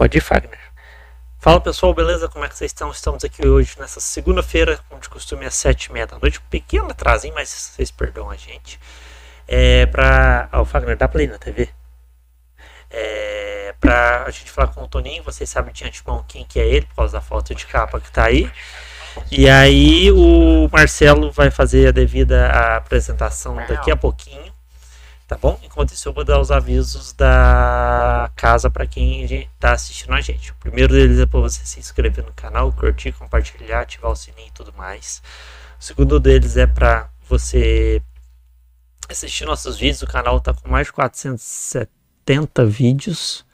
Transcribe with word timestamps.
Pode 0.00 0.16
ir, 0.16 0.22
Fagner. 0.22 0.58
Fala 1.38 1.60
pessoal, 1.60 1.92
beleza? 1.92 2.26
Como 2.26 2.42
é 2.42 2.48
que 2.48 2.56
vocês 2.56 2.70
estão? 2.70 2.90
Estamos 2.90 3.22
aqui 3.22 3.46
hoje 3.46 3.76
nessa 3.78 4.00
segunda-feira, 4.00 4.80
como 4.88 4.98
de 4.98 5.10
costume, 5.10 5.44
às 5.44 5.52
sete 5.52 5.84
e 5.84 5.92
meia 5.92 6.06
da 6.06 6.18
noite. 6.18 6.38
Um 6.38 6.48
pequeno 6.48 6.90
atrasinho, 6.90 7.34
mas 7.34 7.50
vocês 7.50 7.90
perdoam 7.90 8.30
a 8.30 8.34
gente. 8.34 8.80
É 9.46 9.84
pra. 9.84 10.48
Ó, 10.52 10.64
Fagner, 10.64 10.96
dá 10.96 11.06
play 11.06 11.26
na 11.26 11.36
TV? 11.36 11.68
É, 12.88 13.74
pra 13.78 14.24
a 14.24 14.30
gente 14.30 14.50
falar 14.50 14.68
com 14.68 14.82
o 14.82 14.88
Toninho, 14.88 15.22
vocês 15.22 15.50
sabem 15.50 15.70
de 15.70 15.84
antemão 15.84 16.24
quem 16.26 16.46
que 16.46 16.58
é 16.58 16.66
ele, 16.66 16.86
por 16.86 16.94
causa 16.94 17.12
da 17.12 17.20
foto 17.20 17.54
de 17.54 17.66
capa 17.66 18.00
que 18.00 18.10
tá 18.10 18.24
aí. 18.24 18.50
E 19.30 19.50
aí 19.50 20.10
o 20.12 20.66
Marcelo 20.72 21.30
vai 21.30 21.50
fazer 21.50 21.88
a 21.88 21.92
devida 21.92 22.48
apresentação 22.74 23.54
daqui 23.68 23.90
a 23.90 23.96
pouquinho. 23.96 24.50
Tá 25.30 25.38
bom? 25.38 25.56
Enquanto 25.62 25.92
isso, 25.92 26.08
eu 26.08 26.12
vou 26.12 26.24
dar 26.24 26.40
os 26.40 26.50
avisos 26.50 27.12
da 27.12 28.32
casa 28.34 28.68
para 28.68 28.84
quem 28.84 29.22
está 29.22 29.74
assistindo 29.74 30.12
a 30.12 30.20
gente. 30.20 30.50
O 30.50 30.56
primeiro 30.56 30.92
deles 30.92 31.20
é 31.20 31.24
para 31.24 31.38
você 31.38 31.64
se 31.64 31.78
inscrever 31.78 32.24
no 32.24 32.32
canal, 32.32 32.72
curtir, 32.72 33.12
compartilhar, 33.12 33.82
ativar 33.82 34.10
o 34.10 34.16
sininho 34.16 34.48
e 34.48 34.50
tudo 34.50 34.72
mais. 34.72 35.22
O 35.78 35.84
segundo 35.84 36.18
deles 36.18 36.56
é 36.56 36.66
para 36.66 37.08
você 37.28 38.02
assistir 39.08 39.44
nossos 39.44 39.78
vídeos. 39.78 40.02
O 40.02 40.06
canal 40.08 40.38
está 40.38 40.52
com 40.52 40.68
mais 40.68 40.88
de 40.88 40.94
470 40.94 42.66
vídeos 42.66 43.46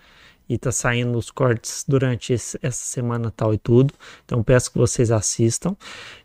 e 0.49 0.57
tá 0.57 0.71
saindo 0.71 1.19
os 1.19 1.31
cortes 1.31 1.85
durante 1.87 2.33
esse, 2.33 2.59
essa 2.63 2.85
semana 2.85 3.33
tal 3.35 3.53
e 3.53 3.59
tudo. 3.59 3.93
Então 4.25 4.43
peço 4.43 4.71
que 4.71 4.79
vocês 4.79 5.11
assistam. 5.11 5.77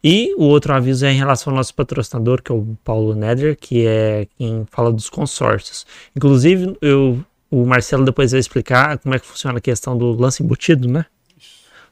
E 0.04 0.34
o 0.36 0.44
outro 0.44 0.74
aviso 0.74 1.06
é 1.06 1.12
em 1.12 1.18
relação 1.18 1.52
ao 1.52 1.58
nosso 1.58 1.74
patrocinador, 1.74 2.42
que 2.42 2.52
é 2.52 2.56
o 2.56 2.78
Paulo 2.84 3.16
Neder, 3.16 3.58
que 3.58 3.86
é 3.86 4.28
quem 4.38 4.66
fala 4.70 4.92
dos 4.92 5.10
consórcios. 5.10 5.86
Inclusive, 6.16 6.78
eu, 6.82 7.24
o 7.50 7.66
Marcelo 7.66 8.06
depois 8.06 8.32
vai 8.32 8.40
explicar 8.40 8.98
como 9.00 9.16
é 9.16 9.20
que 9.20 9.26
funciona 9.26 9.58
a 9.58 9.62
questão 9.62 9.98
do 9.98 10.12
lance 10.12 10.44
embutido, 10.44 10.88
né? 10.88 11.06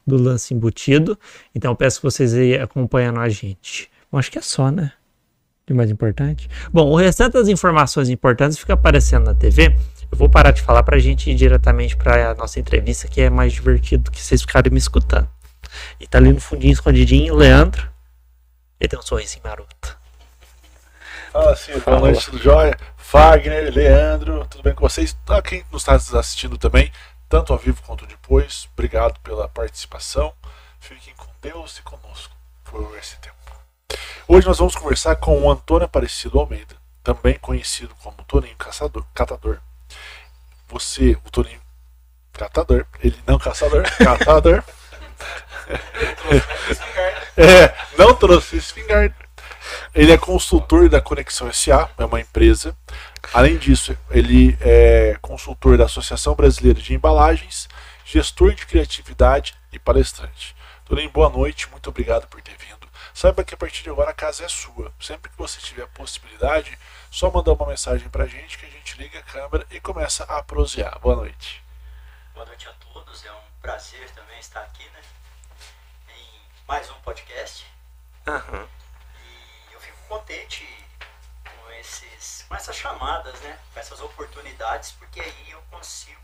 Do 0.06 0.16
lance 0.16 0.54
embutido. 0.54 1.18
Então 1.54 1.74
peço 1.74 1.98
que 1.98 2.04
vocês 2.04 2.32
aí 2.34 2.56
acompanhando 2.56 3.20
a 3.20 3.28
gente. 3.28 3.90
Bom, 4.10 4.18
acho 4.18 4.30
que 4.30 4.38
é 4.38 4.42
só, 4.42 4.70
né? 4.70 4.92
De 5.66 5.74
mais 5.74 5.90
importante. 5.90 6.48
Bom, 6.72 6.90
o 6.90 6.96
restante 6.96 7.34
das 7.34 7.48
informações 7.48 8.08
importantes 8.08 8.58
fica 8.58 8.74
aparecendo 8.74 9.26
na 9.26 9.34
TV. 9.34 9.76
Vou 10.20 10.28
parar 10.28 10.50
de 10.50 10.60
falar 10.60 10.82
para 10.82 10.96
a 10.96 10.98
gente 10.98 11.30
ir 11.30 11.34
diretamente 11.34 11.96
para 11.96 12.32
a 12.32 12.34
nossa 12.34 12.60
entrevista, 12.60 13.08
que 13.08 13.22
é 13.22 13.30
mais 13.30 13.54
divertido 13.54 14.02
do 14.04 14.10
que 14.10 14.20
vocês 14.20 14.42
ficarem 14.42 14.70
me 14.70 14.76
escutando. 14.76 15.26
E 15.98 16.06
tá 16.06 16.18
ali 16.18 16.30
no 16.30 16.38
fundinho 16.38 16.74
escondidinho, 16.74 17.34
Leandro. 17.34 17.90
Ele 18.78 18.86
tem 18.86 18.98
um 18.98 19.02
sorrisinho 19.02 19.42
maroto. 19.42 19.98
Fala 21.32 21.52
assim, 21.52 21.72
boa 21.78 22.00
noite, 22.00 22.26
tudo 22.26 22.36
jóia? 22.36 22.76
Fagner, 22.98 23.72
Leandro, 23.72 24.46
tudo 24.50 24.62
bem 24.62 24.74
com 24.74 24.86
vocês? 24.86 25.16
Tá, 25.24 25.40
quem 25.40 25.64
nos 25.72 25.88
está 25.88 25.94
assistindo 25.94 26.58
também, 26.58 26.92
tanto 27.26 27.54
ao 27.54 27.58
vivo 27.58 27.80
quanto 27.86 28.04
depois, 28.04 28.68
obrigado 28.74 29.18
pela 29.20 29.48
participação. 29.48 30.34
Fiquem 30.78 31.14
com 31.16 31.32
Deus 31.40 31.78
e 31.78 31.82
conosco 31.82 32.36
por 32.64 32.94
esse 32.98 33.16
tempo. 33.20 33.36
Hoje 34.28 34.46
nós 34.46 34.58
vamos 34.58 34.76
conversar 34.76 35.16
com 35.16 35.40
o 35.40 35.50
Antônio 35.50 35.86
Aparecido 35.86 36.38
Almeida, 36.38 36.76
também 37.02 37.38
conhecido 37.38 37.94
como 38.02 38.22
Toninho 38.24 38.56
Caçador, 38.56 39.06
Catador 39.14 39.58
você, 40.70 41.16
o 41.24 41.30
Toninho, 41.30 41.60
catador, 42.32 42.86
ele 43.02 43.18
não 43.26 43.38
caçador, 43.38 43.82
catador. 43.98 44.62
é, 47.36 47.74
não 47.98 48.14
trouxe 48.14 48.56
espingarda. 48.56 49.14
Ele 49.94 50.12
é 50.12 50.18
consultor 50.18 50.88
da 50.88 51.00
Conexão 51.00 51.52
SA, 51.52 51.90
é 51.98 52.04
uma 52.04 52.20
empresa. 52.20 52.76
Além 53.32 53.56
disso, 53.56 53.96
ele 54.10 54.56
é 54.60 55.16
consultor 55.20 55.76
da 55.76 55.84
Associação 55.84 56.34
Brasileira 56.34 56.80
de 56.80 56.94
Embalagens, 56.94 57.68
gestor 58.04 58.54
de 58.54 58.66
criatividade 58.66 59.54
e 59.72 59.78
palestrante. 59.78 60.54
Toninho, 60.84 61.10
boa 61.10 61.28
noite, 61.28 61.68
muito 61.70 61.90
obrigado 61.90 62.26
por 62.28 62.40
ter 62.40 62.56
vindo. 62.58 62.69
Saiba 63.14 63.44
que 63.44 63.54
a 63.54 63.56
partir 63.56 63.82
de 63.82 63.90
agora 63.90 64.10
a 64.10 64.14
casa 64.14 64.44
é 64.44 64.48
sua. 64.48 64.92
Sempre 65.00 65.30
que 65.30 65.36
você 65.36 65.60
tiver 65.60 65.82
a 65.82 65.88
possibilidade, 65.88 66.78
só 67.10 67.30
mandar 67.30 67.52
uma 67.52 67.66
mensagem 67.66 68.08
pra 68.08 68.26
gente 68.26 68.58
que 68.58 68.66
a 68.66 68.70
gente 68.70 68.96
liga 68.96 69.18
a 69.18 69.22
câmera 69.22 69.66
e 69.70 69.80
começa 69.80 70.24
a 70.24 70.42
prosear. 70.42 70.98
Boa 71.00 71.16
noite. 71.16 71.62
Boa 72.34 72.46
noite 72.46 72.68
a 72.68 72.72
todos. 72.74 73.24
É 73.24 73.32
um 73.32 73.42
prazer 73.60 74.08
também 74.10 74.38
estar 74.38 74.60
aqui, 74.60 74.84
né? 74.90 75.00
Em 76.08 76.40
mais 76.66 76.88
um 76.90 77.00
podcast. 77.00 77.66
Uhum. 78.26 78.68
E 79.70 79.74
eu 79.74 79.80
fico 79.80 79.98
contente 80.08 80.66
com, 81.44 81.70
esses, 81.72 82.44
com 82.48 82.54
essas 82.54 82.76
chamadas, 82.76 83.38
né? 83.40 83.58
Com 83.74 83.80
essas 83.80 84.00
oportunidades, 84.00 84.92
porque 84.92 85.20
aí 85.20 85.50
eu 85.50 85.60
consigo 85.70 86.20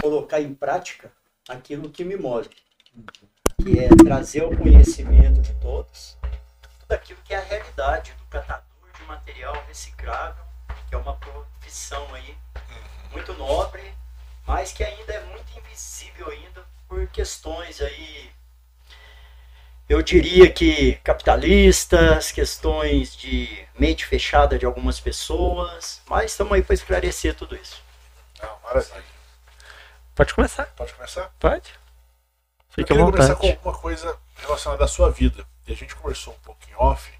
colocar 0.00 0.40
em 0.40 0.54
prática 0.54 1.12
aquilo 1.48 1.90
que 1.90 2.04
me 2.04 2.16
move. 2.16 2.50
Que 3.62 3.78
é 3.78 3.88
trazer 3.88 4.42
o 4.42 4.56
conhecimento 4.56 5.40
de 5.40 5.52
todos, 5.54 6.16
tudo 6.80 6.92
aquilo 6.92 7.18
que 7.24 7.34
é 7.34 7.38
a 7.38 7.42
realidade 7.42 8.12
do 8.12 8.24
catador 8.24 8.64
material 9.06 9.54
reciclável, 9.68 10.44
que 10.88 10.94
é 10.94 10.98
uma 10.98 11.16
profissão 11.16 12.06
aí 12.14 12.36
muito 13.12 13.32
nobre, 13.34 13.82
mas 14.46 14.72
que 14.72 14.82
ainda 14.82 15.12
é 15.12 15.20
muito 15.26 15.58
invisível 15.58 16.28
ainda 16.30 16.64
por 16.88 17.06
questões 17.08 17.80
aí 17.80 18.30
eu 19.90 20.00
diria 20.02 20.48
que 20.48 20.94
capitalistas, 21.02 22.30
questões 22.30 23.16
de 23.16 23.66
mente 23.76 24.06
fechada 24.06 24.56
de 24.56 24.64
algumas 24.64 25.00
pessoas, 25.00 26.00
mas 26.08 26.30
estamos 26.30 26.52
aí 26.52 26.62
para 26.62 26.74
esclarecer 26.74 27.34
tudo 27.34 27.56
isso. 27.56 27.82
Não, 28.40 28.56
maravilha. 28.62 29.02
Pode 30.14 30.32
começar. 30.32 30.66
Pode 30.76 30.94
começar? 30.94 31.32
Pode. 31.40 31.79
Fique 32.80 32.92
à 32.92 32.96
vontade. 32.96 33.12
começar 33.12 33.36
com 33.36 33.46
alguma 33.46 33.78
coisa 33.78 34.16
relacionada 34.36 34.84
à 34.84 34.88
sua 34.88 35.10
vida. 35.10 35.46
E 35.66 35.72
a 35.72 35.76
gente 35.76 35.94
conversou 35.94 36.34
um 36.34 36.44
pouquinho 36.44 36.76
off, 36.78 37.10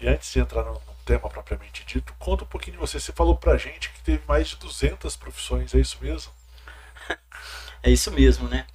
e 0.00 0.08
antes 0.08 0.32
de 0.32 0.40
entrar 0.40 0.64
no, 0.64 0.80
tema 1.06 1.30
propriamente 1.30 1.84
dito, 1.86 2.12
conta 2.18 2.42
um 2.42 2.48
pouquinho 2.48 2.74
de 2.74 2.80
você. 2.80 2.98
Você 2.98 3.12
falou 3.12 3.36
pra 3.36 3.56
gente 3.56 3.90
que 3.90 4.02
teve 4.02 4.22
mais 4.26 4.48
de 4.48 4.56
200 4.56 5.16
profissões, 5.16 5.72
é 5.72 5.78
isso 5.78 5.96
mesmo? 6.02 6.32
é 7.82 7.90
isso 7.90 8.10
mesmo, 8.10 8.48
né? 8.48 8.66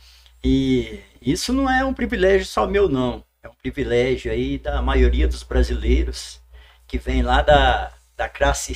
E 0.41 1.03
isso 1.21 1.51
não 1.51 1.69
é 1.69 1.83
um 1.85 1.93
privilégio 1.93 2.45
só 2.45 2.65
meu, 2.65 2.87
não. 2.87 3.23
É 3.43 3.49
um 3.49 3.53
privilégio 3.53 4.31
aí 4.31 4.57
da 4.57 4.81
maioria 4.81 5.27
dos 5.27 5.43
brasileiros 5.43 6.39
que 6.87 6.97
vem 6.97 7.21
lá 7.21 7.41
da, 7.41 7.91
da 8.15 8.29
classe 8.29 8.73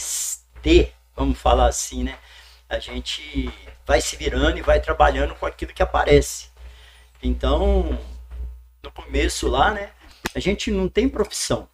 T, 0.62 0.92
vamos 1.16 1.40
falar 1.40 1.68
assim, 1.68 2.04
né? 2.04 2.18
A 2.68 2.78
gente 2.80 3.50
vai 3.86 4.02
se 4.02 4.18
virando 4.18 4.58
e 4.58 4.62
vai 4.62 4.82
trabalhando 4.82 5.34
com 5.36 5.46
aquilo 5.46 5.74
que 5.74 5.84
aparece. 5.84 6.50
Então, 7.26 7.98
no 8.84 8.92
começo 8.92 9.48
lá, 9.48 9.72
né? 9.72 9.90
A 10.34 10.40
gente 10.40 10.70
não 10.70 10.88
tem 10.88 11.10
profissão. 11.10 11.68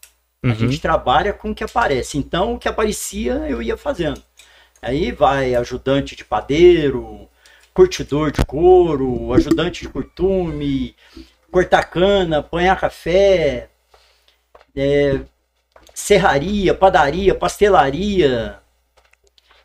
Uhum. 0.44 0.52
A 0.52 0.56
gente 0.56 0.80
trabalha 0.80 1.34
com 1.34 1.52
o 1.52 1.56
que 1.56 1.64
aparece. 1.64 2.18
Então, 2.18 2.54
o 2.54 2.60
que 2.60 2.68
aparecia, 2.68 3.34
eu 3.48 3.62
ia 3.62 3.78
fazendo. 3.78 4.22
Aí 4.82 5.12
vai 5.12 5.54
ajudante 5.54 6.16
de 6.16 6.26
padeiro, 6.26 7.30
curtidor 7.74 8.32
de 8.32 8.44
couro, 8.46 9.34
ajudante 9.34 9.82
de 9.82 9.90
curtume, 9.90 10.96
cortar 11.52 11.84
cana, 11.84 12.40
apanhar 12.40 12.80
café, 12.80 13.70
é, 14.76 15.22
serraria, 15.94 16.74
padaria, 16.74 17.36
pastelaria. 17.36 18.60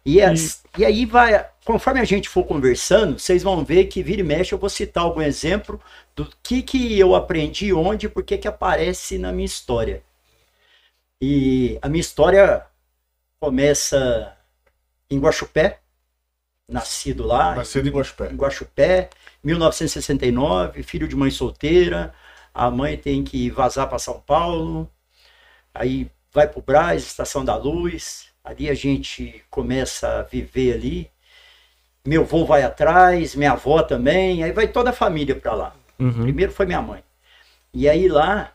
E, 0.05 0.21
as, 0.21 0.63
e 0.77 0.85
aí 0.85 1.07
vai, 1.07 1.49
conforme 1.65 2.01
a 2.01 2.05
gente 2.05 2.29
for 2.29 2.45
conversando, 2.45 3.19
vocês 3.19 3.43
vão 3.43 3.65
ver 3.65 3.87
que 3.87 4.03
vira 4.03 4.21
e 4.21 4.25
mexe 4.25 4.53
eu 4.53 4.59
vou 4.59 4.69
citar 4.69 5.05
algum 5.05 5.23
exemplo 5.23 5.81
do 6.15 6.31
que, 6.43 6.63
que 6.63 6.99
eu 6.99 7.15
aprendi 7.15 7.73
onde, 7.73 8.09
porque 8.09 8.39
que 8.39 8.49
aparece 8.49 9.19
na 9.19 9.33
minha 9.33 9.47
história. 9.47 10.03
E 11.21 11.79
a 11.81 11.89
minha 11.89 12.01
história 12.01 12.67
começa 13.41 14.37
em 15.11 15.19
Guaxupé, 15.19 15.81
nascido 16.69 17.25
lá. 17.27 17.55
Nascido 17.55 17.89
em 17.89 17.93
Guaxupé. 17.93 18.33
Em 18.33 18.37
Guaxupé, 18.37 19.11
1969, 19.43 20.83
filho 20.83 21.09
de 21.09 21.17
mãe 21.17 21.31
solteira. 21.31 22.15
A 22.53 22.71
mãe 22.71 22.97
tem 22.97 23.23
que 23.23 23.51
vazar 23.51 23.89
para 23.89 23.99
São 23.99 24.21
Paulo. 24.21 24.91
Aí 25.75 26.11
vai 26.33 26.49
para 26.49 26.59
o 26.59 26.63
Braz, 26.63 27.03
Estação 27.03 27.45
da 27.45 27.57
Luz. 27.57 28.29
Ali 28.47 28.71
a 28.71 28.75
gente 28.75 29.45
começa 29.51 30.21
a 30.21 30.23
viver 30.23 30.75
ali. 30.75 31.11
Meu 32.07 32.23
avô 32.23 32.45
vai 32.45 32.63
atrás, 32.63 33.35
minha 33.35 33.51
avó 33.51 33.83
também. 33.83 34.45
Aí 34.45 34.53
vai 34.53 34.69
toda 34.69 34.91
a 34.91 34.93
família 34.93 35.35
para 35.35 35.53
lá. 35.53 35.77
Uhum. 35.99 36.23
Primeiro 36.23 36.53
foi 36.53 36.65
minha 36.65 36.81
mãe. 36.81 37.03
E 37.75 37.89
aí 37.89 38.07
lá 38.07 38.53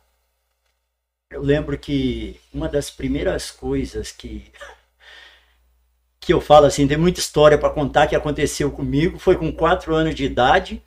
eu 1.30 1.42
lembro 1.42 1.78
que 1.78 2.40
uma 2.54 2.70
das 2.70 2.90
primeiras 2.90 3.52
coisas 3.52 4.14
que 4.14 4.50
que 6.22 6.32
eu 6.34 6.40
falo 6.40 6.68
assim, 6.68 6.88
tem 6.88 6.98
muita 6.98 7.20
história 7.20 7.58
para 7.58 7.70
contar 7.70 8.08
que 8.08 8.16
aconteceu 8.16 8.72
comigo, 8.72 9.20
foi 9.20 9.36
com 9.36 9.52
quatro 9.52 9.94
anos 9.94 10.16
de 10.16 10.24
idade, 10.24 10.82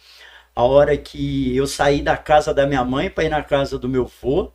a 0.57 0.63
hora 0.63 0.97
que 0.97 1.55
eu 1.55 1.67
saí 1.67 2.01
da 2.01 2.17
casa 2.17 2.55
da 2.55 2.67
minha 2.67 2.85
mãe 2.85 3.11
para 3.11 3.25
ir 3.25 3.29
na 3.29 3.43
casa 3.43 3.79
do 3.79 3.87
meu 3.87 4.05
avô. 4.05 4.51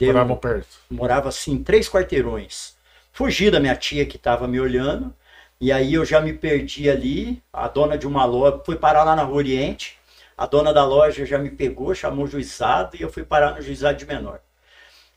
Morava 0.00 0.36
perto? 0.36 0.78
Morava 0.88 1.28
assim, 1.28 1.62
três 1.62 1.90
quarteirões. 1.90 2.74
Fugi 3.12 3.50
da 3.50 3.60
minha 3.60 3.76
tia 3.76 4.06
que 4.06 4.16
estava 4.16 4.48
me 4.48 4.60
olhando, 4.60 5.14
E 5.60 5.72
aí 5.72 5.94
eu 5.94 6.04
já 6.04 6.20
me 6.20 6.32
perdi 6.34 6.90
ali, 6.90 7.42
a 7.52 7.68
dona 7.68 7.96
de 7.98 8.06
uma 8.06 8.24
loja, 8.24 8.62
fui 8.66 8.76
parar 8.76 9.04
lá 9.04 9.14
na 9.16 9.22
Rua 9.24 9.36
Oriente, 9.38 9.98
a 10.36 10.46
dona 10.46 10.72
da 10.74 10.84
loja 10.84 11.24
já 11.26 11.38
me 11.38 11.50
pegou, 11.50 11.94
chamou 11.94 12.24
o 12.26 12.28
juizado 12.28 12.96
e 12.96 13.02
eu 13.02 13.10
fui 13.12 13.24
parar 13.24 13.54
no 13.56 13.62
juizado 13.62 13.98
de 13.98 14.06
menor. 14.06 14.40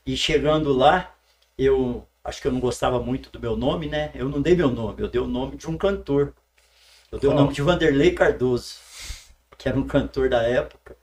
E 0.06 0.16
chegando 0.16 0.72
lá, 0.72 1.14
eu 1.58 2.06
acho 2.24 2.40
que 2.42 2.48
eu 2.48 2.52
não 2.52 2.60
gostava 2.60 3.00
muito 3.00 3.30
do 3.30 3.40
meu 3.40 3.56
nome, 3.56 3.88
né? 3.88 4.10
Eu 4.14 4.28
não 4.28 4.40
dei 4.42 4.54
meu 4.56 4.70
nome, 4.70 5.02
eu 5.02 5.08
dei 5.08 5.20
o 5.20 5.26
nome 5.26 5.56
de 5.56 5.68
um 5.68 5.76
cantor. 5.78 6.34
Eu 7.12 7.18
dei 7.18 7.30
o 7.30 7.34
nome 7.34 7.52
de 7.54 7.62
Vanderlei 7.62 8.12
Cardoso, 8.12 8.76
que 9.58 9.68
era 9.68 9.78
um 9.78 9.86
cantor 9.86 10.28
da 10.30 10.42
época. 10.42 10.96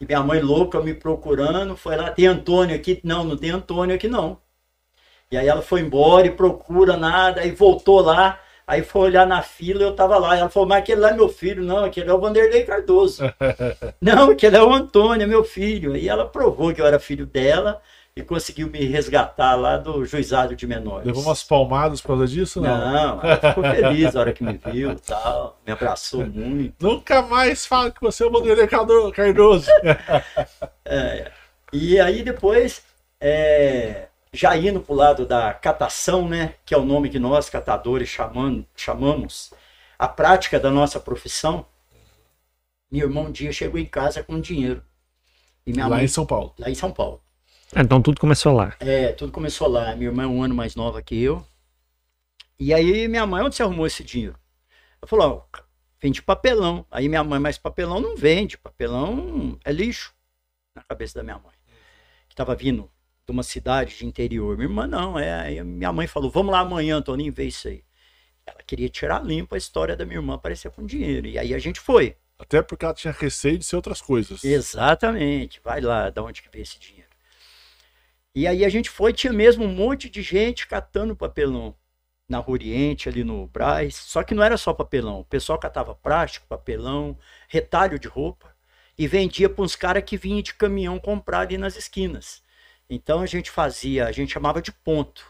E 0.00 0.06
minha 0.06 0.22
mãe 0.22 0.40
louca 0.40 0.80
me 0.82 0.94
procurando, 0.94 1.76
foi 1.76 1.96
lá, 1.96 2.10
tem 2.12 2.26
Antônio 2.26 2.74
aqui? 2.76 3.00
Não, 3.04 3.24
não 3.24 3.36
tem 3.36 3.50
Antônio 3.50 3.94
aqui 3.94 4.08
não. 4.08 4.40
E 5.32 5.36
aí 5.36 5.46
ela 5.46 5.62
foi 5.62 5.80
embora 5.80 6.26
e 6.26 6.30
procura 6.30 6.96
nada, 6.96 7.40
aí 7.42 7.52
voltou 7.52 8.00
lá, 8.00 8.40
aí 8.66 8.82
foi 8.82 9.02
olhar 9.02 9.24
na 9.24 9.42
fila, 9.42 9.80
eu 9.80 9.94
tava 9.94 10.18
lá. 10.18 10.36
Ela 10.36 10.48
falou, 10.48 10.68
mas 10.68 10.78
aquele 10.78 11.00
lá 11.00 11.10
é 11.10 11.14
meu 11.14 11.28
filho, 11.28 11.62
não, 11.62 11.84
aquele 11.84 12.10
é 12.10 12.12
o 12.12 12.18
Vanderlei 12.18 12.64
Cardoso. 12.64 13.22
não, 14.02 14.30
aquele 14.30 14.56
é 14.56 14.62
o 14.62 14.72
Antônio, 14.72 15.22
é 15.22 15.26
meu 15.28 15.44
filho. 15.44 15.96
E 15.96 16.08
ela 16.08 16.26
provou 16.26 16.74
que 16.74 16.80
eu 16.80 16.86
era 16.86 16.98
filho 16.98 17.26
dela 17.26 17.80
e 18.16 18.22
conseguiu 18.22 18.68
me 18.68 18.84
resgatar 18.86 19.54
lá 19.54 19.76
do 19.76 20.04
juizado 20.04 20.56
de 20.56 20.66
menores. 20.66 21.06
Levou 21.06 21.22
umas 21.22 21.44
palmadas 21.44 22.00
por 22.00 22.08
causa 22.08 22.26
disso, 22.26 22.60
não? 22.60 22.76
Não, 22.76 23.22
ela 23.22 23.36
ficou 23.36 23.62
feliz 23.62 24.14
na 24.14 24.20
hora 24.20 24.32
que 24.32 24.42
me 24.42 24.58
viu 24.72 24.96
tal, 25.06 25.60
me 25.64 25.72
abraçou 25.72 26.26
muito. 26.26 26.74
Nunca 26.80 27.22
mais 27.22 27.64
fala 27.64 27.92
que 27.92 28.00
você 28.00 28.24
é 28.24 28.26
o 28.26 28.32
Vanderlei 28.32 28.66
Cardoso. 28.66 29.70
É, 30.92 31.30
e 31.72 32.00
aí 32.00 32.24
depois, 32.24 32.82
é, 33.20 34.08
já 34.32 34.56
indo 34.56 34.80
para 34.80 34.92
o 34.92 34.96
lado 34.96 35.26
da 35.26 35.52
catação, 35.52 36.28
né, 36.28 36.54
que 36.64 36.74
é 36.74 36.78
o 36.78 36.84
nome 36.84 37.10
que 37.10 37.18
nós 37.18 37.50
catadores 37.50 38.08
chamando, 38.08 38.66
chamamos, 38.76 39.52
a 39.98 40.08
prática 40.08 40.58
da 40.58 40.70
nossa 40.70 41.00
profissão, 41.00 41.66
meu 42.90 43.08
irmão 43.08 43.24
um 43.24 43.32
dia 43.32 43.52
chegou 43.52 43.78
em 43.78 43.86
casa 43.86 44.22
com 44.22 44.40
dinheiro. 44.40 44.82
E 45.66 45.72
minha 45.72 45.86
Lá 45.86 45.96
mãe, 45.96 46.04
em 46.04 46.08
São 46.08 46.26
Paulo. 46.26 46.54
lá 46.58 46.70
em 46.70 46.74
São 46.74 46.92
Paulo. 46.92 47.22
Ah, 47.74 47.82
Então 47.82 48.00
tudo 48.02 48.20
começou 48.20 48.52
lá. 48.52 48.74
É, 48.80 49.12
tudo 49.12 49.32
começou 49.32 49.68
lá. 49.68 49.94
Minha 49.94 50.10
irmã 50.10 50.24
é 50.24 50.26
um 50.26 50.42
ano 50.42 50.54
mais 50.54 50.74
nova 50.74 51.00
que 51.02 51.20
eu. 51.22 51.46
E 52.58 52.74
aí 52.74 53.06
minha 53.06 53.26
mãe, 53.26 53.42
onde 53.42 53.54
você 53.54 53.62
arrumou 53.62 53.86
esse 53.86 54.02
dinheiro? 54.02 54.36
Eu 55.00 55.06
falei, 55.06 55.26
ó, 55.26 55.42
vende 56.00 56.20
papelão. 56.22 56.84
Aí 56.90 57.08
minha 57.08 57.22
mãe, 57.22 57.38
mas 57.38 57.58
papelão 57.58 58.00
não 58.00 58.16
vende, 58.16 58.58
papelão 58.58 59.58
é 59.64 59.70
lixo. 59.72 60.12
Na 60.74 60.82
cabeça 60.82 61.14
da 61.14 61.22
minha 61.22 61.38
mãe. 61.38 61.54
Que 62.28 62.34
tava 62.34 62.54
vindo 62.54 62.90
de 63.30 63.36
uma 63.36 63.42
cidade 63.42 63.96
de 63.96 64.04
interior. 64.04 64.56
Minha 64.56 64.68
irmã 64.68 64.86
não, 64.86 65.18
é. 65.18 65.62
Minha 65.62 65.92
mãe 65.92 66.06
falou, 66.06 66.30
vamos 66.30 66.52
lá 66.52 66.60
amanhã, 66.60 67.00
Toninho, 67.00 67.32
ver 67.32 67.46
isso 67.46 67.68
aí. 67.68 67.82
Ela 68.44 68.58
queria 68.66 68.88
tirar 68.88 69.24
limpo 69.24 69.54
a 69.54 69.58
história 69.58 69.96
da 69.96 70.04
minha 70.04 70.18
irmã 70.18 70.34
aparecer 70.34 70.70
com 70.70 70.84
dinheiro. 70.84 71.26
E 71.26 71.38
aí 71.38 71.54
a 71.54 71.58
gente 71.58 71.78
foi. 71.78 72.16
Até 72.38 72.60
porque 72.62 72.84
ela 72.84 72.94
tinha 72.94 73.12
receio 73.12 73.58
de 73.58 73.64
ser 73.64 73.76
outras 73.76 74.00
coisas. 74.00 74.42
Exatamente. 74.42 75.60
Vai 75.62 75.80
lá, 75.80 76.10
da 76.10 76.22
onde 76.22 76.42
que 76.42 76.50
veio 76.50 76.62
esse 76.62 76.78
dinheiro. 76.78 77.08
E 78.34 78.46
aí 78.46 78.64
a 78.64 78.68
gente 78.68 78.90
foi, 78.90 79.12
tinha 79.12 79.32
mesmo 79.32 79.64
um 79.64 79.72
monte 79.72 80.08
de 80.08 80.22
gente 80.22 80.66
catando 80.66 81.14
papelão 81.14 81.74
na 82.28 82.38
Rua 82.38 82.54
Oriente, 82.54 83.08
ali 83.08 83.22
no 83.22 83.46
Braz. 83.46 83.94
Só 83.94 84.22
que 84.22 84.34
não 84.34 84.42
era 84.42 84.56
só 84.56 84.72
papelão. 84.72 85.20
O 85.20 85.24
pessoal 85.24 85.58
catava 85.58 85.94
plástico, 85.94 86.46
papelão, 86.48 87.16
retalho 87.48 87.98
de 87.98 88.08
roupa 88.08 88.54
e 88.96 89.06
vendia 89.06 89.48
para 89.48 89.64
uns 89.64 89.76
caras 89.76 90.02
que 90.04 90.16
vinham 90.16 90.42
de 90.42 90.54
caminhão 90.54 90.98
comprar 90.98 91.40
ali 91.40 91.58
nas 91.58 91.76
esquinas. 91.76 92.42
Então 92.92 93.20
a 93.20 93.26
gente 93.26 93.52
fazia, 93.52 94.06
a 94.06 94.12
gente 94.12 94.32
chamava 94.32 94.60
de 94.60 94.72
ponto. 94.72 95.24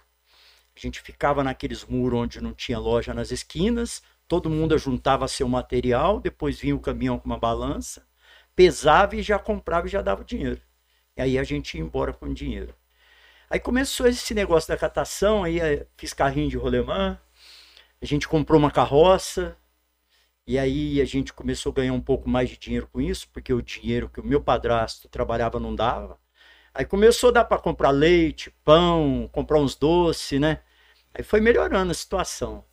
A 0.75 0.81
gente 0.81 1.03
ficava 1.03 1.45
naqueles 1.45 1.85
muros 1.85 2.21
onde 2.21 2.41
não 2.41 2.55
tinha 2.55 2.79
loja 2.79 3.13
nas 3.13 3.31
esquinas, 3.31 4.03
todo 4.27 4.49
mundo 4.49 4.79
juntava 4.79 5.29
seu 5.29 5.47
material, 5.47 6.19
depois 6.21 6.59
vinha 6.59 6.75
o 6.75 6.81
caminhão 6.81 7.19
com 7.19 7.27
uma 7.27 7.39
balança, 7.39 8.07
pesava 8.57 9.15
e 9.15 9.23
já 9.23 9.39
comprava 9.39 9.87
e 9.87 9.91
já 9.91 10.01
dava 10.01 10.25
dinheiro. 10.25 10.63
E 11.15 11.21
aí 11.21 11.39
a 11.39 11.45
gente 11.45 11.77
ia 11.77 11.83
embora 11.83 12.15
com 12.15 12.33
dinheiro. 12.33 12.75
Aí 13.51 13.61
começou 13.61 14.07
esse 14.07 14.33
negócio 14.33 14.69
da 14.69 14.79
catação, 14.79 15.45
aí 15.45 15.61
eh, 15.61 15.87
fiz 15.99 16.15
carrinho 16.15 16.49
de 16.49 16.57
rolemã, 16.57 17.19
a 18.01 18.07
gente 18.07 18.27
comprou 18.27 18.59
uma 18.59 18.71
carroça, 18.71 19.55
e 20.47 20.59
aí 20.59 21.01
a 21.01 21.05
gente 21.05 21.33
começou 21.33 21.73
a 21.73 21.75
ganhar 21.75 21.93
um 21.93 22.01
pouco 22.01 22.29
mais 22.29 22.49
de 22.49 22.57
dinheiro 22.57 22.89
com 22.91 23.01
isso, 23.03 23.29
porque 23.33 23.53
o 23.53 23.61
dinheiro 23.61 24.09
que 24.09 24.21
o 24.21 24.25
meu 24.25 24.41
padrasto 24.43 25.09
trabalhava 25.11 25.61
não 25.61 25.75
dava. 25.75 26.19
Aí 26.75 26.85
começou 26.85 27.31
a 27.31 27.33
dar 27.33 27.45
para 27.45 27.59
comprar 27.59 27.91
leite, 27.91 28.51
pão, 28.65 29.29
comprar 29.33 29.59
uns 29.59 29.75
doces, 29.75 30.41
né? 30.41 30.61
Aí 31.15 31.25
foi 31.25 31.41
melhorando 31.41 31.91
a 31.91 31.95
situação. 31.95 32.65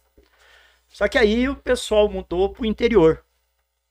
Só 0.88 1.08
que 1.08 1.18
aí 1.18 1.50
o 1.50 1.56
pessoal 1.56 2.08
mudou 2.10 2.50
pro 2.50 2.66
interior. 2.66 3.24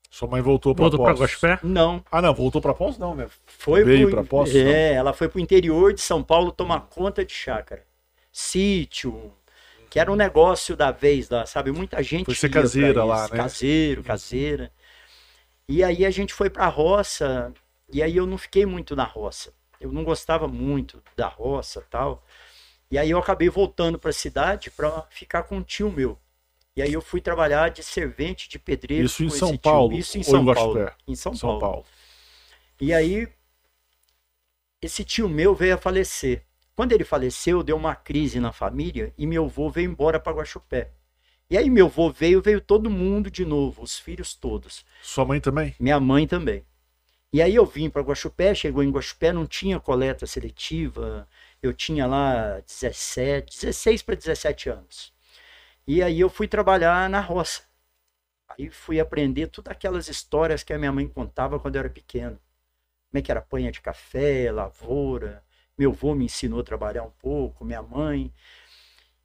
Sua 0.09 0.27
mãe 0.27 0.41
voltou 0.41 0.73
pra 0.73 0.83
Voltou 0.83 1.03
pra 1.03 1.11
Poços. 1.13 1.21
Guaxupé? 1.21 1.59
Não, 1.61 2.03
Ah, 2.09 2.21
não, 2.21 2.33
voltou 2.33 2.61
pra 2.61 2.73
Poços 2.73 2.97
não, 2.97 3.13
né? 3.13 3.27
foi 3.45 3.83
Veio 3.83 4.07
pro, 4.07 4.17
pra 4.17 4.23
Poços, 4.23 4.55
É, 4.55 4.93
ela 4.93 5.11
foi 5.13 5.27
pro 5.27 5.39
interior 5.39 5.93
de 5.93 5.99
São 6.01 6.23
Paulo 6.23 6.51
tomar 6.51 6.81
conta 6.89 7.25
de 7.25 7.33
chácara. 7.33 7.85
Sítio, 8.31 9.33
que 9.89 9.99
era 9.99 10.11
um 10.11 10.15
negócio 10.15 10.75
da 10.75 10.91
vez 10.91 11.29
lá, 11.29 11.45
sabe? 11.45 11.71
Muita 11.71 12.01
gente 12.01 12.25
Foi 12.25 12.35
ser 12.35 12.49
caseira 12.49 12.99
isso, 12.99 13.05
lá, 13.07 13.23
né? 13.23 13.37
Caseiro, 13.37 14.03
caseira. 14.03 14.71
E 15.67 15.83
aí 15.83 16.05
a 16.05 16.09
gente 16.09 16.33
foi 16.33 16.49
pra 16.49 16.67
roça, 16.67 17.53
e 17.91 18.01
aí 18.01 18.15
eu 18.15 18.25
não 18.25 18.37
fiquei 18.37 18.65
muito 18.65 18.95
na 18.95 19.03
roça. 19.03 19.53
Eu 19.79 19.91
não 19.91 20.03
gostava 20.03 20.47
muito 20.47 21.01
da 21.15 21.27
roça 21.27 21.85
tal. 21.89 22.23
E 22.89 22.97
aí 22.97 23.09
eu 23.09 23.19
acabei 23.19 23.49
voltando 23.49 23.99
pra 23.99 24.11
cidade 24.11 24.71
pra 24.71 25.03
ficar 25.09 25.43
com 25.43 25.57
um 25.57 25.63
tio 25.63 25.91
meu. 25.91 26.17
E 26.75 26.81
aí 26.81 26.93
eu 26.93 27.01
fui 27.01 27.19
trabalhar 27.19 27.69
de 27.69 27.83
servente 27.83 28.47
de 28.47 28.59
pedreiro. 28.59 29.05
Isso 29.05 29.23
em 29.23 29.29
São 29.29 29.57
Paulo 29.57 29.89
Tio. 29.89 29.99
Isso 29.99 30.17
em 30.17 30.23
São 30.23 30.45
Paulo. 30.45 30.91
Em 31.07 31.15
São, 31.15 31.33
São 31.33 31.49
Paulo. 31.49 31.59
Paulo. 31.59 31.85
E 32.79 32.93
aí, 32.93 33.27
esse 34.79 35.03
tio 35.03 35.27
meu 35.27 35.55
veio 35.55 35.73
a 35.73 35.77
falecer. 35.77 36.45
Quando 36.75 36.91
ele 36.91 37.03
faleceu, 37.03 37.63
deu 37.63 37.75
uma 37.75 37.95
crise 37.95 38.39
na 38.39 38.51
família 38.51 39.11
e 39.17 39.25
meu 39.25 39.45
avô 39.45 39.71
veio 39.71 39.89
embora 39.89 40.19
para 40.19 40.37
Guaxupé. 40.37 40.91
E 41.49 41.57
aí 41.57 41.69
meu 41.69 41.87
avô 41.87 42.11
veio, 42.11 42.41
veio 42.41 42.61
todo 42.61 42.89
mundo 42.89 43.31
de 43.31 43.43
novo, 43.43 43.81
os 43.81 43.97
filhos 43.97 44.35
todos. 44.35 44.85
Sua 45.01 45.25
mãe 45.25 45.41
também? 45.41 45.75
Minha 45.79 45.99
mãe 45.99 46.27
também. 46.27 46.63
E 47.31 47.41
aí 47.41 47.55
eu 47.55 47.65
vim 47.65 47.89
para 47.89 48.01
Guaxupé, 48.01 48.55
chegou 48.55 48.81
em 48.83 48.91
Guaxupé, 48.91 49.33
não 49.33 49.45
tinha 49.45 49.79
coleta 49.79 50.25
seletiva. 50.25 51.27
Eu 51.61 51.73
tinha 51.73 52.05
lá 52.07 52.59
17, 52.61 53.59
16 53.59 54.01
para 54.01 54.15
17 54.15 54.69
anos. 54.69 55.13
E 55.85 56.01
aí 56.01 56.19
eu 56.19 56.29
fui 56.29 56.47
trabalhar 56.47 57.09
na 57.09 57.19
roça. 57.19 57.63
Aí 58.49 58.69
fui 58.69 58.99
aprender 58.99 59.47
todas 59.47 59.71
aquelas 59.71 60.07
histórias 60.07 60.63
que 60.63 60.73
a 60.73 60.77
minha 60.79 60.91
mãe 60.91 61.07
contava 61.07 61.59
quando 61.59 61.75
eu 61.75 61.79
era 61.81 61.89
pequeno. 61.89 62.39
Como 63.09 63.19
é 63.19 63.21
que 63.21 63.31
era 63.31 63.41
panha 63.41 63.71
de 63.71 63.81
café, 63.81 64.51
lavoura. 64.51 65.43
Meu 65.77 65.91
avô 65.91 66.15
me 66.15 66.25
ensinou 66.25 66.61
a 66.61 66.63
trabalhar 66.63 67.03
um 67.03 67.11
pouco, 67.11 67.63
minha 67.65 67.81
mãe. 67.81 68.33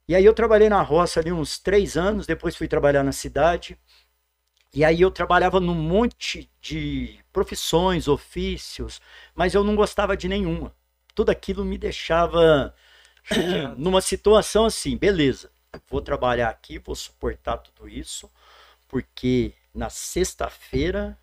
E 0.09 0.15
aí 0.15 0.25
eu 0.25 0.35
trabalhei 0.35 0.69
na 0.69 0.83
roça 0.83 1.21
ali 1.21 1.33
uns 1.33 1.59
três 1.59 1.97
anos, 1.97 2.27
depois 2.27 2.57
fui 2.57 2.69
trabalhar 2.69 3.03
na 3.03 3.13
cidade. 3.13 3.79
E 4.75 4.85
aí 4.85 5.01
eu 5.01 5.11
trabalhava 5.11 5.61
num 5.61 5.75
monte 5.75 6.51
de 6.61 7.19
profissões, 7.33 8.09
ofícios, 8.09 9.01
mas 9.35 9.55
eu 9.55 9.63
não 9.63 9.77
gostava 9.77 10.17
de 10.17 10.29
nenhuma. 10.29 10.75
Tudo 11.15 11.31
aquilo 11.31 11.65
me 11.65 11.77
deixava 11.77 12.75
numa 13.77 14.01
situação 14.01 14.65
assim, 14.65 14.97
beleza, 14.97 15.51
vou 15.89 16.01
trabalhar 16.01 16.49
aqui, 16.49 16.79
vou 16.79 16.95
suportar 16.95 17.59
tudo 17.59 17.89
isso, 17.89 18.31
porque 18.89 19.53
na 19.75 19.91
sexta-feira 19.91 21.19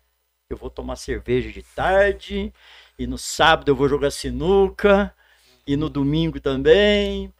eu 0.48 0.56
vou 0.56 0.70
tomar 0.70 0.96
cerveja 0.96 1.50
de 1.50 1.62
tarde, 1.62 2.52
e 2.98 3.06
no 3.06 3.18
sábado 3.18 3.70
eu 3.70 3.76
vou 3.76 3.88
jogar 3.88 4.10
sinuca, 4.10 5.14
e 5.66 5.76
no 5.76 5.88
domingo 5.88 6.40
também. 6.40 7.32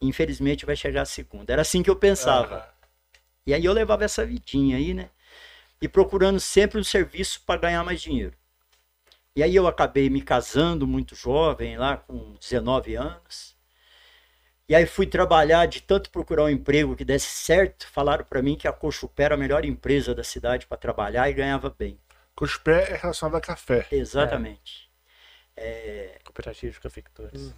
Infelizmente 0.00 0.66
vai 0.66 0.76
chegar 0.76 1.02
a 1.02 1.06
segunda. 1.06 1.52
Era 1.52 1.62
assim 1.62 1.82
que 1.82 1.90
eu 1.90 1.96
pensava. 1.96 2.68
E 3.46 3.54
aí 3.54 3.64
eu 3.64 3.72
levava 3.72 4.04
essa 4.04 4.24
vidinha 4.24 4.76
aí, 4.76 4.94
né? 4.94 5.10
E 5.80 5.88
procurando 5.88 6.38
sempre 6.38 6.78
um 6.78 6.84
serviço 6.84 7.42
para 7.46 7.60
ganhar 7.60 7.82
mais 7.84 8.00
dinheiro. 8.02 8.34
E 9.34 9.42
aí 9.42 9.54
eu 9.54 9.66
acabei 9.66 10.10
me 10.10 10.20
casando 10.20 10.86
muito 10.86 11.14
jovem, 11.14 11.78
lá 11.78 11.96
com 11.96 12.34
19 12.34 12.94
anos. 12.96 13.56
E 14.68 14.74
aí 14.74 14.86
fui 14.86 15.06
trabalhar 15.06 15.66
de 15.66 15.82
tanto 15.82 16.10
procurar 16.10 16.44
um 16.44 16.48
emprego 16.48 16.94
que 16.94 17.04
desse 17.04 17.28
certo, 17.28 17.86
falaram 17.88 18.24
para 18.24 18.42
mim 18.42 18.56
que 18.56 18.68
a 18.68 18.72
Cochupé 18.72 19.24
era 19.24 19.34
a 19.34 19.38
melhor 19.38 19.64
empresa 19.64 20.14
da 20.14 20.22
cidade 20.22 20.66
para 20.66 20.76
trabalhar 20.76 21.28
e 21.28 21.32
ganhava 21.32 21.74
bem. 21.76 21.98
Cochupé 22.34 22.92
é 22.92 22.96
relacionado 22.96 23.36
a 23.36 23.40
café. 23.40 23.86
Exatamente. 23.90 24.90
Cooperativa 26.24 26.72
de 26.72 26.80
cafeicultores. 26.80 27.54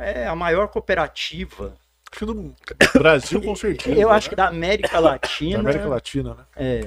É 0.00 0.26
a 0.26 0.34
maior 0.36 0.68
cooperativa, 0.68 1.74
Acho 2.12 2.18
que 2.18 2.26
do 2.26 2.54
Brasil, 2.98 3.40
com 3.40 3.56
certeza. 3.56 3.98
eu 3.98 4.10
acho 4.10 4.26
né? 4.26 4.30
que 4.30 4.36
da 4.36 4.48
América 4.48 4.88
Da 4.92 5.00
Latina. 5.00 5.58
América 5.60 5.88
Latina, 5.88 6.34
né? 6.34 6.44
É. 6.56 6.80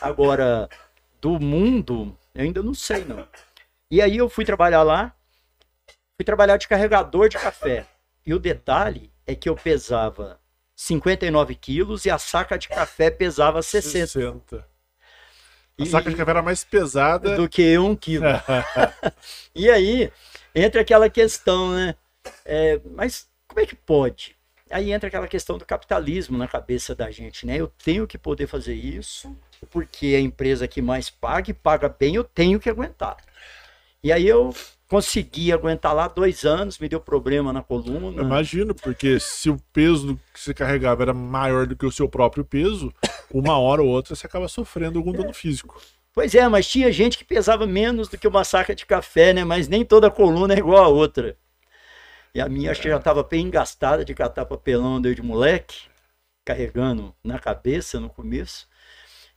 Agora, 0.00 0.68
do 1.20 1.38
mundo, 1.40 2.16
eu 2.34 2.44
ainda 2.44 2.62
não 2.62 2.74
sei, 2.74 3.04
não. 3.04 3.26
E 3.90 4.00
aí 4.02 4.16
eu 4.16 4.28
fui 4.28 4.44
trabalhar 4.44 4.82
lá, 4.82 5.14
fui 6.16 6.24
trabalhar 6.24 6.56
de 6.56 6.68
carregador 6.68 7.28
de 7.28 7.38
café. 7.38 7.86
E 8.24 8.34
o 8.34 8.38
detalhe 8.38 9.12
é 9.26 9.34
que 9.34 9.48
eu 9.48 9.54
pesava 9.54 10.40
59 10.74 11.54
quilos 11.54 12.04
e 12.04 12.10
a 12.10 12.18
saca 12.18 12.58
de 12.58 12.68
café 12.68 13.10
pesava 13.10 13.62
60. 13.62 14.06
60. 14.06 14.68
A 15.78 15.82
E- 15.82 15.86
saca 15.86 16.10
de 16.10 16.16
café 16.16 16.30
era 16.30 16.42
mais 16.42 16.64
pesada. 16.64 17.36
do 17.36 17.48
que 17.48 17.78
um 17.78 17.94
quilo. 17.94 18.24
E 19.54 19.70
aí 19.70 20.10
entra 20.54 20.80
aquela 20.80 21.08
questão, 21.08 21.72
né? 21.72 21.94
É, 22.44 22.80
mas 22.94 23.28
como 23.46 23.60
é 23.60 23.66
que 23.66 23.74
pode? 23.76 24.36
Aí 24.70 24.90
entra 24.92 25.06
aquela 25.08 25.28
questão 25.28 25.56
do 25.56 25.64
capitalismo 25.64 26.36
na 26.36 26.48
cabeça 26.48 26.94
da 26.94 27.10
gente, 27.10 27.46
né? 27.46 27.56
Eu 27.56 27.68
tenho 27.84 28.06
que 28.06 28.18
poder 28.18 28.46
fazer 28.48 28.74
isso, 28.74 29.34
porque 29.70 30.14
a 30.16 30.20
empresa 30.20 30.68
que 30.68 30.82
mais 30.82 31.10
paga 31.10 31.50
e 31.50 31.54
paga 31.54 31.88
bem, 31.88 32.14
eu 32.14 32.24
tenho 32.24 32.60
que 32.60 32.68
aguentar. 32.68 33.16
E 34.02 34.12
aí 34.12 34.26
eu 34.26 34.54
consegui 34.88 35.52
aguentar 35.52 35.94
lá 35.94 36.08
dois 36.08 36.44
anos, 36.44 36.78
me 36.78 36.88
deu 36.88 37.00
problema 37.00 37.52
na 37.52 37.62
coluna. 37.62 38.22
Imagino, 38.22 38.74
porque 38.74 39.18
se 39.18 39.50
o 39.50 39.58
peso 39.72 40.18
que 40.32 40.40
você 40.40 40.54
carregava 40.54 41.02
era 41.02 41.14
maior 41.14 41.66
do 41.66 41.76
que 41.76 41.86
o 41.86 41.90
seu 41.90 42.08
próprio 42.08 42.44
peso, 42.44 42.92
uma 43.32 43.58
hora 43.58 43.82
ou 43.82 43.88
outra 43.88 44.14
você 44.14 44.26
acaba 44.26 44.48
sofrendo 44.48 44.98
algum 44.98 45.12
dano 45.12 45.32
físico. 45.32 45.80
Pois 46.12 46.34
é, 46.34 46.48
mas 46.48 46.66
tinha 46.66 46.90
gente 46.90 47.18
que 47.18 47.24
pesava 47.24 47.66
menos 47.66 48.08
do 48.08 48.16
que 48.16 48.26
uma 48.26 48.44
saca 48.44 48.74
de 48.74 48.86
café, 48.86 49.34
né? 49.34 49.44
Mas 49.44 49.68
nem 49.68 49.84
toda 49.84 50.10
coluna 50.10 50.54
é 50.54 50.58
igual 50.58 50.84
a 50.84 50.88
outra. 50.88 51.36
E 52.34 52.40
a 52.40 52.48
minha 52.48 52.70
acho 52.70 52.80
que 52.80 52.88
já 52.88 52.96
estava 52.96 53.22
bem 53.22 53.46
engastada 53.46 54.04
de 54.04 54.14
catar 54.14 54.46
papelão 54.46 55.00
desde 55.00 55.22
moleque, 55.22 55.88
carregando 56.44 57.14
na 57.22 57.38
cabeça 57.38 57.98
no 57.98 58.08
começo. 58.08 58.68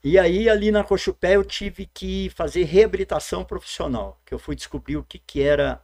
E 0.04 0.18
aí, 0.18 0.50
ali 0.50 0.72
na 0.72 0.84
Cochupé, 0.84 1.36
eu 1.36 1.44
tive 1.44 1.86
que 1.86 2.30
fazer 2.30 2.64
reabilitação 2.64 3.44
profissional, 3.44 4.22
que 4.26 4.34
eu 4.34 4.40
fui 4.40 4.56
descobrir 4.56 4.96
o 4.96 5.04
que, 5.04 5.20
que 5.20 5.42
era 5.42 5.84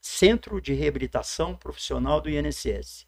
Centro 0.00 0.60
de 0.60 0.72
Reabilitação 0.72 1.54
Profissional 1.54 2.20
do 2.20 2.30
INSS. 2.30 3.06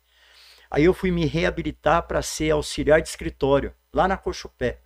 Aí 0.70 0.84
eu 0.84 0.92
fui 0.92 1.10
me 1.10 1.24
reabilitar 1.24 2.06
para 2.06 2.20
ser 2.20 2.50
auxiliar 2.50 3.00
de 3.00 3.08
escritório, 3.08 3.74
lá 3.92 4.06
na 4.06 4.16
Cochupé. 4.16 4.80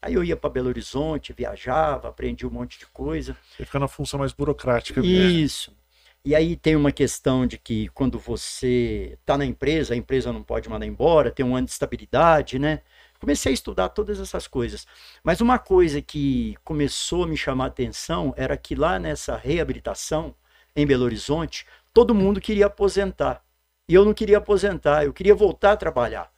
Aí 0.00 0.14
eu 0.14 0.24
ia 0.24 0.36
para 0.36 0.50
Belo 0.50 0.68
Horizonte, 0.68 1.32
viajava, 1.32 2.08
aprendi 2.08 2.46
um 2.46 2.50
monte 2.50 2.78
de 2.78 2.86
coisa. 2.86 3.36
Você 3.56 3.64
fica 3.64 3.78
na 3.78 3.88
função 3.88 4.18
mais 4.18 4.32
burocrática. 4.32 5.00
Isso. 5.00 5.76
E 6.24 6.34
aí 6.34 6.56
tem 6.56 6.74
uma 6.74 6.92
questão 6.92 7.46
de 7.46 7.58
que 7.58 7.88
quando 7.88 8.18
você 8.18 9.18
está 9.20 9.36
na 9.36 9.44
empresa, 9.44 9.94
a 9.94 9.96
empresa 9.96 10.32
não 10.32 10.42
pode 10.42 10.68
mandar 10.68 10.86
embora, 10.86 11.30
tem 11.30 11.44
um 11.44 11.54
ano 11.54 11.66
de 11.66 11.72
estabilidade, 11.72 12.58
né? 12.58 12.80
Comecei 13.22 13.52
a 13.52 13.54
estudar 13.54 13.88
todas 13.90 14.18
essas 14.18 14.48
coisas. 14.48 14.84
Mas 15.22 15.40
uma 15.40 15.56
coisa 15.56 16.02
que 16.02 16.56
começou 16.64 17.22
a 17.22 17.26
me 17.28 17.36
chamar 17.36 17.66
a 17.66 17.66
atenção 17.68 18.34
era 18.36 18.56
que 18.56 18.74
lá 18.74 18.98
nessa 18.98 19.36
reabilitação, 19.36 20.34
em 20.74 20.84
Belo 20.84 21.04
Horizonte, 21.04 21.64
todo 21.94 22.16
mundo 22.16 22.40
queria 22.40 22.66
aposentar. 22.66 23.40
E 23.88 23.94
eu 23.94 24.04
não 24.04 24.12
queria 24.12 24.38
aposentar, 24.38 25.04
eu 25.04 25.12
queria 25.12 25.36
voltar 25.36 25.70
a 25.70 25.76
trabalhar. 25.76 26.32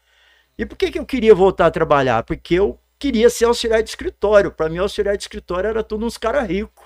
E 0.58 0.66
por 0.66 0.76
que, 0.76 0.90
que 0.90 0.98
eu 0.98 1.06
queria 1.06 1.34
voltar 1.34 1.64
a 1.64 1.70
trabalhar? 1.70 2.22
Porque 2.22 2.56
eu 2.56 2.78
queria 2.98 3.30
ser 3.30 3.46
auxiliar 3.46 3.82
de 3.82 3.88
escritório. 3.88 4.52
Para 4.52 4.68
mim, 4.68 4.76
auxiliar 4.76 5.16
de 5.16 5.22
escritório 5.22 5.68
era 5.68 5.82
tudo 5.82 6.04
uns 6.04 6.18
caras 6.18 6.46
ricos, 6.46 6.84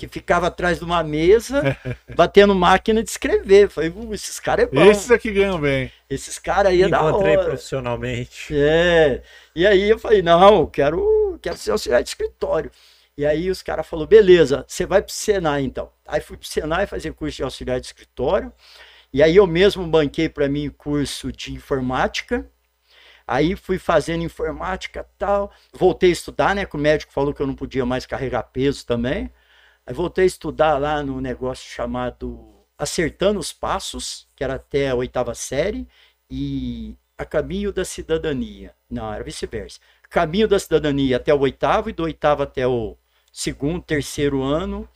que 0.00 0.08
ficava 0.08 0.46
atrás 0.46 0.78
de 0.78 0.84
uma 0.84 1.02
mesa, 1.02 1.76
batendo 2.16 2.54
máquina 2.54 3.02
de 3.02 3.10
escrever. 3.10 3.68
Falei, 3.68 3.90
"Uh, 3.90 4.14
esses 4.14 4.40
caras 4.40 4.64
é 4.64 4.68
bom. 4.70 4.82
Esses 4.82 5.10
aqui 5.10 5.30
ganham 5.30 5.60
bem. 5.60 5.92
Esses 6.08 6.38
caras 6.38 6.72
aí 6.72 6.82
é 6.82 6.88
da 6.88 7.02
Encontrei 7.02 7.36
hora. 7.36 7.48
profissionalmente. 7.48 8.54
É. 8.56 9.22
E 9.54 9.66
aí 9.66 9.90
eu 9.90 9.98
falei, 9.98 10.22
não, 10.22 10.60
eu 10.60 10.66
quero, 10.66 11.38
quero 11.42 11.58
ser 11.58 11.72
auxiliar 11.72 12.02
de 12.02 12.08
escritório. 12.08 12.70
E 13.14 13.26
aí 13.26 13.50
os 13.50 13.60
caras 13.60 13.86
falaram, 13.86 14.08
beleza, 14.08 14.64
você 14.66 14.86
vai 14.86 15.02
pro 15.02 15.12
Senai 15.12 15.62
então. 15.64 15.90
Aí 16.08 16.22
fui 16.22 16.38
pro 16.38 16.48
Senai 16.48 16.86
fazer 16.86 17.12
curso 17.12 17.36
de 17.36 17.42
auxiliar 17.42 17.78
de 17.78 17.86
escritório. 17.86 18.50
E 19.12 19.22
aí 19.22 19.36
eu 19.36 19.46
mesmo 19.46 19.86
banquei 19.86 20.30
para 20.30 20.48
mim 20.48 20.70
curso 20.70 21.30
de 21.30 21.52
informática. 21.52 22.46
Aí 23.26 23.54
fui 23.54 23.78
fazendo 23.78 24.24
informática 24.24 25.06
tal. 25.18 25.52
Voltei 25.74 26.08
a 26.08 26.12
estudar, 26.12 26.54
né? 26.54 26.64
Que 26.64 26.74
o 26.76 26.78
médico 26.78 27.12
falou 27.12 27.34
que 27.34 27.42
eu 27.42 27.46
não 27.46 27.54
podia 27.54 27.84
mais 27.84 28.06
carregar 28.06 28.44
peso 28.44 28.86
também. 28.86 29.30
Aí 29.90 29.94
voltei 29.94 30.22
a 30.22 30.26
estudar 30.28 30.78
lá 30.78 31.02
no 31.02 31.20
negócio 31.20 31.68
chamado 31.68 32.64
Acertando 32.78 33.40
os 33.40 33.52
Passos, 33.52 34.28
que 34.36 34.44
era 34.44 34.54
até 34.54 34.88
a 34.88 34.94
oitava 34.94 35.34
série, 35.34 35.84
e 36.30 36.96
A 37.18 37.24
Caminho 37.24 37.72
da 37.72 37.84
Cidadania. 37.84 38.72
Não, 38.88 39.12
era 39.12 39.24
vice-versa. 39.24 39.80
Caminho 40.08 40.46
da 40.46 40.60
Cidadania 40.60 41.16
até 41.16 41.34
o 41.34 41.40
oitavo, 41.40 41.90
e 41.90 41.92
do 41.92 42.04
oitavo 42.04 42.44
até 42.44 42.68
o 42.68 42.96
segundo, 43.32 43.82
terceiro 43.82 44.44
ano, 44.44 44.88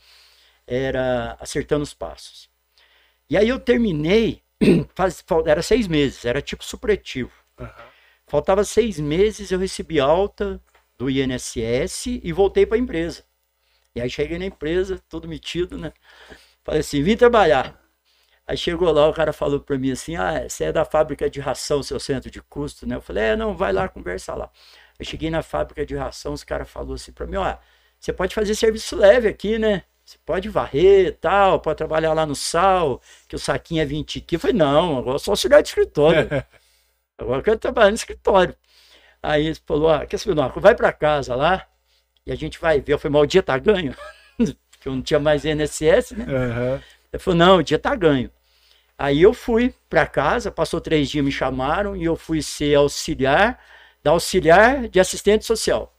era 0.65 1.35
Acertando 1.41 1.83
os 1.83 1.93
Passos. 1.93 2.49
E 3.29 3.35
aí 3.35 3.49
eu 3.49 3.59
terminei, 3.59 4.41
faz, 4.95 5.21
era 5.45 5.61
seis 5.61 5.89
meses, 5.89 6.23
era 6.23 6.41
tipo 6.41 6.63
supletivo. 6.63 7.33
Faltava 8.25 8.63
seis 8.63 8.97
meses, 8.97 9.51
eu 9.51 9.59
recebi 9.59 9.99
alta 9.99 10.57
do 10.97 11.09
INSS 11.09 12.05
e 12.23 12.31
voltei 12.31 12.65
para 12.65 12.77
a 12.77 12.79
empresa. 12.79 13.25
E 13.95 14.01
aí 14.01 14.09
cheguei 14.09 14.37
na 14.37 14.45
empresa, 14.45 15.01
todo 15.07 15.27
metido, 15.27 15.77
né? 15.77 15.93
Falei 16.63 16.81
assim, 16.81 17.01
vim 17.01 17.15
trabalhar. 17.15 17.79
Aí 18.47 18.57
chegou 18.57 18.91
lá, 18.91 19.07
o 19.07 19.13
cara 19.13 19.33
falou 19.33 19.59
para 19.59 19.77
mim 19.77 19.91
assim, 19.91 20.15
ah, 20.15 20.47
você 20.47 20.65
é 20.65 20.71
da 20.71 20.85
fábrica 20.85 21.29
de 21.29 21.39
ração, 21.39 21.81
seu 21.81 21.99
centro 21.99 22.29
de 22.29 22.41
custo, 22.41 22.85
né? 22.85 22.95
Eu 22.95 23.01
falei, 23.01 23.23
é, 23.23 23.35
não, 23.35 23.55
vai 23.55 23.73
lá 23.73 23.87
conversar 23.87 24.35
lá. 24.35 24.51
Eu 24.99 25.05
cheguei 25.05 25.29
na 25.29 25.41
fábrica 25.41 25.85
de 25.85 25.95
ração, 25.95 26.33
os 26.33 26.43
caras 26.43 26.69
falaram 26.69 26.93
assim 26.93 27.11
para 27.11 27.25
mim, 27.25 27.37
ó, 27.37 27.57
você 27.99 28.13
pode 28.13 28.35
fazer 28.35 28.53
serviço 28.53 28.95
leve 28.95 29.27
aqui, 29.27 29.57
né? 29.57 29.83
Você 30.03 30.17
pode 30.23 30.49
varrer 30.49 31.07
e 31.07 31.11
tal, 31.11 31.59
pode 31.59 31.77
trabalhar 31.77 32.13
lá 32.13 32.25
no 32.25 32.35
sal, 32.35 33.01
que 33.27 33.35
o 33.35 33.39
saquinho 33.39 33.81
é 33.81 33.85
20 33.85 34.21
quilos. 34.21 34.43
Eu 34.43 34.49
falei, 34.49 34.55
não, 34.57 34.97
agora 34.99 35.17
sou 35.17 35.31
auxiliar 35.31 35.63
de 35.63 35.69
escritório. 35.69 36.29
Agora 37.17 37.39
eu 37.39 37.43
quero 37.43 37.57
trabalhar 37.57 37.89
no 37.91 37.95
escritório. 37.95 38.53
Aí 39.23 39.45
ele 39.47 39.55
falou, 39.65 39.89
ah, 39.89 40.05
quer 40.05 40.17
saber, 40.17 40.35
não, 40.35 40.49
vai 40.49 40.75
para 40.75 40.91
casa 40.91 41.33
lá 41.33 41.65
e 42.25 42.31
a 42.31 42.35
gente 42.35 42.59
vai 42.59 42.81
ver. 42.81 42.93
Eu 42.93 42.99
falei, 42.99 43.13
mas 43.13 43.23
o 43.23 43.27
dia 43.27 43.43
tá 43.43 43.57
ganho? 43.57 43.95
Porque 44.37 44.87
eu 44.87 44.95
não 44.95 45.01
tinha 45.01 45.19
mais 45.19 45.45
INSS, 45.45 46.11
né? 46.11 46.25
Aham. 46.27 46.81
Ele 47.13 47.19
falou, 47.19 47.37
não, 47.37 47.57
o 47.57 47.63
dia 47.63 47.79
tá 47.79 47.95
ganho. 47.95 48.29
Aí 48.97 49.21
eu 49.21 49.33
fui 49.33 49.73
para 49.89 50.07
casa, 50.07 50.51
passou 50.51 50.79
três 50.79 51.09
dias, 51.09 51.23
me 51.23 51.31
chamaram 51.31 51.95
e 51.95 52.05
eu 52.05 52.15
fui 52.15 52.41
ser 52.41 52.75
auxiliar, 52.75 53.59
da 54.01 54.11
auxiliar 54.11 54.87
de 54.87 54.99
assistente 54.99 55.45
social. 55.45 55.93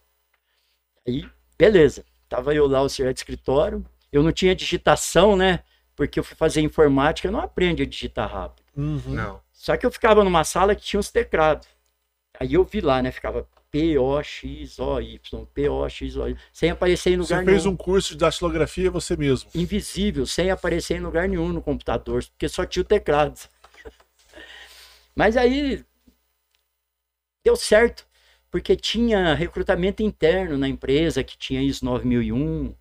Aí, 1.06 1.28
beleza. 1.58 2.04
Tava 2.28 2.54
eu 2.54 2.66
lá, 2.66 2.78
auxiliar 2.78 3.12
de 3.12 3.20
escritório. 3.20 3.84
Eu 4.10 4.22
não 4.22 4.32
tinha 4.32 4.54
digitação, 4.54 5.36
né? 5.36 5.60
Porque 5.94 6.18
eu 6.18 6.24
fui 6.24 6.36
fazer 6.36 6.60
informática, 6.60 7.28
eu 7.28 7.32
não 7.32 7.40
aprende 7.40 7.82
a 7.82 7.86
digitar 7.86 8.30
rápido. 8.30 8.64
Uhum. 8.76 9.00
Não. 9.06 9.40
Só 9.52 9.76
que 9.76 9.86
eu 9.86 9.90
ficava 9.90 10.24
numa 10.24 10.44
sala 10.44 10.74
que 10.74 10.82
tinha 10.82 11.00
os 11.00 11.10
teclados. 11.10 11.68
Aí 12.38 12.54
eu 12.54 12.64
vi 12.64 12.80
lá, 12.80 13.02
né? 13.02 13.10
Ficava 13.10 13.46
P-O-X-O-Y, 13.76 15.20
P-O-X-O-Y, 15.52 16.36
sem 16.50 16.70
aparecer 16.70 17.10
em 17.10 17.18
Você 17.18 17.34
lugar 17.34 17.44
fez 17.44 17.62
nenhum. 17.64 17.74
um 17.74 17.76
curso 17.76 18.12
de 18.14 18.18
datilografia 18.18 18.90
você 18.90 19.16
mesmo. 19.16 19.50
Invisível, 19.54 20.24
sem 20.24 20.50
aparecer 20.50 20.96
em 20.96 21.00
lugar 21.00 21.28
nenhum 21.28 21.52
no 21.52 21.60
computador, 21.60 22.24
porque 22.24 22.48
só 22.48 22.64
tinha 22.64 22.82
o 22.82 22.86
teclado. 22.86 23.38
Mas 25.14 25.36
aí 25.36 25.84
deu 27.44 27.54
certo, 27.54 28.06
porque 28.50 28.74
tinha 28.74 29.34
recrutamento 29.34 30.02
interno 30.02 30.56
na 30.56 30.68
empresa, 30.68 31.22
que 31.22 31.36
tinha 31.36 31.62
ISO 31.62 31.84
9001. 31.84 32.74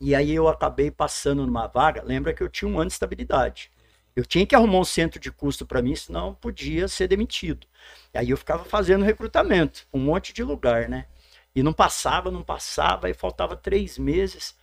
E 0.00 0.12
aí 0.12 0.34
eu 0.34 0.48
acabei 0.48 0.90
passando 0.90 1.46
numa 1.46 1.68
vaga. 1.68 2.02
Lembra 2.02 2.34
que 2.34 2.42
eu 2.42 2.48
tinha 2.48 2.68
um 2.68 2.80
ano 2.80 2.88
de 2.88 2.94
estabilidade. 2.94 3.70
Eu 4.16 4.24
tinha 4.24 4.46
que 4.46 4.54
arrumar 4.54 4.78
um 4.78 4.84
centro 4.84 5.18
de 5.18 5.32
custo 5.32 5.66
para 5.66 5.82
mim, 5.82 5.96
senão 5.96 6.34
podia 6.34 6.86
ser 6.86 7.08
demitido. 7.08 7.66
Aí 8.14 8.30
eu 8.30 8.36
ficava 8.36 8.64
fazendo 8.64 9.04
recrutamento, 9.04 9.86
um 9.92 9.98
monte 9.98 10.32
de 10.32 10.44
lugar, 10.44 10.88
né? 10.88 11.06
E 11.54 11.62
não 11.62 11.72
passava, 11.72 12.30
não 12.30 12.42
passava, 12.42 13.08
aí 13.08 13.14
faltava 13.14 13.56
três 13.56 13.98
meses. 13.98 14.56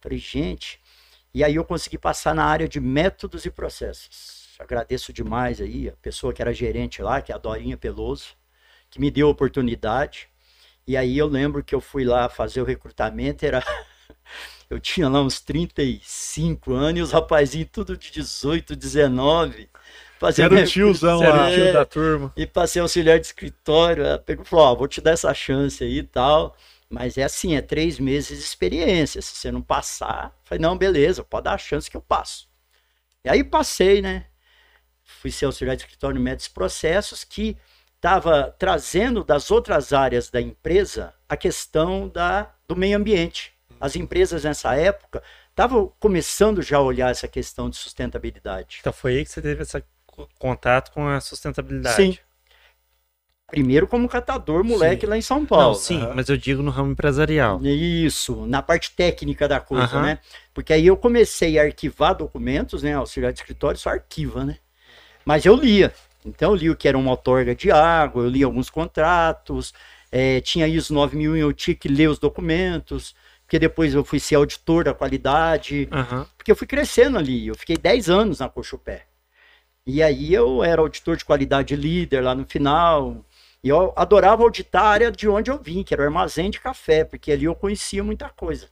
Falei, 0.00 0.18
gente. 0.18 0.80
E 1.32 1.42
aí 1.44 1.54
eu 1.54 1.64
consegui 1.64 1.98
passar 1.98 2.34
na 2.34 2.44
área 2.44 2.68
de 2.68 2.80
métodos 2.80 3.44
e 3.44 3.50
processos. 3.50 4.56
Agradeço 4.58 5.12
demais 5.12 5.60
aí 5.60 5.88
a 5.88 5.92
pessoa 5.92 6.32
que 6.32 6.42
era 6.42 6.52
gerente 6.52 7.02
lá, 7.02 7.22
que 7.22 7.30
é 7.30 7.34
a 7.34 7.38
Dorinha 7.38 7.76
Peloso, 7.76 8.34
que 8.90 9.00
me 9.00 9.10
deu 9.10 9.28
a 9.28 9.30
oportunidade. 9.30 10.28
E 10.86 10.96
aí 10.96 11.16
eu 11.16 11.26
lembro 11.26 11.62
que 11.62 11.74
eu 11.74 11.80
fui 11.80 12.04
lá 12.04 12.28
fazer 12.28 12.60
o 12.60 12.64
recrutamento, 12.64 13.44
era. 13.44 13.62
Eu 14.70 14.78
tinha 14.78 15.08
lá 15.08 15.22
uns 15.22 15.40
35 15.40 16.72
anos 16.74 16.98
e 16.98 17.02
os 17.02 17.12
rapazinhos 17.12 17.68
tudo 17.72 17.96
de 17.96 18.10
18, 18.10 18.76
19. 18.76 19.68
Fazendo 20.18 20.56
Era 20.56 20.64
o 20.64 20.68
tiozão 20.68 21.20
lá. 21.20 21.50
É, 21.50 21.54
Tio 21.54 21.72
da 21.72 21.84
turma. 21.84 22.32
e 22.36 22.46
passei 22.46 22.82
auxiliar 22.82 23.18
de 23.18 23.26
escritório. 23.26 24.04
Pegou 24.26 24.44
falou: 24.44 24.66
Ó, 24.66 24.74
vou 24.74 24.88
te 24.88 25.00
dar 25.00 25.12
essa 25.12 25.32
chance 25.32 25.82
aí 25.82 25.98
e 25.98 26.02
tal. 26.02 26.56
Mas 26.90 27.16
é 27.16 27.22
assim: 27.22 27.54
é 27.54 27.62
três 27.62 27.98
meses 27.98 28.38
de 28.38 28.44
experiência. 28.44 29.22
Se 29.22 29.36
você 29.36 29.50
não 29.50 29.62
passar, 29.62 30.36
falei: 30.44 30.60
não, 30.60 30.76
beleza, 30.76 31.22
pode 31.24 31.44
dar 31.44 31.54
a 31.54 31.58
chance 31.58 31.90
que 31.90 31.96
eu 31.96 32.02
passo. 32.02 32.48
E 33.24 33.28
aí 33.28 33.44
passei, 33.44 34.02
né? 34.02 34.26
Fui 35.02 35.30
ser 35.30 35.46
auxiliar 35.46 35.76
de 35.76 35.82
escritório 35.82 36.16
de 36.16 36.22
métodos 36.22 36.46
e 36.46 36.50
processos 36.50 37.24
que 37.24 37.56
estava 37.96 38.54
trazendo 38.58 39.24
das 39.24 39.50
outras 39.50 39.92
áreas 39.92 40.30
da 40.30 40.40
empresa 40.40 41.14
a 41.28 41.36
questão 41.36 42.08
da, 42.08 42.54
do 42.66 42.76
meio 42.76 42.96
ambiente. 42.96 43.52
As 43.80 43.96
empresas 43.96 44.44
nessa 44.44 44.74
época 44.74 45.22
estavam 45.50 45.92
começando 45.98 46.62
já 46.62 46.78
a 46.78 46.82
olhar 46.82 47.10
essa 47.10 47.28
questão 47.28 47.68
de 47.70 47.76
sustentabilidade. 47.76 48.78
Então 48.80 48.92
foi 48.92 49.18
aí 49.18 49.24
que 49.24 49.30
você 49.30 49.42
teve 49.42 49.62
esse 49.62 49.82
contato 50.38 50.90
com 50.92 51.06
a 51.06 51.20
sustentabilidade. 51.20 51.96
Sim. 51.96 52.18
Primeiro 53.50 53.86
como 53.88 54.06
catador, 54.08 54.62
moleque, 54.62 55.06
Sim. 55.06 55.10
lá 55.10 55.16
em 55.16 55.22
São 55.22 55.46
Paulo. 55.46 55.68
Não, 55.68 55.74
sim, 55.74 56.02
Aham. 56.02 56.12
mas 56.14 56.28
eu 56.28 56.36
digo 56.36 56.62
no 56.62 56.70
ramo 56.70 56.92
empresarial. 56.92 57.58
Isso, 57.64 58.44
na 58.44 58.60
parte 58.60 58.90
técnica 58.90 59.48
da 59.48 59.58
coisa, 59.58 59.84
Aham. 59.84 60.02
né? 60.02 60.18
Porque 60.52 60.70
aí 60.72 60.86
eu 60.86 60.96
comecei 60.98 61.58
a 61.58 61.62
arquivar 61.62 62.14
documentos, 62.14 62.82
né? 62.82 62.92
Auxiliar 62.94 63.32
de 63.32 63.38
escritório 63.38 63.80
só 63.80 63.88
arquiva, 63.88 64.44
né? 64.44 64.58
Mas 65.24 65.46
eu 65.46 65.56
lia. 65.56 65.94
Então 66.26 66.50
eu 66.50 66.56
li 66.56 66.68
o 66.68 66.76
que 66.76 66.86
era 66.86 66.98
uma 66.98 67.10
outorga 67.12 67.54
de 67.54 67.70
água, 67.70 68.22
eu 68.22 68.28
li 68.28 68.42
alguns 68.42 68.68
contratos, 68.68 69.72
eh, 70.12 70.42
tinha 70.42 70.68
ISO 70.68 70.92
9000 70.92 71.34
e 71.34 71.40
eu 71.40 71.52
tinha 71.52 71.74
que 71.74 71.88
ler 71.88 72.08
os 72.08 72.18
documentos, 72.18 73.14
porque 73.48 73.58
depois 73.58 73.94
eu 73.94 74.04
fui 74.04 74.20
ser 74.20 74.34
auditor 74.34 74.84
da 74.84 74.92
qualidade, 74.92 75.88
Aham. 75.90 76.26
porque 76.36 76.52
eu 76.52 76.54
fui 76.54 76.66
crescendo 76.66 77.16
ali, 77.16 77.46
eu 77.46 77.54
fiquei 77.54 77.78
10 77.78 78.10
anos 78.10 78.40
na 78.40 78.48
Cochupé. 78.50 79.06
E 79.86 80.02
aí 80.02 80.34
eu 80.34 80.62
era 80.62 80.82
auditor 80.82 81.16
de 81.16 81.24
qualidade 81.24 81.74
líder 81.74 82.20
lá 82.20 82.34
no 82.34 82.44
final, 82.44 83.24
e 83.64 83.70
eu 83.70 83.94
adorava 83.96 84.42
auditar 84.42 84.84
a 84.84 84.88
área 84.88 85.10
de 85.10 85.26
onde 85.26 85.50
eu 85.50 85.56
vim, 85.58 85.82
que 85.82 85.94
era 85.94 86.02
o 86.02 86.04
armazém 86.04 86.50
de 86.50 86.60
café, 86.60 87.04
porque 87.04 87.32
ali 87.32 87.46
eu 87.46 87.54
conhecia 87.54 88.04
muita 88.04 88.28
coisa. 88.28 88.68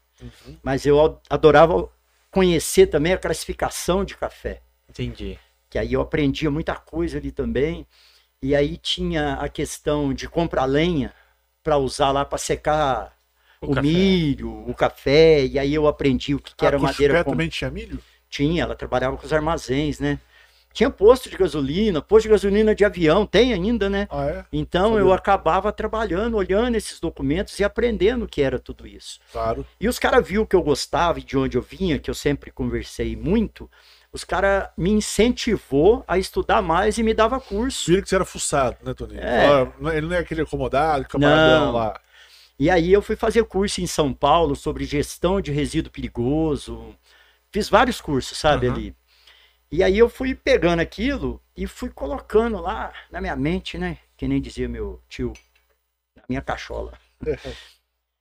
Mas 0.63 0.85
eu 0.85 1.19
adorava 1.31 1.89
conhecer 2.31 2.89
também 2.89 3.15
a 3.15 3.19
classificação 3.19 4.05
de 4.05 4.15
café, 4.15 4.61
Entendi. 4.91 5.39
que 5.71 5.79
aí 5.79 5.95
eu 5.95 6.03
aprendia 6.03 6.51
muita 6.51 6.75
coisa 6.77 7.17
ali 7.17 7.33
também. 7.33 7.87
E 8.43 8.55
aí 8.55 8.77
tinha 8.77 9.37
a 9.37 9.49
questão 9.49 10.13
de 10.13 10.29
comprar 10.29 10.67
lenha 10.67 11.15
para 11.65 11.79
usar 11.79 12.11
lá 12.13 12.27
para 12.27 12.37
secar 12.37 13.16
O 13.61 13.73
o, 13.73 13.83
milho, 13.83 14.69
o 14.69 14.75
café, 14.75 15.45
e 15.47 15.59
aí 15.59 15.75
eu 15.75 15.87
aprendi 15.87 16.35
o 16.35 16.39
que, 16.39 16.55
que 16.55 16.67
era 16.67 16.77
a 16.77 16.81
madeira 16.81 17.25
com 17.25 17.31
também 17.31 17.49
tinha 17.49 17.71
milho? 17.71 17.99
tinha, 18.29 18.63
ela 18.65 18.75
trabalhava 18.75 19.17
com 19.17 19.25
os 19.27 19.33
armazéns, 19.33 19.99
né? 19.99 20.19
Tinha 20.75 20.91
posto 20.91 21.31
de 21.31 21.39
gasolina, 21.39 22.03
posto 22.03 22.25
de 22.25 22.29
gasolina 22.29 22.75
de 22.75 22.85
avião, 22.85 23.25
tem 23.25 23.55
ainda, 23.55 23.89
né? 23.89 24.07
Ah, 24.11 24.27
é? 24.27 24.45
Então 24.53 24.89
Sabia. 24.91 25.01
eu 25.01 25.13
acabava 25.13 25.73
trabalhando, 25.73 26.37
olhando 26.37 26.75
esses 26.75 27.01
documentos 27.01 27.59
e 27.59 27.65
aprendendo 27.65 28.27
o 28.27 28.29
que 28.29 28.43
era 28.43 28.59
tudo 28.59 28.87
isso. 28.87 29.19
Claro. 29.33 29.65
E 29.81 29.89
os 29.89 29.99
caras 29.99 30.27
viu 30.29 30.47
que 30.47 30.55
eu 30.55 30.63
gostava 30.63 31.19
e 31.19 31.23
de 31.25 31.39
onde 31.39 31.57
eu 31.57 31.63
vinha, 31.63 31.99
que 31.99 32.11
eu 32.11 32.15
sempre 32.15 32.51
conversei 32.51 33.17
muito, 33.17 33.71
os 34.13 34.23
caras 34.23 34.69
me 34.77 34.91
incentivou 34.91 36.05
a 36.07 36.19
estudar 36.19 36.61
mais 36.61 36.99
e 36.99 37.03
me 37.03 37.15
dava 37.15 37.41
curso. 37.41 37.87
Viram 37.91 38.03
que 38.03 38.09
você 38.11 38.15
era 38.17 38.25
fuçado, 38.27 38.77
né, 38.83 38.93
Toninho? 38.93 39.21
É. 39.21 39.49
Ó, 39.63 39.69
não- 39.81 39.93
Ele 39.93 40.07
não 40.09 40.15
é 40.15 40.19
aquele 40.19 40.43
acomodado, 40.43 41.07
camaradão 41.09 41.67
Não. 41.67 41.73
lá. 41.73 41.99
E 42.59 42.71
aí 42.71 42.93
eu 42.93 43.03
fui 43.03 43.17
fazer 43.17 43.45
curso 43.45 43.81
em 43.81 43.87
São 43.87 44.13
Paulo 44.15 44.57
sobre 44.57 44.85
gestão 44.85 45.41
de 45.41 45.53
resíduo 45.53 45.93
perigoso. 45.93 46.95
Fiz 47.53 47.69
vários 47.69 48.01
cursos, 48.01 48.39
sabe, 48.39 48.67
Aham. 48.67 48.77
ali. 48.77 48.97
E 49.71 49.83
aí 49.83 49.99
eu 49.99 50.09
fui 50.09 50.35
pegando 50.35 50.81
aquilo 50.81 51.43
e 51.57 51.67
fui 51.67 51.91
colocando 51.91 52.61
lá 52.61 52.93
na 53.11 53.21
minha 53.21 53.37
mente, 53.37 53.77
né? 53.77 53.99
Que 54.17 54.27
nem 54.27 54.41
dizia 54.41 54.69
meu 54.69 55.03
tio, 55.09 55.33
na 56.15 56.23
minha 56.29 56.41
cachola, 56.41 56.99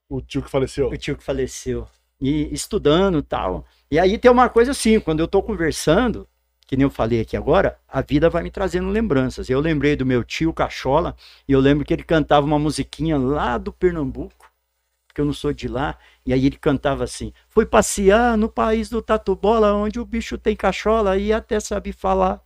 O 0.09 0.21
tio 0.21 0.43
que 0.43 0.49
faleceu. 0.49 0.89
o 0.89 0.97
tio 0.97 1.17
que 1.17 1.23
faleceu. 1.23 1.87
E 2.21 2.53
estudando 2.53 3.19
e 3.19 3.23
tal. 3.23 3.65
E 3.89 3.97
aí 3.99 4.17
tem 4.17 4.29
uma 4.29 4.49
coisa 4.49 4.71
assim, 4.71 4.99
quando 4.99 5.19
eu 5.19 5.27
tô 5.27 5.41
conversando, 5.41 6.27
que 6.65 6.75
nem 6.75 6.83
eu 6.83 6.89
falei 6.89 7.21
aqui 7.21 7.37
agora, 7.37 7.77
a 7.87 8.01
vida 8.01 8.29
vai 8.29 8.41
me 8.43 8.49
trazendo 8.49 8.89
lembranças. 8.89 9.49
Eu 9.49 9.59
lembrei 9.59 9.95
do 9.95 10.05
meu 10.05 10.23
tio 10.23 10.51
Cachola, 10.51 11.15
e 11.47 11.51
eu 11.51 11.59
lembro 11.59 11.85
que 11.85 11.93
ele 11.93 12.03
cantava 12.03 12.45
uma 12.45 12.57
musiquinha 12.57 13.17
lá 13.17 13.57
do 13.57 13.71
Pernambuco, 13.71 14.51
porque 15.07 15.21
eu 15.21 15.25
não 15.25 15.33
sou 15.33 15.53
de 15.53 15.67
lá, 15.67 15.97
e 16.25 16.33
aí 16.33 16.45
ele 16.45 16.57
cantava 16.57 17.03
assim: 17.03 17.31
Fui 17.47 17.65
passear 17.65 18.37
no 18.37 18.49
país 18.49 18.89
do 18.89 19.01
Tatu 19.01 19.35
Bola, 19.35 19.73
onde 19.73 19.99
o 19.99 20.05
bicho 20.05 20.37
tem 20.37 20.55
cachola 20.55 21.17
e 21.17 21.31
até 21.31 21.59
sabe 21.59 21.93
falar. 21.93 22.41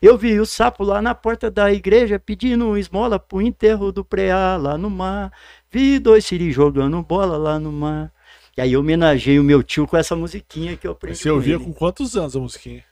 Eu 0.00 0.18
vi 0.18 0.38
o 0.38 0.44
sapo 0.44 0.84
lá 0.84 1.00
na 1.00 1.14
porta 1.14 1.50
da 1.50 1.72
igreja 1.72 2.18
pedindo 2.18 2.76
esmola 2.76 3.18
pro 3.18 3.40
enterro 3.40 3.90
do 3.90 4.04
preá 4.04 4.56
lá 4.56 4.76
no 4.76 4.90
mar. 4.90 5.32
Vi 5.70 5.98
dois 5.98 6.26
siri 6.26 6.52
jogando 6.52 7.02
bola 7.02 7.38
lá 7.38 7.58
no 7.58 7.72
mar. 7.72 8.12
E 8.56 8.60
aí 8.60 8.74
eu 8.74 8.80
homenageei 8.80 9.38
o 9.38 9.44
meu 9.44 9.62
tio 9.62 9.86
com 9.86 9.96
essa 9.96 10.14
musiquinha 10.14 10.76
que 10.76 10.86
eu 10.86 10.92
aprendi. 10.92 11.18
Você 11.18 11.30
ouvia 11.30 11.58
com 11.58 11.72
quantos 11.72 12.16
anos 12.16 12.36
a 12.36 12.40
musiquinha? 12.40 12.84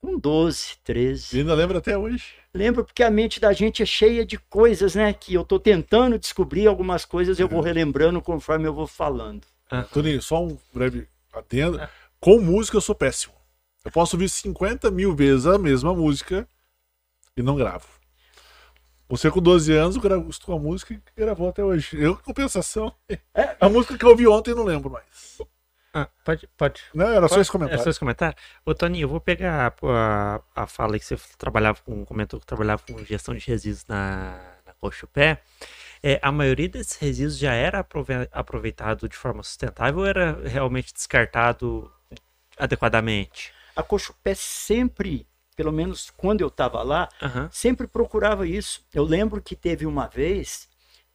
Com 0.00 0.18
12, 0.18 0.76
13. 0.84 1.36
E 1.36 1.40
ainda 1.40 1.54
lembra 1.54 1.78
até 1.78 1.96
hoje. 1.98 2.34
Lembro 2.54 2.84
porque 2.84 3.02
a 3.02 3.10
mente 3.10 3.40
da 3.40 3.52
gente 3.52 3.82
é 3.82 3.86
cheia 3.86 4.24
de 4.24 4.38
coisas, 4.38 4.94
né? 4.94 5.12
Que 5.12 5.34
eu 5.34 5.44
tô 5.44 5.58
tentando 5.58 6.18
descobrir 6.18 6.66
algumas 6.66 7.04
coisas, 7.04 7.38
eu 7.38 7.48
vou 7.48 7.60
relembrando 7.60 8.22
conforme 8.22 8.66
eu 8.66 8.72
vou 8.74 8.86
falando. 8.86 9.46
Toninho, 9.92 10.22
só 10.22 10.42
um 10.44 10.56
breve 10.72 11.08
adendo. 11.32 11.80
É. 11.80 11.90
Com 12.20 12.38
música 12.40 12.76
eu 12.76 12.80
sou 12.80 12.94
péssimo. 12.94 13.34
Eu 13.84 13.90
posso 13.90 14.16
ouvir 14.16 14.28
50 14.28 14.90
mil 14.90 15.14
vezes 15.14 15.46
a 15.46 15.58
mesma 15.58 15.92
música 15.94 16.48
e 17.36 17.42
não 17.42 17.56
gravo. 17.56 17.86
Você 19.08 19.30
com 19.30 19.40
12 19.40 19.72
anos 19.72 19.96
gostou 19.96 20.54
a 20.54 20.58
música 20.58 20.94
e 20.94 21.00
gravou 21.16 21.48
até 21.48 21.64
hoje. 21.64 21.96
Eu, 22.00 22.16
compensação, 22.16 22.94
É. 23.34 23.56
a 23.58 23.68
música 23.68 23.96
que 23.96 24.04
eu 24.04 24.10
ouvi 24.10 24.26
ontem 24.26 24.54
não 24.54 24.64
lembro 24.64 24.90
mais. 24.90 25.38
Ah, 26.02 26.08
pode, 26.24 26.46
pode. 26.56 26.82
Não, 26.94 27.06
era 27.08 27.22
só 27.28 27.34
Pode- 27.34 27.40
esse 27.42 27.50
comentário. 27.52 27.80
É 27.80 27.84
só 27.84 27.90
esse 27.90 27.98
comentário? 28.00 28.36
Ô, 28.64 28.74
Toninho, 28.74 29.04
eu 29.04 29.08
vou 29.08 29.20
pegar 29.20 29.74
a, 29.82 30.40
a 30.62 30.66
fala 30.66 30.94
aí 30.94 31.00
que 31.00 31.06
você 31.06 31.16
trabalhava 31.36 31.78
com, 31.84 32.04
comentou 32.04 32.38
que 32.40 32.46
trabalhava 32.46 32.82
com 32.90 32.98
gestão 33.04 33.34
de 33.34 33.44
resíduos 33.46 33.84
na, 33.86 34.38
na 34.66 34.72
Cochupé. 34.74 35.40
É, 36.02 36.18
a 36.22 36.30
maioria 36.30 36.68
desses 36.68 36.96
resíduos 36.96 37.36
já 37.38 37.52
era 37.52 37.80
aprove- 37.80 38.28
aproveitado 38.30 39.08
de 39.08 39.16
forma 39.16 39.42
sustentável 39.42 40.00
ou 40.00 40.06
era 40.06 40.38
realmente 40.48 40.92
descartado 40.92 41.90
adequadamente? 42.56 43.52
A 43.74 43.82
Cochupé 43.82 44.34
sempre, 44.34 45.26
pelo 45.56 45.72
menos 45.72 46.10
quando 46.16 46.40
eu 46.40 46.48
estava 46.48 46.82
lá, 46.82 47.08
Aham. 47.22 47.48
sempre 47.52 47.86
procurava 47.86 48.46
isso. 48.46 48.84
Eu 48.92 49.04
lembro 49.04 49.40
que 49.40 49.54
teve 49.56 49.86
uma 49.86 50.06
vez 50.08 50.68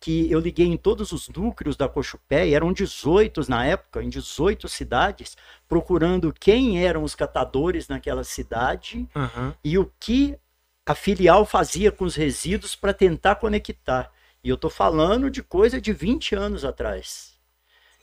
que 0.04 0.30
eu 0.30 0.42
liguei 0.42 0.66
em 0.68 0.76
todos 0.76 1.14
os 1.14 1.30
núcleos 1.30 1.78
da 1.78 1.88
Cochupé, 1.88 2.46
e 2.46 2.54
eram 2.54 2.74
18 2.74 3.50
na 3.50 3.66
época, 3.66 4.04
em 4.04 4.10
18 4.10 4.68
cidades, 4.68 5.38
procurando 5.66 6.34
quem 6.34 6.84
eram 6.86 7.04
os 7.04 7.16
catadores 7.16 7.88
naquela 7.88 8.26
cidade 8.26 9.08
Aham. 9.16 9.56
e 9.64 9.78
o 9.78 9.90
que 9.98 10.38
a 10.86 10.94
filial 10.94 11.46
fazia 11.46 11.90
com 11.90 12.04
os 12.04 12.16
resíduos 12.18 12.76
para 12.76 12.94
tentar 12.94 13.36
conectar. 13.36 14.12
E 14.44 14.50
eu 14.50 14.58
tô 14.58 14.70
falando 14.70 15.30
de 15.30 15.42
coisa 15.42 15.80
de 15.80 15.94
20 15.94 16.36
anos 16.36 16.66
atrás. 16.66 17.40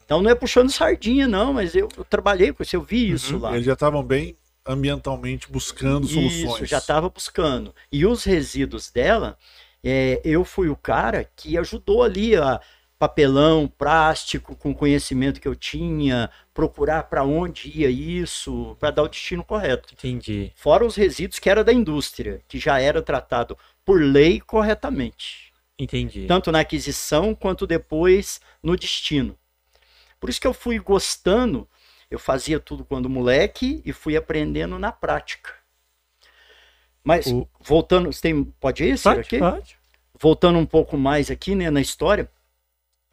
Então 0.03 0.23
não 0.23 0.31
é 0.31 0.35
puxando 0.35 0.71
sardinha, 0.71 1.29
não, 1.29 1.53
mas 1.53 1.75
eu, 1.75 1.87
eu 1.99 2.05
trabalhei 2.07 2.51
com 2.51 2.63
isso, 2.63 2.75
eu 2.77 2.83
vi 2.83 3.11
isso 3.11 3.35
Uhum. 3.35 3.43
lá. 3.43 3.53
Eles 3.53 3.67
já 3.67 3.75
estavam 3.75 4.03
bem 4.03 4.39
ambientalmente 4.65 5.53
buscando 5.53 6.07
soluções. 6.07 6.55
Isso, 6.55 6.65
já 6.67 6.79
estava 6.79 7.11
buscando. 7.11 7.75
E 7.93 8.07
os 8.07 8.25
resíduos 8.25 8.91
dela, 8.91 9.37
é, 9.83 10.21
eu 10.25 10.45
fui 10.45 10.69
o 10.69 10.77
cara 10.77 11.29
que 11.37 11.57
ajudou 11.57 12.03
ali 12.03 12.37
a 12.37 12.61
papelão, 12.99 13.67
plástico, 13.67 14.55
com 14.55 14.75
conhecimento 14.75 15.41
que 15.41 15.49
eu 15.49 15.57
tinha, 15.57 16.29
procurar 16.53 17.05
para 17.05 17.25
onde 17.25 17.71
ia 17.75 17.89
isso, 17.89 18.77
para 18.79 18.91
dar 18.91 19.05
o 19.05 19.09
destino 19.09 19.43
correto. 19.43 19.95
Entendi. 19.95 20.53
Fora 20.55 20.85
os 20.85 20.97
resíduos 20.97 21.39
que 21.39 21.49
era 21.49 21.65
da 21.65 21.73
indústria, 21.73 22.43
que 22.47 22.59
já 22.59 22.79
era 22.79 23.01
tratado 23.01 23.57
por 23.87 24.03
lei 24.03 24.39
corretamente, 24.39 25.51
Entendi. 25.79 26.27
tanto 26.27 26.53
na 26.53 26.61
aquisição 26.61 27.35
quanto 27.35 27.67
depois 27.67 28.39
no 28.63 28.77
destino. 28.77 29.35
Por 30.21 30.29
isso 30.29 30.41
que 30.41 30.47
eu 30.47 30.53
fui 30.53 30.79
gostando, 30.79 31.67
eu 32.11 32.19
fazia 32.19 32.61
tudo 32.61 32.85
quando 32.85 33.09
moleque 33.09 33.81
e 33.83 33.95
fui 33.95 34.15
aprendendo 34.15 34.79
na 34.79 34.93
prática. 34.93 35.55
Mas 37.05 37.27
O- 37.27 37.47
voltando, 37.61 38.13
você 38.13 38.21
tem, 38.23 38.45
pode 38.61 38.85
ir, 38.85 38.99
pode, 39.01 39.21
aqui? 39.21 39.39
pode. 39.39 39.79
Voltando 40.21 40.59
um 40.59 40.67
pouco 40.67 40.97
mais 40.97 41.31
aqui, 41.31 41.55
né, 41.55 41.71
na 41.71 41.81
história. 41.81 42.31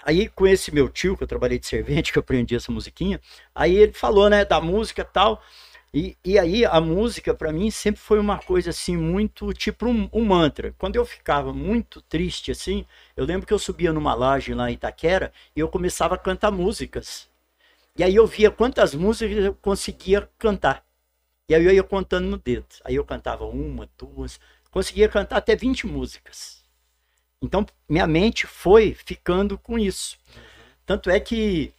Aí 0.04 0.30
com 0.30 0.48
esse 0.48 0.74
meu 0.74 0.90
tio, 0.90 1.18
que 1.18 1.24
eu 1.24 1.28
trabalhei 1.28 1.60
de 1.60 1.68
servente, 1.68 2.12
que 2.14 2.18
eu 2.18 2.22
aprendi 2.22 2.56
essa 2.56 2.72
musiquinha, 2.72 3.20
aí 3.54 3.76
ele 3.76 3.94
falou, 3.94 4.30
né, 4.30 4.46
da 4.46 4.62
música 4.62 5.02
e 5.02 5.06
tal. 5.06 5.42
E, 5.94 6.18
e 6.24 6.38
aí 6.38 6.66
a 6.66 6.82
música 6.82 7.34
para 7.34 7.52
mim 7.52 7.72
sempre 7.72 8.02
foi 8.02 8.20
uma 8.20 8.38
coisa 8.38 8.70
assim 8.72 8.98
muito 8.98 9.54
tipo 9.54 9.88
um, 9.88 10.10
um 10.14 10.26
mantra. 10.26 10.76
Quando 10.78 10.98
eu 10.98 11.06
ficava 11.06 11.54
muito 11.54 12.02
triste 12.02 12.52
assim, 12.52 12.86
eu 13.16 13.26
lembro 13.26 13.48
que 13.48 13.54
eu 13.54 13.60
subia 13.60 13.94
numa 13.94 14.14
laje 14.14 14.54
lá 14.54 14.70
em 14.70 14.74
Itaquera 14.74 15.32
e 15.56 15.60
eu 15.60 15.70
começava 15.70 16.16
a 16.16 16.18
cantar 16.18 16.52
músicas. 16.52 17.28
E 17.98 18.04
aí 18.04 18.16
eu 18.16 18.28
via 18.28 18.52
quantas 18.52 18.96
músicas 18.96 19.46
eu 19.46 19.56
conseguia 19.56 20.30
cantar. 20.40 20.86
E 21.50 21.56
aí 21.56 21.66
eu 21.66 21.72
ia 21.72 21.84
contando 21.84 22.28
no 22.28 22.38
dedo. 22.38 22.68
Aí 22.84 22.96
eu 22.96 23.06
cantava 23.06 23.46
uma, 23.46 23.90
duas, 23.98 24.40
conseguia 24.70 25.08
cantar 25.08 25.38
até 25.38 25.56
20 25.56 25.88
músicas. 25.88 26.64
Então 27.42 27.66
minha 27.88 28.08
mente 28.08 28.46
foi 28.46 28.94
ficando 28.94 29.58
com 29.58 29.78
isso. 29.80 30.18
Tanto 30.86 31.10
é 31.10 31.20
que 31.20 31.74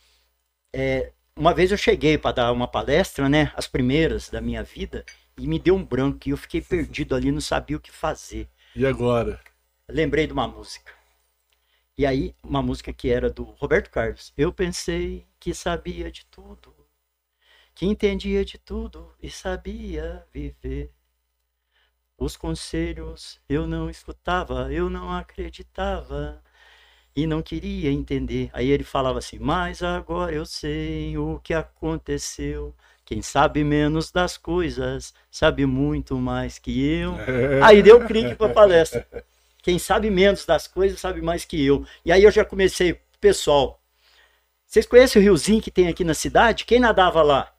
é, 0.72 1.12
uma 1.36 1.54
vez 1.54 1.70
eu 1.70 1.78
cheguei 1.78 2.18
para 2.18 2.32
dar 2.32 2.52
uma 2.52 2.68
palestra, 2.68 3.28
né, 3.28 3.52
as 3.54 3.66
primeiras 3.66 4.28
da 4.28 4.40
minha 4.40 4.62
vida, 4.62 5.04
e 5.36 5.46
me 5.46 5.58
deu 5.58 5.76
um 5.76 5.84
branco 5.84 6.28
e 6.28 6.30
eu 6.30 6.36
fiquei 6.36 6.60
perdido 6.62 7.14
ali, 7.14 7.30
não 7.30 7.40
sabia 7.40 7.76
o 7.76 7.80
que 7.80 7.90
fazer. 7.90 8.48
E 8.74 8.86
agora? 8.86 9.40
Lembrei 9.88 10.26
de 10.26 10.32
uma 10.32 10.46
música. 10.46 10.92
E 11.96 12.06
aí, 12.06 12.34
uma 12.44 12.62
música 12.62 12.92
que 12.92 13.08
era 13.08 13.28
do 13.28 13.42
Roberto 13.42 13.90
Carlos. 13.90 14.32
Eu 14.36 14.52
pensei 14.52 15.26
que 15.40 15.52
sabia 15.52 16.12
de 16.12 16.24
tudo, 16.26 16.72
que 17.78 17.86
entendia 17.86 18.44
de 18.44 18.58
tudo 18.58 19.14
e 19.22 19.30
sabia 19.30 20.26
viver. 20.34 20.90
Os 22.18 22.36
conselhos 22.36 23.40
eu 23.48 23.68
não 23.68 23.88
escutava, 23.88 24.72
eu 24.72 24.90
não 24.90 25.12
acreditava 25.12 26.42
e 27.14 27.24
não 27.24 27.40
queria 27.40 27.92
entender. 27.92 28.50
Aí 28.52 28.68
ele 28.68 28.82
falava 28.82 29.20
assim: 29.20 29.38
Mas 29.38 29.80
agora 29.80 30.34
eu 30.34 30.44
sei 30.44 31.16
o 31.16 31.38
que 31.38 31.54
aconteceu. 31.54 32.74
Quem 33.04 33.22
sabe 33.22 33.62
menos 33.62 34.10
das 34.10 34.36
coisas 34.36 35.14
sabe 35.30 35.64
muito 35.64 36.16
mais 36.16 36.58
que 36.58 36.84
eu. 36.84 37.14
Aí 37.64 37.80
deu 37.80 38.04
clique 38.08 38.34
para 38.34 38.50
a 38.50 38.54
palestra. 38.54 39.06
Quem 39.62 39.78
sabe 39.78 40.10
menos 40.10 40.44
das 40.44 40.66
coisas 40.66 40.98
sabe 40.98 41.22
mais 41.22 41.44
que 41.44 41.64
eu. 41.64 41.86
E 42.04 42.10
aí 42.10 42.24
eu 42.24 42.30
já 42.32 42.44
comecei, 42.44 43.00
pessoal. 43.20 43.80
Vocês 44.66 44.86
conhecem 44.86 45.20
o 45.20 45.22
riozinho 45.22 45.62
que 45.62 45.70
tem 45.70 45.86
aqui 45.86 46.02
na 46.02 46.14
cidade? 46.14 46.64
Quem 46.64 46.80
nadava 46.80 47.22
lá? 47.22 47.54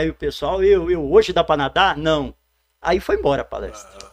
E 0.00 0.04
aí 0.04 0.08
o 0.08 0.14
pessoal, 0.14 0.64
eu, 0.64 0.90
eu, 0.90 1.12
hoje 1.12 1.30
dá 1.30 1.44
para 1.44 1.58
nadar? 1.58 1.94
Não. 1.94 2.34
Aí 2.80 2.98
foi 3.00 3.16
embora 3.16 3.42
a 3.42 3.44
palestra. 3.44 4.10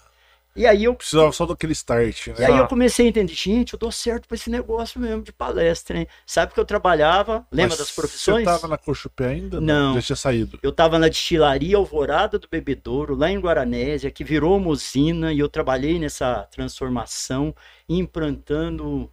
E 0.53 0.65
aí 0.65 0.83
eu. 0.83 0.95
Precisava 0.95 1.31
só 1.31 1.45
daquele 1.45 1.71
start, 1.71 2.27
né? 2.27 2.35
E 2.39 2.43
aí 2.43 2.57
eu 2.57 2.67
comecei 2.67 3.05
a 3.05 3.09
entender, 3.09 3.33
gente, 3.33 3.73
eu 3.73 3.79
dou 3.79 3.91
certo 3.91 4.27
para 4.27 4.35
esse 4.35 4.49
negócio 4.49 4.99
mesmo 4.99 5.21
de 5.21 5.31
palestra, 5.31 5.99
hein? 5.99 6.07
Sabe 6.25 6.53
que 6.53 6.59
eu 6.59 6.65
trabalhava, 6.65 7.47
lembra 7.49 7.69
Mas 7.69 7.77
das 7.77 7.91
profissões? 7.91 8.43
Você 8.43 8.51
tava 8.51 8.67
na 8.67 8.77
Cochupé 8.77 9.27
ainda? 9.27 9.61
Não. 9.61 9.93
Já 9.95 10.01
tinha 10.01 10.15
saído. 10.17 10.59
Eu 10.61 10.73
tava 10.73 10.99
na 10.99 11.07
destilaria 11.07 11.77
Alvorada 11.77 12.37
do 12.37 12.49
Bebedouro, 12.49 13.15
lá 13.15 13.29
em 13.29 13.39
Guaranésia, 13.39 14.11
que 14.11 14.25
virou 14.25 14.57
uma 14.57 14.69
usina, 14.69 15.31
e 15.31 15.39
eu 15.39 15.47
trabalhei 15.47 15.99
nessa 15.99 16.43
transformação, 16.51 17.55
implantando 17.87 19.09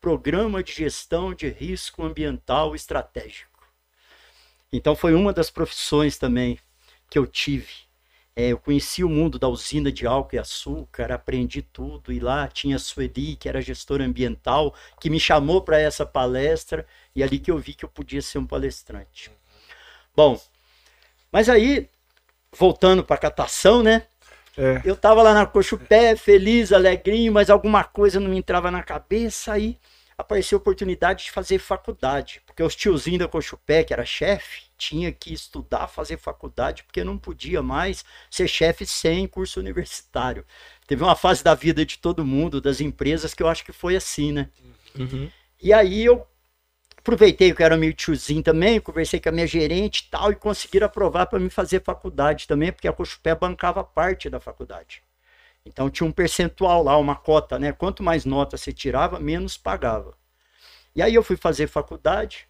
programa 0.00 0.62
de 0.62 0.72
gestão 0.72 1.32
de 1.32 1.48
risco 1.48 2.04
ambiental 2.04 2.74
estratégico. 2.74 3.47
Então 4.72 4.94
foi 4.94 5.14
uma 5.14 5.32
das 5.32 5.50
profissões 5.50 6.18
também 6.18 6.58
que 7.10 7.18
eu 7.18 7.26
tive. 7.26 7.88
É, 8.36 8.50
eu 8.50 8.58
conheci 8.58 9.02
o 9.02 9.08
mundo 9.08 9.36
da 9.36 9.48
usina 9.48 9.90
de 9.90 10.06
álcool 10.06 10.36
e 10.36 10.38
açúcar, 10.38 11.10
aprendi 11.10 11.60
tudo, 11.60 12.12
e 12.12 12.20
lá 12.20 12.46
tinha 12.46 12.76
a 12.76 12.78
Sueli, 12.78 13.34
que 13.34 13.48
era 13.48 13.60
gestora 13.60 14.04
ambiental, 14.04 14.72
que 15.00 15.10
me 15.10 15.18
chamou 15.18 15.60
para 15.60 15.80
essa 15.80 16.06
palestra, 16.06 16.86
e 17.16 17.22
ali 17.22 17.40
que 17.40 17.50
eu 17.50 17.58
vi 17.58 17.74
que 17.74 17.84
eu 17.84 17.88
podia 17.88 18.22
ser 18.22 18.38
um 18.38 18.46
palestrante. 18.46 19.32
Bom, 20.14 20.40
mas 21.32 21.48
aí, 21.48 21.90
voltando 22.56 23.02
para 23.02 23.16
a 23.16 23.20
catação, 23.20 23.82
né? 23.82 24.06
É. 24.56 24.82
Eu 24.84 24.96
tava 24.96 25.22
lá 25.22 25.34
na 25.34 25.44
Cochupé, 25.44 26.14
feliz, 26.14 26.72
alegrinho, 26.72 27.32
mas 27.32 27.50
alguma 27.50 27.82
coisa 27.82 28.20
não 28.20 28.30
me 28.30 28.38
entrava 28.38 28.70
na 28.70 28.84
cabeça, 28.84 29.52
aí 29.52 29.78
apareceu 30.18 30.58
a 30.58 30.60
oportunidade 30.60 31.24
de 31.24 31.30
fazer 31.30 31.60
faculdade, 31.60 32.42
porque 32.44 32.60
os 32.60 32.74
tiozinhos 32.74 33.20
da 33.20 33.28
Cochupé, 33.28 33.84
que 33.84 33.92
era 33.92 34.04
chefe, 34.04 34.62
tinha 34.76 35.12
que 35.12 35.32
estudar, 35.32 35.86
fazer 35.86 36.18
faculdade, 36.18 36.82
porque 36.82 37.04
não 37.04 37.16
podia 37.16 37.62
mais 37.62 38.04
ser 38.28 38.48
chefe 38.48 38.84
sem 38.84 39.28
curso 39.28 39.60
universitário. 39.60 40.44
Teve 40.88 41.04
uma 41.04 41.14
fase 41.14 41.44
da 41.44 41.54
vida 41.54 41.86
de 41.86 41.98
todo 41.98 42.24
mundo, 42.24 42.60
das 42.60 42.80
empresas, 42.80 43.32
que 43.32 43.42
eu 43.42 43.48
acho 43.48 43.64
que 43.64 43.72
foi 43.72 43.94
assim, 43.94 44.32
né? 44.32 44.50
Uhum. 44.98 45.30
E 45.62 45.72
aí 45.72 46.04
eu 46.04 46.26
aproveitei 46.96 47.52
que 47.52 47.62
eu 47.62 47.66
era 47.66 47.76
meio 47.76 47.94
tiozinho 47.94 48.42
também, 48.42 48.80
conversei 48.80 49.20
com 49.20 49.28
a 49.28 49.32
minha 49.32 49.46
gerente 49.46 50.00
e 50.00 50.10
tal, 50.10 50.32
e 50.32 50.36
conseguiram 50.36 50.86
aprovar 50.86 51.26
para 51.26 51.38
me 51.38 51.48
fazer 51.48 51.82
faculdade 51.82 52.48
também, 52.48 52.72
porque 52.72 52.88
a 52.88 52.92
Cochupé 52.92 53.36
bancava 53.36 53.84
parte 53.84 54.28
da 54.28 54.40
faculdade. 54.40 55.02
Então 55.64 55.90
tinha 55.90 56.06
um 56.06 56.12
percentual 56.12 56.82
lá, 56.82 56.96
uma 56.96 57.16
cota, 57.16 57.58
né? 57.58 57.72
Quanto 57.72 58.02
mais 58.02 58.24
nota 58.24 58.56
você 58.56 58.72
tirava, 58.72 59.18
menos 59.18 59.56
pagava. 59.56 60.16
E 60.94 61.02
aí 61.02 61.14
eu 61.14 61.22
fui 61.22 61.36
fazer 61.36 61.66
faculdade, 61.66 62.48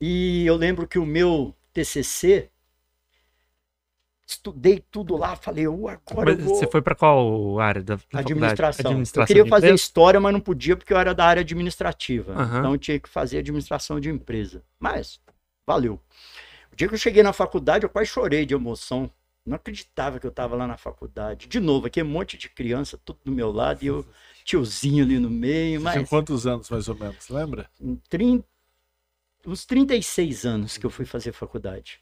e 0.00 0.46
eu 0.46 0.56
lembro 0.56 0.86
que 0.86 0.98
o 0.98 1.04
meu 1.04 1.54
TCC, 1.72 2.50
estudei 4.26 4.84
tudo 4.90 5.16
lá, 5.16 5.34
falei, 5.34 5.66
eu 5.66 5.88
agora 5.88 6.36
vou... 6.36 6.54
Você 6.54 6.66
foi 6.66 6.80
para 6.80 6.94
qual 6.94 7.58
área 7.58 7.82
da, 7.82 7.96
da? 7.96 8.20
Administração. 8.20 8.90
Administração 8.90 9.22
eu 9.22 9.26
queria 9.26 9.46
fazer 9.46 9.74
história, 9.74 10.20
mas 10.20 10.32
não 10.32 10.40
podia 10.40 10.76
porque 10.76 10.92
eu 10.92 10.98
era 10.98 11.14
da 11.14 11.24
área 11.24 11.40
administrativa. 11.40 12.32
Aham. 12.32 12.58
Então 12.58 12.72
eu 12.72 12.78
tinha 12.78 13.00
que 13.00 13.08
fazer 13.08 13.38
administração 13.38 13.98
de 13.98 14.08
empresa. 14.08 14.62
Mas, 14.78 15.20
valeu. 15.66 16.00
O 16.72 16.76
dia 16.76 16.86
que 16.86 16.94
eu 16.94 16.98
cheguei 16.98 17.22
na 17.22 17.32
faculdade, 17.32 17.84
eu 17.84 17.90
quase 17.90 18.08
chorei 18.08 18.46
de 18.46 18.54
emoção. 18.54 19.10
Não 19.48 19.56
acreditava 19.56 20.20
que 20.20 20.26
eu 20.26 20.30
estava 20.30 20.56
lá 20.56 20.66
na 20.66 20.76
faculdade. 20.76 21.46
De 21.48 21.60
novo, 21.60 21.86
aqui 21.86 22.02
um 22.02 22.06
monte 22.06 22.36
de 22.36 22.48
criança, 22.48 22.98
tudo 23.04 23.18
do 23.24 23.32
meu 23.32 23.50
lado, 23.50 23.82
e 23.82 23.86
eu, 23.88 24.06
tiozinho 24.44 25.04
ali 25.04 25.18
no 25.18 25.30
meio, 25.30 25.80
Você 25.80 25.88
tinha 25.88 26.02
mas 26.02 26.08
quantos 26.08 26.46
anos, 26.46 26.68
mais 26.70 26.88
ou 26.88 26.94
menos? 26.94 27.28
Lembra? 27.28 27.70
em 27.80 27.96
30, 28.08 28.46
uns 29.46 29.64
36 29.66 30.44
anos 30.46 30.78
que 30.78 30.86
eu 30.86 30.90
fui 30.90 31.04
fazer 31.06 31.32
faculdade. 31.32 32.00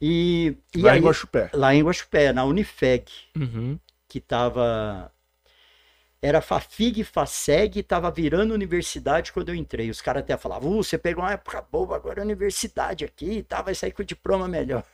E, 0.00 0.56
e 0.76 0.82
Lá 0.82 0.92
aí, 0.92 1.00
em 1.00 1.02
Guaxupé. 1.02 1.50
lá 1.54 1.74
em 1.74 1.82
Guaxupé, 1.82 2.32
na 2.32 2.44
Unifeg 2.44 3.06
Uhum. 3.36 3.80
que 4.08 4.20
tava 4.20 5.10
era 6.22 6.40
Fafig, 6.42 7.02
Faseg, 7.04 7.82
tava 7.82 8.10
virando 8.10 8.52
universidade 8.52 9.32
quando 9.32 9.48
eu 9.48 9.54
entrei. 9.54 9.88
Os 9.90 10.02
caras 10.02 10.22
até 10.22 10.36
falavam, 10.36 10.72
"Uh, 10.78 10.84
você 10.84 10.98
pegou 10.98 11.24
uma 11.24 11.32
época 11.32 11.62
boa, 11.62 11.96
agora 11.96 12.20
é 12.20 12.24
universidade 12.24 13.04
aqui, 13.04 13.42
tá, 13.42 13.62
vai 13.62 13.74
sair 13.74 13.92
com 13.92 14.02
o 14.02 14.04
diploma 14.04 14.46
melhor. 14.46 14.84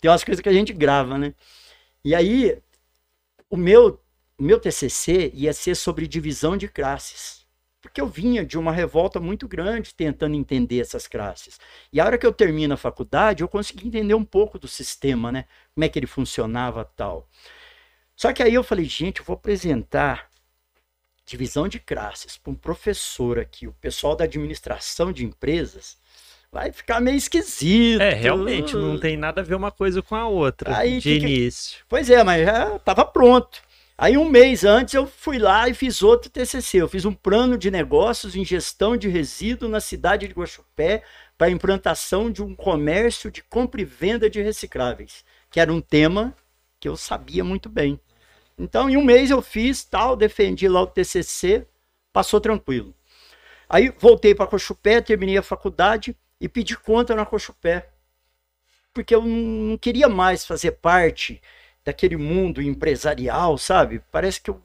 Tem 0.00 0.10
umas 0.10 0.24
coisas 0.24 0.42
que 0.42 0.48
a 0.48 0.52
gente 0.52 0.72
grava, 0.72 1.18
né? 1.18 1.34
E 2.04 2.14
aí, 2.14 2.60
o 3.48 3.56
meu, 3.56 4.00
meu 4.38 4.58
TCC 4.58 5.30
ia 5.34 5.52
ser 5.52 5.74
sobre 5.74 6.06
divisão 6.06 6.56
de 6.56 6.68
classes. 6.68 7.40
Porque 7.80 8.00
eu 8.00 8.06
vinha 8.06 8.44
de 8.44 8.58
uma 8.58 8.72
revolta 8.72 9.18
muito 9.18 9.48
grande 9.48 9.94
tentando 9.94 10.34
entender 10.34 10.80
essas 10.80 11.06
classes. 11.06 11.58
E 11.92 11.98
a 11.98 12.04
hora 12.04 12.18
que 12.18 12.26
eu 12.26 12.32
termino 12.32 12.74
a 12.74 12.76
faculdade, 12.76 13.42
eu 13.42 13.48
consegui 13.48 13.88
entender 13.88 14.14
um 14.14 14.24
pouco 14.24 14.58
do 14.58 14.68
sistema, 14.68 15.32
né? 15.32 15.46
Como 15.74 15.84
é 15.84 15.88
que 15.88 15.98
ele 15.98 16.06
funcionava 16.06 16.84
tal. 16.84 17.28
Só 18.14 18.32
que 18.34 18.42
aí 18.42 18.52
eu 18.52 18.62
falei, 18.62 18.84
gente, 18.84 19.20
eu 19.20 19.24
vou 19.24 19.34
apresentar 19.34 20.30
divisão 21.24 21.68
de 21.68 21.78
classes 21.78 22.36
para 22.36 22.50
um 22.50 22.56
professor 22.56 23.38
aqui, 23.38 23.66
o 23.66 23.72
pessoal 23.74 24.16
da 24.16 24.24
administração 24.24 25.12
de 25.12 25.24
empresas, 25.24 25.96
vai 26.52 26.72
ficar 26.72 27.00
meio 27.00 27.16
esquisito. 27.16 28.00
É, 28.00 28.12
realmente, 28.12 28.74
não 28.74 28.98
tem 28.98 29.16
nada 29.16 29.40
a 29.40 29.44
ver 29.44 29.54
uma 29.54 29.70
coisa 29.70 30.02
com 30.02 30.14
a 30.14 30.26
outra 30.26 30.76
Aí, 30.76 30.98
de 30.98 31.02
que 31.02 31.20
que- 31.20 31.26
início. 31.26 31.78
Pois 31.88 32.10
é, 32.10 32.22
mas 32.24 32.44
já 32.44 32.76
estava 32.76 33.04
pronto. 33.04 33.60
Aí 33.96 34.16
um 34.16 34.28
mês 34.28 34.64
antes 34.64 34.94
eu 34.94 35.06
fui 35.06 35.38
lá 35.38 35.68
e 35.68 35.74
fiz 35.74 36.02
outro 36.02 36.30
TCC. 36.30 36.78
Eu 36.78 36.88
fiz 36.88 37.04
um 37.04 37.12
plano 37.12 37.58
de 37.58 37.70
negócios 37.70 38.34
em 38.34 38.44
gestão 38.44 38.96
de 38.96 39.08
resíduo 39.08 39.68
na 39.68 39.78
cidade 39.78 40.26
de 40.26 40.32
Guaxupé 40.34 41.02
para 41.36 41.50
implantação 41.50 42.30
de 42.30 42.42
um 42.42 42.54
comércio 42.54 43.30
de 43.30 43.42
compra 43.42 43.80
e 43.80 43.84
venda 43.84 44.28
de 44.28 44.40
recicláveis, 44.40 45.22
que 45.50 45.60
era 45.60 45.72
um 45.72 45.80
tema 45.82 46.34
que 46.80 46.88
eu 46.88 46.96
sabia 46.96 47.44
muito 47.44 47.68
bem. 47.68 48.00
Então, 48.58 48.88
em 48.88 48.96
um 48.96 49.04
mês 49.04 49.30
eu 49.30 49.42
fiz 49.42 49.84
tal, 49.84 50.16
defendi 50.16 50.66
lá 50.66 50.80
o 50.82 50.86
TCC, 50.86 51.66
passou 52.12 52.40
tranquilo. 52.40 52.94
Aí 53.68 53.92
voltei 53.98 54.34
para 54.34 54.46
Cochupé, 54.46 55.00
terminei 55.02 55.36
a 55.36 55.42
faculdade 55.42 56.16
e 56.40 56.48
pedi 56.48 56.76
conta 56.76 57.14
na 57.14 57.26
Cochupé. 57.26 57.88
Porque 58.92 59.14
eu 59.14 59.22
não 59.22 59.76
queria 59.76 60.08
mais 60.08 60.44
fazer 60.44 60.72
parte 60.72 61.40
daquele 61.84 62.16
mundo 62.16 62.60
empresarial, 62.60 63.56
sabe? 63.56 64.02
Parece 64.10 64.40
que 64.40 64.50
eu, 64.50 64.60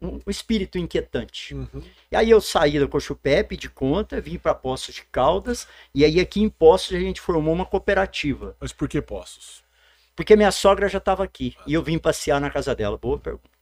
um, 0.00 0.20
espírito 0.26 0.78
inquietante. 0.78 1.54
Uhum. 1.54 1.82
E 2.10 2.16
aí 2.16 2.30
eu 2.30 2.40
saí 2.40 2.78
da 2.78 2.86
Cochupé, 2.86 3.42
pedi 3.42 3.68
conta, 3.68 4.20
vim 4.20 4.38
para 4.38 4.54
Poços 4.54 4.94
de 4.94 5.04
Caldas, 5.04 5.66
e 5.94 6.04
aí 6.04 6.20
aqui 6.20 6.42
em 6.42 6.48
Poços 6.48 6.96
a 6.96 7.00
gente 7.00 7.20
formou 7.20 7.54
uma 7.54 7.64
cooperativa. 7.64 8.56
Mas 8.60 8.72
por 8.72 8.88
que 8.88 9.00
Poços? 9.00 9.64
Porque 10.14 10.36
minha 10.36 10.52
sogra 10.52 10.88
já 10.88 10.98
estava 10.98 11.24
aqui, 11.24 11.54
e 11.66 11.74
eu 11.74 11.82
vim 11.82 11.98
passear 11.98 12.40
na 12.40 12.50
casa 12.50 12.74
dela. 12.74 12.96
Boa 12.96 13.18
pergunta. 13.18 13.55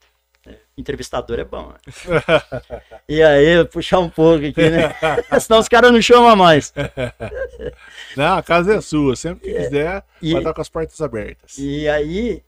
É, 0.46 0.56
entrevistador 0.76 1.38
é 1.38 1.44
bom, 1.44 1.68
né? 1.72 1.78
E 3.08 3.22
aí, 3.22 3.64
puxar 3.66 3.98
um 4.00 4.08
pouco 4.10 4.44
aqui, 4.46 4.70
né? 4.70 4.94
Senão 5.40 5.60
os 5.60 5.68
caras 5.68 5.90
não 5.92 6.00
chamam 6.02 6.34
mais. 6.36 6.72
Não, 8.16 8.36
a 8.38 8.42
casa 8.42 8.74
é 8.76 8.80
sua. 8.80 9.16
Sempre 9.16 9.44
que 9.50 9.54
quiser, 9.58 10.04
E- 10.22 10.32
vai 10.32 10.40
estar 10.40 10.54
com 10.54 10.60
as 10.60 10.68
portas 10.68 11.00
abertas. 11.00 11.58
E 11.58 11.88
aí 11.88 12.42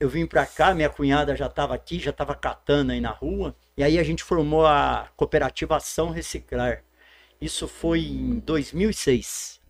eu 0.00 0.08
vim 0.08 0.26
pra 0.26 0.46
cá, 0.46 0.74
minha 0.74 0.88
cunhada 0.88 1.34
já 1.36 1.46
estava 1.46 1.74
aqui, 1.74 1.98
já 1.98 2.10
estava 2.10 2.34
catando 2.34 2.92
aí 2.92 3.00
na 3.00 3.10
rua, 3.10 3.54
e 3.76 3.82
aí 3.82 3.98
a 3.98 4.02
gente 4.02 4.22
formou 4.22 4.64
a 4.66 5.08
cooperativa 5.16 5.76
Ação 5.76 6.10
Reciclar. 6.10 6.82
Isso 7.40 7.66
foi 7.68 8.00
em 8.00 8.38
2006. 8.40 9.60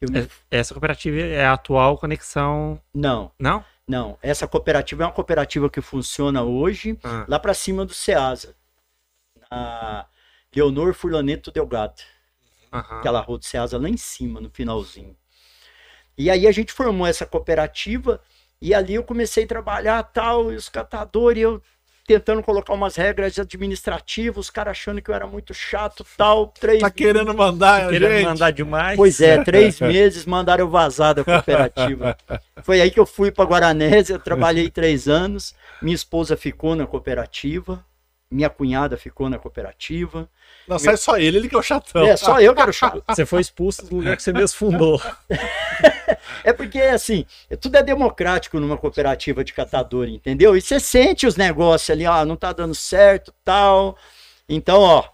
Eu 0.00 0.10
me- 0.10 0.28
Essa 0.50 0.72
cooperativa 0.74 1.16
é 1.18 1.44
a 1.44 1.52
atual 1.54 1.98
conexão. 1.98 2.80
Não, 2.94 3.30
Não? 3.38 3.64
Não. 3.88 4.18
Essa 4.22 4.46
cooperativa 4.46 5.02
é 5.02 5.06
uma 5.06 5.12
cooperativa 5.12 5.68
que 5.70 5.80
funciona 5.80 6.42
hoje 6.42 6.98
Ah, 7.02 7.24
lá 7.28 7.38
pra 7.38 7.54
cima 7.54 7.84
do 7.86 7.94
Ceasa. 7.94 8.54
Na 9.50 10.06
Leonor 10.54 10.94
Furlaneto 10.94 11.50
Delgado. 11.50 12.02
aquela 12.98 13.20
rua 13.20 13.38
do 13.38 13.44
Ceasa 13.44 13.78
lá 13.78 13.88
em 13.88 13.96
cima, 13.96 14.40
no 14.40 14.50
finalzinho. 14.50 15.16
E 16.16 16.30
aí 16.30 16.46
a 16.46 16.52
gente 16.52 16.72
formou 16.72 17.06
essa 17.06 17.24
cooperativa 17.24 18.20
e 18.60 18.74
ali 18.74 18.94
eu 18.94 19.04
comecei 19.04 19.44
a 19.44 19.48
trabalhar 19.48 20.02
tal, 20.02 20.52
e 20.52 20.56
os 20.56 20.68
catadores, 20.68 21.42
eu 21.42 21.62
tentando 22.08 22.42
colocar 22.42 22.72
umas 22.72 22.96
regras 22.96 23.38
administrativas, 23.38 24.46
os 24.46 24.50
caras 24.50 24.70
achando 24.70 25.02
que 25.02 25.10
eu 25.10 25.14
era 25.14 25.26
muito 25.26 25.52
chato 25.52 26.06
tal. 26.16 26.46
Três 26.46 26.80
Tá 26.80 26.90
querendo 26.90 27.34
mandar, 27.34 27.82
Tá 27.82 27.88
Querendo 27.90 28.12
gente? 28.12 28.24
mandar 28.24 28.50
demais. 28.50 28.96
Pois 28.96 29.20
é, 29.20 29.44
três 29.44 29.78
meses 29.78 30.24
mandaram 30.24 30.64
eu 30.64 30.70
vazar 30.70 31.14
da 31.14 31.22
cooperativa. 31.22 32.16
Foi 32.62 32.80
aí 32.80 32.90
que 32.90 32.98
eu 32.98 33.04
fui 33.04 33.30
para 33.30 33.44
Guaranésia, 33.44 34.18
trabalhei 34.18 34.70
três 34.70 35.06
anos. 35.06 35.54
Minha 35.82 35.94
esposa 35.94 36.34
ficou 36.34 36.74
na 36.74 36.86
cooperativa, 36.86 37.84
minha 38.30 38.48
cunhada 38.48 38.96
ficou 38.96 39.28
na 39.28 39.38
cooperativa. 39.38 40.26
Não, 40.68 40.78
sai 40.78 40.96
só 40.96 41.16
ele, 41.16 41.38
ele 41.38 41.48
que 41.48 41.54
é 41.54 41.58
o 41.58 41.62
chatão. 41.62 42.06
É, 42.06 42.16
só 42.16 42.40
eu 42.40 42.54
que 42.54 42.60
era 42.60 42.70
o 42.70 42.74
chato. 42.74 43.02
Você 43.08 43.24
foi 43.24 43.40
expulso 43.40 43.86
do 43.86 43.96
lugar 43.96 44.16
que 44.16 44.22
você 44.22 44.32
mesmo 44.32 44.56
fundou. 44.56 45.00
É 46.42 46.52
porque, 46.52 46.80
assim, 46.80 47.26
tudo 47.60 47.76
é 47.76 47.82
democrático 47.82 48.58
numa 48.58 48.76
cooperativa 48.76 49.44
de 49.44 49.52
catador, 49.52 50.08
entendeu? 50.08 50.56
E 50.56 50.60
você 50.60 50.80
sente 50.80 51.26
os 51.26 51.36
negócios 51.36 51.90
ali, 51.90 52.06
ó, 52.06 52.24
não 52.24 52.36
tá 52.36 52.52
dando 52.52 52.74
certo, 52.74 53.32
tal. 53.44 53.96
Então, 54.48 54.80
ó, 54.80 55.04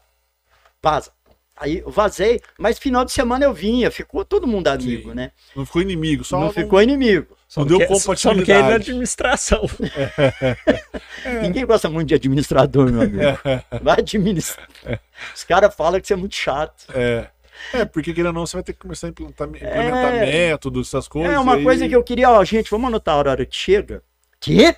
vaza. 0.83 1.11
Aí 1.57 1.79
eu 1.79 1.91
vazei, 1.91 2.41
mas 2.59 2.79
final 2.79 3.05
de 3.05 3.13
semana 3.13 3.45
eu 3.45 3.55
vinha, 3.55 3.91
ficou 3.91 4.25
todo 4.25 4.47
mundo 4.47 4.67
amigo, 4.69 5.11
Sim. 5.11 5.15
né? 5.15 5.31
Não 5.55 5.65
ficou 5.65 5.83
inimigo, 5.83 6.25
só 6.25 6.39
não 6.39 6.51
ficou 6.51 6.83
inimigo. 6.83 7.37
Só 7.55 7.61
Não 7.61 7.69
deu 7.69 7.79
quer- 7.79 7.87
Só 7.87 7.93
não 7.95 8.01
compatibilidade. 8.01 8.45
quer 8.47 8.59
ir 8.59 8.69
na 8.69 8.75
administração. 8.75 9.63
Ninguém 11.41 11.65
gosta 11.65 11.89
muito 11.89 12.09
de 12.09 12.15
administrador, 12.17 12.91
meu 12.91 13.03
amigo. 13.03 13.21
Vai 13.81 13.99
administrar. 14.01 14.69
Os 15.33 15.45
caras 15.45 15.73
falam 15.73 16.01
que 16.01 16.07
você 16.09 16.15
é 16.15 16.17
muito 16.17 16.35
chato. 16.35 16.87
É. 16.93 17.29
É, 17.73 17.85
porque 17.85 18.13
querendo 18.13 18.27
ou 18.29 18.33
não, 18.33 18.45
você 18.47 18.57
vai 18.57 18.65
ter 18.65 18.73
que 18.73 18.81
começar 18.81 19.07
a 19.07 19.11
implementar, 19.11 19.47
implementar 19.47 20.13
métodos, 20.15 20.89
essas 20.89 21.07
coisas. 21.07 21.33
É 21.33 21.39
uma 21.39 21.57
e 21.57 21.63
coisa 21.63 21.89
que 21.89 21.95
eu 21.95 22.03
queria, 22.03 22.29
ó, 22.29 22.43
gente, 22.45 22.69
vamos 22.73 22.89
anotar 22.89 23.15
a 23.15 23.19
hora 23.19 23.47
que 23.47 23.55
chega. 23.57 24.03
Quê? 24.41 24.75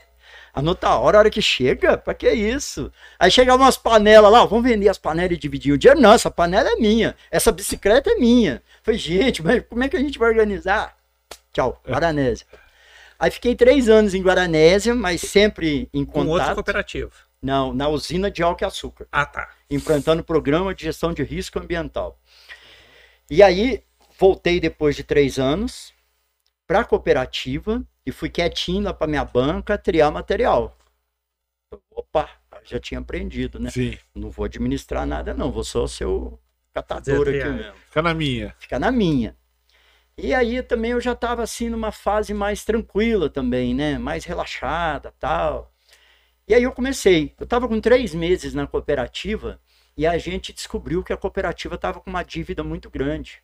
Anotar 0.53 0.93
a 0.93 0.99
hora, 0.99 1.17
a 1.17 1.21
hora 1.21 1.31
que 1.31 1.41
chega? 1.41 1.97
Pra 1.97 2.13
que 2.13 2.31
isso? 2.31 2.93
Aí 3.19 3.31
chegavam 3.31 3.65
umas 3.65 3.79
panelas 3.79 4.31
lá, 4.31 4.43
ó, 4.43 4.47
vamos 4.47 4.69
vender 4.69 4.91
as 4.91 4.99
panelas 4.99 5.33
e 5.33 5.39
dividir 5.39 5.73
o 5.73 5.79
dinheiro. 5.79 5.99
Não, 5.99 6.13
essa 6.13 6.31
panela 6.31 6.69
é 6.69 6.77
minha, 6.77 7.17
essa 7.31 7.51
bicicleta 7.51 8.11
é 8.11 8.17
minha. 8.17 8.63
Falei, 8.83 9.01
gente, 9.01 9.43
mas 9.43 9.63
como 9.67 9.83
é 9.83 9.89
que 9.89 9.97
a 9.97 10.01
gente 10.01 10.19
vai 10.19 10.29
organizar? 10.29 10.95
Tchau, 11.55 11.81
Guaranésia. 11.89 12.47
Aí 13.19 13.31
fiquei 13.31 13.55
três 13.55 13.89
anos 13.89 14.15
em 14.15 14.23
Guaranésia, 14.23 14.95
mas 14.95 15.21
sempre 15.23 15.89
em 15.93 16.05
Com 16.05 16.21
outra 16.27 16.33
contato. 16.45 16.55
cooperativa. 16.57 17.11
Não, 17.41 17.73
na 17.73 17.89
usina 17.89 18.31
de 18.31 18.43
álcool 18.43 18.65
e 18.65 18.67
açúcar 18.67 19.07
Ah, 19.13 19.25
tá. 19.27 19.51
implantando 19.71 20.25
programa 20.25 20.75
de 20.75 20.85
gestão 20.85 21.13
de 21.13 21.23
risco 21.23 21.59
ambiental. 21.59 22.19
E 23.31 23.43
aí, 23.43 23.83
voltei 24.19 24.59
depois 24.61 24.97
de 24.97 25.03
três 25.05 25.39
anos 25.39 25.93
para 26.67 26.81
a 26.81 26.85
cooperativa 26.85 27.83
e 28.05 28.11
fui 28.13 28.29
quietinho 28.29 28.83
lá 28.85 28.93
para 28.95 29.07
minha 29.07 29.25
banca 29.25 29.77
triar 29.79 30.11
material. 30.13 30.77
Opa, 31.91 32.29
já 32.65 32.79
tinha 32.79 33.01
aprendido, 33.01 33.59
né? 33.59 33.71
Sim, 33.71 33.99
Não 34.15 34.31
vou 34.31 34.45
administrar 34.45 35.07
nada, 35.07 35.35
não, 35.35 35.51
vou 35.51 35.65
só 35.65 35.87
ser 35.87 36.05
o 36.07 36.39
catador 36.73 37.29
aqui 37.29 37.45
mesmo. 37.45 37.75
fica 37.87 38.03
na 38.03 38.15
minha. 38.15 38.55
Fica 38.59 38.79
na 38.79 38.91
minha. 38.93 39.37
E 40.19 40.33
aí 40.33 40.63
também 40.63 40.93
eu 40.93 41.01
já 41.01 41.13
estava 41.13 41.43
assim 41.43 41.69
numa 41.69 41.93
fase 41.93 42.33
mais 42.33 42.65
tranquila 42.65 43.29
também, 43.29 43.75
né? 43.75 43.99
Mais 43.99 44.25
relaxada 44.25 45.13
tal. 45.19 45.73
E 46.49 46.55
aí 46.55 46.63
eu 46.63 46.73
comecei. 46.73 47.35
Eu 47.39 47.45
estava 47.45 47.69
com 47.69 47.81
três 47.81 48.15
meses 48.15 48.55
na 48.55 48.67
cooperativa 48.67 49.61
e 49.97 50.07
a 50.07 50.17
gente 50.17 50.53
descobriu 50.55 51.03
que 51.03 51.13
a 51.13 51.17
cooperativa 51.17 51.75
estava 51.75 52.01
com 52.01 52.09
uma 52.09 52.23
dívida 52.23 52.65
muito 52.65 52.89
grande 52.89 53.43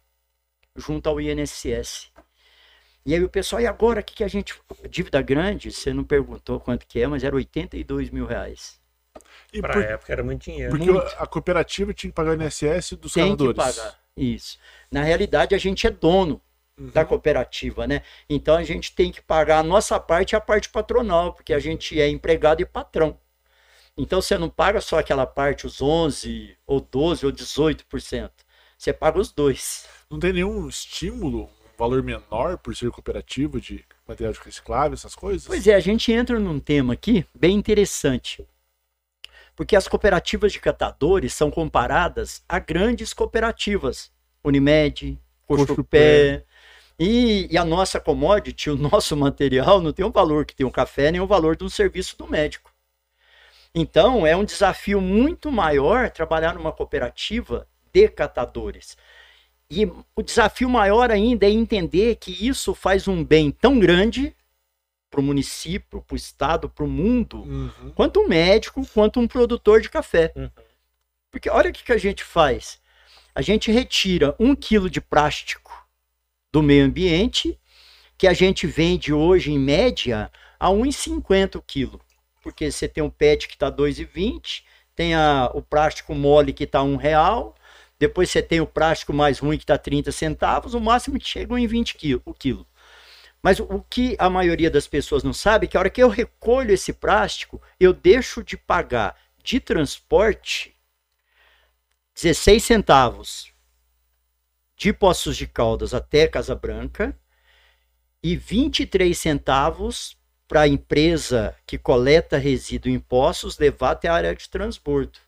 junto 0.74 1.08
ao 1.08 1.20
INSS. 1.20 2.10
E 3.04 3.14
aí 3.14 3.22
o 3.22 3.28
pessoal, 3.28 3.60
e 3.60 3.66
agora 3.66 4.00
o 4.00 4.04
que, 4.04 4.14
que 4.14 4.24
a 4.24 4.28
gente. 4.28 4.54
Dívida 4.88 5.20
grande, 5.20 5.70
você 5.72 5.92
não 5.92 6.04
perguntou 6.04 6.58
quanto 6.60 6.86
que 6.86 7.00
é, 7.02 7.06
mas 7.06 7.22
era 7.24 7.34
82 7.34 8.08
mil 8.10 8.24
reais. 8.24 8.80
E 9.52 9.60
Pra 9.60 9.74
por- 9.74 9.82
época 9.82 10.12
era 10.12 10.22
muito 10.22 10.44
dinheiro. 10.44 10.70
porque 10.74 10.90
a 11.18 11.26
cooperativa 11.26 11.92
tinha 11.92 12.10
que 12.10 12.14
pagar 12.14 12.30
o 12.38 12.42
INSS 12.42 12.92
dos 12.96 13.12
Tem 13.12 13.36
que 13.36 13.52
pagar. 13.52 13.98
Isso. 14.16 14.58
Na 14.90 15.02
realidade, 15.02 15.54
a 15.54 15.58
gente 15.58 15.86
é 15.86 15.90
dono 15.90 16.40
Uhum. 16.78 16.88
da 16.88 17.04
cooperativa, 17.04 17.86
né? 17.86 18.02
Então 18.28 18.56
a 18.56 18.64
gente 18.64 18.94
tem 18.94 19.12
que 19.12 19.20
pagar 19.20 19.58
a 19.58 19.62
nossa 19.62 20.00
parte 20.00 20.32
e 20.32 20.36
a 20.36 20.40
parte 20.40 20.70
patronal, 20.70 21.34
porque 21.34 21.52
a 21.52 21.58
gente 21.58 22.00
é 22.00 22.08
empregado 22.08 22.62
e 22.62 22.66
patrão. 22.66 23.18
Então 23.96 24.22
você 24.22 24.38
não 24.38 24.48
paga 24.48 24.80
só 24.80 24.98
aquela 24.98 25.26
parte, 25.26 25.66
os 25.66 25.82
11, 25.82 26.56
ou 26.66 26.80
12, 26.80 27.26
ou 27.26 27.32
18%. 27.32 28.30
Você 28.78 28.90
paga 28.90 29.20
os 29.20 29.30
dois. 29.30 29.86
Não 30.10 30.18
tem 30.18 30.32
nenhum 30.32 30.66
estímulo, 30.66 31.44
um 31.44 31.78
valor 31.78 32.02
menor 32.02 32.56
por 32.56 32.74
ser 32.74 32.90
cooperativa 32.90 33.60
de 33.60 33.84
material 34.08 34.32
de 34.32 34.40
reciclável, 34.40 34.94
essas 34.94 35.14
coisas? 35.14 35.46
Pois 35.46 35.66
é, 35.66 35.74
a 35.74 35.80
gente 35.80 36.10
entra 36.10 36.40
num 36.40 36.58
tema 36.58 36.94
aqui 36.94 37.26
bem 37.34 37.54
interessante. 37.54 38.46
Porque 39.54 39.76
as 39.76 39.86
cooperativas 39.86 40.52
de 40.52 40.58
catadores 40.58 41.34
são 41.34 41.50
comparadas 41.50 42.42
a 42.48 42.58
grandes 42.58 43.12
cooperativas. 43.12 44.10
Unimed, 44.42 45.20
Cochupé. 45.46 46.44
E, 47.02 47.48
e 47.50 47.58
a 47.58 47.64
nossa 47.64 47.98
commodity, 47.98 48.70
o 48.70 48.76
nosso 48.76 49.16
material, 49.16 49.80
não 49.80 49.92
tem 49.92 50.04
o 50.04 50.10
valor 50.10 50.46
que 50.46 50.54
tem 50.54 50.64
o 50.64 50.70
café, 50.70 51.10
nem 51.10 51.20
o 51.20 51.26
valor 51.26 51.56
de 51.56 51.64
um 51.64 51.68
serviço 51.68 52.16
do 52.16 52.28
médico. 52.28 52.72
Então, 53.74 54.24
é 54.24 54.36
um 54.36 54.44
desafio 54.44 55.00
muito 55.00 55.50
maior 55.50 56.10
trabalhar 56.10 56.54
numa 56.54 56.70
cooperativa 56.70 57.66
de 57.92 58.06
catadores. 58.06 58.96
E 59.68 59.84
o 60.14 60.22
desafio 60.22 60.68
maior 60.68 61.10
ainda 61.10 61.44
é 61.44 61.50
entender 61.50 62.14
que 62.16 62.46
isso 62.46 62.72
faz 62.72 63.08
um 63.08 63.24
bem 63.24 63.50
tão 63.50 63.80
grande 63.80 64.36
para 65.10 65.18
o 65.18 65.24
município, 65.24 66.02
para 66.02 66.14
o 66.14 66.16
estado, 66.16 66.68
para 66.68 66.84
o 66.84 66.88
mundo, 66.88 67.42
Uhum. 67.42 67.90
quanto 67.96 68.20
um 68.20 68.28
médico, 68.28 68.86
quanto 68.94 69.18
um 69.18 69.26
produtor 69.26 69.80
de 69.80 69.90
café. 69.90 70.32
Uhum. 70.36 70.50
Porque 71.32 71.50
olha 71.50 71.70
o 71.70 71.72
que, 71.72 71.82
que 71.82 71.92
a 71.92 71.98
gente 71.98 72.22
faz. 72.22 72.80
A 73.34 73.42
gente 73.42 73.72
retira 73.72 74.36
um 74.38 74.54
quilo 74.54 74.88
de 74.88 75.00
plástico 75.00 75.81
do 76.52 76.62
meio 76.62 76.84
ambiente, 76.84 77.58
que 78.18 78.26
a 78.26 78.32
gente 78.32 78.66
vende 78.66 79.12
hoje, 79.12 79.50
em 79.50 79.58
média, 79.58 80.30
a 80.60 80.70
1,50 80.70 81.56
o 81.56 81.62
quilo. 81.62 82.00
Porque 82.42 82.70
você 82.70 82.86
tem 82.86 83.02
um 83.02 83.10
PET 83.10 83.48
que 83.48 83.54
está 83.54 83.70
2,20, 83.70 84.64
tem 84.94 85.14
a, 85.14 85.50
o 85.54 85.62
plástico 85.62 86.14
mole 86.14 86.52
que 86.52 86.64
está 86.64 86.82
um 86.82 86.96
real, 86.96 87.56
depois 87.98 88.30
você 88.30 88.42
tem 88.42 88.60
o 88.60 88.66
plástico 88.66 89.12
mais 89.12 89.38
ruim 89.38 89.56
que 89.56 89.64
está 89.64 89.78
30 89.78 90.12
centavos, 90.12 90.74
o 90.74 90.80
máximo 90.80 91.18
que 91.18 91.26
chega 91.26 91.58
em 91.58 91.66
20 91.66 91.94
quilo, 91.94 92.20
o 92.24 92.34
quilo. 92.34 92.66
Mas 93.42 93.58
o- 93.60 93.64
o 93.64 93.82
que 93.82 94.16
a 94.18 94.28
maioria 94.30 94.70
das 94.70 94.86
pessoas 94.86 95.22
não 95.22 95.32
sabe 95.32 95.66
é 95.66 95.68
que 95.68 95.76
a 95.76 95.80
hora 95.80 95.90
que 95.90 96.02
eu 96.02 96.08
recolho 96.08 96.72
esse 96.72 96.92
plástico, 96.92 97.60
eu 97.78 97.92
deixo 97.92 98.42
de 98.42 98.56
pagar 98.56 99.16
de 99.42 99.58
transporte 99.58 100.76
16 102.14 102.62
centavos 102.62 103.51
de 104.82 104.92
Poços 104.92 105.36
de 105.36 105.46
Caldas 105.46 105.94
até 105.94 106.26
Casa 106.26 106.56
Branca 106.56 107.16
e 108.20 108.34
23 108.34 109.16
centavos 109.16 110.18
para 110.48 110.62
a 110.62 110.68
empresa 110.68 111.54
que 111.64 111.78
coleta 111.78 112.36
resíduo 112.36 112.90
em 112.90 112.98
poços 112.98 113.56
levar 113.60 113.92
até 113.92 114.08
a 114.08 114.14
área 114.14 114.34
de 114.34 114.48
transbordo. 114.48 115.20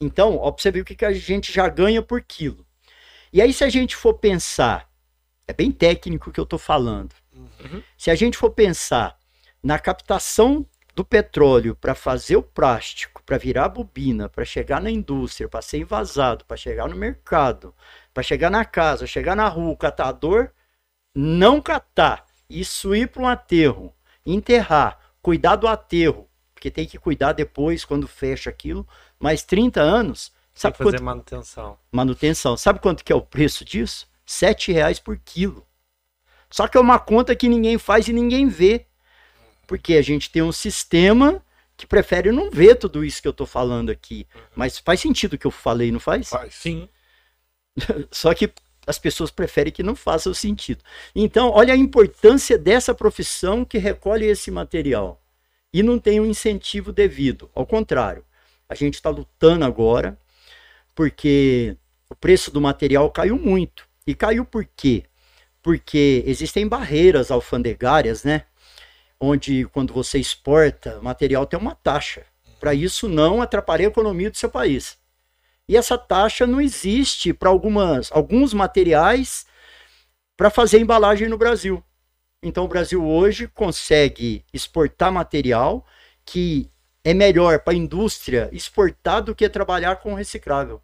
Então, 0.00 0.38
ó, 0.38 0.50
você 0.50 0.70
ver 0.70 0.80
o 0.80 0.84
que, 0.84 0.94
que 0.94 1.04
a 1.04 1.12
gente 1.12 1.52
já 1.52 1.68
ganha 1.68 2.00
por 2.00 2.22
quilo. 2.22 2.66
E 3.30 3.42
aí, 3.42 3.52
se 3.52 3.64
a 3.64 3.68
gente 3.68 3.94
for 3.94 4.14
pensar, 4.14 4.90
é 5.46 5.52
bem 5.52 5.70
técnico 5.70 6.30
o 6.30 6.32
que 6.32 6.40
eu 6.40 6.44
estou 6.44 6.58
falando. 6.58 7.14
Se 7.98 8.10
a 8.10 8.14
gente 8.14 8.38
for 8.38 8.48
pensar 8.48 9.18
na 9.62 9.78
captação 9.78 10.66
do 10.94 11.04
petróleo 11.04 11.74
para 11.74 11.94
fazer 11.94 12.36
o 12.36 12.42
plástico, 12.42 13.22
para 13.24 13.36
virar 13.38 13.68
bobina, 13.68 14.28
para 14.28 14.44
chegar 14.44 14.80
na 14.80 14.90
indústria, 14.90 15.48
para 15.48 15.60
ser 15.62 15.78
envasado, 15.78 16.44
para 16.44 16.56
chegar 16.56 16.88
no 16.88 16.96
mercado, 16.96 17.74
para 18.12 18.22
chegar 18.22 18.50
na 18.50 18.64
casa, 18.64 19.06
chegar 19.06 19.34
na 19.34 19.48
rua, 19.48 19.72
o 19.72 19.76
catador 19.76 20.50
não 21.14 21.60
catar, 21.60 22.26
isso 22.48 22.94
ir 22.94 23.08
para 23.08 23.22
um 23.22 23.28
aterro, 23.28 23.94
enterrar, 24.24 24.98
cuidar 25.22 25.56
do 25.56 25.66
aterro, 25.68 26.28
porque 26.54 26.70
tem 26.70 26.86
que 26.86 26.98
cuidar 26.98 27.32
depois 27.32 27.84
quando 27.84 28.06
fecha 28.08 28.50
aquilo, 28.50 28.86
mais 29.18 29.42
30 29.42 29.80
anos, 29.80 30.32
Tem 30.60 30.60
sabe 30.60 30.72
que 30.72 30.78
fazer 30.78 30.98
quanto 30.98 31.04
manutenção. 31.04 31.78
manutenção. 31.92 32.56
Sabe 32.56 32.80
quanto 32.80 33.04
que 33.04 33.12
é 33.12 33.16
o 33.16 33.22
preço 33.22 33.64
disso? 33.64 34.08
7 34.26 34.72
reais 34.72 34.98
por 34.98 35.18
quilo. 35.18 35.66
Só 36.50 36.68
que 36.68 36.76
é 36.76 36.80
uma 36.80 36.98
conta 36.98 37.34
que 37.34 37.48
ninguém 37.48 37.78
faz 37.78 38.06
e 38.08 38.12
ninguém 38.12 38.48
vê. 38.48 38.86
Porque 39.66 39.94
a 39.94 40.02
gente 40.02 40.30
tem 40.30 40.42
um 40.42 40.52
sistema 40.52 41.42
que 41.76 41.86
prefere 41.86 42.30
não 42.30 42.50
ver 42.50 42.76
tudo 42.76 43.04
isso 43.04 43.20
que 43.20 43.28
eu 43.28 43.32
estou 43.32 43.46
falando 43.46 43.90
aqui. 43.90 44.26
Mas 44.54 44.78
faz 44.78 45.00
sentido 45.00 45.34
o 45.34 45.38
que 45.38 45.46
eu 45.46 45.50
falei, 45.50 45.90
não 45.90 46.00
faz? 46.00 46.28
Faz. 46.28 46.54
Sim. 46.54 46.88
Só 48.10 48.32
que 48.34 48.52
as 48.86 48.98
pessoas 48.98 49.30
preferem 49.30 49.72
que 49.72 49.82
não 49.82 49.96
faça 49.96 50.28
o 50.28 50.34
sentido. 50.34 50.82
Então, 51.14 51.50
olha 51.50 51.72
a 51.72 51.76
importância 51.76 52.58
dessa 52.58 52.94
profissão 52.94 53.64
que 53.64 53.78
recolhe 53.78 54.26
esse 54.26 54.50
material. 54.50 55.20
E 55.72 55.82
não 55.82 55.98
tem 55.98 56.20
um 56.20 56.26
incentivo 56.26 56.92
devido. 56.92 57.50
Ao 57.54 57.66
contrário, 57.66 58.24
a 58.68 58.74
gente 58.74 58.94
está 58.94 59.10
lutando 59.10 59.64
agora 59.64 60.18
porque 60.94 61.76
o 62.08 62.14
preço 62.14 62.50
do 62.50 62.60
material 62.60 63.10
caiu 63.10 63.36
muito. 63.36 63.88
E 64.06 64.14
caiu 64.14 64.44
por 64.44 64.64
quê? 64.76 65.04
Porque 65.62 66.22
existem 66.26 66.68
barreiras 66.68 67.30
alfandegárias, 67.30 68.22
né? 68.22 68.44
Onde 69.26 69.64
quando 69.72 69.94
você 69.94 70.18
exporta, 70.18 71.00
material 71.00 71.46
tem 71.46 71.58
uma 71.58 71.74
taxa. 71.74 72.26
para 72.60 72.74
isso 72.74 73.08
não 73.08 73.42
atrapalhar 73.42 73.86
a 73.86 73.88
economia 73.88 74.30
do 74.30 74.36
seu 74.36 74.50
país. 74.50 74.98
E 75.66 75.76
essa 75.76 75.96
taxa 75.96 76.46
não 76.46 76.60
existe 76.60 77.32
para 77.32 77.48
algumas 77.48 78.12
alguns 78.12 78.52
materiais 78.52 79.46
para 80.36 80.50
fazer 80.50 80.78
embalagem 80.78 81.28
no 81.28 81.38
Brasil. 81.38 81.82
Então 82.42 82.64
o 82.64 82.68
Brasil 82.68 83.02
hoje 83.02 83.48
consegue 83.48 84.44
exportar 84.52 85.10
material 85.10 85.86
que 86.24 86.70
é 87.02 87.14
melhor 87.14 87.60
para 87.60 87.72
a 87.72 87.76
indústria 87.76 88.50
exportar 88.52 89.22
do 89.22 89.34
que 89.34 89.48
trabalhar 89.48 89.96
com 89.96 90.12
reciclável. 90.14 90.82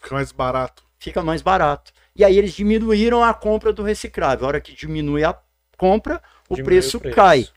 Fica 0.00 0.14
mais 0.14 0.30
barato. 0.30 0.84
Fica 0.98 1.22
mais 1.22 1.42
barato. 1.42 1.92
E 2.14 2.24
aí 2.24 2.38
eles 2.38 2.52
diminuíram 2.52 3.24
a 3.24 3.34
compra 3.34 3.72
do 3.72 3.82
reciclável. 3.82 4.44
A 4.44 4.48
hora 4.48 4.60
que 4.60 4.74
diminui 4.74 5.24
a 5.24 5.36
compra, 5.76 6.22
o, 6.50 6.64
preço, 6.64 6.98
o 6.98 7.00
preço, 7.00 7.16
cai. 7.16 7.48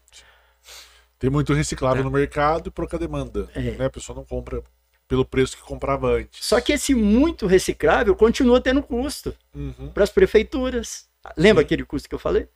Tem 1.19 1.29
muito 1.29 1.53
reciclável 1.53 2.01
é. 2.01 2.03
no 2.03 2.11
mercado 2.11 2.67
e 2.67 2.71
pouca 2.71 2.97
demanda. 2.97 3.49
É. 3.55 3.71
Né? 3.71 3.85
A 3.85 3.89
pessoa 3.89 4.15
não 4.15 4.23
compra 4.23 4.61
pelo 5.07 5.25
preço 5.25 5.57
que 5.57 5.63
comprava 5.63 6.11
antes. 6.11 6.45
Só 6.45 6.59
que 6.61 6.73
esse 6.73 6.93
muito 6.93 7.47
reciclável 7.47 8.15
continua 8.15 8.61
tendo 8.61 8.81
custo 8.81 9.35
uhum. 9.53 9.89
para 9.93 10.03
as 10.03 10.09
prefeituras. 10.09 11.07
Lembra 11.37 11.61
Sim. 11.61 11.65
aquele 11.65 11.85
custo 11.85 12.09
que 12.09 12.15
eu 12.15 12.19
falei? 12.19 12.47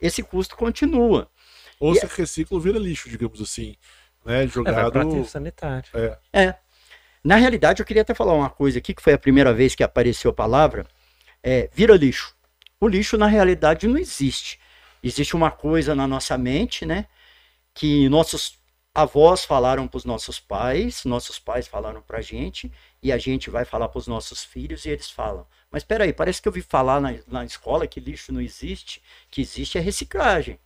Esse 0.00 0.22
custo 0.22 0.56
continua. 0.56 1.28
Ou 1.80 1.92
e 1.92 1.98
se 1.98 2.04
é... 2.04 2.08
recicla 2.08 2.60
vira 2.60 2.78
lixo, 2.78 3.08
digamos 3.08 3.40
assim. 3.40 3.76
Né? 4.24 4.46
Jogado. 4.46 5.16
É, 5.16 5.24
sanitário. 5.24 5.90
É. 5.94 6.18
é. 6.32 6.54
Na 7.22 7.36
realidade, 7.36 7.80
eu 7.80 7.86
queria 7.86 8.02
até 8.02 8.14
falar 8.14 8.34
uma 8.34 8.50
coisa 8.50 8.78
aqui, 8.78 8.94
que 8.94 9.02
foi 9.02 9.14
a 9.14 9.18
primeira 9.18 9.52
vez 9.52 9.74
que 9.74 9.82
apareceu 9.82 10.30
a 10.30 10.34
palavra. 10.34 10.86
É, 11.42 11.68
vira 11.72 11.96
lixo. 11.96 12.34
O 12.80 12.86
lixo, 12.86 13.16
na 13.16 13.26
realidade, 13.26 13.88
não 13.88 13.96
existe. 13.96 14.60
Existe 15.04 15.36
uma 15.36 15.50
coisa 15.50 15.94
na 15.94 16.08
nossa 16.08 16.38
mente, 16.38 16.86
né? 16.86 17.06
Que 17.74 18.08
nossos 18.08 18.58
avós 18.94 19.44
falaram 19.44 19.86
para 19.86 19.98
os 19.98 20.04
nossos 20.04 20.40
pais, 20.40 21.04
nossos 21.04 21.38
pais 21.38 21.68
falaram 21.68 22.00
para 22.00 22.18
a 22.18 22.22
gente, 22.22 22.72
e 23.02 23.12
a 23.12 23.18
gente 23.18 23.50
vai 23.50 23.66
falar 23.66 23.88
para 23.88 23.98
os 23.98 24.06
nossos 24.06 24.42
filhos 24.42 24.86
e 24.86 24.90
eles 24.90 25.10
falam. 25.10 25.46
Mas 25.70 25.82
espera 25.82 26.04
aí, 26.04 26.12
parece 26.12 26.40
que 26.40 26.48
eu 26.48 26.52
vi 26.52 26.62
falar 26.62 27.00
na, 27.00 27.12
na 27.26 27.44
escola 27.44 27.86
que 27.86 28.00
lixo 28.00 28.32
não 28.32 28.40
existe, 28.40 29.02
que 29.30 29.42
existe 29.42 29.76
a 29.76 29.80
reciclagem. 29.82 30.58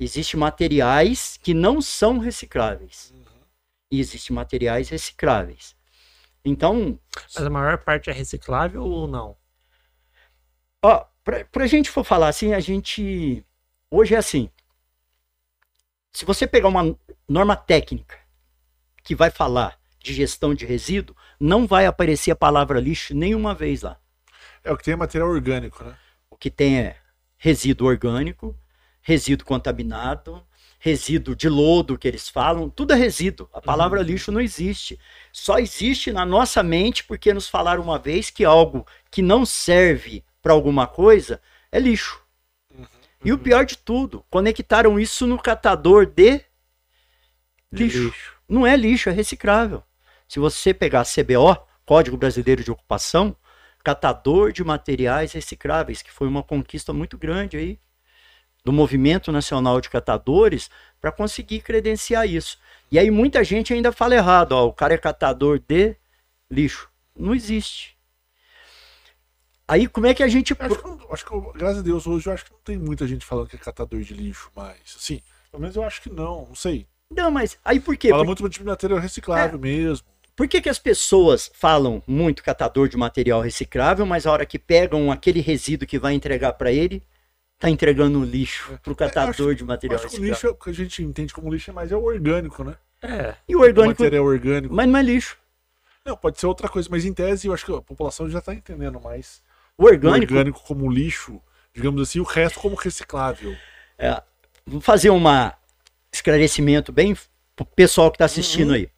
Existem 0.00 0.40
materiais 0.40 1.38
que 1.42 1.52
não 1.52 1.82
são 1.82 2.18
recicláveis. 2.18 3.12
Uhum. 3.14 3.24
E 3.90 4.00
existem 4.00 4.34
materiais 4.34 4.88
recicláveis. 4.88 5.76
Então. 6.44 6.98
Mas 7.34 7.44
a 7.44 7.50
maior 7.50 7.78
parte 7.78 8.08
é 8.08 8.12
reciclável 8.12 8.82
ou 8.82 9.06
não? 9.06 9.36
Ó, 10.82 11.04
pra, 11.24 11.44
pra 11.44 11.66
gente 11.66 11.90
for 11.90 12.04
falar 12.04 12.28
assim, 12.28 12.54
a 12.54 12.60
gente. 12.60 13.44
Hoje 13.90 14.14
é 14.14 14.18
assim. 14.18 14.50
Se 16.12 16.24
você 16.24 16.46
pegar 16.46 16.68
uma 16.68 16.96
norma 17.28 17.54
técnica 17.54 18.18
que 19.04 19.14
vai 19.14 19.30
falar 19.30 19.78
de 20.00 20.12
gestão 20.12 20.54
de 20.54 20.66
resíduo, 20.66 21.16
não 21.38 21.66
vai 21.66 21.86
aparecer 21.86 22.30
a 22.30 22.36
palavra 22.36 22.80
lixo 22.80 23.14
nenhuma 23.14 23.54
vez 23.54 23.82
lá. 23.82 23.98
É 24.64 24.72
o 24.72 24.76
que 24.76 24.84
tem 24.84 24.94
é 24.94 24.96
material 24.96 25.28
orgânico, 25.28 25.84
né? 25.84 25.96
O 26.28 26.36
que 26.36 26.50
tem 26.50 26.80
é 26.80 26.96
resíduo 27.38 27.86
orgânico, 27.86 28.58
resíduo 29.00 29.46
contaminado, 29.46 30.44
resíduo 30.80 31.36
de 31.36 31.48
lodo 31.48 31.96
que 31.96 32.08
eles 32.08 32.28
falam, 32.28 32.68
tudo 32.68 32.92
é 32.92 32.96
resíduo. 32.96 33.48
A 33.52 33.60
palavra 33.60 34.00
uhum. 34.00 34.06
lixo 34.06 34.32
não 34.32 34.40
existe. 34.40 34.98
Só 35.32 35.58
existe 35.58 36.10
na 36.10 36.26
nossa 36.26 36.62
mente 36.62 37.04
porque 37.04 37.32
nos 37.32 37.48
falaram 37.48 37.82
uma 37.82 37.98
vez 37.98 38.30
que 38.30 38.44
algo 38.44 38.84
que 39.10 39.22
não 39.22 39.46
serve 39.46 40.24
para 40.42 40.52
alguma 40.52 40.88
coisa 40.88 41.40
é 41.70 41.78
lixo. 41.78 42.25
E 43.26 43.32
o 43.32 43.38
pior 43.38 43.66
de 43.66 43.76
tudo, 43.76 44.24
conectaram 44.30 45.00
isso 45.00 45.26
no 45.26 45.36
catador 45.36 46.06
de 46.06 46.44
lixo. 47.72 48.04
lixo. 48.04 48.36
Não 48.48 48.64
é 48.64 48.76
lixo, 48.76 49.08
é 49.08 49.12
reciclável. 49.12 49.82
Se 50.28 50.38
você 50.38 50.72
pegar 50.72 51.04
CBO, 51.04 51.56
Código 51.84 52.16
Brasileiro 52.16 52.62
de 52.62 52.70
Ocupação, 52.70 53.36
catador 53.82 54.52
de 54.52 54.62
materiais 54.62 55.32
recicláveis, 55.32 56.02
que 56.02 56.12
foi 56.12 56.28
uma 56.28 56.40
conquista 56.40 56.92
muito 56.92 57.18
grande 57.18 57.56
aí 57.56 57.80
do 58.64 58.72
Movimento 58.72 59.32
Nacional 59.32 59.80
de 59.80 59.90
Catadores 59.90 60.70
para 61.00 61.10
conseguir 61.10 61.62
credenciar 61.62 62.28
isso. 62.28 62.58
E 62.92 62.98
aí 62.98 63.10
muita 63.10 63.42
gente 63.42 63.74
ainda 63.74 63.90
fala 63.90 64.14
errado, 64.14 64.52
ó, 64.52 64.66
o 64.66 64.72
cara 64.72 64.94
é 64.94 64.98
catador 64.98 65.58
de 65.58 65.96
lixo. 66.48 66.88
Não 67.16 67.34
existe. 67.34 67.95
Aí 69.68 69.88
como 69.88 70.06
é 70.06 70.14
que 70.14 70.22
a 70.22 70.28
gente. 70.28 70.54
Acho 70.58 70.76
que, 70.76 71.12
acho 71.12 71.26
que, 71.26 71.58
graças 71.58 71.78
a 71.78 71.82
Deus, 71.82 72.06
hoje 72.06 72.28
eu 72.28 72.32
acho 72.32 72.44
que 72.44 72.52
não 72.52 72.60
tem 72.60 72.78
muita 72.78 73.06
gente 73.06 73.26
falando 73.26 73.48
que 73.48 73.56
é 73.56 73.58
catador 73.58 74.00
de 74.00 74.14
lixo 74.14 74.50
mais. 74.54 74.96
Assim, 74.96 75.20
pelo 75.50 75.60
menos 75.60 75.76
eu 75.76 75.82
acho 75.82 76.00
que 76.02 76.10
não, 76.10 76.46
não 76.46 76.54
sei. 76.54 76.86
Não, 77.10 77.30
mas 77.30 77.58
aí 77.64 77.80
por 77.80 77.96
quê? 77.96 78.10
Fala 78.10 78.24
por... 78.24 78.40
muito 78.40 78.48
de 78.48 78.64
material 78.64 79.00
reciclável 79.00 79.58
é. 79.58 79.62
mesmo. 79.62 80.06
Por 80.36 80.46
que, 80.46 80.60
que 80.60 80.68
as 80.68 80.78
pessoas 80.78 81.50
falam 81.54 82.02
muito 82.06 82.44
catador 82.44 82.88
de 82.88 82.96
material 82.96 83.40
reciclável, 83.40 84.04
mas 84.04 84.26
a 84.26 84.32
hora 84.32 84.44
que 84.44 84.58
pegam 84.58 85.10
aquele 85.10 85.40
resíduo 85.40 85.88
que 85.88 85.98
vai 85.98 86.12
entregar 86.12 86.52
para 86.52 86.70
ele, 86.70 87.02
tá 87.58 87.70
entregando 87.70 88.22
lixo 88.22 88.74
é. 88.74 88.76
pro 88.76 88.92
é, 88.92 88.96
catador 88.96 89.48
acho, 89.48 89.54
de 89.54 89.64
material 89.64 89.96
acho 89.96 90.04
reciclável? 90.04 90.36
Que 90.36 90.46
o 90.46 90.50
lixo, 90.50 90.64
que 90.64 90.70
a 90.70 90.72
gente 90.74 91.02
entende 91.02 91.32
como 91.32 91.50
lixo, 91.50 91.72
mas 91.72 91.90
é 91.90 91.96
o 91.96 92.04
orgânico, 92.04 92.62
né? 92.62 92.76
É. 93.02 93.34
E 93.48 93.56
o 93.56 93.60
orgânico. 93.60 94.02
O 94.02 94.04
material 94.04 94.24
orgânico. 94.24 94.74
Mas 94.74 94.88
não 94.88 94.98
é 94.98 95.02
lixo. 95.02 95.38
Não, 96.04 96.16
pode 96.16 96.38
ser 96.38 96.46
outra 96.46 96.68
coisa, 96.68 96.88
mas 96.90 97.04
em 97.04 97.12
tese 97.12 97.48
eu 97.48 97.54
acho 97.54 97.64
que 97.64 97.72
a 97.72 97.82
população 97.82 98.28
já 98.28 98.40
tá 98.40 98.54
entendendo 98.54 99.00
mais. 99.00 99.42
O 99.78 99.84
orgânico. 99.84 100.32
O 100.32 100.36
orgânico 100.36 100.62
como 100.64 100.90
lixo, 100.90 101.40
digamos 101.74 102.00
assim, 102.00 102.20
o 102.20 102.24
resto 102.24 102.60
como 102.60 102.74
reciclável. 102.74 103.56
É, 103.98 104.22
vou 104.66 104.80
fazer 104.80 105.10
um 105.10 105.22
esclarecimento 106.12 106.92
bem 106.92 107.16
pro 107.54 107.64
pessoal 107.64 108.10
que 108.10 108.16
está 108.16 108.24
assistindo 108.24 108.70
uhum. 108.70 108.76
aí. 108.76 108.90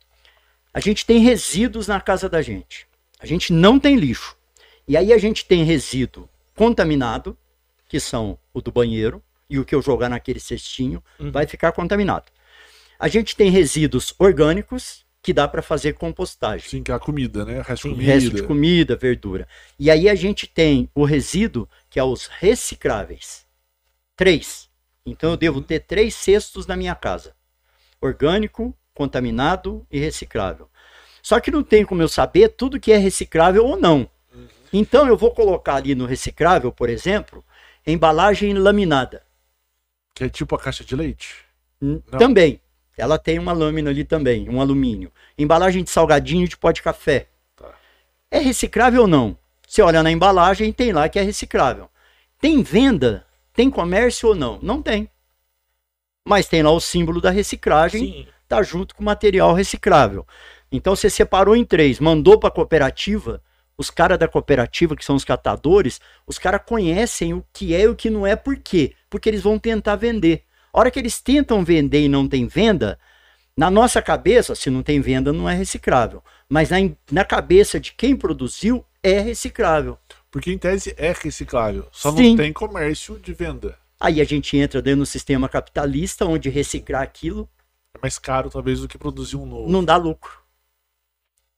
A 0.72 0.80
gente 0.80 1.04
tem 1.04 1.18
resíduos 1.18 1.88
na 1.88 2.00
casa 2.00 2.28
da 2.28 2.42
gente. 2.42 2.86
A 3.18 3.26
gente 3.26 3.52
não 3.52 3.80
tem 3.80 3.96
lixo. 3.96 4.36
E 4.86 4.96
aí 4.96 5.12
a 5.12 5.18
gente 5.18 5.44
tem 5.44 5.64
resíduo 5.64 6.28
contaminado, 6.54 7.36
que 7.88 7.98
são 8.00 8.38
o 8.52 8.60
do 8.60 8.70
banheiro, 8.70 9.22
e 9.50 9.58
o 9.58 9.64
que 9.64 9.74
eu 9.74 9.82
jogar 9.82 10.08
naquele 10.08 10.40
cestinho 10.40 11.02
uhum. 11.18 11.30
vai 11.30 11.46
ficar 11.46 11.72
contaminado. 11.72 12.30
A 12.98 13.08
gente 13.08 13.36
tem 13.36 13.50
resíduos 13.50 14.14
orgânicos, 14.18 15.06
que 15.22 15.32
dá 15.32 15.48
para 15.48 15.62
fazer 15.62 15.94
compostagem. 15.94 16.68
Sim, 16.68 16.82
que 16.82 16.90
é 16.90 16.94
a 16.94 16.98
comida, 16.98 17.44
né? 17.44 17.60
Resto, 17.60 17.88
Sim, 17.88 17.94
comida. 17.94 18.12
resto 18.12 18.30
de 18.30 18.42
comida, 18.42 18.96
verdura. 18.96 19.48
E 19.78 19.90
aí 19.90 20.08
a 20.08 20.14
gente 20.14 20.46
tem 20.46 20.88
o 20.94 21.04
resíduo, 21.04 21.68
que 21.90 21.98
é 21.98 22.04
os 22.04 22.26
recicláveis. 22.26 23.44
Três. 24.16 24.68
Então 25.04 25.30
eu 25.30 25.36
devo 25.36 25.60
ter 25.60 25.80
três 25.80 26.14
cestos 26.14 26.66
na 26.66 26.76
minha 26.76 26.94
casa 26.94 27.36
orgânico, 28.00 28.74
contaminado 28.94 29.86
e 29.90 29.98
reciclável. 29.98 30.68
Só 31.22 31.40
que 31.40 31.50
não 31.50 31.62
tem 31.62 31.84
como 31.84 32.02
eu 32.02 32.08
saber 32.08 32.50
tudo 32.50 32.80
que 32.80 32.92
é 32.92 32.96
reciclável 32.96 33.64
ou 33.64 33.76
não. 33.76 34.08
Uhum. 34.32 34.48
Então 34.72 35.06
eu 35.06 35.16
vou 35.16 35.30
colocar 35.32 35.76
ali 35.76 35.94
no 35.94 36.06
reciclável, 36.06 36.72
por 36.72 36.88
exemplo, 36.88 37.44
embalagem 37.86 38.54
laminada. 38.54 39.22
Que 40.14 40.24
é 40.24 40.28
tipo 40.28 40.54
a 40.54 40.58
caixa 40.58 40.84
de 40.84 40.96
leite? 40.96 41.36
Não. 41.80 42.00
Também. 42.18 42.60
Ela 42.99 43.18
tem 43.18 43.38
uma 43.38 43.53
lâmina 43.53 43.90
ali 43.90 44.05
também, 44.05 44.49
um 44.49 44.61
alumínio. 44.61 45.11
Embalagem 45.38 45.82
de 45.82 45.90
salgadinho 45.90 46.49
de 46.49 46.57
pó 46.57 46.72
de 46.72 46.82
café. 46.82 47.28
Tá. 47.57 47.72
É 48.30 48.38
reciclável 48.38 49.03
ou 49.03 49.09
não? 49.09 49.38
Você 49.66 49.80
olha 49.80 50.03
na 50.03 50.11
embalagem, 50.11 50.72
tem 50.72 50.92
lá 50.92 51.09
que 51.09 51.18
é 51.18 51.22
reciclável. 51.22 51.88
Tem 52.40 52.62
venda? 52.62 53.24
Tem 53.53 53.70
comércio 53.70 54.30
ou 54.30 54.34
não? 54.34 54.59
Não 54.61 54.82
tem 54.82 55.11
mas 56.28 56.46
tem 56.46 56.62
lá 56.62 56.70
o 56.70 56.78
símbolo 56.78 57.22
da 57.22 57.30
reciclagem, 57.30 58.01
Sim. 58.01 58.26
tá 58.46 58.62
junto 58.62 58.94
com 58.94 59.01
o 59.01 59.05
material 59.05 59.55
reciclável. 59.55 60.26
Então 60.70 60.94
você 60.94 61.09
separou 61.09 61.57
em 61.57 61.64
três, 61.64 61.99
mandou 61.99 62.38
para 62.38 62.51
a 62.51 62.53
cooperativa, 62.53 63.42
os 63.78 63.88
caras 63.88 64.18
da 64.18 64.28
cooperativa, 64.28 64.94
que 64.94 65.05
são 65.05 65.16
os 65.16 65.24
catadores, 65.24 65.99
os 66.26 66.38
caras 66.38 66.61
conhecem 66.66 67.32
o 67.32 67.42
que 67.51 67.74
é 67.74 67.82
e 67.82 67.88
o 67.88 67.96
que 67.96 68.11
não 68.11 68.26
é, 68.26 68.36
por 68.36 68.57
quê? 68.59 68.94
Porque 69.09 69.26
eles 69.26 69.40
vão 69.40 69.59
tentar 69.59 69.96
vender. 69.96 70.44
A 70.78 70.80
hora 70.80 70.92
que 70.92 70.98
eles 71.00 71.20
tentam 71.20 71.64
vender 71.64 72.02
e 72.02 72.08
não 72.08 72.28
tem 72.28 72.46
venda, 72.46 73.00
na 73.56 73.68
nossa 73.68 74.00
cabeça, 74.00 74.54
se 74.54 74.70
não 74.70 74.80
tem 74.80 75.00
venda, 75.00 75.32
não 75.32 75.48
é 75.48 75.52
reciclável. 75.52 76.22
Mas 76.48 76.70
na, 76.70 76.76
na 77.10 77.24
cabeça 77.24 77.80
de 77.80 77.92
quem 77.92 78.14
produziu, 78.14 78.84
é 79.02 79.18
reciclável. 79.18 79.98
Porque 80.30 80.52
em 80.52 80.56
tese 80.56 80.94
é 80.96 81.10
reciclável, 81.10 81.88
só 81.90 82.12
Sim. 82.12 82.28
não 82.28 82.36
tem 82.36 82.52
comércio 82.52 83.18
de 83.18 83.34
venda. 83.34 83.76
Aí 83.98 84.20
a 84.20 84.24
gente 84.24 84.56
entra 84.56 84.80
dentro 84.80 85.00
do 85.00 85.06
sistema 85.06 85.48
capitalista, 85.48 86.24
onde 86.24 86.48
reciclar 86.48 87.02
aquilo. 87.02 87.48
É 87.96 87.98
mais 88.00 88.16
caro, 88.16 88.48
talvez, 88.48 88.78
do 88.78 88.86
que 88.86 88.96
produzir 88.96 89.34
um 89.34 89.46
novo. 89.46 89.68
Não 89.68 89.84
dá 89.84 89.96
lucro. 89.96 90.38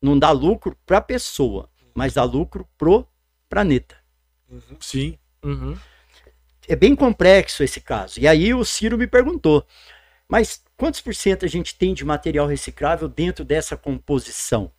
Não 0.00 0.18
dá 0.18 0.30
lucro 0.30 0.74
para 0.86 0.96
a 0.96 1.02
pessoa, 1.02 1.68
mas 1.94 2.14
dá 2.14 2.24
lucro 2.24 2.66
pro 2.78 3.06
planeta. 3.50 3.96
Uhum. 4.48 4.76
Sim. 4.80 5.18
Uhum. 5.42 5.76
É 6.70 6.76
bem 6.76 6.94
complexo 6.94 7.64
esse 7.64 7.80
caso. 7.80 8.20
E 8.20 8.28
aí 8.28 8.54
o 8.54 8.64
Ciro 8.64 8.96
me 8.96 9.08
perguntou, 9.08 9.66
mas 10.28 10.62
quantos 10.76 11.00
por 11.00 11.12
cento 11.12 11.44
a 11.44 11.48
gente 11.48 11.74
tem 11.74 11.92
de 11.92 12.04
material 12.04 12.46
reciclável 12.46 13.08
dentro 13.08 13.44
dessa 13.44 13.76
composição? 13.76 14.70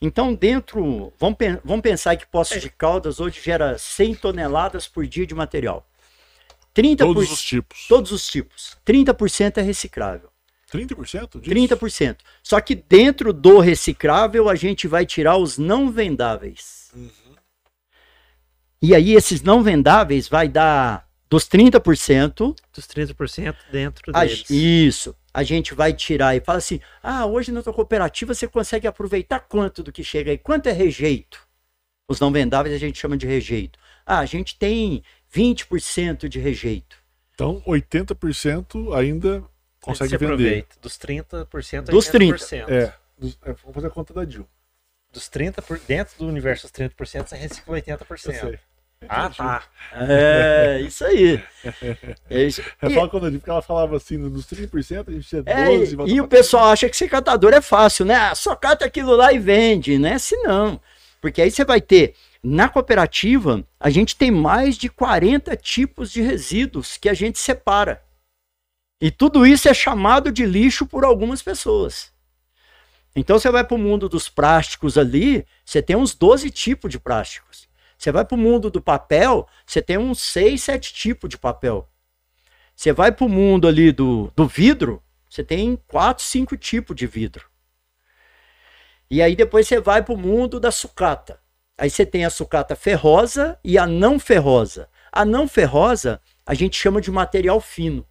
Então, 0.00 0.34
dentro. 0.34 1.12
Vamos, 1.18 1.36
vamos 1.62 1.82
pensar 1.82 2.16
que 2.16 2.26
Poços 2.26 2.62
de 2.62 2.70
Caldas 2.70 3.20
hoje 3.20 3.38
gera 3.42 3.76
100 3.76 4.14
toneladas 4.14 4.88
por 4.88 5.06
dia 5.06 5.26
de 5.26 5.34
material. 5.34 5.86
30%, 6.74 6.96
todos 6.96 7.30
os 7.30 7.42
tipos. 7.42 7.86
Todos 7.86 8.12
os 8.12 8.26
tipos. 8.26 8.78
30% 8.86 9.58
é 9.58 9.60
reciclável. 9.60 10.30
30% 10.72 11.38
disso? 11.38 11.54
30%. 11.54 12.16
Só 12.42 12.58
que 12.62 12.74
dentro 12.74 13.34
do 13.34 13.58
reciclável 13.58 14.48
a 14.48 14.54
gente 14.54 14.88
vai 14.88 15.04
tirar 15.04 15.36
os 15.36 15.58
não 15.58 15.90
vendáveis. 15.90 16.90
Uhum. 16.94 17.10
E 18.80 18.94
aí 18.94 19.12
esses 19.12 19.42
não 19.42 19.62
vendáveis 19.62 20.28
vai 20.28 20.48
dar 20.48 21.05
dos 21.28 21.46
30%, 21.48 22.54
Dos 22.72 22.86
30% 22.86 23.56
dentro 23.70 24.12
a- 24.14 24.24
deles. 24.24 24.48
isso. 24.50 25.14
A 25.34 25.42
gente 25.42 25.74
vai 25.74 25.92
tirar 25.92 26.34
e 26.36 26.40
fala 26.40 26.58
assim: 26.58 26.80
"Ah, 27.02 27.26
hoje 27.26 27.52
na 27.52 27.62
tua 27.62 27.72
cooperativa 27.72 28.32
você 28.34 28.46
consegue 28.48 28.86
aproveitar 28.86 29.40
quanto 29.40 29.82
do 29.82 29.92
que 29.92 30.02
chega 30.04 30.30
aí? 30.30 30.38
Quanto 30.38 30.68
é 30.68 30.72
rejeito?" 30.72 31.46
Os 32.08 32.20
não 32.20 32.30
vendáveis 32.30 32.74
a 32.74 32.78
gente 32.78 32.98
chama 32.98 33.16
de 33.16 33.26
rejeito. 33.26 33.78
Ah, 34.04 34.20
a 34.20 34.26
gente 34.26 34.56
tem 34.56 35.02
20% 35.28 36.28
de 36.28 36.38
rejeito. 36.38 36.96
Então, 37.34 37.60
80% 37.66 38.94
ainda 38.94 39.42
consegue 39.80 40.10
Você 40.10 40.16
vender. 40.18 40.32
aproveita. 40.32 40.76
Dos 40.80 40.96
30% 40.96 41.88
a 41.88 41.92
Dos 41.92 42.06
80%. 42.08 42.68
É, 42.70 42.94
dos- 43.18 43.38
é, 43.42 43.52
vamos 43.52 43.74
fazer 43.74 43.86
a 43.88 43.90
conta 43.90 44.14
da 44.14 44.24
Dil. 44.24 44.46
Dos 45.12 45.28
30%, 45.28 45.62
por, 45.66 45.78
dentro 45.80 46.16
do 46.18 46.26
universo 46.26 46.62
dos 46.62 46.70
30%, 46.70 47.28
você 47.28 47.36
recicla 47.36 47.74
80%. 47.74 48.34
Eu 48.34 48.40
sei. 48.50 48.58
Ah, 49.08 49.28
tá. 49.30 49.62
É, 49.92 50.80
isso 50.80 51.04
aí. 51.04 51.42
É 52.30 52.42
isso. 52.44 52.62
É 52.80 52.88
E- 52.88 52.94
só 52.94 53.06
quando 53.08 53.26
a 53.26 53.30
Dil, 53.30 53.38
porque 53.38 53.50
ela 53.50 53.62
falava 53.62 53.96
assim, 53.96 54.16
nos 54.16 54.46
30% 54.46 55.10
a 55.10 55.12
gente 55.12 55.28
tinha 55.28 55.42
12, 55.42 55.92
É, 55.92 55.96
volta 55.96 56.12
e 56.12 56.20
o 56.20 56.26
pessoal 56.26 56.70
acha 56.70 56.88
que 56.88 56.96
ser 56.96 57.08
catador 57.08 57.52
é 57.52 57.60
fácil, 57.60 58.04
né? 58.04 58.14
Ah, 58.16 58.34
só 58.34 58.56
cata 58.56 58.84
aquilo 58.84 59.14
lá 59.14 59.32
e 59.32 59.38
vende, 59.38 59.98
né? 59.98 60.18
Se 60.18 60.36
não. 60.38 60.80
Porque 61.20 61.42
aí 61.42 61.50
você 61.50 61.64
vai 61.64 61.80
ter, 61.80 62.14
na 62.42 62.68
cooperativa, 62.68 63.62
a 63.78 63.90
gente 63.90 64.16
tem 64.16 64.30
mais 64.30 64.76
de 64.76 64.88
40 64.88 65.56
tipos 65.56 66.10
de 66.10 66.22
resíduos 66.22 66.96
que 66.96 67.08
a 67.08 67.14
gente 67.14 67.38
separa. 67.38 68.02
E 69.00 69.10
tudo 69.10 69.46
isso 69.46 69.68
é 69.68 69.74
chamado 69.74 70.32
de 70.32 70.46
lixo 70.46 70.86
por 70.86 71.04
algumas 71.04 71.42
pessoas. 71.42 72.10
Então 73.14 73.38
você 73.38 73.50
vai 73.50 73.64
para 73.64 73.74
o 73.74 73.78
mundo 73.78 74.08
dos 74.08 74.28
plásticos 74.28 74.96
ali, 74.98 75.46
você 75.64 75.82
tem 75.82 75.96
uns 75.96 76.14
12 76.14 76.50
tipos 76.50 76.90
de 76.90 76.98
plásticos. 76.98 77.65
Você 77.98 78.12
vai 78.12 78.24
para 78.24 78.34
o 78.34 78.38
mundo 78.38 78.70
do 78.70 78.80
papel, 78.80 79.48
você 79.66 79.80
tem 79.80 79.96
uns 79.96 80.20
6, 80.20 80.62
7 80.62 80.92
tipos 80.92 81.30
de 81.30 81.38
papel. 81.38 81.88
Você 82.74 82.92
vai 82.92 83.10
para 83.10 83.24
o 83.24 83.28
mundo 83.28 83.66
ali 83.66 83.90
do, 83.90 84.30
do 84.36 84.46
vidro, 84.46 85.02
você 85.28 85.42
tem 85.42 85.78
quatro, 85.88 86.22
cinco 86.22 86.56
tipos 86.56 86.94
de 86.94 87.06
vidro. 87.06 87.46
E 89.10 89.22
aí 89.22 89.34
depois 89.34 89.66
você 89.66 89.80
vai 89.80 90.02
para 90.02 90.14
o 90.14 90.18
mundo 90.18 90.60
da 90.60 90.70
sucata. 90.70 91.40
Aí 91.78 91.88
você 91.88 92.04
tem 92.04 92.24
a 92.24 92.30
sucata 92.30 92.76
ferrosa 92.76 93.58
e 93.64 93.78
a 93.78 93.86
não 93.86 94.18
ferrosa. 94.18 94.88
A 95.10 95.24
não 95.24 95.48
ferrosa 95.48 96.20
a 96.44 96.54
gente 96.54 96.76
chama 96.76 97.00
de 97.00 97.10
material 97.10 97.60
fino. 97.60 98.06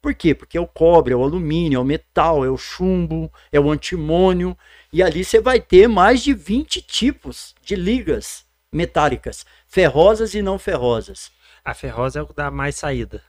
Por 0.00 0.14
quê? 0.14 0.34
Porque 0.34 0.56
é 0.56 0.60
o 0.60 0.66
cobre, 0.66 1.12
é 1.12 1.16
o 1.16 1.22
alumínio, 1.22 1.76
é 1.76 1.80
o 1.80 1.84
metal, 1.84 2.44
é 2.44 2.48
o 2.48 2.56
chumbo, 2.56 3.30
é 3.50 3.58
o 3.58 3.70
antimônio. 3.70 4.56
E 4.92 5.02
ali 5.02 5.24
você 5.24 5.40
vai 5.40 5.60
ter 5.60 5.88
mais 5.88 6.22
de 6.22 6.32
20 6.32 6.80
tipos 6.80 7.54
de 7.62 7.74
ligas 7.74 8.45
metálicas, 8.76 9.46
ferrosas 9.66 10.34
e 10.34 10.42
não 10.42 10.58
ferrosas. 10.58 11.30
A 11.64 11.74
ferrosa 11.74 12.18
é 12.20 12.22
o 12.22 12.26
que 12.26 12.34
dá 12.34 12.50
mais 12.50 12.76
saída. 12.76 13.22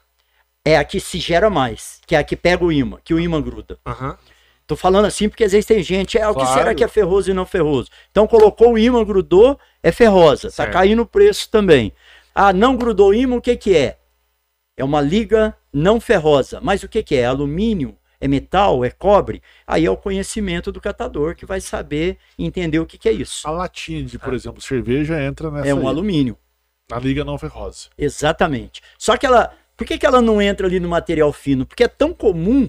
É 0.63 0.77
a 0.77 0.83
que 0.83 0.99
se 0.99 1.17
gera 1.19 1.49
mais, 1.49 2.01
que 2.05 2.15
é 2.15 2.19
a 2.19 2.23
que 2.23 2.35
pega 2.35 2.63
o 2.65 2.71
imã, 2.71 2.99
que 3.03 3.13
o 3.13 3.19
imã 3.19 3.41
gruda. 3.41 3.79
Aham. 3.85 4.17
Tô 4.67 4.75
falando 4.75 5.05
assim 5.05 5.29
porque 5.29 5.45
às 5.45 5.53
vezes 5.53 5.65
tem 5.65 5.81
gente, 5.81 6.17
é 6.17 6.27
o 6.27 6.33
que 6.35 6.41
Claro. 6.41 6.53
será 6.59 6.75
que 6.75 6.83
é 6.83 6.87
ferroso 6.89 7.31
e 7.31 7.33
não 7.33 7.45
ferroso? 7.45 7.89
Então 8.11 8.27
colocou 8.27 8.73
o 8.73 8.77
imã, 8.77 9.01
grudou, 9.05 9.57
é 9.81 9.93
ferrosa. 9.93 10.49
Tá 10.49 10.55
Certo. 10.55 10.73
caindo 10.73 11.03
o 11.03 11.05
preço 11.05 11.49
também. 11.49 11.93
Ah, 12.35 12.51
não 12.51 12.75
grudou 12.75 13.11
o 13.11 13.13
imã, 13.13 13.37
o 13.37 13.41
que 13.41 13.55
que 13.55 13.75
é? 13.77 13.97
É 14.75 14.83
uma 14.83 14.99
liga 14.99 15.55
não 15.71 16.01
ferrosa. 16.01 16.59
Mas 16.61 16.83
o 16.83 16.89
que 16.89 17.01
que 17.01 17.15
é? 17.15 17.25
Alumínio? 17.25 17.97
É 18.19 18.27
metal? 18.27 18.83
É 18.83 18.89
cobre? 18.89 19.41
Aí 19.65 19.85
é 19.85 19.91
o 19.91 19.97
conhecimento 19.97 20.71
do 20.71 20.81
catador 20.81 21.35
que 21.35 21.45
vai 21.45 21.61
saber 21.61 22.17
entender 22.37 22.79
o 22.79 22.85
que 22.85 22.97
que 22.97 23.07
é 23.07 23.11
isso. 23.11 23.47
A 23.47 23.51
latinha 23.51 24.03
de, 24.03 24.17
por 24.17 24.33
exemplo, 24.33 24.61
cerveja 24.61 25.21
entra 25.21 25.51
nessa 25.51 25.67
É 25.67 25.73
um 25.73 25.81
aí, 25.81 25.87
alumínio. 25.87 26.37
na 26.89 26.97
liga 26.99 27.23
não 27.23 27.37
ferrosa. 27.37 27.89
Exatamente. 27.97 28.81
Só 28.97 29.15
que 29.17 29.25
ela. 29.25 29.53
Por 29.75 29.85
que, 29.85 29.97
que 29.99 30.05
ela 30.07 30.21
não 30.21 30.41
entra 30.41 30.65
ali 30.65 30.79
no 30.79 30.89
material 30.89 31.31
fino? 31.31 31.63
Porque 31.65 31.83
é 31.83 31.87
tão 31.87 32.11
comum 32.11 32.67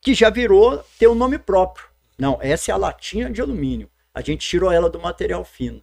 que 0.00 0.14
já 0.14 0.30
virou 0.30 0.84
ter 0.98 1.08
um 1.08 1.14
nome 1.16 1.36
próprio. 1.38 1.86
Não, 2.16 2.38
essa 2.40 2.70
é 2.70 2.74
a 2.74 2.76
latinha 2.76 3.28
de 3.28 3.40
alumínio. 3.40 3.90
A 4.14 4.20
gente 4.20 4.46
tirou 4.48 4.70
ela 4.70 4.88
do 4.88 5.00
material 5.00 5.44
fino. 5.44 5.82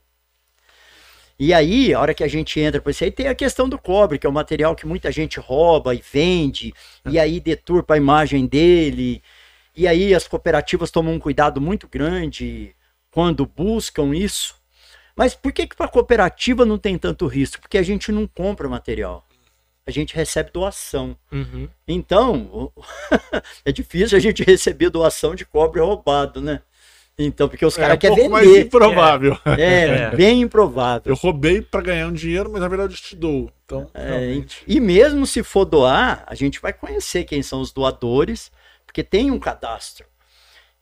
E 1.40 1.54
aí, 1.54 1.94
a 1.94 2.02
hora 2.02 2.14
que 2.14 2.24
a 2.24 2.28
gente 2.28 2.60
entra 2.60 2.82
para 2.82 2.92
isso 2.92 3.02
aí, 3.02 3.12
tem 3.12 3.30
a 3.30 3.34
questão 3.34 3.70
do 3.70 3.80
cobre, 3.80 4.20
que 4.20 4.28
é 4.28 4.30
um 4.30 4.34
material 4.34 4.76
que 4.76 4.86
muita 4.86 5.10
gente 5.10 5.40
rouba 5.40 5.96
e 5.96 6.04
vende, 6.12 6.74
e 7.10 7.18
aí 7.18 7.40
deturpa 7.40 7.94
a 7.94 7.98
imagem 7.98 8.46
dele. 8.46 9.24
E 9.74 9.88
aí 9.88 10.14
as 10.14 10.28
cooperativas 10.28 10.92
tomam 10.92 11.14
um 11.14 11.20
cuidado 11.20 11.62
muito 11.62 11.88
grande 11.88 12.76
quando 13.10 13.46
buscam 13.46 14.14
isso. 14.14 14.56
Mas 15.16 15.34
por 15.34 15.54
que, 15.54 15.66
que 15.66 15.78
para 15.78 15.86
a 15.86 15.90
cooperativa 15.90 16.66
não 16.66 16.78
tem 16.78 16.98
tanto 16.98 17.26
risco? 17.26 17.62
Porque 17.62 17.78
a 17.78 17.84
gente 17.84 18.12
não 18.12 18.28
compra 18.28 18.68
material. 18.68 19.26
A 19.88 19.92
gente 19.92 20.14
recebe 20.14 20.52
doação. 20.52 21.18
Uhum. 21.32 21.70
Então, 21.88 22.72
é 23.64 23.72
difícil 23.72 24.18
a 24.18 24.22
gente 24.22 24.44
receber 24.44 24.90
doação 24.90 25.34
de 25.34 25.46
cobre 25.46 25.80
roubado, 25.80 26.42
né? 26.42 26.62
Então, 27.22 27.50
porque 27.50 27.66
os 27.66 27.78
é 27.78 27.82
caras 27.82 27.98
um 27.98 28.00
querem 28.00 28.16
pouco 28.16 28.32
mais 28.32 28.48
vender. 28.48 28.62
improvável. 28.62 29.38
É, 29.46 29.86
É. 30.06 30.16
bem 30.16 30.42
improvável. 30.42 31.12
Eu 31.12 31.16
roubei 31.16 31.62
pra 31.62 31.82
ganhar 31.82 32.08
um 32.08 32.14
dinheiro, 32.14 32.50
mas 32.50 32.62
na 32.62 32.68
verdade 32.70 32.94
eu 32.94 32.98
te 32.98 33.16
dou. 33.16 33.52
Então, 33.66 33.90
É, 33.94 34.08
realmente. 34.08 34.64
e 34.66 34.80
mesmo 34.80 35.26
se 35.28 35.44
for 35.44 35.66
doar, 35.66 36.24
a 36.26 36.34
gente 36.34 36.62
vai 36.62 36.72
conhecer 36.72 37.26
quem 37.26 37.44
são 37.44 37.60
os 37.60 37.74
doadores, 37.74 38.50
porque 38.86 39.04
tem 39.04 39.30
um 39.32 39.38
cadastro. 39.38 40.06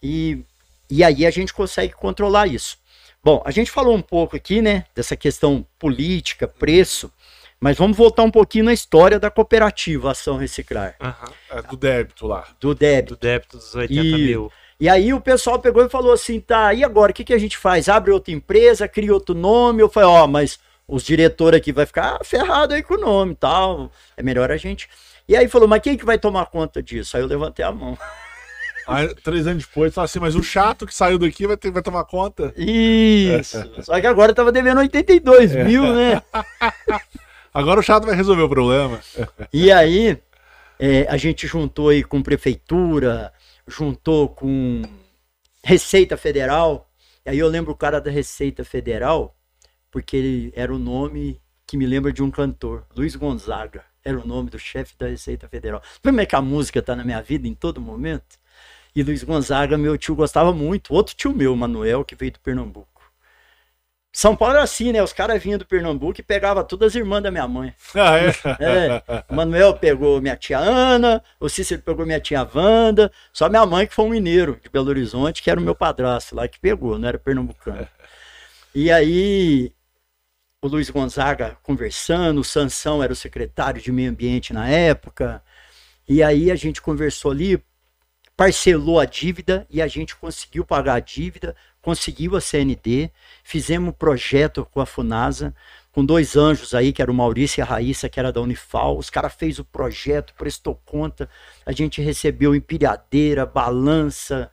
E, 0.01 0.43
e 0.89 1.03
aí 1.03 1.25
a 1.25 1.31
gente 1.31 1.51
consegue 1.51 1.93
controlar 1.93 2.45
isso. 2.47 2.77
Bom, 3.23 3.41
a 3.43 3.49
gente 3.51 3.71
falou 3.71 3.95
um 3.95 4.01
pouco 4.01 4.35
aqui, 4.35 4.61
né, 4.61 4.85
dessa 4.95 5.15
questão 5.17 5.65
política, 5.79 6.47
preço, 6.47 7.11
mas 7.59 7.75
vamos 7.77 7.97
voltar 7.97 8.21
um 8.21 8.29
pouquinho 8.31 8.65
na 8.65 8.73
história 8.73 9.19
da 9.19 9.31
cooperativa 9.31 10.11
Ação 10.11 10.37
Reciclar. 10.37 10.95
É 11.49 11.61
do 11.63 11.75
débito 11.75 12.27
lá. 12.27 12.47
do 12.59 12.75
débito. 12.75 13.15
Do 13.15 13.19
débito 13.19 13.57
dos 13.57 13.73
80 13.73 14.01
E- 14.05 14.13
mil. 14.13 14.51
E 14.79 14.87
aí 14.87 15.11
o 15.13 15.19
pessoal 15.19 15.57
pegou 15.59 15.83
e 15.83 15.89
falou 15.89 16.11
assim, 16.13 16.39
tá, 16.39 16.73
e 16.73 16.83
agora, 16.83 17.11
o 17.11 17.13
que, 17.15 17.23
que 17.23 17.33
a 17.33 17.37
gente 17.37 17.57
faz? 17.57 17.89
Abre 17.89 18.11
outra 18.11 18.31
empresa, 18.33 18.87
cria 18.87 19.13
outro 19.13 19.33
nome? 19.33 19.81
Eu 19.81 19.89
falei, 19.89 20.07
ó, 20.09 20.27
mas 20.27 20.59
os 20.87 21.03
diretores 21.03 21.59
aqui 21.59 21.71
vai 21.71 21.85
ficar 21.85 22.19
ferrado 22.23 22.73
aí 22.73 22.83
com 22.83 22.93
o 22.93 22.99
nome 23.01 23.31
e 23.33 23.35
tal, 23.35 23.91
é 24.15 24.21
melhor 24.23 24.51
a 24.51 24.57
gente... 24.57 24.87
E 25.29 25.35
aí 25.35 25.47
falou, 25.49 25.67
mas 25.67 25.81
quem 25.81 25.97
que 25.97 26.05
vai 26.05 26.17
tomar 26.17 26.45
conta 26.45 26.81
disso? 26.81 27.17
Aí 27.17 27.23
eu 27.23 27.27
levantei 27.27 27.65
a 27.65 27.71
mão. 27.71 27.97
Aí, 28.87 29.13
três 29.15 29.45
anos 29.45 29.65
depois, 29.65 29.93
fala 29.93 30.05
assim, 30.05 30.17
mas 30.19 30.33
o 30.33 30.41
chato 30.41 30.87
que 30.87 30.95
saiu 30.95 31.19
daqui 31.19 31.45
vai, 31.45 31.57
ter, 31.57 31.69
vai 31.69 31.81
tomar 31.83 32.05
conta. 32.05 32.53
Isso. 32.55 33.61
Só 33.83 33.99
que 33.99 34.07
agora 34.07 34.31
eu 34.31 34.35
tava 34.35 34.49
devendo 34.49 34.77
82 34.77 35.53
É. 35.53 35.63
mil, 35.65 35.83
né? 35.93 36.21
Agora 37.53 37.81
o 37.81 37.83
chato 37.83 38.05
vai 38.05 38.15
resolver 38.15 38.43
o 38.43 38.49
problema. 38.49 39.01
E 39.51 39.69
aí 39.73 40.17
é, 40.79 41.05
a 41.09 41.17
gente 41.17 41.47
juntou 41.47 41.89
aí 41.89 42.01
com 42.03 42.21
prefeitura, 42.23 43.33
juntou 43.67 44.29
com 44.29 44.81
Receita 45.63 46.15
Federal. 46.15 46.89
E 47.25 47.29
aí 47.29 47.39
eu 47.39 47.47
lembro 47.47 47.73
o 47.73 47.75
cara 47.75 47.99
da 47.99 48.09
Receita 48.09 48.63
Federal, 48.63 49.35
porque 49.91 50.15
ele 50.15 50.53
era 50.55 50.73
o 50.73 50.79
nome 50.79 51.41
que 51.65 51.75
me 51.75 51.85
lembra 51.85 52.13
de 52.13 52.23
um 52.23 52.31
cantor, 52.31 52.85
Luiz 52.95 53.15
Gonzaga. 53.15 53.83
Era 54.03 54.17
o 54.17 54.25
nome 54.25 54.49
do 54.49 54.57
chefe 54.57 54.95
da 54.97 55.07
Receita 55.07 55.49
Federal. 55.49 55.81
Como 56.01 56.21
é 56.21 56.25
que 56.25 56.35
a 56.35 56.41
música 56.41 56.81
tá 56.81 56.95
na 56.95 57.03
minha 57.03 57.21
vida 57.21 57.45
em 57.45 57.53
todo 57.53 57.81
momento? 57.81 58.39
E 58.95 59.03
Luiz 59.03 59.21
Gonzaga, 59.21 59.77
meu 59.77 59.97
tio 59.97 60.15
gostava 60.15 60.53
muito. 60.53 60.93
Outro 60.93 61.13
tio 61.13 61.33
meu, 61.33 61.53
Manuel, 61.55 62.05
que 62.05 62.15
veio 62.15 62.31
do 62.31 62.39
Pernambuco. 62.39 62.96
São 64.13 64.35
Paulo 64.35 64.55
era 64.55 64.63
assim, 64.63 64.91
né? 64.91 65.03
Os 65.03 65.13
caras 65.13 65.41
vinham 65.41 65.59
do 65.59 65.65
Pernambuco 65.65 66.19
e 66.19 66.23
pegavam 66.23 66.63
todas 66.63 66.89
as 66.89 66.95
irmãs 66.95 67.21
da 67.21 67.29
minha 67.29 67.47
mãe. 67.47 67.73
Ah, 67.95 68.17
é? 68.17 68.29
É, 68.59 69.23
o 69.29 69.35
Manuel 69.35 69.75
pegou 69.75 70.21
minha 70.21 70.35
tia 70.35 70.57
Ana, 70.57 71.23
o 71.39 71.47
Cícero 71.49 71.81
pegou 71.81 72.05
minha 72.05 72.19
tia 72.19 72.47
Wanda, 72.53 73.11
só 73.31 73.49
minha 73.49 73.65
mãe 73.65 73.85
que 73.85 73.93
foi 73.93 74.05
um 74.05 74.09
mineiro 74.09 74.59
de 74.61 74.69
Belo 74.69 74.89
Horizonte, 74.89 75.43
que 75.43 75.51
era 75.51 75.59
o 75.59 75.63
meu 75.63 75.75
padrasto 75.75 76.35
lá 76.35 76.47
que 76.47 76.59
pegou, 76.59 76.97
não 76.97 77.07
era 77.07 77.19
pernambucano. 77.19 77.87
E 78.73 78.91
aí, 78.91 79.71
o 80.61 80.67
Luiz 80.67 80.89
Gonzaga 80.89 81.57
conversando, 81.61 82.41
o 82.41 82.43
Sansão 82.43 83.03
era 83.03 83.13
o 83.13 83.15
secretário 83.15 83.81
de 83.81 83.91
meio 83.91 84.11
ambiente 84.11 84.53
na 84.53 84.67
época, 84.67 85.43
e 86.07 86.23
aí 86.23 86.49
a 86.49 86.55
gente 86.55 86.81
conversou 86.81 87.31
ali, 87.31 87.61
parcelou 88.35 88.99
a 88.99 89.05
dívida 89.05 89.67
e 89.69 89.81
a 89.81 89.87
gente 89.87 90.15
conseguiu 90.15 90.65
pagar 90.65 90.95
a 90.95 90.99
dívida, 90.99 91.55
conseguiu 91.91 92.35
a 92.35 92.41
CND, 92.41 93.09
fizemos 93.45 93.87
um 93.87 93.93
projeto 93.93 94.67
com 94.73 94.81
a 94.81 94.85
Funasa, 94.85 95.55
com 95.93 96.03
dois 96.03 96.35
anjos 96.35 96.73
aí, 96.73 96.91
que 96.91 97.01
era 97.01 97.09
o 97.09 97.13
Maurício 97.13 97.61
e 97.61 97.63
a 97.63 97.65
Raíssa, 97.65 98.09
que 98.09 98.19
era 98.19 98.29
da 98.29 98.41
Unifal. 98.41 98.97
Os 98.97 99.09
caras 99.09 99.33
fez 99.33 99.57
o 99.57 99.63
projeto, 99.63 100.33
prestou 100.37 100.75
conta, 100.85 101.29
a 101.65 101.71
gente 101.71 102.01
recebeu 102.01 102.53
empilhadeira, 102.53 103.45
balança, 103.45 104.51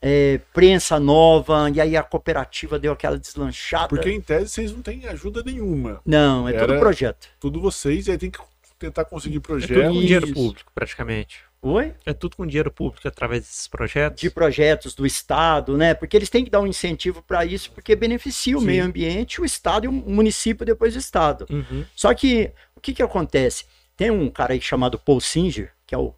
é, 0.00 0.40
prensa 0.54 0.98
nova, 0.98 1.68
e 1.68 1.78
aí 1.78 1.94
a 1.94 2.02
cooperativa 2.02 2.78
deu 2.78 2.92
aquela 2.94 3.18
deslanchada. 3.18 3.88
Porque 3.88 4.10
em 4.10 4.22
tese 4.22 4.48
vocês 4.48 4.72
não 4.72 4.80
têm 4.80 5.06
ajuda 5.06 5.42
nenhuma. 5.44 6.00
Não, 6.06 6.48
é 6.48 6.54
todo 6.54 6.70
Era- 6.72 6.80
projeto. 6.80 7.28
Tudo 7.38 7.60
vocês, 7.60 8.06
e 8.06 8.12
aí 8.12 8.16
tem 8.16 8.30
que 8.30 8.38
tentar 8.78 9.04
conseguir 9.04 9.36
É 9.36 9.40
tudo 9.40 9.46
projeto. 9.46 9.92
com 9.92 10.00
dinheiro 10.00 10.32
público, 10.32 10.72
praticamente. 10.74 11.40
Oi? 11.64 11.94
É 12.04 12.12
tudo 12.12 12.36
com 12.36 12.44
dinheiro 12.44 12.72
público 12.72 13.06
através 13.06 13.42
desses 13.42 13.68
projetos? 13.68 14.20
De 14.20 14.28
projetos 14.28 14.94
do 14.96 15.06
Estado, 15.06 15.76
né? 15.78 15.94
Porque 15.94 16.16
eles 16.16 16.28
têm 16.28 16.44
que 16.44 16.50
dar 16.50 16.60
um 16.60 16.66
incentivo 16.66 17.22
para 17.22 17.44
isso, 17.44 17.70
porque 17.70 17.94
beneficia 17.94 18.56
o 18.56 18.60
Sim. 18.60 18.66
meio 18.66 18.84
ambiente, 18.84 19.40
o 19.40 19.44
Estado 19.44 19.84
e 19.84 19.88
o 19.88 19.92
município 19.92 20.66
depois 20.66 20.94
do 20.94 20.98
Estado. 20.98 21.46
Uhum. 21.48 21.84
Só 21.94 22.12
que 22.14 22.50
o 22.74 22.80
que, 22.80 22.92
que 22.92 23.02
acontece? 23.02 23.64
Tem 23.96 24.10
um 24.10 24.28
cara 24.28 24.54
aí 24.54 24.60
chamado 24.60 24.98
Paul 24.98 25.20
Singer, 25.20 25.72
que 25.86 25.94
é 25.94 25.98
o- 25.98 26.12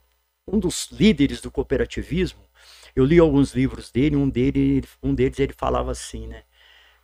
um 0.49 0.59
dos 0.59 0.89
líderes 0.91 1.43
do 1.43 1.51
cooperativismo. 1.51 2.41
Eu 2.97 3.05
li 3.05 3.19
alguns 3.19 3.53
livros 3.55 3.91
dele, 3.91 4.17
um, 4.17 4.31
dele, 4.31 4.83
um 5.03 5.15
deles 5.15 5.39
ele 5.39 5.53
falava 5.53 5.91
assim, 5.91 6.27
né? 6.27 6.45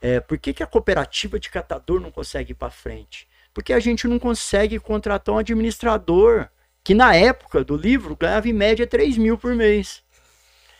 É, 0.00 0.18
por 0.18 0.38
que, 0.38 0.54
que 0.54 0.62
a 0.62 0.66
cooperativa 0.66 1.38
de 1.38 1.50
catador 1.50 2.00
não 2.00 2.10
consegue 2.10 2.52
ir 2.52 2.54
para 2.54 2.70
frente? 2.70 3.28
Porque 3.52 3.74
a 3.74 3.80
gente 3.80 4.08
não 4.08 4.18
consegue 4.18 4.78
contratar 4.78 5.34
um 5.34 5.38
administrador 5.38 6.48
que 6.82 6.94
na 6.94 7.14
época 7.14 7.64
do 7.64 7.76
livro 7.76 8.16
ganhava 8.16 8.48
em 8.48 8.52
média 8.52 8.86
3 8.86 9.18
mil 9.18 9.36
por 9.36 9.54
mês. 9.54 10.02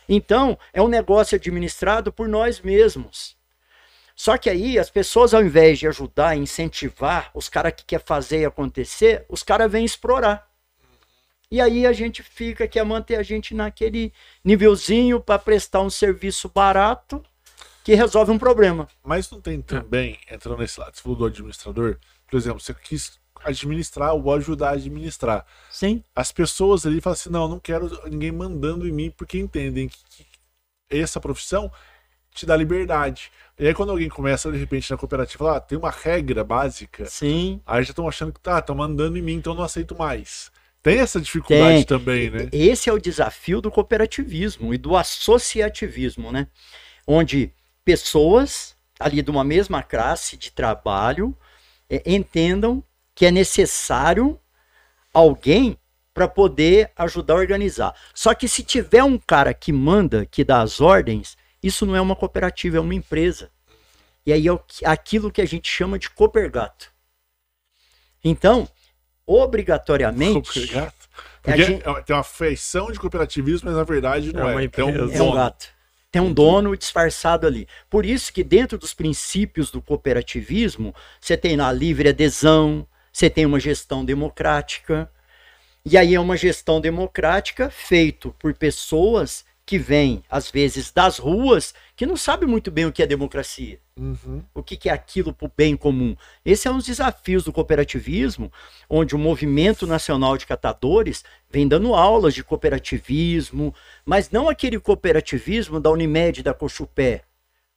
Então, 0.09 0.59
é 0.73 0.83
um 0.83 0.89
negócio 0.89 1.37
administrado 1.37 2.13
por 2.13 2.29
nós 2.29 2.61
mesmos. 2.61 3.37
Só 4.17 4.37
que 4.37 4.51
aí 4.51 4.79
as 4.79 4.91
pessoas, 4.91 5.33
ao 5.33 5.43
invés 5.43 5.79
de 5.79 5.87
ajudar, 5.87 6.37
incentivar 6.37 7.31
os 7.33 7.49
caras 7.49 7.73
que 7.75 7.85
quer 7.85 8.03
fazer 8.05 8.45
acontecer, 8.45 9.25
os 9.29 9.43
caras 9.43 9.71
vêm 9.71 9.85
explorar. 9.85 10.51
E 11.51 11.61
aí 11.61 11.87
a 11.87 11.93
gente 11.93 12.23
fica, 12.23 12.69
quer 12.69 12.85
manter 12.85 13.17
a 13.17 13.23
gente 13.23 13.55
naquele 13.55 14.13
nívelzinho 14.45 15.21
para 15.21 15.39
prestar 15.39 15.81
um 15.81 15.91
serviço 15.91 16.49
barato 16.49 17.23
que 17.83 17.95
resolve 17.95 18.31
um 18.31 18.39
problema. 18.39 18.87
Mas 19.03 19.31
não 19.31 19.41
tem 19.41 19.61
também, 19.61 20.19
entrando 20.31 20.59
nesse 20.59 20.79
lado, 20.79 20.95
você 20.95 21.03
falou 21.03 21.19
do 21.19 21.25
administrador, 21.25 21.99
por 22.31 22.37
exemplo, 22.37 22.61
você 22.61 22.75
quis 22.75 23.19
administrar 23.45 24.15
ou 24.15 24.33
ajudar 24.35 24.71
a 24.71 24.73
administrar. 24.73 25.47
Sim. 25.71 26.03
As 26.15 26.33
pessoas 26.33 26.87
ali 26.87 27.01
falam 27.01 27.15
assim, 27.15 27.31
não, 27.31 27.49
não 27.49 27.59
quero 27.59 27.91
ninguém 28.09 28.33
mandando 28.33 28.87
em 28.87 28.93
mim, 28.93 29.11
porque 29.11 29.39
entendem 29.39 29.89
que, 29.89 29.99
que 30.09 30.27
essa 30.91 31.21
profissão 31.21 31.71
te 32.35 32.47
dá 32.47 32.57
liberdade. 32.57 33.31
E 33.59 33.67
aí 33.67 33.75
quando 33.75 33.91
alguém 33.91 34.09
começa, 34.09 34.51
de 34.51 34.59
repente, 34.59 34.91
na 34.91 34.97
cooperativa, 34.97 35.57
ah, 35.57 35.61
tem 35.61 35.77
uma 35.77 35.91
regra 35.91 36.43
básica, 36.43 37.07
Sim. 37.07 37.61
aí 37.67 37.83
já 37.83 37.91
estão 37.91 38.09
achando 38.09 38.33
que 38.33 38.41
tá, 38.41 38.59
estão 38.59 38.75
mandando 38.75 39.19
em 39.19 39.23
mim, 39.23 39.35
então 39.35 39.53
eu 39.53 39.59
não 39.59 39.65
aceito 39.65 39.97
mais. 39.97 40.51
Tem 40.83 40.99
essa 40.99 41.21
dificuldade 41.21 41.85
Tem. 41.85 41.85
também, 41.85 42.31
né? 42.31 42.49
Esse 42.53 42.89
é 42.89 42.93
o 42.93 42.99
desafio 42.99 43.61
do 43.61 43.71
cooperativismo 43.71 44.73
e 44.73 44.79
do 44.79 44.97
associativismo, 44.97 46.33
né? 46.33 46.47
Onde 47.07 47.53
pessoas 47.85 48.75
ali 48.99 49.21
de 49.21 49.31
uma 49.31 49.45
mesma 49.45 49.83
classe 49.83 50.37
de 50.37 50.51
trabalho 50.51 51.37
eh, 51.89 52.03
entendam 52.07 52.83
que 53.21 53.27
é 53.27 53.31
necessário 53.31 54.41
alguém 55.13 55.77
para 56.15 56.27
poder 56.27 56.91
ajudar 56.97 57.35
a 57.35 57.37
organizar. 57.37 57.95
Só 58.15 58.33
que 58.33 58.49
se 58.49 58.63
tiver 58.63 59.05
um 59.05 59.19
cara 59.19 59.53
que 59.53 59.71
manda, 59.75 60.25
que 60.25 60.43
dá 60.43 60.63
as 60.63 60.81
ordens, 60.81 61.37
isso 61.63 61.85
não 61.85 61.95
é 61.95 62.01
uma 62.01 62.17
cooperativa, 62.17 62.79
é 62.79 62.81
uma 62.81 62.95
empresa. 62.95 63.51
E 64.25 64.33
aí 64.33 64.47
é 64.49 64.59
aquilo 64.87 65.31
que 65.31 65.43
a 65.43 65.45
gente 65.45 65.69
chama 65.71 65.99
de 65.99 66.09
coopergato. 66.09 66.91
Então, 68.25 68.67
obrigatoriamente. 69.27 70.75
É, 70.75 70.91
Porque 71.43 71.63
gente- 71.63 71.87
é- 71.87 72.03
tem 72.03 72.17
uma 72.17 72.23
feição 72.25 72.91
de 72.91 72.99
cooperativismo, 72.99 73.69
mas 73.69 73.77
na 73.77 73.85
verdade 73.85 74.33
não 74.33 74.49
É 74.49 74.53
é. 74.53 74.55
uma 74.55 74.69
Tem 74.71 74.83
um 74.85 74.89
empresa. 74.89 75.13
É 75.13 75.17
um 75.17 75.19
dono. 75.27 75.35
gato. 75.37 75.67
Tem 76.11 76.23
um 76.23 76.33
dono 76.33 76.75
disfarçado 76.75 77.47
ali. 77.47 77.69
Por 77.91 78.07
isso 78.07 78.33
que 78.33 78.43
dentro 78.43 78.79
dos 78.79 78.95
princípios 78.95 79.71
do 79.71 79.83
cooperativismo, 79.83 80.95
você 81.21 81.37
tem 81.37 81.55
lá 81.59 81.71
livre 81.71 82.09
adesão, 82.09 82.87
você 83.13 83.29
tem 83.31 83.47
uma 83.47 83.61
gestão 83.61 84.05
democrática. 84.05 85.11
E 85.85 85.97
aí 85.97 86.15
é 86.15 86.21
uma 86.21 86.37
gestão 86.37 86.81
democrática 86.81 87.71
feito 87.71 88.35
por 88.39 88.55
pessoas 88.55 89.45
que 89.65 89.79
vêm, 89.79 90.25
às 90.29 90.51
vezes, 90.51 90.91
das 90.91 91.19
ruas, 91.19 91.73
que 91.95 92.05
não 92.05 92.17
sabem 92.17 92.49
muito 92.49 92.71
bem 92.71 92.87
o 92.87 92.93
que 92.93 93.03
é 93.03 93.07
democracia 93.07 93.79
Uhum. 94.01 94.43
o 94.55 94.63
que, 94.63 94.79
que 94.79 94.89
é 94.89 94.93
aquilo 94.93 95.31
para 95.31 95.47
o 95.47 95.53
bem 95.55 95.77
comum. 95.77 96.17
Esse 96.43 96.67
é 96.67 96.71
um 96.71 96.79
dos 96.79 96.87
desafios 96.87 97.45
do 97.45 97.53
cooperativismo, 97.53 98.51
onde 98.89 99.15
o 99.15 99.19
Movimento 99.19 99.87
Nacional 99.87 100.39
de 100.39 100.47
Catadores 100.47 101.23
vem 101.51 101.69
dando 101.69 101.95
aulas 101.95 102.33
de 102.33 102.43
cooperativismo, 102.43 103.75
mas 104.05 104.31
não 104.31 104.49
aquele 104.49 104.81
cooperativismo 104.81 105.79
da 105.79 105.91
Unimed 105.91 106.43
da 106.43 106.55
Cochupé. 106.55 107.25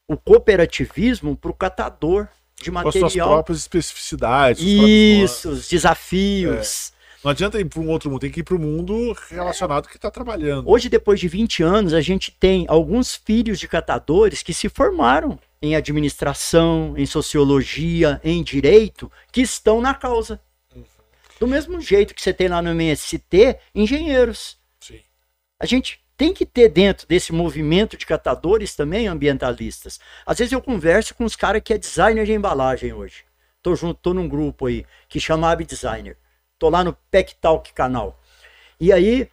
O 0.07 0.15
cooperativismo 0.15 1.35
para 1.35 1.51
o 1.51 1.53
catador 1.53 2.29
de 2.63 2.71
Com 2.71 2.79
as 2.79 2.93
suas 2.93 3.03
material. 3.03 3.27
próprias 3.29 3.59
especificidades. 3.59 4.63
Isso, 4.63 5.49
os 5.49 5.67
desafios. 5.67 6.93
Não 7.23 7.31
adianta 7.31 7.59
ir 7.59 7.65
para 7.65 7.79
um 7.79 7.87
outro 7.87 8.09
mundo, 8.09 8.19
tem 8.19 8.29
que 8.29 8.41
ir 8.41 8.43
para 8.43 8.55
o 8.55 8.59
mundo 8.59 9.15
relacionado 9.29 9.87
que 9.87 9.95
está 9.95 10.11
trabalhando. 10.11 10.69
Hoje, 10.69 10.89
depois 10.89 11.19
de 11.19 11.29
20 11.29 11.63
anos, 11.63 11.93
a 11.93 12.01
gente 12.01 12.31
tem 12.31 12.65
alguns 12.67 13.15
filhos 13.15 13.59
de 13.59 13.67
catadores 13.67 14.43
que 14.43 14.53
se 14.53 14.67
formaram 14.67 15.39
em 15.61 15.73
administração, 15.73 16.93
em 16.97 17.05
sociologia, 17.05 18.19
em 18.25 18.43
direito, 18.43 19.09
que 19.31 19.39
estão 19.39 19.79
na 19.79 19.93
causa. 19.93 20.41
Do 21.39 21.47
mesmo 21.47 21.79
jeito 21.79 22.13
que 22.13 22.21
você 22.21 22.33
tem 22.33 22.49
lá 22.49 22.61
no 22.61 22.71
MST, 22.71 23.57
engenheiros. 23.73 24.57
Sim. 24.81 24.99
A 25.57 25.65
gente 25.65 26.02
tem 26.23 26.33
que 26.33 26.45
ter 26.45 26.69
dentro 26.69 27.05
desse 27.05 27.33
movimento 27.33 27.97
de 27.97 28.05
catadores 28.05 28.73
também 28.73 29.07
ambientalistas. 29.09 29.99
Às 30.25 30.37
vezes 30.37 30.53
eu 30.53 30.61
converso 30.61 31.13
com 31.13 31.25
os 31.25 31.35
caras 31.35 31.61
que 31.61 31.73
é 31.73 31.77
designer 31.77 32.25
de 32.25 32.31
embalagem 32.31 32.93
hoje. 32.93 33.25
Tô 33.61 33.75
junto, 33.75 33.99
tô 33.99 34.13
num 34.13 34.29
grupo 34.29 34.67
aí 34.67 34.85
que 35.09 35.19
chama 35.19 35.51
Ab 35.51 35.65
Designer. 35.65 36.15
Tô 36.57 36.69
lá 36.69 36.81
no 36.81 36.93
Pack 37.11 37.35
Talk 37.35 37.73
canal. 37.73 38.17
E 38.79 38.93
aí 38.93 39.29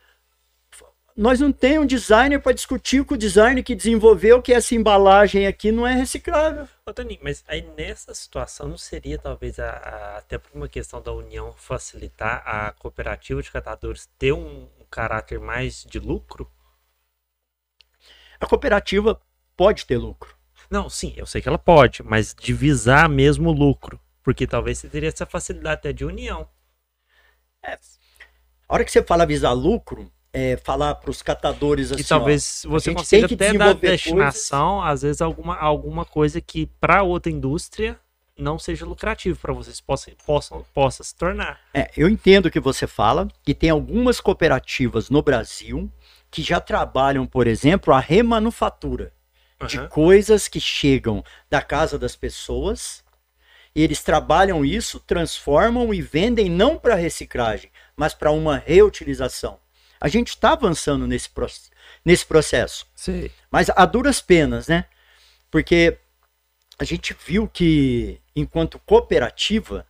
nós 1.16 1.38
não 1.38 1.53
temos 1.53 1.84
um 1.84 1.86
designer 1.86 2.41
para 2.41 2.55
discutir 2.55 3.05
com 3.05 3.14
o 3.14 3.18
designer 3.18 3.62
que 3.62 3.76
desenvolveu 3.76 4.43
que 4.43 4.53
essa 4.53 4.74
embalagem 4.74 5.47
aqui 5.47 5.70
não 5.70 5.86
é 5.86 5.95
reciclável. 5.95 6.64
Ô, 6.84 6.91
mas 7.22 7.45
aí 7.47 7.62
nessa 7.76 8.12
situação 8.16 8.66
não 8.66 8.78
seria 8.78 9.16
talvez 9.16 9.61
a- 9.61 9.70
a- 9.70 10.16
até 10.18 10.38
por 10.38 10.51
uma 10.53 10.68
questão 10.68 11.01
da 11.01 11.12
união 11.12 11.53
facilitar 11.57 12.43
a 12.45 12.72
cooperativa 12.72 13.41
de 13.41 13.51
catadores 13.53 14.09
ter 14.18 14.32
um, 14.32 14.64
um 14.80 14.84
caráter 14.91 15.38
mais 15.38 15.86
de 15.88 16.01
lucro? 16.01 16.51
A 18.41 18.47
cooperativa 18.47 19.20
pode 19.57 19.84
ter 19.86 19.99
lucro. 19.99 20.34
Não, 20.70 20.88
sim, 20.88 21.12
eu 21.16 21.26
sei 21.26 21.43
que 21.43 21.49
ela 21.49 21.59
pode, 21.59 22.03
mas 22.03 22.34
de 22.34 22.53
visar 22.53 23.09
mesmo 23.09 23.51
o 23.51 23.53
lucro. 23.53 24.01
Porque 24.22 24.47
talvez 24.47 24.78
você 24.78 24.88
teria 24.88 25.09
essa 25.09 25.26
facilidade 25.26 25.74
até 25.74 25.93
de 25.93 26.05
união. 26.05 26.49
A 27.62 28.74
hora 28.74 28.84
que 28.84 28.91
você 28.91 29.03
fala 29.03 29.26
visar 29.26 29.53
lucro, 29.53 30.11
é 30.32 30.57
falar 30.57 30.95
para 30.95 31.11
os 31.11 31.22
catadores 31.22 31.91
assim, 31.91 32.03
E 32.03 32.05
talvez 32.05 32.62
você 32.66 32.91
gente 32.91 32.99
consiga 32.99 33.28
que 33.28 33.34
até 33.34 33.53
dar 33.53 33.74
destinação, 33.74 34.80
às 34.80 35.03
vezes, 35.03 35.20
alguma, 35.20 35.57
alguma 35.57 36.05
coisa 36.05 36.41
que 36.41 36.66
para 36.80 37.03
outra 37.03 37.32
indústria 37.32 37.99
não 38.38 38.59
seja 38.59 38.86
lucrativo 38.86 39.38
para 39.38 39.53
vocês 39.53 39.80
possam, 39.80 40.14
possam, 40.24 40.64
possa 40.72 41.05
se 41.05 41.14
tornar. 41.14 41.61
ó, 41.74 41.78
é, 41.78 41.91
eu 41.97 42.09
entendo 42.09 42.47
o 42.47 42.51
que 42.51 42.61
você 42.61 42.86
fala, 42.86 43.28
e 43.47 43.53
tem 43.53 43.70
algumas 43.70 44.20
cooperativas 44.20 45.11
no 45.11 45.20
Brasil 45.20 45.91
que 46.31 46.43
já 46.43 46.61
trabalham, 46.61 47.26
por 47.26 47.47
exemplo, 47.47 47.93
a 47.93 47.99
remanufatura 48.01 49.12
de 49.66 49.78
Aham. 49.78 49.89
coisas 49.89 50.49
que 50.49 50.61
chegam 50.61 51.24
da 51.51 51.61
casa 51.61 51.99
das 51.99 52.16
pessoas. 52.16 53.03
E 53.74 53.83
eles 53.83 54.03
trabalham 54.03 54.64
isso, 54.64 54.99
transformam 55.01 55.93
e 55.95 56.01
vendem 56.03 56.49
não 56.49 56.76
para 56.78 56.95
reciclagem, 56.97 57.70
mas 57.97 58.14
para 58.14 58.31
uma 58.33 58.57
reutilização. 58.59 59.61
A 60.01 60.09
gente 60.09 60.28
está 60.28 60.53
avançando 60.53 61.07
nesse, 61.07 61.28
pro- 61.31 61.47
nesse 62.05 62.26
processo. 62.26 62.87
Sei. 62.97 63.31
Mas 63.51 63.70
a 63.70 63.85
duras 63.85 64.20
penas, 64.20 64.66
né? 64.66 64.87
Porque 65.51 65.99
a 66.78 66.85
gente 66.85 67.14
viu 67.26 67.47
que, 67.47 68.20
enquanto 68.35 68.78
cooperativa, 68.81 69.87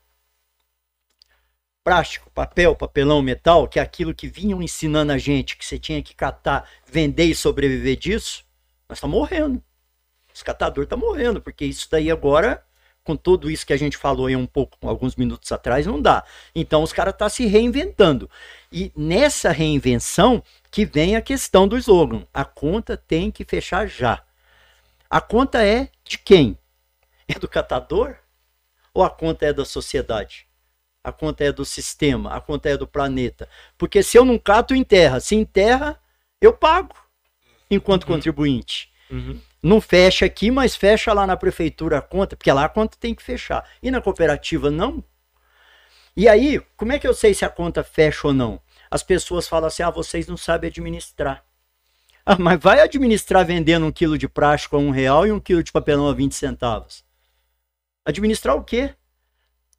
plástico, 1.85 2.31
papel, 2.31 2.77
papelão, 2.77 3.23
metal, 3.23 3.67
que 3.67 3.79
é 3.79 3.83
aquilo 3.83 4.15
que 4.15 4.29
vinham 4.29 4.63
ensinando 4.63 5.13
a 5.13 5.19
gente, 5.19 5.57
que 5.57 5.65
você 5.65 5.79
tinha 5.79 6.03
que 6.03 6.15
catar, 6.15 6.69
vender 6.87 7.25
e 7.25 7.35
sobreviver 7.35 7.97
disso, 7.97 8.45
nós 8.89 8.99
estamos 8.99 9.17
morrendo. 9.17 9.63
Os 10.33 10.43
catadores 10.43 10.87
estão 10.87 10.99
morrendo, 10.99 11.41
porque 11.41 11.65
isso 11.65 11.89
daí 11.91 12.11
agora, 12.11 12.65
com 13.03 13.17
tudo 13.17 13.51
isso 13.51 13.67
que 13.67 13.73
a 13.73 13.77
gente 13.77 13.97
falou 13.97 14.27
aí 14.27 14.37
um 14.37 14.47
pouco, 14.47 14.77
alguns 14.87 15.17
minutos 15.17 15.51
atrás, 15.51 15.87
não 15.87 16.01
dá. 16.01 16.25
Então 16.55 16.83
os 16.83 16.93
caras 16.93 17.15
estão 17.15 17.29
se 17.29 17.47
reinventando. 17.47 18.31
E 18.71 18.93
nessa 18.95 19.51
reinvenção 19.51 20.43
que 20.71 20.87
vem 20.87 21.17
a 21.17 21.23
questão 21.23 21.67
do 21.67 21.77
slogan. 21.77 22.27
A 22.33 22.45
conta 22.45 22.97
tem 22.97 23.31
que 23.31 23.45
fechar 23.45 23.87
já. 23.89 24.23
A 25.09 25.21
conta 25.21 25.65
é 25.65 25.91
de 26.05 26.17
quem? 26.19 26.57
É 27.27 27.39
do 27.39 27.49
catador? 27.49 28.17
Ou 28.95 29.03
a 29.03 29.11
conta 29.11 29.47
é 29.47 29.53
da 29.53 29.65
sociedade? 29.65 30.47
A 31.03 31.13
conta 31.13 31.45
é 31.45 31.53
do 31.53 31.65
sistema? 31.65 32.35
A 32.35 32.41
conta 32.41 32.69
é 32.69 32.77
do 32.77 32.87
planeta? 32.87 33.49
Porque 33.79 34.03
se 34.03 34.19
eu 34.19 34.25
não 34.25 34.39
cato, 34.39 34.75
enterra. 34.75 35.19
Se 35.21 35.35
enterra, 35.35 35.99
eu 36.41 36.53
pago 36.53 36.95
enquanto 37.71 38.07
contribuinte. 38.07 38.93
Uhum. 39.11 39.41
Não 39.63 39.81
fecha 39.81 40.27
aqui, 40.27 40.51
mas 40.51 40.77
fecha 40.77 41.13
lá 41.13 41.27
na 41.27 41.37
prefeitura 41.37 41.99
a 41.99 42.03
conta, 42.03 42.37
porque 42.37 42.53
lá 42.53 42.65
a 42.65 42.69
conta 42.69 42.97
tem 42.99 43.15
que 43.15 43.23
fechar. 43.23 43.69
E 43.83 43.91
na 43.91 44.01
cooperativa 44.01 44.71
não? 44.71 45.03
E 46.17 46.29
aí, 46.29 46.61
como 46.77 46.93
é 46.93 46.99
que 46.99 47.07
eu 47.07 47.15
sei 47.15 47.33
se 47.35 47.45
a 47.45 47.49
conta 47.49 47.83
fecha 47.83 48.29
ou 48.29 48.35
não? 48.35 48.61
as 48.91 49.03
pessoas 49.03 49.47
falam 49.47 49.69
assim: 49.69 49.83
ah, 49.83 49.91
vocês 49.91 50.27
não 50.27 50.37
sabem 50.37 50.69
administrar. 50.69 51.45
Ah, 52.27 52.37
mas 52.39 52.61
vai 52.61 52.81
administrar 52.81 53.47
vendendo 53.47 53.87
um 53.87 53.93
quilo 53.93 54.19
de 54.19 54.29
plástico 54.29 54.77
a 54.77 54.79
um 54.79 54.91
real 54.91 55.27
e 55.27 55.33
um 55.33 55.41
quilo 55.41 55.63
de 55.63 55.73
papelão 55.73 56.09
a 56.09 56.13
20 56.13 56.35
centavos. 56.35 57.05
Administrar 58.05 58.57
o 58.57 58.65
quê? 58.65 58.95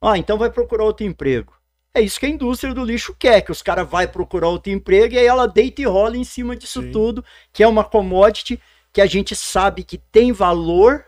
Ah, 0.02 0.18
então 0.18 0.38
vai 0.38 0.49
procurar 0.49 0.84
outro 0.84 1.06
emprego. 1.06 1.54
É 1.93 2.02
isso 2.02 2.20
que 2.20 2.26
a 2.26 2.30
indústria 2.30 2.74
do 2.74 2.84
lixo 2.84 3.16
quer, 3.18 3.41
que 3.41 3.52
os 3.52 3.62
caras 3.62 3.88
vai 3.88 4.08
procurar 4.08 4.47
outro 4.47 4.72
emprego 4.72 5.14
e 5.14 5.20
aí 5.20 5.26
ela 5.26 5.45
deita 5.45 5.82
e 5.82 5.86
rola 5.86 6.18
em 6.18 6.24
cima 6.24 6.56
disso 6.56 6.82
Sim. 6.82 6.91
tudo, 6.91 7.24
que 7.54 7.62
é 7.62 7.68
uma 7.68 7.84
commodity 7.84 8.60
que 8.93 9.02
a 9.02 9.06
gente 9.06 9.36
sabe 9.36 9.84
que 9.84 9.97
tem 9.97 10.32
valor, 10.32 11.06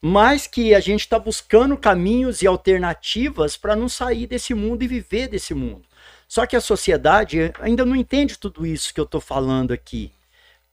mas 0.00 0.46
que 0.46 0.74
a 0.74 0.80
gente 0.80 1.00
está 1.00 1.18
buscando 1.18 1.76
caminhos 1.76 2.42
e 2.42 2.46
alternativas 2.46 3.56
para 3.56 3.76
não 3.76 3.88
sair 3.88 4.26
desse 4.26 4.54
mundo 4.54 4.82
e 4.82 4.88
viver 4.88 5.28
desse 5.28 5.54
mundo. 5.54 5.86
Só 6.26 6.46
que 6.46 6.56
a 6.56 6.60
sociedade 6.60 7.52
ainda 7.60 7.84
não 7.84 7.94
entende 7.94 8.38
tudo 8.38 8.66
isso 8.66 8.92
que 8.92 9.00
eu 9.00 9.04
estou 9.04 9.20
falando 9.20 9.72
aqui, 9.72 10.10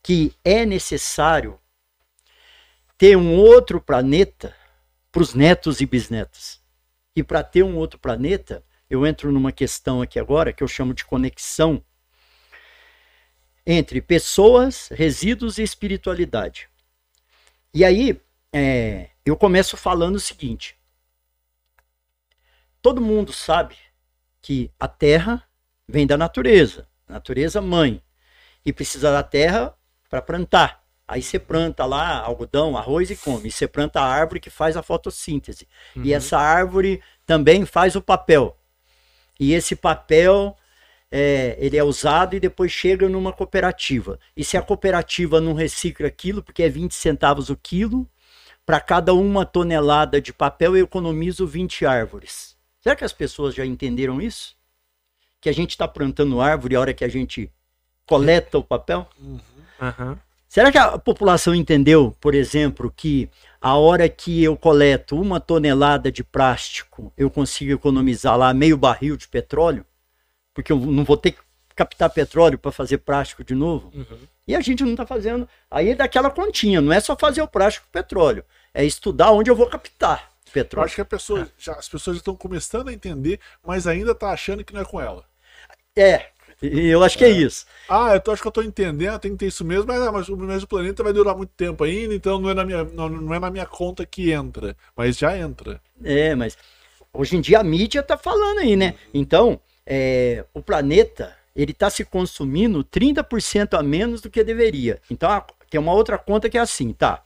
que 0.02 0.34
é 0.44 0.66
necessário 0.66 1.60
ter 2.98 3.18
um 3.18 3.36
outro 3.36 3.82
planeta 3.82 4.56
para 5.12 5.22
os 5.22 5.34
netos 5.34 5.82
e 5.82 5.86
bisnetos. 5.86 6.63
E 7.16 7.24
para 7.24 7.44
ter 7.44 7.64
um 7.64 7.78
outro 7.78 8.00
planeta, 8.00 8.64
eu 8.90 9.06
entro 9.06 9.32
numa 9.32 9.52
questão 9.52 10.02
aqui 10.02 10.20
agora 10.20 10.54
que 10.54 10.64
eu 10.64 10.68
chamo 10.68 10.94
de 10.94 11.06
conexão 11.06 11.84
entre 13.66 14.02
pessoas, 14.02 14.90
resíduos 14.90 15.58
e 15.58 15.64
espiritualidade. 15.64 16.70
E 17.74 17.84
aí, 17.86 18.22
é, 18.52 19.10
eu 19.26 19.36
começo 19.38 19.78
falando 19.78 20.16
o 20.16 20.20
seguinte: 20.20 20.78
todo 22.82 23.02
mundo 23.02 23.32
sabe 23.32 23.78
que 24.42 24.70
a 24.80 24.88
terra 24.88 25.44
vem 25.88 26.06
da 26.06 26.18
natureza, 26.18 26.88
natureza 27.08 27.62
mãe, 27.62 28.04
e 28.66 28.74
precisa 28.74 29.12
da 29.12 29.24
terra 29.24 29.76
para 30.10 30.22
plantar. 30.22 30.83
Aí 31.14 31.22
você 31.22 31.38
planta 31.38 31.86
lá 31.86 32.22
algodão, 32.22 32.76
arroz 32.76 33.12
e 33.12 33.16
come. 33.16 33.50
E 33.50 33.52
você 33.52 33.68
planta 33.68 34.02
a 34.02 34.04
árvore 34.04 34.40
que 34.40 34.50
faz 34.50 34.76
a 34.76 34.82
fotossíntese. 34.82 35.68
Uhum. 35.96 36.06
E 36.06 36.12
essa 36.12 36.40
árvore 36.40 37.04
também 37.24 37.68
faz 37.68 37.96
o 37.96 38.02
papel. 38.02 38.58
E 39.40 39.54
esse 39.54 39.76
papel 39.76 40.58
é, 41.12 41.56
ele 41.60 41.78
é 41.78 41.84
usado 41.84 42.36
e 42.36 42.40
depois 42.40 42.72
chega 42.72 43.08
numa 43.08 43.32
cooperativa. 43.32 44.20
E 44.36 44.44
se 44.44 44.58
a 44.58 44.62
cooperativa 44.64 45.40
não 45.40 45.54
recicla 45.54 46.08
aquilo, 46.08 46.42
porque 46.42 46.64
é 46.64 46.70
20 46.70 46.96
centavos 46.96 47.52
o 47.52 47.56
quilo, 47.56 48.10
para 48.66 48.80
cada 48.80 49.14
uma 49.14 49.46
tonelada 49.46 50.20
de 50.20 50.34
papel 50.34 50.76
eu 50.76 50.84
economizo 50.84 51.46
20 51.46 51.86
árvores. 51.86 52.58
Será 52.82 52.96
que 52.96 53.06
as 53.06 53.14
pessoas 53.14 53.54
já 53.54 53.64
entenderam 53.64 54.20
isso? 54.20 54.56
Que 55.40 55.48
a 55.48 55.54
gente 55.54 55.72
está 55.72 55.88
plantando 55.88 56.42
árvore 56.42 56.76
a 56.76 56.80
hora 56.80 56.94
que 56.96 57.06
a 57.06 57.10
gente 57.10 57.52
coleta 58.04 58.58
o 58.58 58.64
papel? 58.64 59.08
Uhum. 59.20 59.40
Uhum. 59.80 60.18
Será 60.54 60.72
que 60.72 60.78
a 60.78 61.00
população 61.00 61.56
entendeu, 61.56 62.16
por 62.22 62.36
exemplo, 62.36 62.94
que 62.96 63.28
a 63.60 63.76
hora 63.76 64.08
que 64.08 64.44
eu 64.44 64.56
coleto 64.56 65.20
uma 65.20 65.40
tonelada 65.40 66.12
de 66.12 66.24
plástico, 66.24 67.12
eu 67.18 67.30
consigo 67.30 67.72
economizar 67.72 68.38
lá 68.38 68.54
meio 68.54 68.78
barril 68.78 69.18
de 69.18 69.28
petróleo? 69.28 69.84
porque 70.54 70.72
eu 70.72 70.78
não 70.78 71.04
vou 71.04 71.18
ter 71.18 71.32
que 71.32 71.40
captar 71.76 72.10
petróleo 72.10 72.58
para 72.58 72.72
fazer 72.72 73.00
plástico 73.00 73.44
de 73.44 73.56
novo. 73.56 73.92
Uhum. 73.94 74.20
E 74.48 74.56
a 74.56 74.62
gente 74.62 74.84
não 74.84 74.92
está 74.92 75.06
fazendo. 75.06 75.50
Aí 75.72 75.90
é 75.90 75.96
daquela 75.96 76.30
continha, 76.30 76.80
não 76.80 76.94
é 76.94 77.00
só 77.00 77.16
fazer 77.16 77.42
o 77.42 77.48
plástico 77.48 77.88
com 77.88 77.92
petróleo, 77.92 78.46
é 78.74 78.86
estudar 78.86 79.32
onde 79.32 79.50
eu 79.50 79.56
vou 79.56 79.68
captar 79.68 80.32
petróleo. 80.52 80.84
Eu 80.84 80.86
acho 80.86 80.96
que 80.96 81.04
pessoa, 81.04 81.50
já, 81.58 81.74
as 81.74 81.90
pessoas 81.90 82.18
estão 82.18 82.36
começando 82.36 82.90
a 82.90 82.94
entender, 82.94 83.40
mas 83.66 83.88
ainda 83.88 84.12
está 84.12 84.30
achando 84.30 84.64
que 84.64 84.74
não 84.74 84.82
é 84.82 84.86
com 84.86 85.02
ela. 85.02 85.26
É, 85.96 86.30
eu 86.64 87.04
acho 87.04 87.18
que 87.18 87.26
é, 87.26 87.30
é 87.30 87.32
isso. 87.32 87.66
Ah, 87.90 88.20
eu 88.26 88.34
acho 88.34 88.42
que 88.42 88.48
eu 88.48 88.50
estou 88.50 88.64
entendendo, 88.64 89.20
tem 89.20 89.32
que 89.32 89.38
ter 89.38 89.48
isso 89.48 89.66
mesmo, 89.66 89.86
mas, 89.88 90.02
ah, 90.02 90.12
mas, 90.12 90.30
o 90.64 90.68
planeta 90.68 91.04
vai 91.04 91.12
durar 91.14 91.36
muito 91.36 91.52
tempo 91.56 91.84
ainda, 91.84 92.14
então 92.14 92.40
não 92.40 92.50
é, 92.50 92.54
na 92.54 92.64
minha, 92.64 92.84
não, 92.84 93.10
não 93.10 93.34
é 93.34 93.40
na 93.40 93.52
minha 93.52 93.66
conta 93.66 94.06
que 94.06 94.32
entra, 94.32 94.76
mas 94.96 95.18
já 95.18 95.38
entra. 95.38 95.82
É, 96.04 96.34
mas 96.36 96.58
hoje 97.14 97.36
em 97.36 97.42
dia 97.42 97.60
a 97.60 97.64
mídia 97.64 98.00
está 98.00 98.18
falando 98.18 98.60
aí, 98.60 98.76
né? 98.76 98.96
Então, 99.14 99.60
é, 99.86 100.46
o 100.54 100.62
planeta 100.62 101.36
ele 101.56 101.72
está 101.72 101.90
se 101.90 102.04
consumindo 102.04 102.84
30% 102.84 103.78
a 103.78 103.84
menos 103.84 104.22
do 104.22 104.30
que 104.30 104.44
deveria. 104.44 105.00
Então, 105.10 105.30
tem 105.70 105.80
uma 105.80 105.94
outra 105.94 106.18
conta 106.18 106.50
que 106.50 106.58
é 106.58 106.62
assim, 106.62 106.94
tá? 106.94 107.22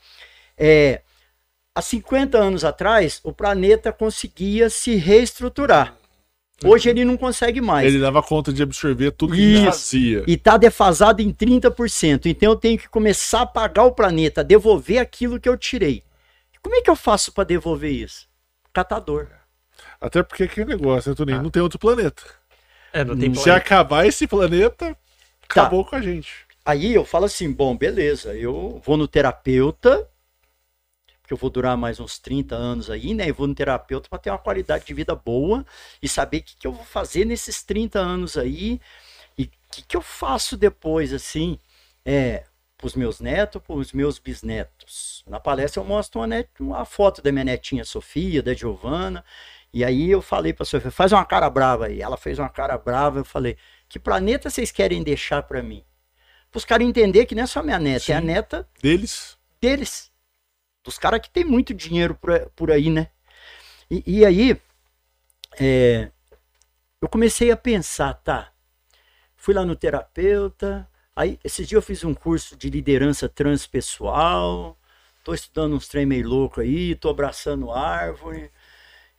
É, 0.58 1.02
há 1.74 1.82
50 1.82 2.38
anos 2.38 2.66
atrás, 2.66 3.20
o 3.24 3.32
planeta 3.32 3.94
conseguia 3.94 4.70
se 4.70 4.96
reestruturar. 4.96 5.96
Hoje 6.64 6.89
ele 6.89 7.05
não 7.05 7.16
consegue 7.16 7.62
mais. 7.62 7.86
Ele 7.86 7.99
dava 7.99 8.24
conta 8.24 8.51
de 8.51 8.64
absorver 8.64 9.12
tudo 9.12 9.36
que 9.36 9.41
ele 9.41 9.66
fazia. 9.66 10.24
E 10.28 10.34
está 10.34 10.58
defasado 10.58 11.22
em 11.22 11.32
30%. 11.32 12.26
Então 12.26 12.49
eu 12.49 12.55
tenho 12.55 12.80
que 12.80 12.89
começar 12.89 13.41
a 13.41 13.45
pagar 13.45 13.84
o 13.84 13.91
planeta, 13.91 14.43
devolver 14.43 14.99
aquilo 14.99 15.39
que 15.39 15.47
eu 15.47 15.55
tirei. 15.55 16.03
Como 16.62 16.76
é 16.76 16.82
que 16.82 16.89
eu 16.89 16.95
faço 16.95 17.32
para 17.32 17.43
devolver 17.43 17.91
isso? 17.91 18.28
Catador. 18.74 19.28
Até 20.01 20.24
porque 20.24 20.43
aquele 20.43 20.72
negócio, 20.72 21.10
né, 21.10 21.16
Toninho? 21.16 21.39
Ah. 21.39 21.43
Não 21.43 21.49
tem 21.51 21.62
outro 21.62 21.78
planeta. 21.78 22.24
É, 22.91 23.03
não 23.03 23.18
tem 23.18 23.34
Se 23.36 23.49
acabar 23.49 24.08
esse 24.08 24.26
planeta, 24.26 24.95
tá. 25.47 25.62
acabou 25.62 25.86
com 25.86 25.95
a 25.95 26.01
gente. 26.01 26.47
Aí 26.66 26.93
eu 26.93 27.05
falo 27.05 27.26
assim, 27.26 27.51
bom, 27.51 27.78
beleza, 27.78 28.36
eu 28.36 28.82
vou 28.84 28.97
no 28.97 29.08
terapeuta, 29.08 30.08
que 31.28 31.34
eu 31.34 31.38
vou 31.38 31.50
durar 31.50 31.76
mais 31.76 32.00
uns 32.00 32.18
30 32.18 32.56
anos 32.56 32.90
aí, 32.90 33.14
né? 33.14 33.30
Eu 33.30 33.36
vou 33.36 33.46
no 33.46 33.54
terapeuta 33.54 34.08
para 34.10 34.18
ter 34.18 34.30
uma 34.30 34.38
qualidade 34.38 34.86
de 34.86 34.94
vida 34.94 35.14
boa 35.14 35.66
e 36.02 36.08
saber 36.08 36.38
o 36.38 36.44
que, 36.44 36.56
que 36.56 36.66
eu 36.66 36.72
vou 36.72 36.86
fazer 36.86 37.26
nesses 37.26 37.62
30 37.62 38.00
anos 38.00 38.38
aí 38.38 38.80
e 39.38 39.44
o 39.44 39.50
que, 39.70 39.82
que 39.84 39.98
eu 39.98 40.02
faço 40.02 40.56
depois, 40.56 41.14
assim, 41.14 41.60
é, 42.06 42.46
para 42.78 42.88
os 42.88 42.96
meus 42.96 43.20
netos, 43.20 43.62
para 43.62 43.76
os 43.76 43.92
meus 43.92 44.20
bisnetos. 44.20 45.24
Na 45.28 45.40
palestra 45.40 45.82
eu 45.82 45.86
mostro 45.86 46.22
uma, 46.22 46.28
net, 46.28 46.50
uma 46.60 46.86
foto 46.86 47.22
da 47.22 47.30
minha 47.30 47.44
netinha 47.44 47.84
Sofia, 47.84 48.42
da 48.42 48.54
Giovana, 48.54 49.26
e 49.74 49.84
aí 49.84 50.10
eu 50.10 50.22
falei 50.22 50.54
para 50.54 50.64
a 50.64 50.66
Sofia, 50.66 50.90
faz 50.90 51.12
uma 51.12 51.26
cara 51.26 51.50
brava 51.50 51.88
aí. 51.88 52.02
Ela 52.02 52.16
fez 52.16 52.40
uma 52.40 52.50
cara 52.50 52.78
brava, 52.78 53.20
eu 53.20 53.26
falei, 53.26 53.58
que 53.90 54.00
planeta 54.00 54.50
vocês 54.50 54.72
querem 54.72 55.04
deixar 55.04 55.44
para 55.44 55.62
mim? 55.62 55.84
Para 56.50 56.58
os 56.58 56.66
caras 56.66 56.88
entender 56.88 57.26
que 57.26 57.36
não 57.36 57.44
é 57.44 57.48
só 57.48 57.62
minha 57.62 57.78
neta, 57.78 58.06
Sim. 58.06 58.14
é 58.14 58.16
a 58.16 58.22
neta 58.22 58.68
deles. 58.82 59.38
Deles. 59.60 60.10
Dos 60.88 60.98
caras 60.98 61.20
que 61.20 61.30
tem 61.30 61.44
muito 61.44 61.74
dinheiro 61.74 62.16
por, 62.16 62.50
por 62.56 62.72
aí, 62.72 62.90
né? 62.90 63.10
E, 63.92 64.02
e 64.08 64.26
aí, 64.26 64.58
é, 65.60 66.10
eu 67.02 67.10
comecei 67.10 67.52
a 67.52 67.58
pensar, 67.58 68.14
tá? 68.14 68.54
Fui 69.36 69.54
lá 69.54 69.66
no 69.66 69.76
terapeuta, 69.76 70.90
aí 71.14 71.38
esses 71.44 71.68
dias 71.68 71.80
eu 71.80 71.86
fiz 71.86 72.06
um 72.06 72.14
curso 72.14 72.56
de 72.56 72.70
liderança 72.70 73.28
transpessoal, 73.28 74.80
tô 75.26 75.34
estudando 75.34 75.76
uns 75.76 75.90
trem 75.90 76.06
meio 76.06 76.26
louco 76.26 76.62
aí, 76.62 76.96
tô 76.96 77.10
abraçando 77.10 77.70
árvore, 77.70 78.50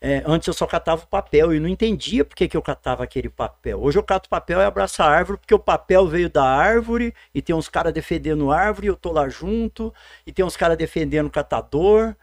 é, 0.00 0.22
antes 0.24 0.46
eu 0.46 0.54
só 0.54 0.66
catava 0.66 1.02
o 1.02 1.06
papel 1.08 1.52
e 1.52 1.58
não 1.58 1.68
entendia 1.68 2.24
por 2.24 2.36
que, 2.36 2.46
que 2.48 2.56
eu 2.56 2.62
catava 2.62 3.02
aquele 3.02 3.28
papel. 3.28 3.82
Hoje 3.82 3.98
eu 3.98 4.02
cato 4.02 4.28
papel 4.28 4.60
e 4.60 4.64
abraço 4.64 5.02
a 5.02 5.06
árvore, 5.06 5.38
porque 5.38 5.54
o 5.54 5.58
papel 5.58 6.06
veio 6.06 6.30
da 6.30 6.44
árvore 6.44 7.12
e 7.34 7.42
tem 7.42 7.54
uns 7.54 7.68
caras 7.68 7.92
defendendo 7.92 8.50
a 8.52 8.58
árvore, 8.58 8.86
eu 8.86 8.96
tô 8.96 9.10
lá 9.10 9.28
junto, 9.28 9.92
e 10.24 10.32
tem 10.32 10.44
uns 10.44 10.56
caras 10.56 10.76
defendendo 10.78 11.26
o 11.26 11.30
catador, 11.30 12.14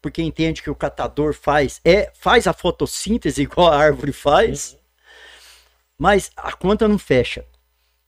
porque 0.00 0.22
entende 0.22 0.62
que 0.62 0.70
o 0.70 0.76
catador 0.76 1.34
faz 1.34 1.80
é 1.84 2.12
faz 2.14 2.46
a 2.46 2.52
fotossíntese 2.52 3.42
igual 3.42 3.72
a 3.72 3.78
árvore 3.78 4.12
faz, 4.12 4.72
uhum. 4.74 4.78
mas 5.98 6.30
a 6.36 6.52
conta 6.52 6.86
não 6.86 6.98
fecha. 6.98 7.44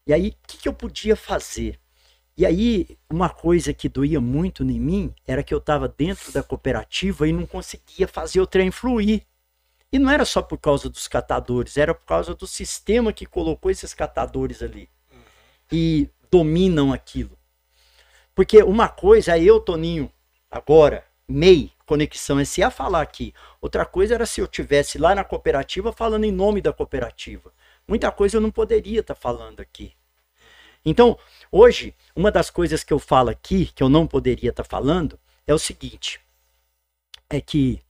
E 0.06 0.12
aí, 0.12 0.28
o 0.28 0.34
que, 0.46 0.58
que 0.58 0.68
eu 0.68 0.72
podia 0.72 1.16
fazer? 1.16 1.80
E 2.36 2.44
aí, 2.44 2.98
uma 3.10 3.30
coisa 3.30 3.72
que 3.72 3.88
doía 3.88 4.20
muito 4.20 4.62
em 4.62 4.78
mim 4.78 5.14
era 5.26 5.42
que 5.42 5.54
eu 5.54 5.58
estava 5.58 5.88
dentro 5.88 6.30
da 6.32 6.42
cooperativa 6.42 7.26
e 7.26 7.32
não 7.32 7.46
conseguia 7.46 8.06
fazer 8.06 8.40
o 8.40 8.46
trem 8.46 8.70
fluir. 8.70 9.22
E 9.90 9.98
não 9.98 10.10
era 10.10 10.24
só 10.24 10.42
por 10.42 10.58
causa 10.58 10.90
dos 10.90 11.08
catadores, 11.08 11.78
era 11.78 11.94
por 11.94 12.04
causa 12.04 12.34
do 12.34 12.46
sistema 12.46 13.12
que 13.12 13.24
colocou 13.24 13.70
esses 13.70 13.94
catadores 13.94 14.62
ali. 14.62 14.90
Uhum. 15.10 15.18
E 15.72 16.10
dominam 16.30 16.92
aquilo. 16.92 17.38
Porque 18.34 18.62
uma 18.62 18.88
coisa 18.88 19.38
é 19.38 19.42
eu, 19.42 19.58
Toninho, 19.58 20.12
agora, 20.50 21.06
MEI, 21.26 21.72
Conexão 21.86 22.44
SA, 22.44 22.70
falar 22.70 23.00
aqui. 23.00 23.32
Outra 23.62 23.86
coisa 23.86 24.14
era 24.14 24.26
se 24.26 24.42
eu 24.42 24.46
tivesse 24.46 24.98
lá 24.98 25.14
na 25.14 25.24
cooperativa 25.24 25.90
falando 25.90 26.24
em 26.24 26.32
nome 26.32 26.60
da 26.60 26.72
cooperativa. 26.72 27.50
Muita 27.88 28.12
coisa 28.12 28.36
eu 28.36 28.40
não 28.42 28.50
poderia 28.50 29.00
estar 29.00 29.14
tá 29.14 29.20
falando 29.20 29.60
aqui. 29.60 29.94
Então, 30.88 31.18
hoje, 31.50 31.92
uma 32.14 32.30
das 32.30 32.48
coisas 32.48 32.84
que 32.84 32.92
eu 32.92 33.00
falo 33.00 33.28
aqui, 33.28 33.66
que 33.74 33.82
eu 33.82 33.88
não 33.88 34.06
poderia 34.06 34.50
estar 34.50 34.62
tá 34.62 34.68
falando, 34.68 35.18
é 35.44 35.52
o 35.52 35.58
seguinte: 35.58 36.20
é 37.28 37.40
que 37.40 37.82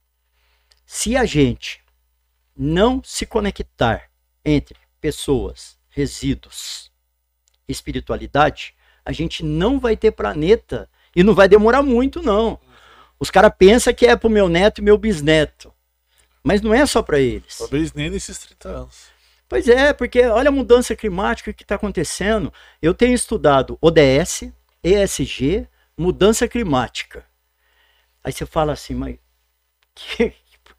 se 0.83 1.15
a 1.15 1.23
gente 1.23 1.83
não 2.55 2.99
se 3.03 3.23
conectar 3.23 4.09
entre 4.43 4.79
pessoas, 4.99 5.77
resíduos, 5.89 6.91
espiritualidade, 7.67 8.73
a 9.05 9.11
gente 9.11 9.45
não 9.45 9.79
vai 9.79 9.95
ter 9.95 10.11
planeta 10.11 10.89
e 11.15 11.23
não 11.23 11.35
vai 11.35 11.47
demorar 11.47 11.83
muito, 11.83 12.23
não. 12.23 12.59
Os 13.19 13.29
caras 13.29 13.51
pensam 13.57 13.93
que 13.93 14.07
é 14.07 14.15
pro 14.15 14.29
meu 14.29 14.49
neto 14.49 14.79
e 14.79 14.83
meu 14.83 14.97
bisneto. 14.97 15.71
Mas 16.43 16.61
não 16.61 16.73
é 16.73 16.85
só 16.85 17.03
para 17.03 17.19
eles. 17.19 17.57
Talvez 17.57 17.93
nem 17.93 18.09
nesses 18.09 18.39
30 18.39 18.69
anos. 18.69 19.16
Pois 19.49 19.69
é, 19.69 19.93
porque 19.93 20.21
olha 20.23 20.49
a 20.49 20.51
mudança 20.51 20.95
climática 20.95 21.53
que 21.53 21.63
está 21.63 21.75
acontecendo. 21.75 22.51
Eu 22.81 22.93
tenho 22.93 23.13
estudado 23.13 23.77
ODS, 23.81 24.51
ESG, 24.83 25.67
mudança 25.97 26.47
climática. 26.47 27.25
Aí 28.23 28.31
você 28.31 28.45
fala 28.45 28.73
assim, 28.73 28.93
mas 28.93 29.15
o 29.15 29.19
que, 29.95 30.33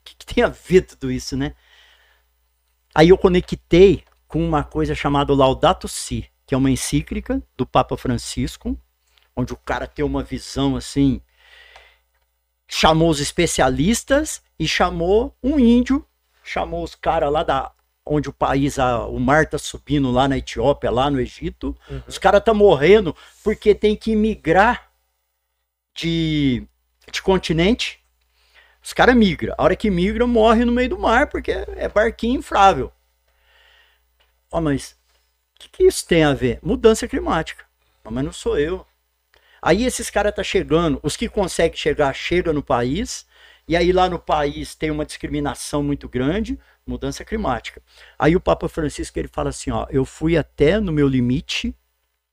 que, 0.04 0.26
tem 0.26 0.44
a 0.44 0.48
ver 0.48 0.82
tudo 0.82 1.10
isso, 1.10 1.34
né? 1.36 1.54
Aí 2.94 3.08
eu 3.08 3.16
conectei 3.16 4.04
com 4.26 4.46
uma 4.46 4.62
coisa 4.62 4.94
chamada 4.94 5.34
Laudato 5.34 5.88
Si, 5.88 6.28
que 6.46 6.54
é 6.54 6.58
uma 6.58 6.70
encíclica 6.70 7.42
do 7.56 7.66
Papa 7.66 7.96
Francisco, 7.96 8.78
onde 9.34 9.52
o 9.54 9.56
cara 9.56 9.86
tem 9.86 10.04
uma 10.04 10.22
visão 10.22 10.76
assim, 10.76 11.22
chamou 12.66 13.08
os 13.08 13.20
especialistas 13.20 14.42
e 14.58 14.68
chamou 14.68 15.34
um 15.42 15.58
índio, 15.58 16.06
chamou 16.44 16.84
os 16.84 16.94
caras 16.94 17.32
lá 17.32 17.42
da 17.42 17.72
onde 18.08 18.28
o 18.28 18.32
país, 18.32 18.78
a, 18.78 19.06
o 19.06 19.20
mar 19.20 19.46
tá 19.46 19.58
subindo 19.58 20.10
lá 20.10 20.26
na 20.26 20.38
Etiópia, 20.38 20.90
lá 20.90 21.10
no 21.10 21.20
Egito. 21.20 21.76
Uhum. 21.90 22.02
Os 22.06 22.18
caras 22.18 22.42
tá 22.42 22.54
morrendo 22.54 23.14
porque 23.44 23.74
tem 23.74 23.94
que 23.94 24.16
migrar 24.16 24.90
de, 25.94 26.66
de 27.12 27.22
continente. 27.22 28.00
Os 28.82 28.92
caras 28.92 29.14
migram. 29.14 29.54
A 29.58 29.64
hora 29.64 29.76
que 29.76 29.90
migra, 29.90 30.26
morre 30.26 30.64
no 30.64 30.72
meio 30.72 30.90
do 30.90 30.98
mar, 30.98 31.28
porque 31.28 31.50
é 31.50 31.88
barquinho 31.88 32.38
infrável. 32.38 32.92
Ó, 34.50 34.58
oh, 34.58 34.60
mas 34.60 34.92
o 35.56 35.60
que, 35.60 35.68
que, 35.68 35.84
isso 35.84 36.06
tem 36.06 36.24
a 36.24 36.32
ver? 36.32 36.58
Mudança 36.62 37.06
climática. 37.06 37.64
Oh, 38.04 38.10
mas 38.10 38.24
não 38.24 38.32
sou 38.32 38.58
eu. 38.58 38.86
Aí 39.60 39.84
esses 39.84 40.08
caras 40.08 40.34
tá 40.34 40.42
chegando, 40.42 41.00
os 41.02 41.16
que 41.16 41.28
conseguem 41.28 41.76
chegar, 41.76 42.14
chegam 42.14 42.54
no 42.54 42.62
país, 42.62 43.26
e 43.66 43.76
aí 43.76 43.92
lá 43.92 44.08
no 44.08 44.18
país 44.18 44.74
tem 44.74 44.90
uma 44.90 45.04
discriminação 45.04 45.82
muito 45.82 46.08
grande, 46.08 46.58
mudança 46.88 47.24
climática. 47.24 47.82
Aí 48.18 48.34
o 48.34 48.40
Papa 48.40 48.68
Francisco 48.68 49.18
ele 49.18 49.28
fala 49.28 49.50
assim, 49.50 49.70
ó, 49.70 49.86
eu 49.90 50.04
fui 50.04 50.36
até 50.36 50.80
no 50.80 50.92
meu 50.92 51.06
limite 51.06 51.74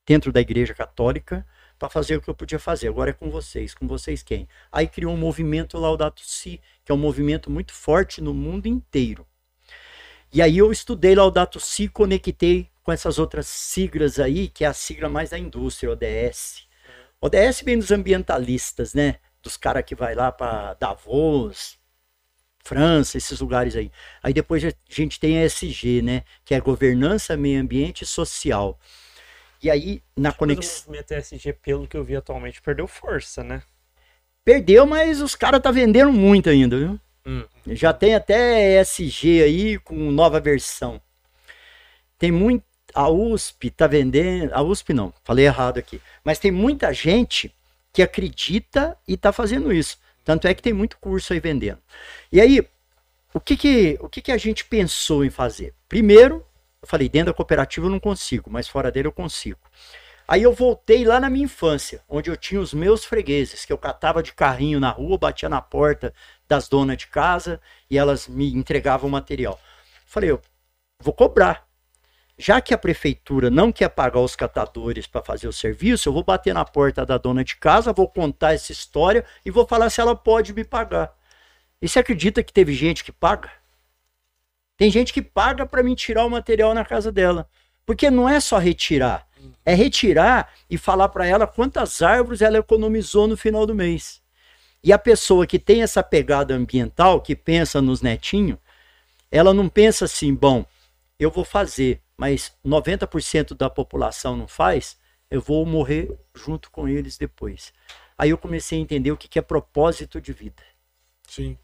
dentro 0.05 0.31
da 0.31 0.39
Igreja 0.39 0.73
Católica 0.73 1.45
para 1.77 1.89
fazer 1.89 2.15
o 2.15 2.21
que 2.21 2.29
eu 2.29 2.35
podia 2.35 2.59
fazer. 2.59 2.87
Agora 2.87 3.09
é 3.09 3.13
com 3.13 3.29
vocês, 3.29 3.73
com 3.73 3.87
vocês 3.87 4.23
quem? 4.23 4.47
Aí 4.71 4.87
criou 4.87 5.13
um 5.13 5.17
movimento 5.17 5.77
Laudato 5.77 6.21
Si, 6.21 6.61
que 6.83 6.91
é 6.91 6.95
um 6.95 6.97
movimento 6.97 7.51
muito 7.51 7.73
forte 7.73 8.21
no 8.21 8.33
mundo 8.33 8.67
inteiro. 8.67 9.27
E 10.33 10.41
aí 10.41 10.57
eu 10.57 10.71
estudei 10.71 11.15
Laudato 11.15 11.59
Si, 11.59 11.87
conectei 11.87 12.69
com 12.83 12.91
essas 12.91 13.17
outras 13.17 13.47
siglas 13.47 14.19
aí, 14.19 14.47
que 14.47 14.63
é 14.63 14.67
a 14.67 14.73
sigla 14.73 15.09
mais 15.09 15.31
da 15.31 15.39
indústria, 15.39 15.91
ODS. 15.91 16.67
ODS 17.19 17.61
vem 17.63 17.79
dos 17.79 17.91
ambientalistas, 17.91 18.93
né? 18.93 19.15
Dos 19.41 19.57
caras 19.57 19.83
que 19.83 19.95
vai 19.95 20.13
lá 20.13 20.31
para 20.31 20.75
Davos, 20.75 21.79
França, 22.65 23.17
esses 23.17 23.39
lugares 23.39 23.75
aí. 23.75 23.91
Aí 24.23 24.33
depois 24.33 24.65
a 24.65 24.73
gente 24.89 25.19
tem 25.19 25.37
a 25.37 25.45
SG, 25.45 26.01
né? 26.01 26.23
Que 26.43 26.55
é 26.55 26.59
governança, 26.59 27.37
meio 27.37 27.61
ambiente 27.61 28.01
e 28.01 28.07
social. 28.07 28.79
E 29.61 29.69
aí, 29.69 30.01
na 30.17 30.31
conexão. 30.31 30.85
O 30.85 30.87
movimento 30.87 31.11
SG, 31.11 31.53
pelo 31.53 31.87
que 31.87 31.95
eu 31.95 32.03
vi 32.03 32.15
atualmente, 32.15 32.61
perdeu 32.61 32.87
força, 32.87 33.43
né? 33.43 33.61
Perdeu, 34.43 34.85
mas 34.85 35.21
os 35.21 35.35
caras 35.35 35.61
tá 35.61 35.71
vendendo 35.71 36.11
muito 36.11 36.49
ainda, 36.49 36.77
viu? 36.77 36.99
Hum. 37.25 37.43
Já 37.67 37.93
tem 37.93 38.15
até 38.15 38.79
SG 38.81 39.43
aí 39.43 39.79
com 39.79 39.95
nova 40.11 40.39
versão. 40.39 40.99
Tem 42.17 42.31
muito. 42.31 42.63
A 42.95 43.09
USP 43.09 43.69
tá 43.69 43.85
vendendo. 43.85 44.53
A 44.53 44.61
USP 44.63 44.91
não, 44.93 45.13
falei 45.23 45.45
errado 45.45 45.77
aqui. 45.77 46.01
Mas 46.23 46.39
tem 46.39 46.51
muita 46.51 46.91
gente 46.93 47.53
que 47.93 48.01
acredita 48.01 48.97
e 49.07 49.15
tá 49.17 49.31
fazendo 49.31 49.71
isso. 49.71 49.97
Tanto 50.25 50.47
é 50.47 50.53
que 50.53 50.61
tem 50.61 50.73
muito 50.73 50.97
curso 50.97 51.31
aí 51.31 51.39
vendendo. 51.39 51.79
E 52.31 52.41
aí, 52.41 52.67
o 53.33 53.39
que 53.39 53.55
que, 53.55 53.97
o 54.01 54.09
que, 54.09 54.21
que 54.21 54.31
a 54.31 54.37
gente 54.37 54.65
pensou 54.65 55.23
em 55.23 55.29
fazer? 55.29 55.73
Primeiro, 55.87 56.43
eu 56.81 56.87
falei, 56.87 57.07
dentro 57.07 57.27
da 57.27 57.33
cooperativa 57.33 57.85
eu 57.85 57.91
não 57.91 57.99
consigo, 57.99 58.49
mas 58.49 58.67
fora 58.67 58.91
dele 58.91 59.07
eu 59.07 59.11
consigo. 59.11 59.59
Aí 60.27 60.41
eu 60.41 60.51
voltei 60.51 61.05
lá 61.05 61.19
na 61.19 61.29
minha 61.29 61.45
infância, 61.45 62.03
onde 62.09 62.31
eu 62.31 62.35
tinha 62.35 62.59
os 62.59 62.73
meus 62.73 63.05
fregueses, 63.05 63.63
que 63.63 63.71
eu 63.71 63.77
catava 63.77 64.23
de 64.23 64.33
carrinho 64.33 64.79
na 64.79 64.89
rua, 64.89 65.19
batia 65.19 65.47
na 65.47 65.61
porta 65.61 66.11
das 66.47 66.67
donas 66.67 66.97
de 66.97 67.05
casa 67.05 67.61
e 67.89 67.97
elas 67.97 68.27
me 68.27 68.51
entregavam 68.51 69.07
material. 69.07 69.59
Falei, 70.07 70.31
eu 70.31 70.41
vou 70.99 71.13
cobrar. 71.13 71.67
Já 72.37 72.59
que 72.59 72.73
a 72.73 72.77
prefeitura 72.77 73.49
não 73.49 73.71
quer 73.71 73.89
pagar 73.89 74.19
os 74.19 74.35
catadores 74.35 75.07
para 75.07 75.23
fazer 75.23 75.47
o 75.47 75.53
serviço, 75.53 76.09
eu 76.09 76.13
vou 76.13 76.23
bater 76.23 76.53
na 76.53 76.65
porta 76.65 77.05
da 77.05 77.17
dona 77.17 77.43
de 77.43 77.55
casa, 77.55 77.93
vou 77.93 78.09
contar 78.09 78.53
essa 78.53 78.71
história 78.71 79.23
e 79.45 79.51
vou 79.51 79.65
falar 79.65 79.89
se 79.89 80.01
ela 80.01 80.15
pode 80.15 80.53
me 80.53 80.63
pagar. 80.63 81.15
E 81.81 81.87
você 81.87 81.99
acredita 81.99 82.43
que 82.43 82.51
teve 82.51 82.73
gente 82.73 83.03
que 83.03 83.11
paga? 83.11 83.49
Tem 84.77 84.91
gente 84.91 85.13
que 85.13 85.21
paga 85.21 85.65
para 85.65 85.81
me 85.81 85.95
tirar 85.95 86.25
o 86.25 86.29
material 86.29 86.73
na 86.73 86.83
casa 86.83 87.11
dela. 87.11 87.49
Porque 87.85 88.09
não 88.09 88.27
é 88.27 88.39
só 88.39 88.57
retirar, 88.57 89.27
é 89.63 89.73
retirar 89.73 90.51
e 90.69 90.77
falar 90.77 91.09
para 91.09 91.25
ela 91.25 91.45
quantas 91.45 92.01
árvores 92.01 92.41
ela 92.41 92.57
economizou 92.57 93.27
no 93.27 93.37
final 93.37 93.65
do 93.65 93.75
mês. 93.75 94.21
E 94.83 94.91
a 94.91 94.99
pessoa 94.99 95.47
que 95.47 95.59
tem 95.59 95.83
essa 95.83 96.03
pegada 96.03 96.53
ambiental, 96.53 97.21
que 97.21 97.35
pensa 97.35 97.81
nos 97.81 98.01
netinhos, 98.01 98.57
ela 99.31 99.53
não 99.53 99.69
pensa 99.69 100.05
assim, 100.05 100.33
bom, 100.33 100.65
eu 101.19 101.31
vou 101.31 101.45
fazer, 101.45 102.01
mas 102.17 102.55
90% 102.65 103.55
da 103.55 103.69
população 103.69 104.35
não 104.35 104.47
faz, 104.47 104.97
eu 105.29 105.41
vou 105.41 105.65
morrer 105.65 106.17
junto 106.33 106.71
com 106.71 106.87
eles 106.87 107.17
depois. 107.17 107.73
Aí 108.17 108.29
eu 108.29 108.37
comecei 108.37 108.79
a 108.79 108.81
entender 108.81 109.11
o 109.11 109.17
que 109.17 109.37
é 109.37 109.41
propósito 109.41 110.21
de 110.21 110.31
vida. 110.31 110.63
Sim. 111.27 111.57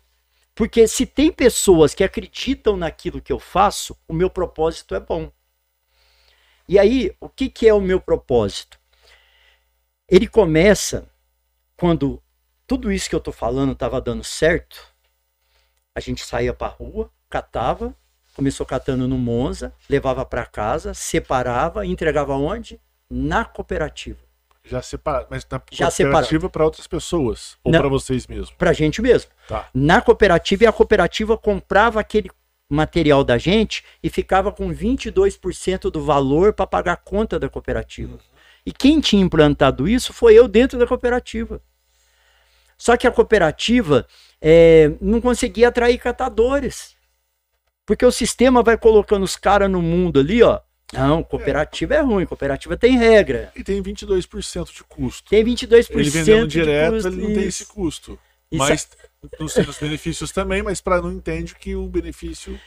Porque 0.54 0.88
se 0.88 1.06
tem 1.06 1.32
pessoas 1.32 1.94
que 1.94 2.04
acreditam 2.04 2.76
naquilo 2.76 3.22
que 3.22 3.32
eu 3.32 3.40
faço, 3.40 3.98
o 4.08 4.14
meu 4.14 4.30
propósito 4.30 4.94
é 4.94 5.00
bom. 5.00 5.32
E 6.68 6.78
aí, 6.78 7.16
o 7.20 7.30
que, 7.30 7.50
que 7.50 7.68
é 7.68 7.74
o 7.74 7.82
meu 7.82 8.00
propósito? 8.00 8.80
Ele 10.08 10.28
começa 10.28 11.10
quando 11.78 12.22
tudo 12.68 12.92
isso 12.92 13.10
que 13.10 13.16
eu 13.16 13.20
estou 13.20 13.34
falando 13.34 13.72
estava 13.72 14.00
dando 14.00 14.24
certo. 14.24 14.94
A 15.96 16.00
gente 16.00 16.24
saía 16.24 16.54
para 16.54 16.68
a 16.68 16.76
rua, 16.76 17.12
catava, 17.30 17.96
começou 18.36 18.66
catando 18.66 19.08
no 19.08 19.18
Monza, 19.18 19.74
levava 19.90 20.26
para 20.26 20.46
casa, 20.46 20.94
separava, 20.94 21.86
entregava 21.86 22.36
onde? 22.36 22.80
Na 23.10 23.44
cooperativa. 23.46 24.20
Já 24.64 24.82
separado, 24.82 25.28
mas 25.30 25.46
na 25.50 25.62
Já 25.72 25.92
cooperativa 25.92 26.50
para 26.50 26.64
outras 26.64 26.88
pessoas 26.88 27.58
ou 27.64 27.72
para 27.72 27.88
vocês 27.88 28.28
mesmos? 28.28 28.52
Para 28.52 28.70
a 28.70 28.74
gente 28.74 29.02
mesmo. 29.02 29.32
Tá. 29.48 29.68
Na 29.74 30.02
cooperativa 30.02 30.64
e 30.64 30.68
a 30.68 30.72
cooperativa 30.72 31.38
comprava 31.38 32.00
aquele 32.00 32.30
material 32.70 33.24
da 33.24 33.38
gente 33.38 33.84
e 34.02 34.10
ficava 34.10 34.52
com 34.52 34.74
22% 34.74 35.90
do 35.90 36.04
valor 36.04 36.54
para 36.54 36.68
pagar 36.68 36.94
a 36.94 36.98
conta 36.98 37.38
da 37.38 37.50
cooperativa. 37.50 38.14
Uhum. 38.14 38.20
E 38.66 38.72
quem 38.72 39.02
tinha 39.02 39.22
implantado 39.22 39.88
isso 39.90 40.14
foi 40.14 40.36
eu 40.36 40.48
dentro 40.48 40.78
da 40.78 40.88
cooperativa. 40.88 41.62
Só 42.78 42.96
que 42.96 43.06
a 43.06 43.12
cooperativa 43.12 44.08
é, 44.40 44.92
não 45.02 45.20
conseguia 45.20 45.68
atrair 45.68 45.98
catadores. 45.98 46.96
Porque 47.92 48.06
o 48.06 48.12
sistema 48.12 48.64
vai 48.64 48.78
colocando 48.78 49.24
os 49.24 49.36
caras 49.36 49.70
no 49.70 49.82
mundo 49.82 50.22
ali, 50.22 50.42
ó, 50.42 50.62
não, 50.94 51.22
cooperativa 51.22 51.94
é. 51.94 51.98
é 51.98 52.00
ruim, 52.00 52.26
cooperativa 52.26 52.78
tem 52.78 52.98
regra. 52.98 53.52
E 53.54 53.66
tem 53.66 53.84
22% 53.84 54.74
de 54.74 54.82
custo. 54.86 55.30
Tem 55.30 55.44
22% 55.44 55.88
ele 55.90 56.10
vendendo 56.10 56.48
direto, 56.48 56.94
custo, 56.94 57.08
ele 57.10 57.22
não 57.22 57.34
tem 57.34 57.44
esse 57.44 57.66
custo. 57.66 58.18
Isso. 58.50 58.64
Mas 58.64 58.90
nos 59.38 59.52
seus 59.52 59.78
benefícios 59.78 60.32
também, 60.32 60.64
mas 60.64 60.80
para 60.80 61.02
não 61.02 61.12
entende 61.12 61.54
que 61.54 61.76
o 61.76 61.86
benefício 61.86 62.58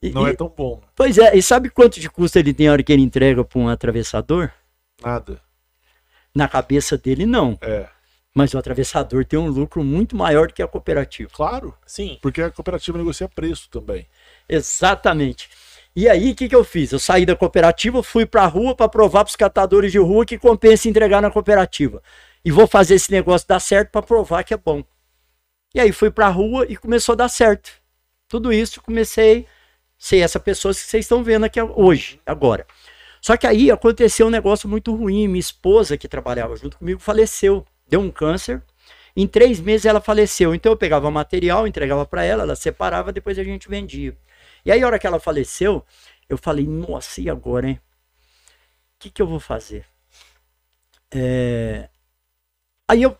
não 0.00 0.28
e, 0.28 0.30
é 0.30 0.36
tão 0.36 0.48
bom. 0.48 0.80
Pois 0.94 1.18
é, 1.18 1.36
e 1.36 1.42
sabe 1.42 1.68
quanto 1.68 1.98
de 1.98 2.08
custo 2.08 2.38
ele 2.38 2.54
tem 2.54 2.68
a 2.68 2.72
hora 2.72 2.82
que 2.84 2.92
ele 2.92 3.02
entrega 3.02 3.42
para 3.42 3.58
um 3.58 3.68
atravessador? 3.68 4.52
Nada. 5.02 5.42
Na 6.32 6.46
cabeça 6.46 6.96
dele, 6.96 7.26
não. 7.26 7.58
É. 7.60 7.88
Mas 8.32 8.54
o 8.54 8.58
atravessador 8.58 9.24
tem 9.24 9.36
um 9.36 9.48
lucro 9.48 9.82
muito 9.82 10.14
maior 10.14 10.46
do 10.46 10.54
que 10.54 10.62
a 10.62 10.68
cooperativa. 10.68 11.28
Claro. 11.32 11.72
Sim. 11.84 12.20
Porque 12.22 12.40
a 12.40 12.52
cooperativa 12.52 12.98
negocia 12.98 13.28
preço 13.28 13.68
também. 13.68 14.06
Exatamente. 14.48 15.48
E 15.96 16.08
aí, 16.08 16.32
o 16.32 16.34
que, 16.34 16.48
que 16.48 16.56
eu 16.56 16.64
fiz? 16.64 16.90
Eu 16.92 16.98
saí 16.98 17.24
da 17.24 17.36
cooperativa, 17.36 18.02
fui 18.02 18.26
para 18.26 18.42
a 18.42 18.46
rua 18.46 18.74
para 18.74 18.88
provar 18.88 19.24
para 19.24 19.30
os 19.30 19.36
catadores 19.36 19.92
de 19.92 19.98
rua 19.98 20.26
que 20.26 20.36
compensa 20.36 20.88
entregar 20.88 21.22
na 21.22 21.30
cooperativa. 21.30 22.02
E 22.44 22.50
vou 22.50 22.66
fazer 22.66 22.96
esse 22.96 23.12
negócio 23.12 23.46
dar 23.46 23.60
certo 23.60 23.90
para 23.90 24.02
provar 24.02 24.42
que 24.42 24.52
é 24.52 24.56
bom. 24.56 24.82
E 25.74 25.80
aí 25.80 25.92
fui 25.92 26.10
para 26.10 26.26
a 26.26 26.30
rua 26.30 26.66
e 26.68 26.76
começou 26.76 27.12
a 27.12 27.16
dar 27.16 27.28
certo. 27.28 27.70
Tudo 28.28 28.52
isso 28.52 28.82
comecei 28.82 29.46
ser 29.96 30.18
essa 30.18 30.40
pessoa 30.40 30.74
que 30.74 30.80
vocês 30.80 31.04
estão 31.04 31.22
vendo 31.22 31.44
aqui 31.44 31.60
hoje, 31.60 32.20
agora. 32.26 32.66
Só 33.20 33.36
que 33.36 33.46
aí 33.46 33.70
aconteceu 33.70 34.26
um 34.26 34.30
negócio 34.30 34.68
muito 34.68 34.94
ruim. 34.94 35.26
Minha 35.28 35.40
esposa, 35.40 35.96
que 35.96 36.06
trabalhava 36.06 36.56
junto 36.56 36.76
comigo, 36.76 37.00
faleceu. 37.00 37.64
Deu 37.88 38.00
um 38.00 38.10
câncer. 38.10 38.62
Em 39.16 39.26
três 39.26 39.60
meses 39.60 39.86
ela 39.86 40.00
faleceu. 40.00 40.54
Então 40.54 40.72
eu 40.72 40.76
pegava 40.76 41.10
material, 41.10 41.66
entregava 41.66 42.04
para 42.04 42.24
ela, 42.24 42.42
ela 42.42 42.56
separava, 42.56 43.12
depois 43.12 43.38
a 43.38 43.44
gente 43.44 43.68
vendia. 43.68 44.16
E 44.64 44.72
aí, 44.72 44.82
a 44.82 44.86
hora 44.86 44.98
que 44.98 45.06
ela 45.06 45.20
faleceu, 45.20 45.84
eu 46.28 46.38
falei, 46.38 46.66
nossa, 46.66 47.20
e 47.20 47.28
agora, 47.28 47.68
hein? 47.68 47.80
O 48.96 48.98
que, 48.98 49.10
que 49.10 49.20
eu 49.20 49.26
vou 49.26 49.40
fazer? 49.40 49.84
É... 51.10 51.88
Aí 52.88 53.02
eu 53.02 53.16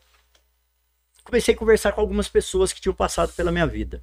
comecei 1.22 1.54
a 1.54 1.56
conversar 1.56 1.92
com 1.92 2.00
algumas 2.00 2.28
pessoas 2.28 2.72
que 2.72 2.80
tinham 2.80 2.94
passado 2.94 3.32
pela 3.34 3.52
minha 3.52 3.66
vida. 3.66 4.02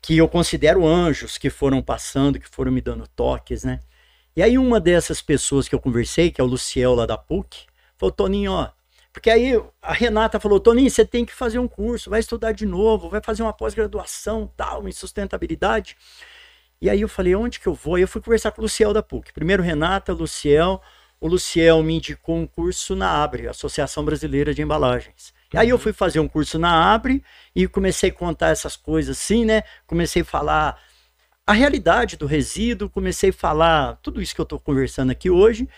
Que 0.00 0.16
eu 0.16 0.28
considero 0.28 0.86
anjos 0.86 1.36
que 1.38 1.50
foram 1.50 1.82
passando, 1.82 2.38
que 2.38 2.48
foram 2.48 2.72
me 2.72 2.80
dando 2.80 3.06
toques, 3.08 3.64
né? 3.64 3.80
E 4.36 4.42
aí 4.42 4.56
uma 4.56 4.80
dessas 4.80 5.20
pessoas 5.20 5.68
que 5.68 5.74
eu 5.74 5.80
conversei, 5.80 6.30
que 6.30 6.40
é 6.40 6.44
o 6.44 6.46
Luciel 6.46 6.94
lá 6.94 7.04
da 7.04 7.18
PUC, 7.18 7.66
falou, 7.96 8.12
Toninho, 8.12 8.52
ó, 8.52 8.70
porque 9.18 9.30
aí 9.30 9.60
a 9.82 9.92
Renata 9.92 10.38
falou, 10.38 10.60
Toninho, 10.60 10.88
você 10.88 11.04
tem 11.04 11.24
que 11.24 11.34
fazer 11.34 11.58
um 11.58 11.66
curso, 11.66 12.08
vai 12.08 12.20
estudar 12.20 12.52
de 12.52 12.64
novo, 12.64 13.10
vai 13.10 13.20
fazer 13.20 13.42
uma 13.42 13.52
pós-graduação, 13.52 14.48
tal, 14.56 14.86
em 14.86 14.92
sustentabilidade. 14.92 15.96
E 16.80 16.88
aí 16.88 17.00
eu 17.00 17.08
falei, 17.08 17.34
onde 17.34 17.58
que 17.58 17.66
eu 17.66 17.74
vou? 17.74 17.98
E 17.98 18.02
eu 18.02 18.06
fui 18.06 18.22
conversar 18.22 18.52
com 18.52 18.60
o 18.60 18.62
Luciel 18.62 18.92
da 18.92 19.02
PUC. 19.02 19.32
Primeiro 19.32 19.60
Renata, 19.60 20.12
Luciel, 20.12 20.80
o 21.20 21.26
Luciel 21.26 21.82
me 21.82 21.96
indicou 21.96 22.36
um 22.36 22.46
curso 22.46 22.94
na 22.94 23.10
ABRE, 23.24 23.48
Associação 23.48 24.04
Brasileira 24.04 24.54
de 24.54 24.62
Embalagens. 24.62 25.34
E 25.52 25.58
aí 25.58 25.70
eu 25.70 25.80
fui 25.80 25.92
fazer 25.92 26.20
um 26.20 26.28
curso 26.28 26.56
na 26.56 26.94
ABRE 26.94 27.20
e 27.56 27.66
comecei 27.66 28.10
a 28.10 28.14
contar 28.14 28.50
essas 28.50 28.76
coisas 28.76 29.18
assim, 29.18 29.44
né? 29.44 29.64
Comecei 29.84 30.22
a 30.22 30.24
falar 30.24 30.80
a 31.44 31.52
realidade 31.52 32.16
do 32.16 32.24
resíduo, 32.24 32.88
comecei 32.88 33.30
a 33.30 33.32
falar 33.32 33.98
tudo 34.00 34.22
isso 34.22 34.32
que 34.32 34.40
eu 34.40 34.44
estou 34.44 34.60
conversando 34.60 35.10
aqui 35.10 35.28
hoje. 35.28 35.68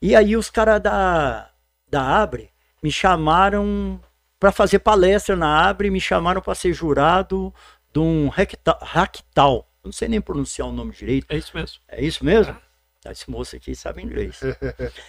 E 0.00 0.16
aí 0.16 0.38
os 0.38 0.48
caras 0.48 0.80
da, 0.80 1.50
da 1.86 2.22
ABRE 2.22 2.51
me 2.82 2.90
chamaram 2.90 4.00
para 4.40 4.50
fazer 4.50 4.80
palestra 4.80 5.36
na 5.36 5.68
ABRE, 5.68 5.90
me 5.90 6.00
chamaram 6.00 6.42
para 6.42 6.54
ser 6.54 6.72
jurado 6.72 7.54
de 7.92 8.00
um 8.00 8.28
Hacktal. 8.28 9.68
Não 9.84 9.92
sei 9.92 10.08
nem 10.08 10.20
pronunciar 10.20 10.68
o 10.68 10.72
nome 10.72 10.92
direito. 10.92 11.26
É 11.28 11.36
isso 11.36 11.52
mesmo. 11.54 11.78
É 11.88 12.02
isso 12.02 12.24
mesmo? 12.24 12.56
Ah, 13.04 13.12
esse 13.12 13.30
moço 13.30 13.54
aqui 13.54 13.74
sabe 13.74 14.02
inglês. 14.02 14.40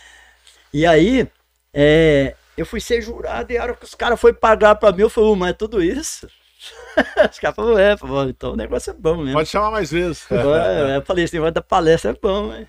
e 0.74 0.86
aí, 0.86 1.28
é, 1.74 2.36
eu 2.58 2.66
fui 2.66 2.80
ser 2.80 3.02
jurado 3.02 3.52
e 3.52 3.58
a 3.58 3.64
hora 3.64 3.76
que 3.76 3.86
os 3.86 3.96
caras 3.96 4.20
foram 4.20 4.36
pagar 4.36 4.76
para 4.76 4.96
mim, 4.96 5.02
eu 5.02 5.10
falei, 5.10 5.36
mas 5.36 5.50
é 5.52 5.54
tudo 5.54 5.82
isso? 5.82 6.28
os 7.32 7.40
caras 7.40 7.56
falaram, 7.56 7.78
é, 7.78 7.98
falou, 7.98 8.30
então 8.30 8.54
o 8.54 8.56
negócio 8.56 8.92
é 8.92 8.94
bom 8.94 9.18
mesmo. 9.18 9.34
Pode 9.34 9.50
chamar 9.50 9.72
mais 9.72 9.92
vezes. 9.92 10.26
É, 10.32 10.96
eu 10.98 11.02
falei, 11.02 11.26
esse 11.26 11.34
negócio 11.36 11.54
da 11.54 11.62
palestra 11.62 12.12
é 12.12 12.14
bom, 12.20 12.48
né? 12.48 12.68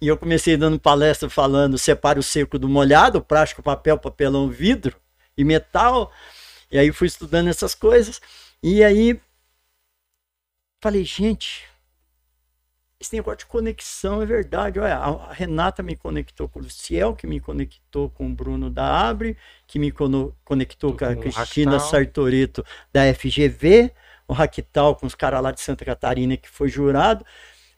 E 0.00 0.08
eu 0.08 0.16
comecei 0.16 0.56
dando 0.56 0.78
palestra 0.78 1.28
falando, 1.28 1.78
separe 1.78 2.18
o 2.18 2.22
seco 2.22 2.58
do 2.58 2.68
molhado, 2.68 3.22
plástico, 3.22 3.62
papel, 3.62 3.98
papelão, 3.98 4.48
vidro 4.48 4.96
e 5.36 5.44
metal. 5.44 6.12
E 6.70 6.78
aí 6.78 6.92
fui 6.92 7.06
estudando 7.06 7.48
essas 7.48 7.74
coisas. 7.74 8.20
E 8.62 8.82
aí 8.82 9.20
falei, 10.82 11.04
gente, 11.04 11.64
esse 13.02 13.14
negócio 13.14 13.40
de 13.40 13.46
conexão 13.46 14.22
é 14.22 14.26
verdade. 14.26 14.78
Olha, 14.78 14.96
a 14.96 15.32
Renata 15.32 15.82
me 15.82 15.96
conectou 15.96 16.48
com 16.48 16.60
o 16.60 16.62
Luciel, 16.62 17.14
que 17.14 17.26
me 17.26 17.40
conectou 17.40 18.08
com 18.08 18.26
o 18.26 18.34
Bruno 18.34 18.70
da 18.70 19.08
Abre, 19.08 19.36
que 19.66 19.78
me 19.78 19.92
conectou 20.44 20.96
com 20.96 21.04
a 21.04 21.16
Cristina 21.16 21.78
Sartorito 21.78 22.64
da 22.92 23.12
FGV, 23.12 23.92
o 24.26 24.32
Raquital 24.32 24.94
com 24.96 25.06
os 25.06 25.14
caras 25.14 25.42
lá 25.42 25.50
de 25.50 25.60
Santa 25.60 25.84
Catarina 25.84 26.36
que 26.36 26.48
foi 26.48 26.68
jurado, 26.68 27.24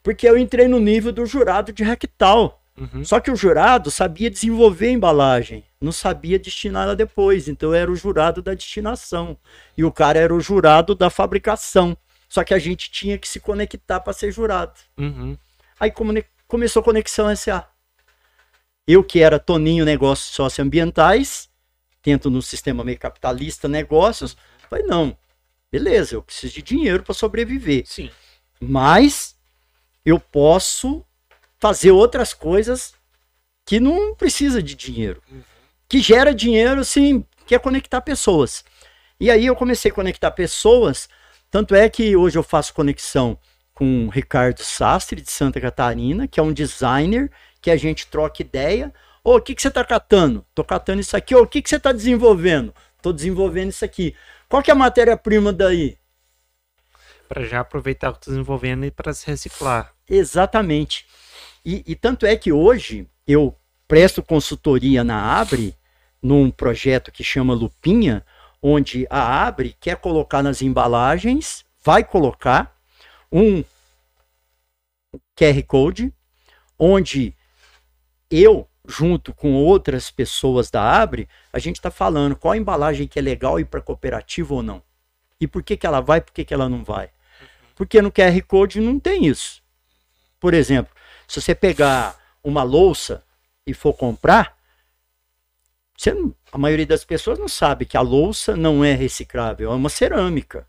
porque 0.01 0.27
eu 0.29 0.37
entrei 0.37 0.67
no 0.67 0.79
nível 0.79 1.11
do 1.11 1.25
jurado 1.25 1.73
de 1.73 1.83
Raquital. 1.83 2.61
Uhum. 2.77 3.05
Só 3.05 3.21
que 3.21 3.31
o 3.31 3.35
jurado 3.35 3.89
sabia 3.89 4.29
desenvolver 4.29 4.87
a 4.87 4.91
embalagem, 4.91 5.63
não 5.79 5.93
sabia 5.93 6.37
destinar 6.37 6.83
ela 6.83 6.95
depois. 6.95 7.47
Então 7.47 7.69
eu 7.69 7.75
era 7.75 7.91
o 7.91 7.95
jurado 7.95 8.41
da 8.41 8.53
destinação. 8.53 9.37
E 9.77 9.83
o 9.83 9.91
cara 9.91 10.19
era 10.19 10.35
o 10.35 10.41
jurado 10.41 10.93
da 10.93 11.09
fabricação. 11.09 11.97
Só 12.27 12.43
que 12.43 12.53
a 12.53 12.59
gente 12.59 12.91
tinha 12.91 13.17
que 13.17 13.27
se 13.27 13.39
conectar 13.39 13.99
para 13.99 14.13
ser 14.13 14.31
jurado. 14.31 14.79
Uhum. 14.97 15.37
Aí 15.79 15.91
começou 16.47 16.81
a 16.81 16.83
Conexão 16.83 17.33
SA. 17.35 17.67
Eu 18.87 19.03
que 19.03 19.19
era 19.19 19.39
Toninho 19.39 19.85
Negócios 19.85 20.35
Socioambientais, 20.35 21.49
tento 22.01 22.29
no 22.29 22.41
sistema 22.41 22.83
meio 22.83 22.99
capitalista 22.99 23.67
negócios, 23.67 24.37
falei, 24.69 24.85
não, 24.85 25.17
beleza, 25.71 26.15
eu 26.15 26.21
preciso 26.21 26.53
de 26.53 26.61
dinheiro 26.61 27.03
para 27.03 27.13
sobreviver. 27.13 27.83
Sim. 27.87 28.11
Mas 28.59 29.35
eu 30.05 30.19
posso 30.19 31.03
fazer 31.57 31.91
outras 31.91 32.33
coisas 32.33 32.93
que 33.65 33.79
não 33.79 34.13
precisa 34.13 34.61
de 34.61 34.75
dinheiro. 34.75 35.21
Uhum. 35.31 35.41
Que 35.89 35.99
gera 35.99 36.33
dinheiro, 36.33 36.85
sim, 36.85 37.25
que 37.47 37.55
é 37.55 37.59
conectar 37.59 38.01
pessoas. 38.01 38.63
E 39.19 39.31
aí 39.31 39.47
eu 39.47 39.55
comecei 39.55 39.89
a 39.89 39.93
conectar 39.93 40.29
pessoas 40.31 41.09
tanto 41.55 41.73
é 41.73 41.87
que 41.87 42.17
hoje 42.17 42.37
eu 42.37 42.43
faço 42.43 42.73
conexão 42.73 43.39
com 43.73 44.07
o 44.07 44.09
Ricardo 44.09 44.59
Sastre, 44.59 45.21
de 45.21 45.31
Santa 45.31 45.61
Catarina, 45.61 46.27
que 46.27 46.37
é 46.37 46.43
um 46.43 46.51
designer, 46.51 47.31
que 47.61 47.71
a 47.71 47.77
gente 47.77 48.07
troca 48.07 48.41
ideia. 48.41 48.93
Ô, 49.23 49.31
oh, 49.31 49.35
o 49.37 49.41
que, 49.41 49.55
que 49.55 49.61
você 49.61 49.69
está 49.69 49.81
catando? 49.81 50.45
Estou 50.49 50.65
catando 50.65 50.99
isso 50.99 51.15
aqui. 51.15 51.33
Ô, 51.33 51.39
oh, 51.39 51.43
o 51.43 51.47
que, 51.47 51.61
que 51.61 51.69
você 51.69 51.77
está 51.77 51.93
desenvolvendo? 51.93 52.75
Estou 52.97 53.13
desenvolvendo 53.13 53.69
isso 53.69 53.85
aqui. 53.85 54.13
Qual 54.49 54.61
que 54.61 54.69
é 54.69 54.73
a 54.73 54.75
matéria-prima 54.75 55.53
daí? 55.53 55.97
Para 57.25 57.45
já 57.45 57.61
aproveitar 57.61 58.09
o 58.09 58.11
que 58.11 58.19
estou 58.19 58.33
desenvolvendo 58.33 58.83
e 58.83 58.91
para 58.91 59.13
se 59.13 59.25
reciclar. 59.25 59.93
Exatamente. 60.09 61.05
E, 61.63 61.85
e 61.87 61.95
tanto 61.95 62.25
é 62.25 62.35
que 62.35 62.51
hoje 62.51 63.07
eu 63.25 63.55
presto 63.87 64.21
consultoria 64.21 65.05
na 65.05 65.39
Abre, 65.39 65.73
num 66.21 66.51
projeto 66.51 67.13
que 67.13 67.23
chama 67.23 67.53
Lupinha, 67.53 68.25
onde 68.67 69.05
a 69.11 69.45
Abre 69.45 69.77
quer 69.79 69.95
colocar 69.97 70.41
nas 70.41 70.63
embalagens, 70.63 71.63
vai 71.83 72.03
colocar 72.03 72.75
um 73.31 73.63
QR 75.37 75.61
Code, 75.67 76.11
onde 76.79 77.35
eu, 78.27 78.67
junto 78.87 79.35
com 79.35 79.53
outras 79.53 80.09
pessoas 80.09 80.71
da 80.71 80.81
Abre, 80.81 81.29
a 81.53 81.59
gente 81.59 81.75
está 81.75 81.91
falando 81.91 82.35
qual 82.35 82.55
embalagem 82.55 83.07
que 83.07 83.19
é 83.19 83.21
legal 83.21 83.59
ir 83.59 83.65
para 83.65 83.81
cooperativa 83.81 84.55
ou 84.55 84.63
não. 84.63 84.81
E 85.39 85.45
por 85.45 85.61
que, 85.61 85.77
que 85.77 85.85
ela 85.85 86.01
vai, 86.01 86.19
por 86.19 86.33
que, 86.33 86.43
que 86.43 86.53
ela 86.53 86.67
não 86.67 86.83
vai. 86.83 87.11
Porque 87.75 88.01
no 88.01 88.11
QR 88.11 88.41
Code 88.47 88.81
não 88.81 88.99
tem 88.99 89.27
isso. 89.27 89.61
Por 90.39 90.55
exemplo, 90.55 90.91
se 91.27 91.39
você 91.39 91.53
pegar 91.53 92.19
uma 92.43 92.63
louça 92.63 93.23
e 93.63 93.75
for 93.75 93.93
comprar, 93.93 94.57
você, 95.95 96.15
a 96.55 96.57
maioria 96.57 96.85
das 96.85 97.03
pessoas 97.03 97.37
não 97.37 97.49
sabe 97.49 97.85
que 97.85 97.97
a 97.97 98.01
louça 98.01 98.55
não 98.55 98.81
é 98.81 98.93
reciclável, 98.93 99.73
é 99.73 99.75
uma 99.75 99.89
cerâmica. 99.89 100.65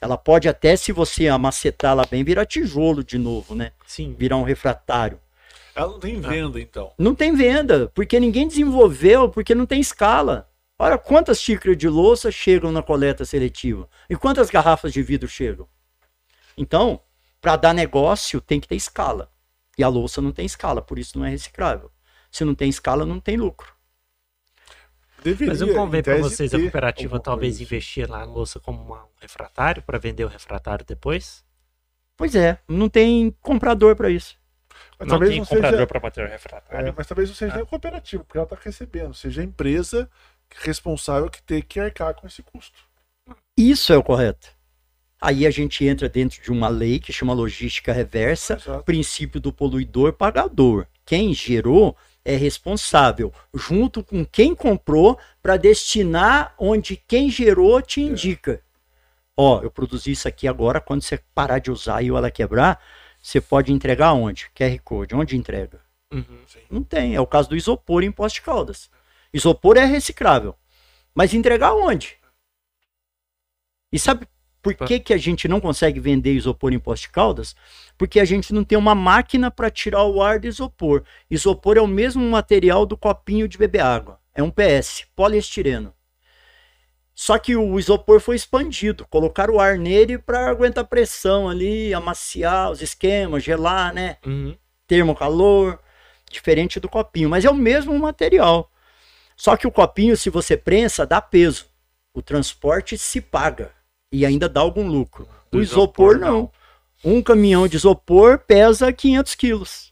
Ela 0.00 0.18
pode 0.18 0.48
até, 0.48 0.74
se 0.74 0.90
você 0.90 1.28
amacetá-la 1.28 2.04
bem, 2.04 2.24
virar 2.24 2.44
tijolo 2.44 3.04
de 3.04 3.16
novo, 3.16 3.54
né? 3.54 3.70
Sim. 3.86 4.12
Virar 4.18 4.38
um 4.38 4.42
refratário. 4.42 5.20
Ela 5.72 5.86
não 5.92 6.00
tem 6.00 6.20
venda, 6.20 6.58
ah. 6.58 6.60
então. 6.60 6.92
Não 6.98 7.14
tem 7.14 7.32
venda, 7.32 7.92
porque 7.94 8.18
ninguém 8.18 8.48
desenvolveu, 8.48 9.28
porque 9.28 9.54
não 9.54 9.66
tem 9.66 9.80
escala. 9.80 10.50
Olha 10.76 10.98
quantas 10.98 11.40
xícaras 11.40 11.78
de 11.78 11.88
louça 11.88 12.32
chegam 12.32 12.72
na 12.72 12.82
coleta 12.82 13.24
seletiva 13.24 13.88
e 14.08 14.16
quantas 14.16 14.50
garrafas 14.50 14.92
de 14.92 15.00
vidro 15.00 15.28
chegam. 15.28 15.68
Então, 16.56 17.00
para 17.40 17.54
dar 17.54 17.72
negócio, 17.72 18.40
tem 18.40 18.58
que 18.58 18.66
ter 18.66 18.74
escala. 18.74 19.30
E 19.78 19.84
a 19.84 19.88
louça 19.88 20.20
não 20.20 20.32
tem 20.32 20.44
escala, 20.44 20.82
por 20.82 20.98
isso 20.98 21.16
não 21.16 21.24
é 21.24 21.30
reciclável. 21.30 21.88
Se 22.32 22.44
não 22.44 22.52
tem 22.52 22.68
escala, 22.68 23.06
não 23.06 23.20
tem 23.20 23.36
lucro. 23.36 23.78
Deveria, 25.22 25.52
Mas 25.52 25.60
não 25.60 25.74
convém 25.74 26.02
para 26.02 26.16
vocês 26.18 26.54
a 26.54 26.58
cooperativa 26.58 27.20
talvez 27.20 27.54
coisa. 27.54 27.62
investir 27.62 28.08
na 28.08 28.24
louça 28.24 28.58
como 28.58 28.94
um 28.94 28.98
refratário 29.20 29.82
para 29.82 29.98
vender 29.98 30.24
o 30.24 30.28
refratário 30.28 30.84
depois? 30.84 31.44
Pois 32.16 32.34
é, 32.34 32.58
não 32.68 32.88
tem 32.88 33.34
comprador 33.40 33.96
para 33.96 34.10
isso. 34.10 34.38
Mas 34.98 35.08
não 35.08 35.14
talvez 35.14 35.32
tem 35.32 35.44
comprador 35.44 35.70
seja... 35.70 35.86
para 35.86 36.00
bater 36.00 36.26
o 36.26 36.28
refratário. 36.28 36.88
É, 36.88 36.94
mas 36.96 37.06
talvez 37.06 37.28
não 37.28 37.36
seja 37.36 37.60
ah. 37.60 37.66
cooperativa, 37.66 38.24
porque 38.24 38.38
ela 38.38 38.44
está 38.44 38.56
recebendo, 38.62 39.14
seja 39.14 39.40
a 39.40 39.44
empresa 39.44 40.08
responsável 40.56 41.30
que 41.30 41.42
tem 41.42 41.62
que 41.62 41.78
arcar 41.78 42.14
com 42.14 42.26
esse 42.26 42.42
custo. 42.42 42.78
Isso 43.56 43.92
é 43.92 43.96
o 43.96 44.02
correto. 44.02 44.48
Aí 45.20 45.46
a 45.46 45.50
gente 45.50 45.84
entra 45.84 46.08
dentro 46.08 46.42
de 46.42 46.50
uma 46.50 46.68
lei 46.68 46.98
que 46.98 47.12
chama 47.12 47.34
logística 47.34 47.92
reversa, 47.92 48.54
Exato. 48.54 48.84
princípio 48.84 49.38
do 49.38 49.52
poluidor 49.52 50.14
pagador. 50.14 50.86
Quem 51.04 51.34
gerou 51.34 51.96
é 52.24 52.36
responsável, 52.36 53.32
junto 53.54 54.04
com 54.04 54.24
quem 54.24 54.54
comprou, 54.54 55.18
para 55.42 55.56
destinar 55.56 56.54
onde 56.58 56.96
quem 56.96 57.30
gerou 57.30 57.80
te 57.80 58.00
é. 58.00 58.04
indica. 58.04 58.62
Ó, 59.36 59.62
eu 59.62 59.70
produzi 59.70 60.12
isso 60.12 60.28
aqui 60.28 60.46
agora, 60.46 60.80
quando 60.80 61.02
você 61.02 61.18
parar 61.34 61.58
de 61.58 61.70
usar 61.70 62.02
e 62.02 62.08
ela 62.08 62.30
quebrar, 62.30 62.82
você 63.20 63.40
pode 63.40 63.72
entregar 63.72 64.12
onde? 64.12 64.50
QR 64.54 64.78
Code, 64.82 65.14
onde 65.14 65.36
entrega? 65.36 65.80
Uhum, 66.12 66.44
Não 66.70 66.82
tem, 66.82 67.14
é 67.14 67.20
o 67.20 67.26
caso 67.26 67.48
do 67.48 67.56
isopor 67.56 68.02
em 68.02 68.10
Poste 68.10 68.42
Caldas. 68.42 68.90
Isopor 69.32 69.76
é 69.76 69.84
reciclável, 69.84 70.56
mas 71.14 71.32
entregar 71.32 71.72
onde? 71.74 72.18
E 73.92 73.98
sabe 73.98 74.26
por 74.62 74.74
que, 74.74 75.00
que 75.00 75.14
a 75.14 75.18
gente 75.18 75.48
não 75.48 75.60
consegue 75.60 75.98
vender 75.98 76.34
isopor 76.34 76.72
em 76.72 76.78
Poste 76.78 77.10
Caldas? 77.10 77.54
porque 78.00 78.18
a 78.18 78.24
gente 78.24 78.54
não 78.54 78.64
tem 78.64 78.78
uma 78.78 78.94
máquina 78.94 79.50
para 79.50 79.68
tirar 79.68 80.04
o 80.04 80.22
ar 80.22 80.40
do 80.40 80.46
isopor. 80.46 81.04
Isopor 81.30 81.76
é 81.76 81.82
o 81.82 81.86
mesmo 81.86 82.24
material 82.30 82.86
do 82.86 82.96
copinho 82.96 83.46
de 83.46 83.58
beber 83.58 83.82
água. 83.82 84.18
É 84.34 84.42
um 84.42 84.50
PS, 84.50 85.04
poliestireno. 85.14 85.92
Só 87.14 87.36
que 87.36 87.54
o 87.54 87.78
isopor 87.78 88.18
foi 88.18 88.36
expandido, 88.36 89.06
colocaram 89.10 89.56
o 89.56 89.60
ar 89.60 89.76
nele 89.76 90.16
para 90.16 90.48
aguentar 90.48 90.86
pressão 90.86 91.46
ali, 91.46 91.92
amaciar 91.92 92.70
os 92.70 92.80
esquemas, 92.80 93.44
gelar, 93.44 93.92
né? 93.92 94.16
Uhum. 94.24 94.56
Termocalor, 94.86 95.78
diferente 96.30 96.80
do 96.80 96.88
copinho, 96.88 97.28
mas 97.28 97.44
é 97.44 97.50
o 97.50 97.54
mesmo 97.54 97.98
material. 97.98 98.72
Só 99.36 99.58
que 99.58 99.66
o 99.66 99.70
copinho, 99.70 100.16
se 100.16 100.30
você 100.30 100.56
prensa, 100.56 101.04
dá 101.04 101.20
peso. 101.20 101.66
O 102.14 102.22
transporte 102.22 102.96
se 102.96 103.20
paga 103.20 103.78
e 104.12 104.26
ainda 104.26 104.48
dá 104.48 104.60
algum 104.60 104.86
lucro. 104.88 105.28
O 105.52 105.58
isopor, 105.60 106.16
isopor, 106.16 106.18
não. 106.18 106.50
Um 107.04 107.22
caminhão 107.22 107.66
de 107.66 107.76
isopor 107.76 108.38
pesa 108.38 108.92
500 108.92 109.34
quilos. 109.34 109.90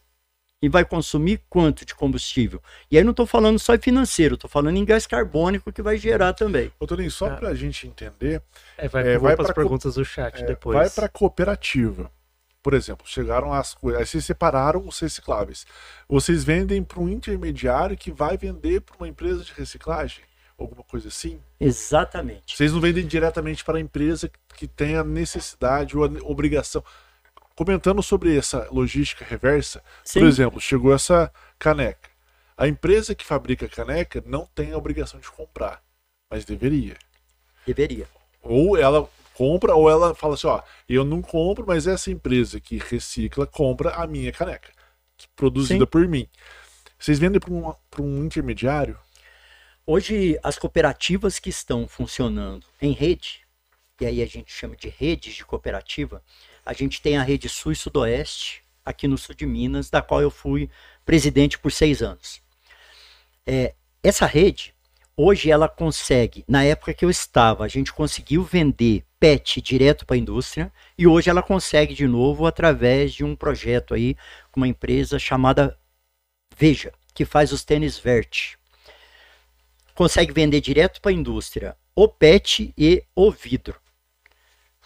E 0.61 0.69
vai 0.69 0.85
consumir 0.85 1.41
quanto 1.49 1.85
de 1.85 1.95
combustível? 1.95 2.61
E 2.91 2.99
aí 2.99 3.05
não 3.05 3.13
estou 3.13 3.27
falando 3.27 3.61
só 3.61 3.75
em 3.77 3.79
financeiro, 3.79 4.35
estou 4.35 4.51
falando 4.51 4.77
em 4.77 4.85
gás 4.85 5.07
carbônico 5.07 5.73
que 5.73 5.81
vai 5.81 5.97
gerar 5.97 6.33
também. 6.33 6.73
Ô, 6.81 6.87
Toninho, 6.87 7.11
só 7.13 7.29
É. 7.29 7.37
pra 7.37 7.55
gente 7.55 7.87
entender, 7.87 8.43
É, 8.77 8.89
vai, 8.89 9.07
É, 9.09 9.19
vai 9.19 9.37
para 9.37 9.47
as 9.47 9.55
perguntas 9.55 9.95
do 9.95 10.05
chat 10.05 10.43
é, 10.43 10.47
depois. 10.47 10.77
vai 10.77 10.91
pra 10.91 11.09
cooperativa. 11.09 12.11
Por 12.61 12.75
exemplo, 12.75 13.07
chegaram 13.07 13.53
as 13.53 13.73
coisas, 13.73 14.01
aí 14.01 14.07
vocês 14.07 14.25
separaram 14.25 14.85
os 14.87 14.99
recicláveis. 14.99 15.65
Vocês 16.09 16.43
vendem 16.43 16.83
para 16.83 16.99
um 17.01 17.09
intermediário 17.09 17.97
que 17.97 18.11
vai 18.11 18.37
vender 18.37 18.81
para 18.81 18.97
uma 18.97 19.09
empresa 19.09 19.45
de 19.45 19.53
reciclagem? 19.53 20.25
Alguma 20.59 20.83
coisa 20.83 21.07
assim? 21.07 21.41
Exatamente. 21.61 22.57
Vocês 22.57 22.73
não 22.73 22.81
vendem 22.81 23.07
diretamente 23.07 23.65
para 23.65 23.79
a 23.79 23.81
empresa 23.81 24.29
que 24.57 24.67
tem 24.67 24.97
a 24.97 25.05
necessidade 25.05 25.97
ou 25.97 26.05
a 26.05 26.09
obrigação. 26.25 26.83
Comentando 27.55 28.03
sobre 28.03 28.37
essa 28.37 28.69
logística 28.71 29.25
reversa, 29.25 29.83
Sim. 30.05 30.21
por 30.21 30.29
exemplo, 30.29 30.61
chegou 30.61 30.93
essa 30.93 31.33
caneca. 31.59 32.11
A 32.57 32.67
empresa 32.67 33.15
que 33.15 33.25
fabrica 33.25 33.67
a 33.67 33.69
caneca 33.69 34.23
não 34.27 34.47
tem 34.53 34.73
a 34.73 34.77
obrigação 34.77 35.21
de 35.21 35.31
comprar, 35.31 35.81
mas 36.29 36.45
deveria. 36.45 36.97
Deveria. 37.65 38.09
Ou 38.43 38.77
ela 38.77 39.09
compra, 39.35 39.77
ou 39.77 39.89
ela 39.89 40.13
fala 40.13 40.35
assim: 40.35 40.49
ó, 40.49 40.61
eu 40.89 41.05
não 41.05 41.23
compro, 41.23 41.65
mas 41.65 41.87
essa 41.87 42.11
empresa 42.11 42.59
que 42.59 42.79
recicla 42.79 43.47
compra 43.47 43.91
a 43.91 44.09
minha 44.09 44.33
caneca, 44.33 44.71
produzida 45.37 45.85
Sim. 45.85 45.87
por 45.87 46.09
mim. 46.09 46.27
Vocês 46.99 47.21
vendem 47.21 47.39
para 47.39 47.53
um, 47.53 47.73
pra 47.89 48.03
um 48.03 48.25
intermediário? 48.25 48.99
Hoje, 49.91 50.39
as 50.43 50.59
cooperativas 50.59 51.39
que 51.39 51.49
estão 51.49 51.89
funcionando 51.89 52.67
em 52.79 52.93
rede, 52.93 53.41
e 53.99 54.05
aí 54.05 54.21
a 54.21 54.27
gente 54.27 54.53
chama 54.53 54.77
de 54.77 54.91
redes 54.91 55.35
de 55.35 55.47
cooperativa, 55.47 56.23
a 56.63 56.75
gente 56.75 57.01
tem 57.01 57.17
a 57.17 57.23
rede 57.23 57.49
Sul 57.49 57.73
e 57.73 57.75
Sudoeste, 57.75 58.63
aqui 58.85 59.09
no 59.09 59.17
sul 59.17 59.35
de 59.35 59.47
Minas, 59.47 59.89
da 59.89 60.03
qual 60.03 60.21
eu 60.21 60.31
fui 60.31 60.69
presidente 61.07 61.59
por 61.59 61.73
seis 61.73 62.03
anos. 62.03 62.43
É, 63.47 63.73
essa 64.03 64.27
rede, 64.27 64.75
hoje 65.17 65.51
ela 65.51 65.71
consegue, 65.71 66.45
na 66.47 66.63
época 66.63 66.93
que 66.93 67.07
eu 67.07 67.09
estava, 67.09 67.65
a 67.65 67.69
gente 67.69 67.91
conseguiu 67.91 68.45
vender 68.45 69.07
PET 69.19 69.63
direto 69.63 70.05
para 70.05 70.17
a 70.17 70.19
indústria, 70.19 70.71
e 70.99 71.07
hoje 71.07 71.31
ela 71.31 71.43
consegue 71.43 71.95
de 71.95 72.07
novo 72.07 72.45
através 72.45 73.15
de 73.15 73.25
um 73.25 73.35
projeto 73.35 73.95
aí 73.95 74.15
com 74.53 74.61
uma 74.61 74.69
empresa 74.69 75.19
chamada 75.19 75.79
Veja, 76.59 76.93
que 77.15 77.25
faz 77.25 77.53
os 77.53 77.65
tênis 77.65 77.99
Vert 77.99 78.58
consegue 79.99 80.33
vender 80.33 80.61
direto 80.61 81.01
para 81.01 81.11
a 81.11 81.15
indústria 81.15 81.77
o 81.93 82.07
PET 82.07 82.73
e 82.79 83.03
o 83.17 83.33
vidro. 83.33 83.81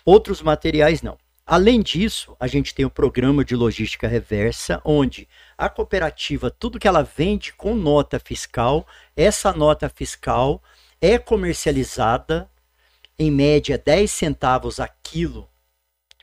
Outros 0.06 0.40
materiais 0.40 1.02
não. 1.02 1.18
Além 1.44 1.82
disso, 1.82 2.34
a 2.40 2.46
gente 2.46 2.74
tem 2.74 2.86
o 2.86 2.90
programa 2.90 3.44
de 3.44 3.54
logística 3.54 4.08
reversa, 4.08 4.80
onde 4.82 5.28
a 5.58 5.68
cooperativa, 5.68 6.50
tudo 6.50 6.78
que 6.78 6.88
ela 6.88 7.02
vende 7.02 7.52
com 7.52 7.74
nota 7.74 8.18
fiscal, 8.18 8.86
essa 9.14 9.52
nota 9.52 9.86
fiscal 9.90 10.62
é 10.98 11.18
comercializada 11.18 12.50
em 13.18 13.30
média 13.30 13.76
10 13.76 14.10
centavos 14.10 14.80
a 14.80 14.88
quilo, 14.88 15.46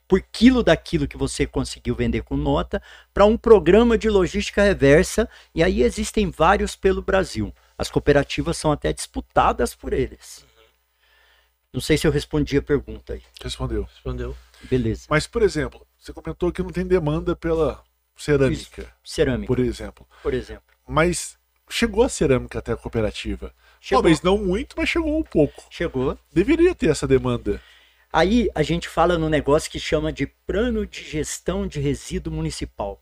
por 0.08 0.20
quilo 0.20 0.64
daquilo 0.64 1.08
que 1.08 1.16
você 1.16 1.46
conseguiu 1.46 1.94
vender 1.94 2.24
com 2.24 2.36
nota, 2.36 2.82
para 3.14 3.24
um 3.24 3.38
programa 3.38 4.00
de 4.00 4.10
logística 4.10 4.64
reversa, 4.64 5.30
e 5.54 5.62
aí 5.62 5.84
existem 5.84 6.32
vários 6.32 6.76
pelo 6.76 7.04
Brasil. 7.04 7.54
As 7.80 7.90
cooperativas 7.90 8.58
são 8.58 8.74
até 8.74 8.92
disputadas 8.92 9.74
por 9.74 9.94
eles. 9.94 10.46
Não 11.72 11.80
sei 11.80 11.98
se 11.98 12.06
eu 12.06 12.12
respondi 12.12 12.58
a 12.58 12.62
pergunta 12.62 13.14
aí. 13.14 13.22
Respondeu. 13.42 13.84
Respondeu. 13.84 14.36
Beleza. 14.64 15.06
Mas, 15.10 15.26
por 15.26 15.42
exemplo, 15.42 15.88
você 15.98 16.12
comentou 16.12 16.52
que 16.52 16.62
não 16.62 16.72
tem 16.72 16.86
demanda 16.86 17.38
pela 17.38 17.82
cerâmica, 18.18 18.94
Cerâmica, 19.02 19.48
por 19.48 19.60
exemplo. 19.60 20.06
por 20.22 20.34
exemplo. 20.34 20.76
Mas 20.86 21.38
chegou 21.70 22.04
a 22.04 22.10
cerâmica 22.10 22.60
até 22.60 22.74
a 22.74 22.76
cooperativa. 22.76 23.54
Chegou. 23.80 24.02
Talvez 24.04 24.22
não 24.22 24.38
muito, 24.38 24.76
mas 24.76 24.90
chegou 24.90 25.18
um 25.18 25.24
pouco. 25.24 25.64
Chegou. 25.70 26.20
Deveria 26.34 26.76
ter 26.76 26.90
essa 26.90 27.08
demanda. 27.08 27.62
Aí 28.12 28.50
a 28.54 28.62
gente 28.62 28.90
fala 28.90 29.18
no 29.18 29.30
negócio 29.30 29.72
que 29.72 29.80
chama 29.80 30.12
de 30.12 30.28
plano 30.28 30.86
de 30.86 31.02
gestão 31.02 31.66
de 31.66 31.80
resíduo 31.80 32.34
municipal. 32.34 33.02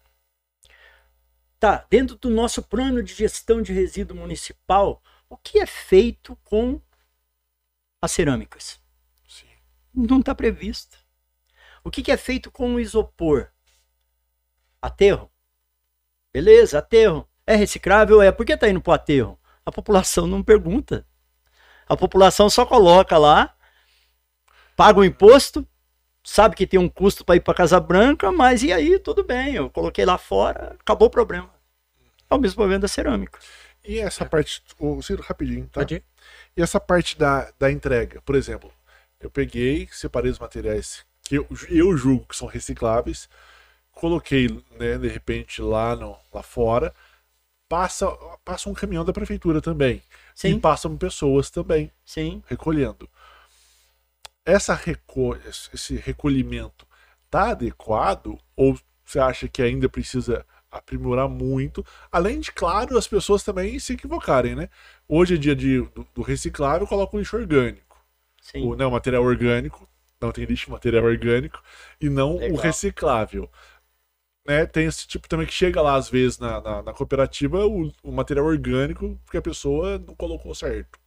Tá, 1.60 1.86
dentro 1.90 2.16
do 2.18 2.30
nosso 2.30 2.62
plano 2.62 3.02
de 3.02 3.14
gestão 3.14 3.62
de 3.62 3.74
resíduo 3.74 4.16
municipal, 4.16 5.02
o 5.28 5.36
que 5.36 5.60
é 5.60 5.66
feito 5.66 6.36
com 6.44 6.80
as 8.02 8.12
cerâmicas? 8.12 8.80
Sim. 9.28 9.48
Não 9.94 10.20
está 10.20 10.36
previsto. 10.36 10.98
O 11.84 11.90
que, 11.90 12.04
que 12.04 12.12
é 12.12 12.18
feito 12.18 12.52
com 12.52 12.76
o 12.76 12.80
isopor? 12.80 13.50
Aterro? 14.82 15.32
Beleza, 16.32 16.78
aterro. 16.78 17.28
É 17.46 17.56
reciclável? 17.56 18.22
É. 18.22 18.32
Por 18.32 18.46
que 18.46 18.54
está 18.54 18.70
indo 18.70 18.82
para 18.82 18.92
o 18.92 18.94
aterro? 18.94 19.40
A 19.66 19.72
população 19.72 20.28
não 20.28 20.44
pergunta. 20.44 21.08
A 21.90 21.98
população 21.98 22.50
só 22.50 22.66
coloca 22.66 23.18
lá, 23.18 23.56
paga 24.76 25.00
o 25.00 25.06
imposto, 25.06 25.68
sabe 26.28 26.58
que 26.58 26.68
tem 26.68 26.78
um 26.78 26.90
custo 26.90 27.24
para 27.24 27.38
ir 27.38 27.40
para 27.40 27.54
Casa 27.54 27.80
Branca, 27.80 28.32
mas 28.34 28.62
e 28.62 28.74
aí, 28.74 29.00
tudo 29.00 29.24
bem, 29.24 29.56
eu 29.56 29.70
coloquei 29.70 30.04
lá 30.04 30.18
fora, 30.18 30.76
acabou 30.78 31.08
o 31.08 31.12
problema. 31.12 31.50
É 32.30 32.36
o 32.36 32.38
mesmo 32.38 32.58
problema 32.58 32.82
da 32.82 32.88
cerâmica. 32.90 33.40
E 33.84 33.98
essa 34.00 34.26
parte. 34.26 34.62
Ô, 34.78 35.02
Ciro, 35.02 35.24
rapidinho, 35.24 35.66
tá? 35.68 35.80
Pode? 35.80 36.04
E 36.56 36.62
essa 36.62 36.82
parte 36.82 37.18
da, 37.18 37.50
da 37.58 37.72
entrega, 37.72 38.22
por 38.24 38.36
exemplo, 38.36 38.70
eu 39.22 39.32
peguei, 39.32 39.88
separei 39.90 40.30
os 40.30 40.38
materiais 40.38 41.06
que 41.22 41.36
eu, 41.36 41.48
eu 41.70 41.96
julgo 41.96 42.26
que 42.26 42.36
são 42.36 42.48
recicláveis, 42.48 43.30
coloquei, 43.94 44.50
né, 44.78 44.98
de 44.98 45.08
repente, 45.08 45.62
lá, 45.62 45.96
no, 45.96 46.18
lá 46.34 46.44
fora, 46.44 46.94
passa, 47.70 48.06
passa 48.44 48.70
um 48.70 48.74
caminhão 48.74 49.06
da 49.06 49.14
prefeitura 49.14 49.62
também. 49.62 49.98
E 49.98 50.04
Sim, 50.36 50.60
passam 50.60 50.98
pessoas 50.98 51.50
também 51.50 51.90
sim. 52.06 52.44
recolhendo. 52.48 53.10
Essa 54.48 54.74
reco 54.74 55.36
esse 55.74 55.98
recolhimento 55.98 56.88
tá 57.30 57.52
adequado 57.52 58.40
ou 58.56 58.80
você 59.04 59.20
acha 59.20 59.46
que 59.50 59.62
ainda 59.62 59.90
precisa 59.90 60.46
aprimorar 60.72 61.28
muito? 61.28 61.86
Além 62.10 62.40
de, 62.40 62.54
claro, 62.54 62.98
as 62.98 63.08
pessoas 63.10 63.44
também 63.44 63.78
se 63.78 63.94
equivocarem, 63.94 64.56
né? 64.56 64.70
Hoje 65.06 65.36
é 65.36 65.38
dia 65.38 65.54
de, 65.54 65.82
do, 65.82 66.08
do 66.16 66.22
reciclável, 66.22 66.88
coloca 66.88 67.18
o 67.18 67.20
lixo 67.20 67.36
orgânico. 67.36 67.98
sim. 68.42 68.64
O, 68.66 68.74
né, 68.76 68.86
o 68.86 68.92
material 68.92 69.24
orgânico, 69.24 69.86
não 70.22 70.32
tem 70.32 70.46
lixo, 70.46 70.72
material 70.72 71.04
orgânico, 71.04 71.62
e 72.00 72.10
não 72.10 72.36
o 72.36 72.40
Legal. 72.40 72.58
reciclável. 72.58 73.52
Né, 74.48 74.66
tem 74.66 74.86
esse 74.88 75.06
tipo 75.08 75.28
também 75.28 75.46
que 75.46 75.54
chega 75.54 75.82
lá, 75.82 75.96
às 75.96 76.10
vezes, 76.10 76.40
na, 76.40 76.62
na, 76.62 76.84
na 76.84 76.94
cooperativa, 76.94 77.66
o, 77.68 77.92
o 78.02 78.12
material 78.14 78.46
orgânico, 78.46 79.20
porque 79.26 79.38
a 79.38 79.42
pessoa 79.42 80.00
não 80.00 80.16
colocou 80.16 80.56
certo. 80.56 80.98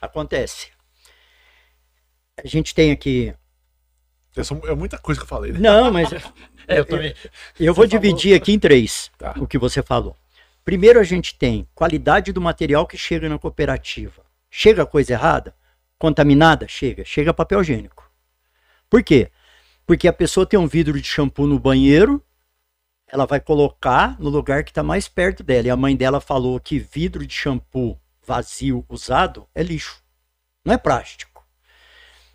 Acontece. 0.00 0.72
A 2.36 2.46
gente 2.46 2.74
tem 2.74 2.90
aqui. 2.90 3.34
É 4.66 4.74
muita 4.74 4.98
coisa 4.98 5.20
que 5.20 5.24
eu 5.24 5.28
falei, 5.28 5.52
né? 5.52 5.58
Não, 5.58 5.90
mas 5.92 6.08
É, 6.66 6.78
eu 6.78 6.84
também. 6.84 7.14
eu 7.58 7.74
vou 7.74 7.86
dividir 7.86 8.34
aqui 8.34 8.52
em 8.52 8.58
três 8.58 9.10
Tá. 9.18 9.34
o 9.36 9.46
que 9.46 9.58
você 9.58 9.82
falou. 9.82 10.16
Primeiro, 10.64 11.00
a 11.00 11.02
gente 11.02 11.34
tem 11.36 11.68
qualidade 11.74 12.32
do 12.32 12.40
material 12.40 12.86
que 12.86 12.96
chega 12.96 13.28
na 13.28 13.38
cooperativa. 13.38 14.22
Chega 14.48 14.86
coisa 14.86 15.12
errada? 15.12 15.54
Contaminada? 15.98 16.68
Chega. 16.68 17.04
Chega 17.04 17.34
papel 17.34 17.60
higiênico. 17.60 18.08
Por 18.88 19.02
quê? 19.02 19.30
Porque 19.84 20.06
a 20.06 20.12
pessoa 20.12 20.46
tem 20.46 20.58
um 20.58 20.66
vidro 20.68 21.00
de 21.00 21.06
shampoo 21.06 21.46
no 21.46 21.58
banheiro, 21.58 22.24
ela 23.08 23.26
vai 23.26 23.40
colocar 23.40 24.18
no 24.20 24.30
lugar 24.30 24.62
que 24.64 24.70
está 24.70 24.82
mais 24.82 25.08
perto 25.08 25.42
dela. 25.42 25.66
E 25.66 25.70
a 25.70 25.76
mãe 25.76 25.96
dela 25.96 26.20
falou 26.20 26.58
que 26.60 26.78
vidro 26.78 27.26
de 27.26 27.34
shampoo 27.34 27.98
vazio, 28.24 28.84
usado, 28.88 29.46
é 29.54 29.62
lixo. 29.62 30.00
Não 30.64 30.72
é 30.74 30.78
plástico. 30.78 31.31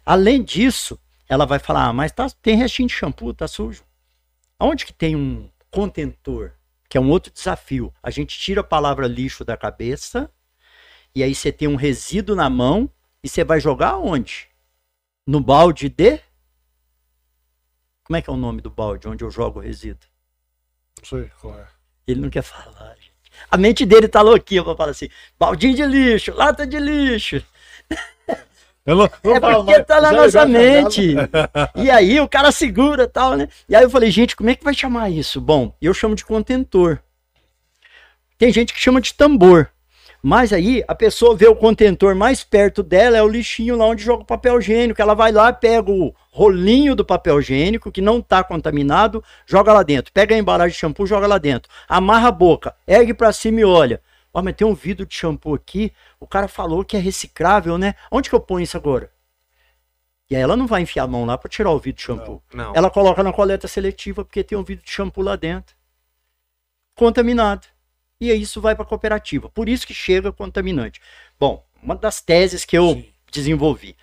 Além 0.08 0.42
disso, 0.42 0.98
ela 1.28 1.46
vai 1.46 1.60
falar, 1.60 1.88
ah, 1.88 1.92
mas 1.92 2.14
tá, 2.14 2.30
tem 2.42 2.56
restinho 2.56 2.88
de 2.88 2.94
shampoo, 2.94 3.34
tá 3.34 3.46
sujo. 3.46 3.84
Aonde 4.58 4.86
que 4.86 4.94
tem 4.94 5.18
um 5.18 5.52
contentor, 5.70 6.54
que 6.88 6.98
é 6.98 7.02
um 7.02 7.10
outro 7.10 7.30
desafio? 7.30 7.94
A 8.02 8.10
gente 8.10 8.40
tira 8.40 8.62
a 8.62 8.64
palavra 8.64 9.06
lixo 9.06 9.44
da 9.44 9.58
cabeça, 9.58 10.32
e 11.14 11.22
aí 11.22 11.36
você 11.36 11.52
tem 11.52 11.68
um 11.68 11.76
resíduo 11.76 12.38
na 12.38 12.50
mão, 12.50 12.90
e 13.22 13.28
você 13.28 13.44
vai 13.44 13.60
jogar 13.60 13.98
onde? 13.98 14.48
No 15.28 15.42
balde 15.42 15.90
de... 15.90 16.22
Como 18.06 18.16
é 18.16 18.22
que 18.22 18.30
é 18.30 18.34
o 18.34 18.38
nome 18.38 18.62
do 18.62 18.70
balde 18.70 19.10
onde 19.10 19.26
eu 19.26 19.30
jogo 19.30 19.60
o 19.60 19.62
resíduo? 19.62 20.10
Não 21.00 21.06
sei 21.06 21.30
qual 21.42 21.60
é. 21.60 21.68
Ele 22.08 22.22
não 22.22 22.30
quer 22.30 22.44
falar, 22.44 22.96
gente. 22.96 23.12
A 23.52 23.58
mente 23.58 23.86
dele 23.86 24.08
tá 24.08 24.22
louquinha 24.22 24.64
pra 24.64 24.74
falar 24.74 24.92
assim, 24.92 25.10
baldinho 25.38 25.76
de 25.76 25.86
lixo, 25.86 26.34
lata 26.34 26.66
de 26.66 26.80
lixo. 26.80 27.46
Eu 28.88 28.96
não, 28.96 29.10
não 29.24 29.36
É 29.36 29.40
porque 29.40 29.72
mais. 29.74 29.86
tá 29.86 30.02
na 30.02 30.12
Já- 30.12 30.18
nossa 30.18 30.30
já- 30.32 30.46
mente. 30.46 31.16
E 31.76 31.92
aí 31.92 32.20
o 32.22 32.28
cara 32.28 32.52
segura 32.54 33.04
e 33.04 33.08
tal, 33.08 33.36
né? 33.36 33.50
E 33.68 33.76
aí 33.76 33.84
eu 33.84 33.90
falei, 33.90 34.10
gente, 34.10 34.34
como 34.36 34.50
é 34.50 34.56
que 34.56 34.64
vai 34.64 34.74
chamar 34.74 35.10
isso? 35.12 35.42
Bom, 35.42 35.76
eu 35.82 35.94
chamo 35.94 36.16
de 36.16 36.24
contentor. 36.26 37.00
Tem 38.38 38.52
gente 38.54 38.74
que 38.74 38.80
chama 38.80 39.02
de 39.02 39.14
tambor. 39.14 39.70
Mas 40.24 40.52
aí 40.52 40.84
a 40.88 40.96
pessoa 40.96 41.36
vê 41.36 41.48
o 41.48 41.56
contentor 41.56 42.16
mais 42.16 42.44
perto 42.44 42.82
dela, 42.82 43.18
é 43.18 43.22
o 43.22 43.28
lixinho 43.28 43.76
lá 43.78 43.86
onde 43.86 44.04
joga 44.04 44.24
o 44.24 44.26
papel 44.26 44.58
higiênico. 44.60 45.02
Ela 45.02 45.14
vai 45.14 45.32
lá, 45.32 45.52
pega 45.54 45.92
o 45.92 46.14
rolinho 46.32 46.96
do 46.96 47.06
papel 47.06 47.40
higiênico, 47.40 47.92
que 47.92 48.02
não 48.02 48.20
está 48.20 48.44
contaminado, 48.44 49.24
joga 49.46 49.72
lá 49.74 49.84
dentro. 49.84 50.12
Pega 50.14 50.34
a 50.34 50.38
embalagem 50.38 50.74
de 50.74 50.80
shampoo, 50.80 51.06
joga 51.06 51.28
lá 51.28 51.38
dentro. 51.38 51.70
Amarra 51.88 52.30
a 52.30 52.32
boca, 52.32 52.74
ergue 52.88 53.14
para 53.14 53.32
cima 53.32 53.60
e 53.60 53.66
olha. 53.66 54.02
Ó, 54.38 54.42
mas 54.44 54.56
tem 54.56 54.68
um 54.68 54.76
vidro 54.76 55.04
de 55.04 55.16
shampoo 55.16 55.56
aqui, 55.56 55.92
o 56.20 56.28
cara 56.28 56.48
falou 56.48 56.86
que 56.86 56.96
é 56.96 57.00
reciclável, 57.00 57.76
né? 57.76 57.96
Onde 58.12 58.30
que 58.30 58.36
eu 58.36 58.40
ponho 58.40 58.64
isso 58.64 58.78
agora? 58.78 59.12
E 60.30 60.36
aí 60.36 60.42
ela 60.44 60.56
não 60.56 60.68
vai 60.68 60.84
enfiar 60.84 61.06
a 61.06 61.08
mão 61.08 61.26
lá 61.26 61.36
para 61.40 61.50
tirar 61.50 61.72
o 61.72 61.80
vidro 61.80 61.98
de 61.98 62.04
shampoo. 62.04 62.44
Não. 62.54 62.66
não. 62.66 62.76
Ela 62.76 62.92
coloca 62.92 63.24
na 63.24 63.34
coleta 63.34 63.68
seletiva 63.68 64.24
porque 64.24 64.44
tem 64.44 64.56
um 64.56 64.64
vidro 64.64 64.86
de 64.86 64.92
shampoo 64.92 65.24
lá 65.24 65.36
dentro. 65.36 65.76
Contaminado. 66.94 67.66
E 68.22 68.30
aí 68.30 68.40
isso 68.40 68.62
vai 68.62 68.76
para 68.76 68.84
a 68.84 68.88
cooperativa. 68.88 69.50
Por 69.50 69.68
isso 69.68 69.88
que 69.88 69.94
chega 69.94 70.32
contaminante. 70.32 71.02
Bom, 71.40 71.66
uma 71.82 71.96
das 71.96 72.22
teses 72.22 72.64
que 72.64 72.78
eu 72.78 72.94
Sim. 72.94 73.06
desenvolvi. 73.32 73.96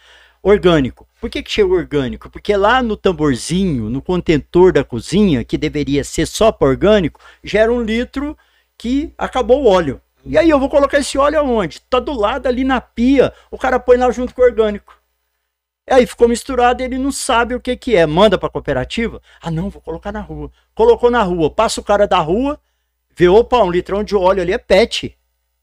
Orgânico. 0.43 1.09
Por 1.21 1.31
que, 1.31 1.45
que 1.45 1.53
chega 1.53 1.69
orgânico? 1.69 2.29
Porque 2.29 2.57
lá 2.57 2.83
no 2.83 2.97
tamborzinho, 2.97 3.89
no 3.89 4.03
contentor 4.03 4.73
da 4.73 4.83
cozinha, 4.83 5.45
que 5.45 5.57
deveria 5.57 6.03
ser 6.03 6.27
só 6.27 6.51
para 6.51 6.67
orgânico, 6.67 7.21
gera 7.45 7.73
um 7.73 7.81
litro 7.81 8.37
que 8.77 9.15
acabou 9.17 9.63
o 9.63 9.69
óleo. 9.69 10.01
E 10.27 10.39
aí 10.39 10.49
eu 10.49 10.59
vou 10.59 10.69
colocar 10.69 10.99
esse 10.99 11.19
óleo 11.19 11.39
aonde? 11.39 11.81
Tá 11.83 12.01
do 12.01 12.13
lado 12.13 12.47
ali 12.47 12.65
na 12.65 12.81
pia. 12.81 13.33
O 13.51 13.59
cara 13.59 13.79
põe 13.79 13.97
lá 13.97 14.11
junto 14.11 14.35
com 14.35 14.41
o 14.41 14.45
orgânico. 14.45 14.97
Aí 15.89 16.07
ficou 16.07 16.27
misturado 16.27 16.83
ele 16.83 16.97
não 16.97 17.13
sabe 17.13 17.55
o 17.55 17.61
que, 17.61 17.77
que 17.77 17.95
é. 17.95 18.07
Manda 18.07 18.39
para 18.39 18.49
a 18.49 18.51
cooperativa? 18.51 19.21
Ah, 19.41 19.51
não, 19.51 19.69
vou 19.69 19.83
colocar 19.83 20.11
na 20.11 20.21
rua. 20.21 20.51
Colocou 20.75 21.11
na 21.11 21.23
rua, 21.23 21.51
passa 21.51 21.81
o 21.81 21.85
cara 21.85 22.07
da 22.07 22.19
rua, 22.19 22.59
vê, 23.15 23.29
opa, 23.29 23.63
um 23.63 23.71
litrão 23.71 24.03
de 24.03 24.17
óleo 24.17 24.41
ali 24.41 24.53
é 24.53 24.59
PET. 24.59 25.17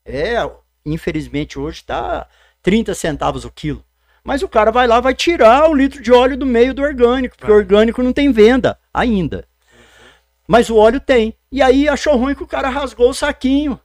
É, 0.06 0.38
infelizmente 0.86 1.60
hoje 1.60 1.84
tá 1.84 2.28
30 2.62 2.94
centavos 2.94 3.46
o 3.46 3.52
quilo. 3.52 3.84
Mas 4.24 4.44
o 4.44 4.48
cara 4.48 4.72
vai 4.72 4.86
lá, 4.86 5.00
vai 5.00 5.16
tirar 5.16 5.68
o 5.68 5.74
litro 5.74 6.02
de 6.02 6.12
óleo 6.12 6.38
do 6.38 6.46
meio 6.46 6.76
do 6.76 6.84
orgânico, 6.84 7.36
porque 7.36 7.52
o 7.52 7.56
orgânico 7.56 8.04
não 8.04 8.14
tem 8.14 8.32
venda 8.32 8.78
ainda. 8.94 9.48
Mas 10.48 10.70
o 10.70 10.76
óleo 10.76 11.00
tem. 11.00 11.36
E 11.52 11.62
aí 11.62 11.90
achou 11.90 12.16
ruim 12.16 12.36
que 12.36 12.44
o 12.44 12.48
cara 12.48 12.70
rasgou 12.70 13.10
o 13.10 13.14
saquinho. 13.14 13.80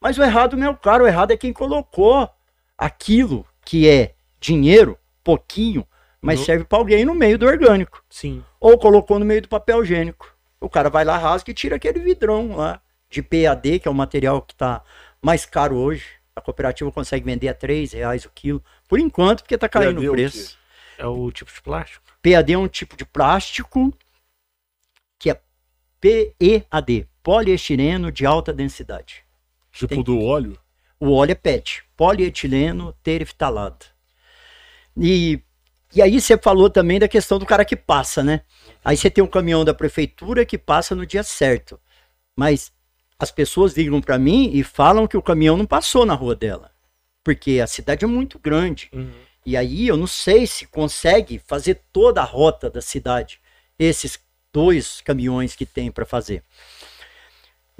Mas 0.00 0.16
o 0.16 0.22
errado 0.22 0.56
não 0.56 0.66
é 0.66 0.70
o 0.70 0.76
cara, 0.76 1.04
o 1.04 1.06
errado 1.06 1.32
é 1.32 1.36
quem 1.36 1.52
colocou 1.52 2.28
aquilo 2.76 3.46
que 3.64 3.86
é 3.88 4.14
dinheiro 4.40 4.98
pouquinho, 5.22 5.86
mas 6.20 6.40
no... 6.40 6.46
serve 6.46 6.64
para 6.64 6.78
alguém 6.78 7.04
no 7.04 7.14
meio 7.14 7.38
do 7.38 7.46
orgânico. 7.46 8.02
Sim. 8.08 8.42
Ou 8.58 8.78
colocou 8.78 9.18
no 9.18 9.26
meio 9.26 9.42
do 9.42 9.48
papel 9.48 9.82
higiênico. 9.82 10.34
O 10.58 10.68
cara 10.68 10.88
vai 10.88 11.04
lá, 11.04 11.18
rasga 11.18 11.50
e 11.50 11.54
tira 11.54 11.76
aquele 11.76 12.00
vidrão 12.00 12.56
lá 12.56 12.80
de 13.10 13.22
PAD, 13.22 13.80
que 13.80 13.88
é 13.88 13.90
o 13.90 13.94
material 13.94 14.40
que 14.40 14.54
está 14.54 14.82
mais 15.20 15.44
caro 15.44 15.76
hoje. 15.76 16.04
A 16.34 16.40
cooperativa 16.40 16.90
consegue 16.90 17.24
vender 17.24 17.48
a 17.48 17.54
3 17.54 17.92
reais 17.92 18.24
o 18.24 18.30
quilo. 18.30 18.62
Por 18.88 18.98
enquanto, 18.98 19.42
porque 19.42 19.54
está 19.54 19.68
caindo 19.68 19.96
PAD 19.96 20.08
o 20.08 20.12
preço. 20.12 20.58
É 20.96 21.06
o 21.06 21.30
tipo 21.30 21.52
de 21.52 21.60
plástico? 21.60 22.04
PAD 22.22 22.52
é 22.52 22.58
um 22.58 22.68
tipo 22.68 22.96
de 22.96 23.04
plástico 23.04 23.92
que 25.18 25.30
é 25.30 25.40
PEAD, 26.00 27.08
poliestireno 27.22 28.10
de 28.10 28.24
alta 28.24 28.52
densidade. 28.52 29.24
Tipo 29.72 29.94
Tem... 29.94 30.02
do 30.02 30.20
óleo? 30.22 30.58
O 30.98 31.12
óleo 31.12 31.32
é 31.32 31.34
PET, 31.34 31.82
polietileno 31.96 32.94
tereftalado. 33.02 33.86
E, 34.96 35.40
e 35.94 36.02
aí 36.02 36.20
você 36.20 36.36
falou 36.36 36.68
também 36.68 36.98
da 36.98 37.08
questão 37.08 37.38
do 37.38 37.46
cara 37.46 37.64
que 37.64 37.76
passa, 37.76 38.22
né? 38.22 38.42
Aí 38.84 38.96
você 38.96 39.10
tem 39.10 39.24
um 39.24 39.26
caminhão 39.26 39.64
da 39.64 39.72
prefeitura 39.72 40.44
que 40.44 40.58
passa 40.58 40.94
no 40.94 41.06
dia 41.06 41.22
certo. 41.22 41.80
Mas 42.36 42.72
as 43.18 43.30
pessoas 43.30 43.76
ligam 43.76 44.00
para 44.00 44.18
mim 44.18 44.50
e 44.52 44.62
falam 44.62 45.06
que 45.06 45.16
o 45.16 45.22
caminhão 45.22 45.56
não 45.56 45.66
passou 45.66 46.04
na 46.04 46.14
rua 46.14 46.34
dela. 46.34 46.70
Porque 47.22 47.60
a 47.60 47.66
cidade 47.66 48.04
é 48.04 48.08
muito 48.08 48.38
grande. 48.38 48.90
Uhum. 48.92 49.10
E 49.44 49.56
aí 49.56 49.88
eu 49.88 49.96
não 49.96 50.06
sei 50.06 50.46
se 50.46 50.66
consegue 50.66 51.38
fazer 51.38 51.82
toda 51.92 52.20
a 52.20 52.24
rota 52.24 52.68
da 52.68 52.80
cidade. 52.80 53.40
Esses 53.78 54.18
dois 54.52 55.00
caminhões 55.00 55.54
que 55.54 55.64
tem 55.64 55.90
para 55.90 56.04
fazer. 56.04 56.42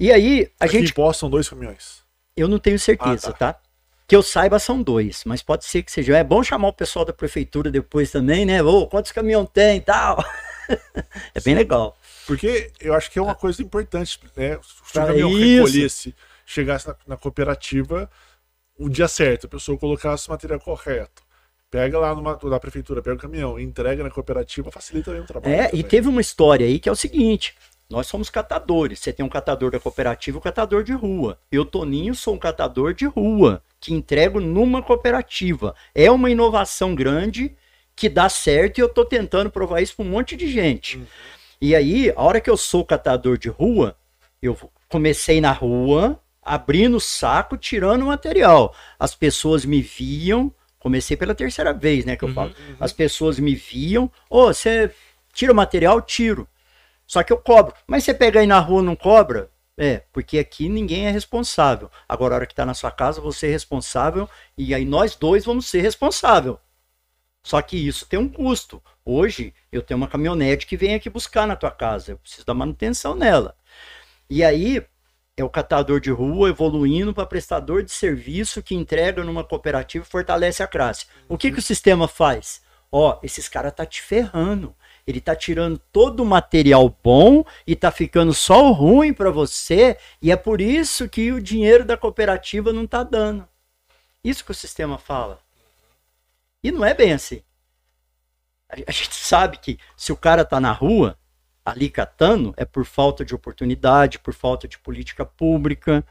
E 0.01 0.11
aí 0.11 0.51
a 0.59 0.65
Aqui 0.65 0.79
gente. 0.79 0.99
Em 0.99 1.13
são 1.13 1.29
dois 1.29 1.47
caminhões. 1.47 2.01
Eu 2.35 2.49
não 2.49 2.59
tenho 2.59 2.79
certeza, 2.79 3.29
ah, 3.29 3.33
tá. 3.33 3.53
tá? 3.53 3.61
Que 4.09 4.17
eu 4.17 4.23
saiba 4.23 4.59
são 4.59 4.83
dois, 4.83 5.23
mas 5.27 5.43
pode 5.43 5.67
ser 5.67 5.83
que 5.83 5.93
seja. 5.93 6.17
É 6.17 6.25
bom 6.25 6.43
chamar 6.43 6.69
o 6.69 6.73
pessoal 6.73 7.05
da 7.05 7.13
prefeitura 7.13 7.71
depois 7.71 8.11
também, 8.11 8.47
né? 8.47 8.63
Ô, 8.63 8.87
quantos 8.87 9.13
caminhões 9.13 9.51
tem 9.53 9.77
e 9.77 9.81
tal. 9.83 10.25
é 11.35 11.41
bem 11.45 11.55
legal. 11.55 11.99
Porque 12.27 12.73
eu 12.81 12.95
acho 12.95 13.11
que 13.11 13.19
é 13.19 13.23
uma 13.23 13.35
coisa 13.35 13.63
importante, 13.63 14.19
né? 14.35 14.59
Se 14.63 14.91
o 14.91 14.93
caminhão 14.95 15.39
recolhesse, 15.39 16.15
chegasse 16.47 16.89
na, 16.89 16.97
na, 17.07 17.17
cooperativa 17.19 18.11
o 18.79 18.89
dia 18.89 19.07
certo, 19.07 19.47
a 19.47 19.51
pessoa 19.51 19.77
colocasse 19.77 20.29
o 20.29 20.31
material 20.31 20.61
correto. 20.61 21.23
Pega 21.71 21.99
lá 21.99 22.15
numa, 22.15 22.39
na 22.43 22.59
prefeitura, 22.59 23.03
pega 23.03 23.17
o 23.17 23.21
caminhão, 23.21 23.61
entrega 23.61 24.03
na 24.03 24.11
cooperativa, 24.11 24.73
facilita 24.73 25.11
o 25.11 25.25
trabalho. 25.25 25.55
É, 25.55 25.67
também. 25.67 25.81
e 25.81 25.85
teve 25.85 26.09
uma 26.09 26.23
história 26.23 26.67
aí 26.67 26.79
que 26.79 26.89
é 26.89 26.93
o 26.93 26.97
seguinte: 26.97 27.55
nós 27.91 28.07
somos 28.07 28.31
catadores. 28.31 29.01
Você 29.01 29.13
tem 29.13 29.27
um 29.27 29.29
catador 29.29 29.73
da 29.73 29.81
cooperativa 29.81 30.37
e 30.37 30.39
um 30.39 30.43
catador 30.43 30.85
de 30.85 30.93
rua. 30.93 31.39
Eu, 31.51 31.65
Toninho, 31.65 32.15
sou 32.15 32.35
um 32.35 32.39
catador 32.39 32.95
de 32.95 33.05
rua 33.05 33.63
que 33.81 33.93
entrego 33.93 34.41
numa 34.41 34.81
cooperativa. 34.81 35.75
É 35.93 36.09
uma 36.09 36.31
inovação 36.31 36.95
grande 36.95 37.57
que 37.97 38.09
dá 38.09 38.29
certo 38.29 38.79
e 38.79 38.81
eu 38.81 38.87
estou 38.87 39.05
tentando 39.05 39.51
provar 39.51 39.81
isso 39.83 39.97
para 39.97 40.05
um 40.05 40.09
monte 40.09 40.37
de 40.37 40.47
gente. 40.47 40.99
Uhum. 40.99 41.07
E 41.61 41.75
aí, 41.75 42.11
a 42.17 42.23
hora 42.23 42.41
que 42.41 42.49
eu 42.49 42.57
sou 42.57 42.85
catador 42.85 43.37
de 43.37 43.49
rua, 43.49 43.97
eu 44.41 44.57
comecei 44.89 45.41
na 45.41 45.53
rua, 45.53 46.19
abrindo 46.41 46.97
o 46.97 47.01
saco, 47.01 47.59
tirando 47.59 48.03
o 48.03 48.07
material. 48.07 48.75
As 48.99 49.15
pessoas 49.15 49.65
me 49.65 49.83
viam, 49.83 50.55
comecei 50.79 51.17
pela 51.17 51.35
terceira 51.35 51.75
vez, 51.75 52.05
né, 52.05 52.17
que 52.17 52.25
eu 52.25 52.29
uhum, 52.29 52.35
falo. 52.35 52.51
Uhum. 52.51 52.77
As 52.79 52.93
pessoas 52.93 53.39
me 53.39 53.55
viam, 53.55 54.05
ô, 54.31 54.45
oh, 54.45 54.47
você 54.47 54.91
tira 55.35 55.53
o 55.53 55.57
material? 55.57 56.01
Tiro. 56.01 56.49
Só 57.11 57.25
que 57.25 57.33
eu 57.33 57.39
cobro. 57.39 57.75
Mas 57.89 58.05
você 58.05 58.15
pega 58.15 58.39
aí 58.39 58.47
na 58.47 58.61
rua 58.61 58.85
não 58.85 58.95
cobra? 58.95 59.51
É, 59.77 60.05
porque 60.13 60.39
aqui 60.39 60.69
ninguém 60.69 61.09
é 61.09 61.11
responsável. 61.11 61.91
Agora, 62.09 62.35
a 62.35 62.37
hora 62.37 62.47
que 62.47 62.53
está 62.53 62.65
na 62.65 62.73
sua 62.73 62.93
casa, 62.93 63.21
você 63.21 63.49
é 63.49 63.51
responsável 63.51 64.31
e 64.57 64.73
aí 64.73 64.85
nós 64.85 65.17
dois 65.17 65.45
vamos 65.45 65.67
ser 65.67 65.81
responsável. 65.81 66.61
Só 67.43 67.61
que 67.61 67.77
isso 67.77 68.07
tem 68.07 68.17
um 68.17 68.29
custo. 68.29 68.81
Hoje, 69.05 69.53
eu 69.73 69.83
tenho 69.83 69.99
uma 69.99 70.07
caminhonete 70.07 70.69
que 70.69 70.77
vem 70.77 70.95
aqui 70.95 71.11
buscar 71.11 71.49
na 71.49 71.57
tua 71.57 71.73
casa. 71.73 72.13
Eu 72.13 72.19
preciso 72.19 72.47
da 72.47 72.55
manutenção 72.55 73.17
nela. 73.17 73.57
E 74.29 74.45
aí, 74.45 74.81
é 75.37 75.43
o 75.43 75.51
catador 75.51 75.99
de 75.99 76.13
rua 76.13 76.51
evoluindo 76.51 77.13
para 77.13 77.27
prestador 77.27 77.83
de 77.83 77.91
serviço 77.91 78.63
que 78.63 78.77
entrega 78.77 79.25
numa 79.25 79.43
cooperativa 79.43 80.05
e 80.05 80.09
fortalece 80.09 80.63
a 80.63 80.69
classe. 80.69 81.07
O 81.29 81.37
que, 81.37 81.51
que 81.51 81.59
o 81.59 81.63
sistema 81.63 82.07
faz? 82.07 82.63
Ó, 82.93 83.19
esses 83.21 83.49
caras 83.49 83.73
tá 83.73 83.85
te 83.85 84.01
ferrando. 84.01 84.77
Ele 85.07 85.21
tá 85.21 85.35
tirando 85.35 85.79
todo 85.93 86.21
o 86.21 86.27
material 86.27 86.95
bom 87.03 87.45
e 87.67 87.75
tá 87.75 87.91
ficando 87.91 88.33
só 88.33 88.69
o 88.69 88.73
ruim 88.73 89.13
para 89.13 89.31
você, 89.31 89.97
e 90.21 90.31
é 90.31 90.37
por 90.37 90.61
isso 90.61 91.09
que 91.09 91.33
o 91.33 91.41
dinheiro 91.41 91.85
da 91.85 91.97
cooperativa 91.97 92.73
não 92.73 92.87
tá 92.87 93.03
dando. 93.03 93.49
Isso 94.23 94.45
que 94.45 94.51
o 94.51 94.55
sistema 94.55 94.99
fala. 94.99 95.41
E 96.63 96.71
não 96.71 96.85
é 96.85 96.93
bem 96.93 97.13
assim. 97.13 97.43
A 98.87 98.93
gente 98.93 99.15
sabe 99.15 99.59
que 99.59 99.79
se 99.97 100.13
o 100.13 100.17
cara 100.17 100.45
tá 100.45 100.61
na 100.61 100.73
rua, 100.73 101.19
ali 101.65 101.89
catando, 101.91 102.55
é 102.57 102.65
por 102.65 102.85
falta 102.85 103.25
de 103.25 103.35
oportunidade, 103.35 104.19
por 104.19 104.35
falta 104.35 104.69
de 104.69 104.79
política 104.79 105.25
pública, 105.25 106.05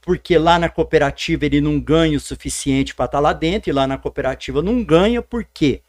porque 0.00 0.38
lá 0.38 0.58
na 0.58 0.68
cooperativa 0.68 1.46
ele 1.46 1.60
não 1.60 1.80
ganha 1.80 2.16
o 2.16 2.20
suficiente 2.20 2.94
para 2.94 3.06
estar 3.06 3.18
tá 3.18 3.22
lá 3.22 3.32
dentro, 3.32 3.70
e 3.70 3.72
lá 3.72 3.86
na 3.86 3.98
cooperativa 3.98 4.62
não 4.62 4.84
ganha, 4.84 5.22
por 5.22 5.44
quê? 5.44 5.82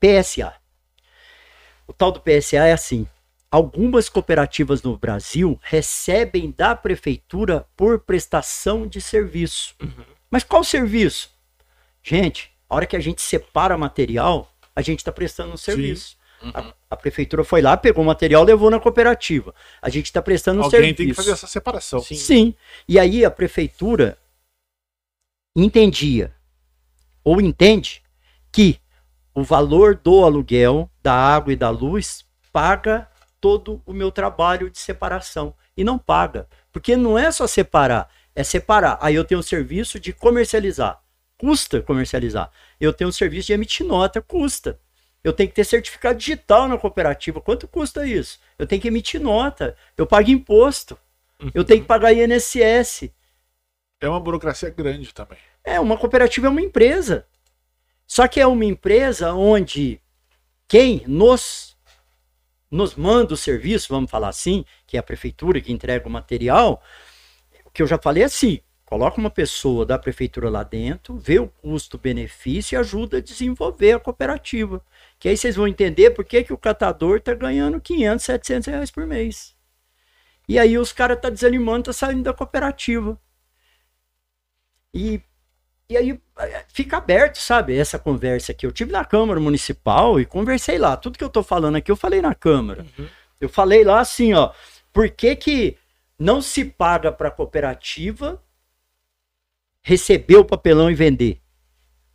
PSA. 0.00 0.54
O 1.86 1.92
tal 1.92 2.12
do 2.12 2.20
PSA 2.20 2.66
é 2.66 2.72
assim: 2.72 3.06
algumas 3.50 4.08
cooperativas 4.08 4.82
no 4.82 4.96
Brasil 4.96 5.58
recebem 5.62 6.52
da 6.56 6.74
prefeitura 6.74 7.66
por 7.76 8.00
prestação 8.00 8.86
de 8.86 9.00
serviço. 9.00 9.74
Uhum. 9.80 10.04
Mas 10.30 10.42
qual 10.42 10.64
serviço? 10.64 11.30
Gente, 12.02 12.50
a 12.68 12.74
hora 12.74 12.86
que 12.86 12.96
a 12.96 13.00
gente 13.00 13.22
separa 13.22 13.78
material, 13.78 14.52
a 14.74 14.82
gente 14.82 14.98
está 14.98 15.12
prestando 15.12 15.52
um 15.52 15.56
serviço. 15.56 16.16
Uhum. 16.42 16.50
A, 16.52 16.74
a, 16.90 16.96
prefeitura 16.96 17.44
foi 17.44 17.62
lá, 17.62 17.76
pegou 17.76 18.02
o 18.02 18.06
material, 18.06 18.42
levou 18.42 18.70
na 18.70 18.80
cooperativa. 18.80 19.54
A 19.80 19.88
gente 19.88 20.06
está 20.06 20.20
prestando 20.20 20.60
um 20.60 20.64
serviço. 20.64 20.76
Alguém 20.76 20.94
tem 20.94 21.06
que 21.06 21.14
fazer 21.14 21.30
essa 21.30 21.46
separação. 21.46 22.00
Sim. 22.00 22.14
Sim. 22.16 22.54
E 22.88 22.98
aí 22.98 23.24
a 23.24 23.30
prefeitura 23.30 24.18
entendia, 25.56 26.34
ou 27.22 27.40
entende, 27.40 28.02
que 28.52 28.80
o 29.34 29.42
valor 29.42 29.96
do 29.96 30.24
aluguel, 30.24 30.88
da 31.02 31.12
água 31.12 31.52
e 31.52 31.56
da 31.56 31.68
luz 31.68 32.24
paga 32.52 33.08
todo 33.40 33.82
o 33.84 33.92
meu 33.92 34.12
trabalho 34.12 34.70
de 34.70 34.78
separação. 34.78 35.54
E 35.76 35.82
não 35.82 35.98
paga. 35.98 36.46
Porque 36.72 36.96
não 36.96 37.18
é 37.18 37.30
só 37.32 37.46
separar, 37.46 38.08
é 38.34 38.44
separar. 38.44 38.98
Aí 39.00 39.14
eu 39.14 39.24
tenho 39.24 39.40
o 39.40 39.44
serviço 39.44 39.98
de 39.98 40.12
comercializar. 40.12 41.02
Custa 41.36 41.82
comercializar. 41.82 42.50
Eu 42.80 42.92
tenho 42.92 43.10
o 43.10 43.12
serviço 43.12 43.48
de 43.48 43.52
emitir 43.52 43.84
nota, 43.84 44.22
custa. 44.22 44.78
Eu 45.22 45.32
tenho 45.32 45.48
que 45.48 45.54
ter 45.54 45.64
certificado 45.64 46.18
digital 46.18 46.68
na 46.68 46.78
cooperativa. 46.78 47.40
Quanto 47.40 47.66
custa 47.66 48.06
isso? 48.06 48.38
Eu 48.58 48.66
tenho 48.66 48.80
que 48.80 48.88
emitir 48.88 49.20
nota. 49.20 49.76
Eu 49.96 50.06
pago 50.06 50.30
imposto. 50.30 50.96
Eu 51.52 51.64
tenho 51.64 51.80
que 51.80 51.86
pagar 51.86 52.12
INSS. 52.12 53.10
É 54.00 54.08
uma 54.08 54.20
burocracia 54.20 54.70
grande 54.70 55.12
também. 55.12 55.38
É, 55.64 55.80
uma 55.80 55.96
cooperativa 55.96 56.46
é 56.46 56.50
uma 56.50 56.60
empresa. 56.60 57.26
Só 58.06 58.28
que 58.28 58.40
é 58.40 58.46
uma 58.46 58.64
empresa 58.64 59.32
onde 59.32 60.00
quem 60.68 61.02
nos, 61.06 61.76
nos 62.70 62.94
manda 62.94 63.34
o 63.34 63.36
serviço, 63.36 63.88
vamos 63.88 64.10
falar 64.10 64.28
assim, 64.28 64.64
que 64.86 64.96
é 64.96 65.00
a 65.00 65.02
prefeitura 65.02 65.60
que 65.60 65.72
entrega 65.72 66.06
o 66.06 66.10
material, 66.10 66.82
o 67.64 67.70
que 67.70 67.82
eu 67.82 67.86
já 67.86 67.98
falei 67.98 68.22
é 68.22 68.26
assim, 68.26 68.60
coloca 68.84 69.18
uma 69.18 69.30
pessoa 69.30 69.84
da 69.84 69.98
prefeitura 69.98 70.48
lá 70.48 70.62
dentro, 70.62 71.18
vê 71.18 71.38
o 71.38 71.48
custo-benefício 71.48 72.76
e 72.76 72.78
ajuda 72.78 73.18
a 73.18 73.20
desenvolver 73.20 73.92
a 73.92 74.00
cooperativa. 74.00 74.84
Que 75.18 75.28
aí 75.28 75.36
vocês 75.36 75.56
vão 75.56 75.66
entender 75.66 76.10
por 76.10 76.24
que, 76.24 76.44
que 76.44 76.52
o 76.52 76.58
catador 76.58 77.16
está 77.16 77.34
ganhando 77.34 77.80
500, 77.80 78.24
700 78.24 78.66
reais 78.68 78.90
por 78.90 79.06
mês. 79.06 79.56
E 80.48 80.58
aí 80.58 80.78
os 80.78 80.92
caras 80.92 81.16
estão 81.16 81.30
tá 81.30 81.34
desanimando, 81.34 81.84
tá 81.84 81.92
saindo 81.92 82.22
da 82.22 82.34
cooperativa. 82.34 83.18
E, 84.92 85.20
e 85.88 85.96
aí 85.96 86.18
é, 86.38 86.64
fica 86.68 86.96
aberto, 86.96 87.36
sabe, 87.36 87.76
essa 87.76 87.98
conversa 87.98 88.52
aqui. 88.52 88.66
Eu 88.66 88.72
tive 88.72 88.90
na 88.90 89.04
Câmara 89.04 89.38
Municipal 89.38 90.18
e 90.18 90.24
conversei 90.24 90.78
lá. 90.78 90.96
Tudo 90.96 91.18
que 91.18 91.24
eu 91.24 91.28
tô 91.28 91.42
falando 91.42 91.76
aqui, 91.76 91.90
eu 91.90 91.96
falei 91.96 92.22
na 92.22 92.34
Câmara. 92.34 92.86
Uhum. 92.98 93.06
Eu 93.40 93.48
falei 93.48 93.84
lá 93.84 94.00
assim, 94.00 94.32
ó, 94.32 94.52
por 94.92 95.10
que 95.10 95.36
que 95.36 95.76
não 96.18 96.40
se 96.40 96.64
paga 96.64 97.12
para 97.12 97.28
a 97.28 97.30
cooperativa 97.30 98.42
receber 99.82 100.36
o 100.36 100.44
papelão 100.44 100.90
e 100.90 100.94
vender? 100.94 101.40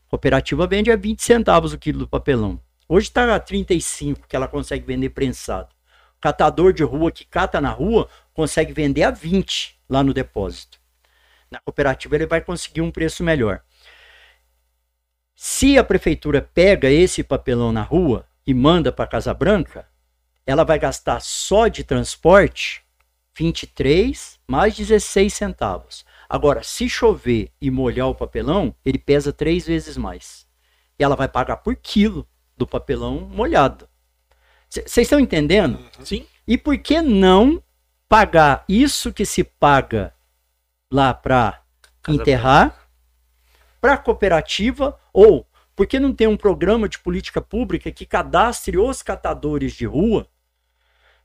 A 0.08 0.10
cooperativa 0.10 0.66
vende 0.66 0.91
a 0.91 0.96
20 0.96 1.22
centavos 1.22 1.72
o 1.72 1.78
quilo 1.78 2.00
do 2.00 2.08
papelão. 2.08 2.60
Hoje 2.88 3.10
está 3.10 3.36
a 3.36 3.40
35 3.40 4.28
que 4.28 4.36
ela 4.36 4.48
consegue 4.48 4.84
vender 4.84 5.10
prensado. 5.10 5.70
O 6.18 6.20
catador 6.20 6.74
de 6.74 6.84
rua 6.84 7.12
que 7.12 7.24
cata 7.24 7.62
na 7.62 7.70
rua 7.70 8.10
consegue 8.34 8.74
vender 8.74 9.04
a 9.04 9.12
20 9.12 9.80
lá 9.88 10.04
no 10.04 10.12
depósito. 10.12 10.79
Na 11.52 11.60
cooperativa 11.60 12.16
ele 12.16 12.26
vai 12.26 12.42
conseguir 12.42 12.82
um 12.82 12.92
preço 12.92 13.24
melhor. 13.24 13.62
Se 15.36 15.78
a 15.78 15.84
prefeitura 15.84 16.42
pega 16.42 16.90
esse 16.90 17.24
papelão 17.24 17.72
na 17.72 17.82
rua 17.82 18.28
e 18.46 18.54
manda 18.54 18.92
para 18.92 19.08
Casa 19.08 19.34
Branca, 19.34 19.88
ela 20.46 20.64
vai 20.64 20.78
gastar 20.78 21.22
só 21.22 21.68
de 21.68 21.84
transporte 21.84 22.84
23 23.38 24.40
mais 24.48 24.76
16 24.76 25.34
centavos. 25.34 26.06
Agora, 26.28 26.62
se 26.62 26.90
chover 26.90 27.52
e 27.62 27.72
molhar 27.72 28.10
o 28.10 28.16
papelão, 28.16 28.76
ele 28.84 29.00
pesa 29.00 29.32
três 29.32 29.66
vezes 29.66 29.96
mais. 29.96 30.46
E 31.00 31.04
ela 31.04 31.16
vai 31.16 31.28
pagar 31.28 31.58
por 31.58 31.76
quilo 31.76 32.28
do 32.58 32.68
papelão 32.68 33.22
molhado. 33.22 33.88
Vocês 34.70 34.98
estão 34.98 35.20
entendendo? 35.20 35.80
Sim. 36.04 36.28
E 36.46 36.58
por 36.58 36.78
que 36.78 37.02
não 37.02 37.64
pagar 38.08 38.66
isso 38.68 39.14
que 39.14 39.26
se 39.26 39.44
paga 39.44 40.14
lá 40.91 41.14
para 41.14 41.61
enterrar 42.07 42.90
para 43.80 43.94
a 43.94 43.98
cooperativa 43.98 44.99
ou 45.14 45.48
por 45.76 45.88
que 45.88 45.99
não 45.99 46.14
tem 46.14 46.28
um 46.28 46.36
programa 46.36 46.90
de 46.90 46.99
política 46.99 47.40
pública 47.40 47.91
que 47.91 48.06
cadastre 48.06 48.78
os 48.78 49.02
catadores 49.02 49.74
de 49.74 49.86
rua 49.86 50.28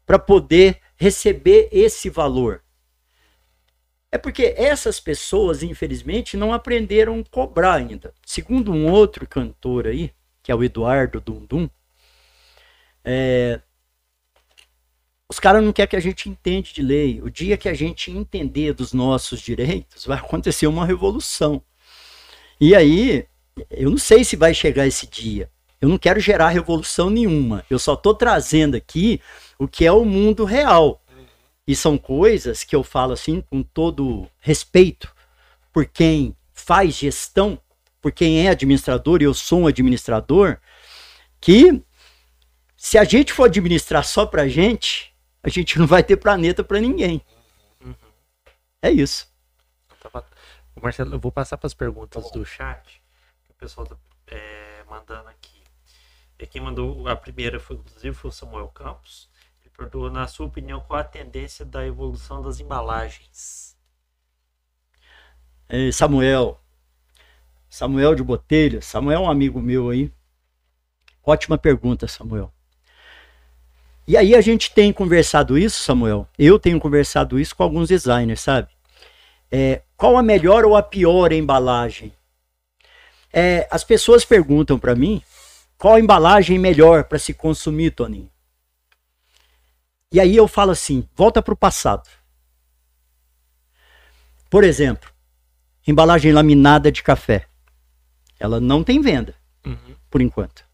para 0.06 0.18
poder 0.18 0.80
receber 0.96 1.68
esse 1.72 2.08
valor? 2.08 2.62
É 4.12 4.18
porque 4.18 4.54
essas 4.56 5.00
pessoas, 5.00 5.64
infelizmente, 5.64 6.36
não 6.36 6.52
aprenderam 6.52 7.18
a 7.18 7.24
cobrar 7.28 7.74
ainda. 7.74 8.14
Segundo 8.24 8.70
um 8.70 8.88
outro 8.88 9.26
cantor 9.26 9.88
aí, 9.88 10.12
que 10.40 10.52
é 10.52 10.54
o 10.54 10.62
Eduardo 10.62 11.20
Dundum, 11.20 11.68
é, 13.02 13.60
os 15.34 15.40
caras 15.40 15.64
não 15.64 15.72
querem 15.72 15.90
que 15.90 15.96
a 15.96 16.00
gente 16.00 16.28
entende 16.28 16.72
de 16.72 16.80
lei. 16.80 17.20
O 17.20 17.28
dia 17.28 17.56
que 17.56 17.68
a 17.68 17.74
gente 17.74 18.10
entender 18.10 18.72
dos 18.72 18.92
nossos 18.92 19.40
direitos, 19.40 20.06
vai 20.06 20.18
acontecer 20.18 20.66
uma 20.68 20.86
revolução. 20.86 21.60
E 22.60 22.74
aí, 22.74 23.26
eu 23.70 23.90
não 23.90 23.98
sei 23.98 24.22
se 24.22 24.36
vai 24.36 24.54
chegar 24.54 24.86
esse 24.86 25.08
dia. 25.08 25.50
Eu 25.80 25.88
não 25.88 25.98
quero 25.98 26.20
gerar 26.20 26.50
revolução 26.50 27.10
nenhuma. 27.10 27.64
Eu 27.68 27.80
só 27.80 27.94
estou 27.94 28.14
trazendo 28.14 28.76
aqui 28.76 29.20
o 29.58 29.66
que 29.66 29.84
é 29.84 29.90
o 29.90 30.04
mundo 30.04 30.44
real. 30.44 31.02
E 31.66 31.74
são 31.74 31.98
coisas 31.98 32.62
que 32.62 32.76
eu 32.76 32.84
falo 32.84 33.12
assim 33.12 33.40
com 33.40 33.62
todo 33.62 34.28
respeito 34.38 35.12
por 35.72 35.84
quem 35.84 36.36
faz 36.52 36.94
gestão 36.94 37.60
por 38.00 38.12
quem 38.12 38.46
é 38.46 38.50
administrador, 38.50 39.22
e 39.22 39.24
eu 39.24 39.32
sou 39.32 39.60
um 39.60 39.66
administrador, 39.66 40.58
que 41.40 41.82
se 42.76 42.98
a 42.98 43.04
gente 43.04 43.32
for 43.32 43.44
administrar 43.44 44.04
só 44.04 44.26
pra 44.26 44.46
gente, 44.46 45.13
a 45.44 45.48
gente 45.48 45.78
não 45.78 45.86
vai 45.86 46.02
ter 46.02 46.16
planeta 46.16 46.64
para 46.64 46.80
ninguém. 46.80 47.22
Uhum. 47.84 47.94
É 48.82 48.90
isso. 48.90 49.32
Marcelo, 50.82 51.14
eu 51.14 51.20
vou 51.20 51.30
passar 51.30 51.56
para 51.56 51.66
as 51.66 51.74
perguntas 51.74 52.30
do 52.32 52.44
chat, 52.44 53.02
que 53.44 53.50
o 53.50 53.54
pessoal 53.54 53.86
tá 53.86 53.96
é, 54.26 54.82
mandando 54.88 55.28
aqui. 55.28 55.62
E 56.38 56.46
quem 56.46 56.60
mandou 56.60 57.06
a 57.08 57.14
primeira 57.14 57.60
foi, 57.60 57.76
inclusive, 57.76 58.14
foi 58.14 58.28
o 58.28 58.32
Samuel 58.32 58.68
Campos. 58.68 59.30
Ele 59.62 59.70
perguntou, 59.76 60.10
na 60.10 60.26
sua 60.26 60.46
opinião, 60.46 60.80
qual 60.80 61.00
a 61.00 61.04
tendência 61.04 61.64
da 61.64 61.86
evolução 61.86 62.42
das 62.42 62.58
embalagens? 62.60 63.76
Samuel, 65.92 66.60
Samuel 67.68 68.14
de 68.14 68.22
Botelho. 68.22 68.82
Samuel 68.82 69.20
é 69.20 69.22
um 69.24 69.30
amigo 69.30 69.60
meu 69.60 69.90
aí. 69.90 70.12
Ótima 71.24 71.56
pergunta, 71.56 72.06
Samuel. 72.06 72.52
E 74.06 74.16
aí 74.16 74.34
a 74.34 74.40
gente 74.40 74.70
tem 74.70 74.92
conversado 74.92 75.56
isso, 75.56 75.82
Samuel. 75.82 76.28
Eu 76.38 76.58
tenho 76.58 76.78
conversado 76.78 77.38
isso 77.38 77.56
com 77.56 77.62
alguns 77.62 77.88
designers, 77.88 78.40
sabe? 78.40 78.68
É, 79.50 79.82
qual 79.96 80.18
a 80.18 80.22
melhor 80.22 80.64
ou 80.64 80.76
a 80.76 80.82
pior 80.82 81.32
embalagem? 81.32 82.12
É, 83.32 83.66
as 83.70 83.82
pessoas 83.82 84.24
perguntam 84.24 84.78
para 84.78 84.94
mim 84.94 85.22
qual 85.78 85.94
a 85.94 86.00
embalagem 86.00 86.58
melhor 86.58 87.04
para 87.04 87.18
se 87.18 87.32
consumir, 87.34 87.90
Toninho. 87.90 88.30
E 90.12 90.20
aí 90.20 90.36
eu 90.36 90.46
falo 90.46 90.70
assim: 90.70 91.08
volta 91.16 91.42
para 91.42 91.54
o 91.54 91.56
passado. 91.56 92.08
Por 94.48 94.62
exemplo, 94.62 95.10
embalagem 95.86 96.32
laminada 96.32 96.92
de 96.92 97.02
café. 97.02 97.46
Ela 98.38 98.60
não 98.60 98.84
tem 98.84 99.00
venda, 99.00 99.34
uhum. 99.66 99.96
por 100.10 100.20
enquanto. 100.20 100.64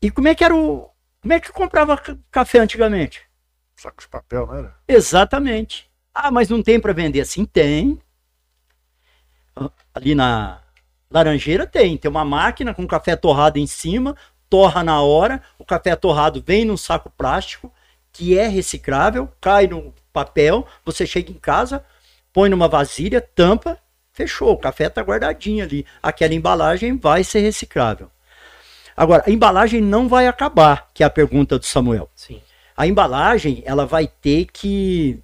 E 0.00 0.10
como 0.10 0.28
é 0.28 0.34
que 0.34 0.44
era 0.44 0.54
o. 0.54 0.90
Como 1.22 1.32
é 1.32 1.40
que 1.40 1.52
comprava 1.52 1.96
café 2.30 2.58
antigamente? 2.58 3.22
Saco 3.76 4.02
de 4.02 4.08
papel, 4.08 4.46
não 4.46 4.54
era? 4.54 4.74
Exatamente. 4.86 5.88
Ah, 6.12 6.30
mas 6.30 6.48
não 6.48 6.62
tem 6.62 6.78
para 6.78 6.92
vender 6.92 7.20
assim? 7.20 7.44
Tem. 7.44 7.98
Ah, 9.56 9.70
ali 9.94 10.14
na 10.14 10.60
Laranjeira 11.10 11.66
tem. 11.66 11.96
Tem 11.96 12.10
uma 12.10 12.24
máquina 12.24 12.74
com 12.74 12.86
café 12.86 13.16
torrado 13.16 13.58
em 13.58 13.66
cima, 13.66 14.16
torra 14.50 14.82
na 14.82 15.00
hora. 15.00 15.40
O 15.58 15.64
café 15.64 15.96
torrado 15.96 16.42
vem 16.44 16.64
num 16.64 16.76
saco 16.76 17.08
plástico 17.08 17.72
que 18.12 18.36
é 18.36 18.48
reciclável, 18.48 19.32
cai 19.40 19.66
no 19.66 19.94
papel. 20.12 20.66
Você 20.84 21.06
chega 21.06 21.30
em 21.30 21.38
casa, 21.38 21.84
põe 22.32 22.50
numa 22.50 22.68
vasilha, 22.68 23.20
tampa 23.20 23.78
Fechou, 24.12 24.52
o 24.52 24.58
café 24.58 24.86
está 24.86 25.00
guardadinho 25.00 25.64
ali. 25.64 25.86
Aquela 26.02 26.34
embalagem 26.34 26.98
vai 26.98 27.24
ser 27.24 27.40
reciclável. 27.40 28.10
Agora, 28.96 29.24
a 29.26 29.30
embalagem 29.30 29.80
não 29.80 30.08
vai 30.08 30.26
acabar, 30.26 30.90
que 30.92 31.02
é 31.02 31.06
a 31.06 31.10
pergunta 31.10 31.58
do 31.58 31.64
Samuel. 31.64 32.10
Sim. 32.14 32.40
A 32.76 32.86
embalagem, 32.86 33.62
ela 33.64 33.86
vai 33.86 34.06
ter 34.06 34.46
que 34.52 35.22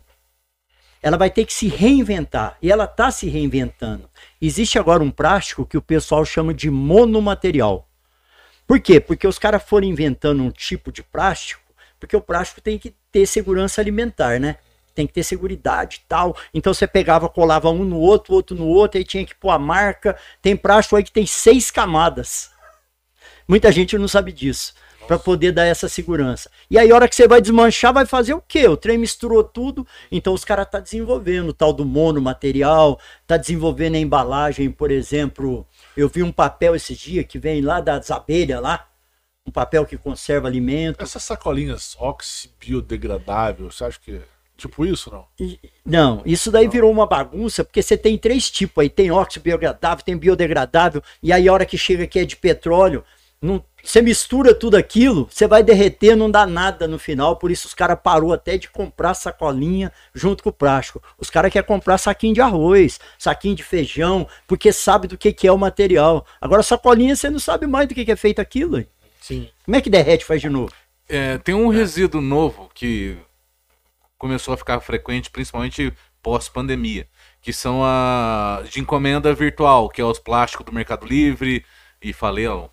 ela 1.01 1.17
vai 1.17 1.31
ter 1.31 1.45
que 1.45 1.53
se 1.53 1.69
reinventar. 1.69 2.57
E 2.61 2.73
ela 2.73 2.85
está 2.85 3.11
se 3.11 3.29
reinventando. 3.29 4.11
Existe 4.43 4.79
agora 4.79 5.03
um 5.03 5.11
plástico 5.11 5.65
que 5.65 5.79
o 5.79 5.83
pessoal 5.83 6.25
chama 6.25 6.53
de 6.53 6.71
monomaterial. 6.71 7.89
Por 8.67 8.81
quê? 8.81 9.01
Porque 9.01 9.27
os 9.27 9.39
caras 9.39 9.63
foram 9.63 9.87
inventando 9.87 10.43
um 10.43 10.51
tipo 10.51 10.91
de 10.93 11.03
plástico, 11.03 11.63
porque 11.99 12.17
o 12.17 12.21
plástico 12.21 12.61
tem 12.61 12.79
que 12.79 12.95
ter 13.11 13.27
segurança 13.27 13.81
alimentar, 13.81 14.39
né? 14.39 14.57
tem 14.99 15.07
que 15.07 15.13
ter 15.13 15.23
segurança 15.23 15.61
e 15.95 16.01
tal. 16.09 16.37
Então 16.53 16.75
você 16.75 16.87
pegava, 16.87 17.29
colava 17.29 17.71
um 17.71 17.85
no 17.85 17.99
outro, 17.99 18.35
outro 18.35 18.57
no 18.57 18.67
outro, 18.67 18.99
aí 18.99 19.05
tinha 19.05 19.25
que 19.25 19.35
pôr 19.35 19.51
a 19.51 19.59
marca. 19.59 20.19
Tem 20.43 20.57
plástico 20.57 20.97
aí 20.97 21.05
que 21.05 21.13
tem 21.13 21.25
seis 21.25 21.71
camadas. 21.71 22.51
Muita 23.49 23.73
gente 23.73 23.97
não 23.97 24.07
sabe 24.07 24.31
disso. 24.31 24.75
Para 25.07 25.19
poder 25.19 25.53
dar 25.53 25.65
essa 25.65 25.89
segurança. 25.89 26.51
E 26.71 26.79
aí, 26.79 26.91
a 26.91 26.95
hora 26.95 27.09
que 27.09 27.17
você 27.17 27.27
vai 27.27 27.41
desmanchar, 27.41 27.95
vai 27.95 28.05
fazer 28.05 28.35
o 28.35 28.43
quê? 28.47 28.69
O 28.69 28.77
trem 28.77 28.99
misturou 28.99 29.43
tudo. 29.43 29.87
Então, 30.13 30.35
os 30.35 30.45
caras 30.45 30.69
tá 30.71 30.81
desenvolvendo 30.81 31.49
o 31.49 31.55
tal 31.55 31.73
do 31.73 31.83
monomaterial, 31.83 33.01
tá 33.27 33.39
desenvolvendo 33.39 33.95
a 33.95 33.99
embalagem, 33.99 34.71
por 34.71 34.91
exemplo. 34.91 35.67
Eu 35.97 36.11
vi 36.11 36.23
um 36.23 36.31
papel 36.31 36.77
esse 36.77 36.95
dia 36.95 37.25
que 37.25 37.39
vem 37.39 37.63
lá 37.63 37.81
das 37.81 38.11
abelhas 38.11 38.61
lá, 38.61 38.87
um 39.47 39.51
papel 39.51 39.87
que 39.87 39.97
conserva 39.97 40.47
alimento. 40.47 41.03
Essas 41.03 41.23
sacolinhas 41.23 41.97
oxi 41.99 42.51
biodegradável, 42.61 43.71
você 43.71 43.85
acha 43.85 43.99
que 43.99 44.21
Tipo 44.59 44.85
isso, 44.85 45.09
não? 45.09 45.25
Não, 45.87 46.21
isso 46.27 46.51
daí 46.51 46.65
não. 46.65 46.73
virou 46.73 46.91
uma 46.91 47.07
bagunça, 47.07 47.63
porque 47.63 47.81
você 47.81 47.97
tem 47.97 48.19
três 48.19 48.51
tipos 48.51 48.83
aí. 48.83 48.91
Tem 48.91 49.09
óxido 49.09 49.45
biodegradável, 49.45 50.05
tem 50.05 50.17
biodegradável, 50.17 51.01
e 51.23 51.33
aí 51.33 51.49
a 51.49 51.53
hora 51.53 51.65
que 51.65 51.79
chega 51.79 52.03
aqui 52.03 52.19
é 52.19 52.25
de 52.25 52.35
petróleo, 52.35 53.05
Não, 53.41 53.65
você 53.83 54.03
mistura 54.03 54.53
tudo 54.53 54.77
aquilo, 54.77 55.29
você 55.31 55.47
vai 55.47 55.63
derreter, 55.63 56.17
não 56.17 56.29
dá 56.29 56.45
nada 56.45 56.89
no 56.89 56.99
final. 56.99 57.37
Por 57.37 57.53
isso 57.53 57.69
os 57.69 57.75
caras 57.75 57.99
parou 58.03 58.33
até 58.33 58.59
de 58.59 58.69
comprar 58.69 59.15
sacolinha 59.15 59.93
junto 60.13 60.43
com 60.43 60.51
o 60.51 60.53
plástico. 60.53 61.01
Os 61.17 61.31
caras 61.31 61.53
querem 61.53 61.67
comprar 61.67 61.99
saquinho 61.99 62.35
de 62.35 62.41
arroz, 62.41 62.99
saquinho 63.17 63.55
de 63.55 63.63
feijão, 63.63 64.27
porque 64.47 64.73
sabe 64.73 65.07
do 65.07 65.17
que, 65.17 65.33
que 65.33 65.47
é 65.47 65.53
o 65.53 65.59
material. 65.59 66.27
Agora, 66.41 66.65
sacolinha, 66.65 67.15
você 67.15 67.31
não 67.31 67.39
sabe 67.39 67.67
mais 67.67 67.87
do 67.87 67.95
que, 67.95 68.05
que 68.05 68.13
é 68.13 68.17
feito 68.17 68.41
aquilo. 68.41 68.85
Sim. 69.21 69.49
Como 69.65 69.77
é 69.77 69.81
que 69.81 69.91
derrete 69.91 70.25
faz 70.25 70.41
de 70.41 70.49
novo? 70.49 70.73
É, 71.09 71.39
tem 71.39 71.55
um 71.55 71.69
resíduo 71.69 72.21
novo 72.21 72.69
que 72.75 73.17
começou 74.19 74.53
a 74.53 74.57
ficar 74.57 74.81
frequente, 74.81 75.31
principalmente 75.31 75.95
pós-pandemia, 76.21 77.07
que 77.41 77.53
são 77.53 77.85
a 77.85 78.65
de 78.69 78.81
encomenda 78.81 79.33
virtual, 79.33 79.89
que 79.89 80.01
é 80.01 80.05
os 80.05 80.19
plásticos 80.19 80.67
do 80.67 80.73
Mercado 80.73 81.07
Livre 81.07 81.65
e 82.03 82.13
falei 82.13 82.47
ó, 82.47 82.69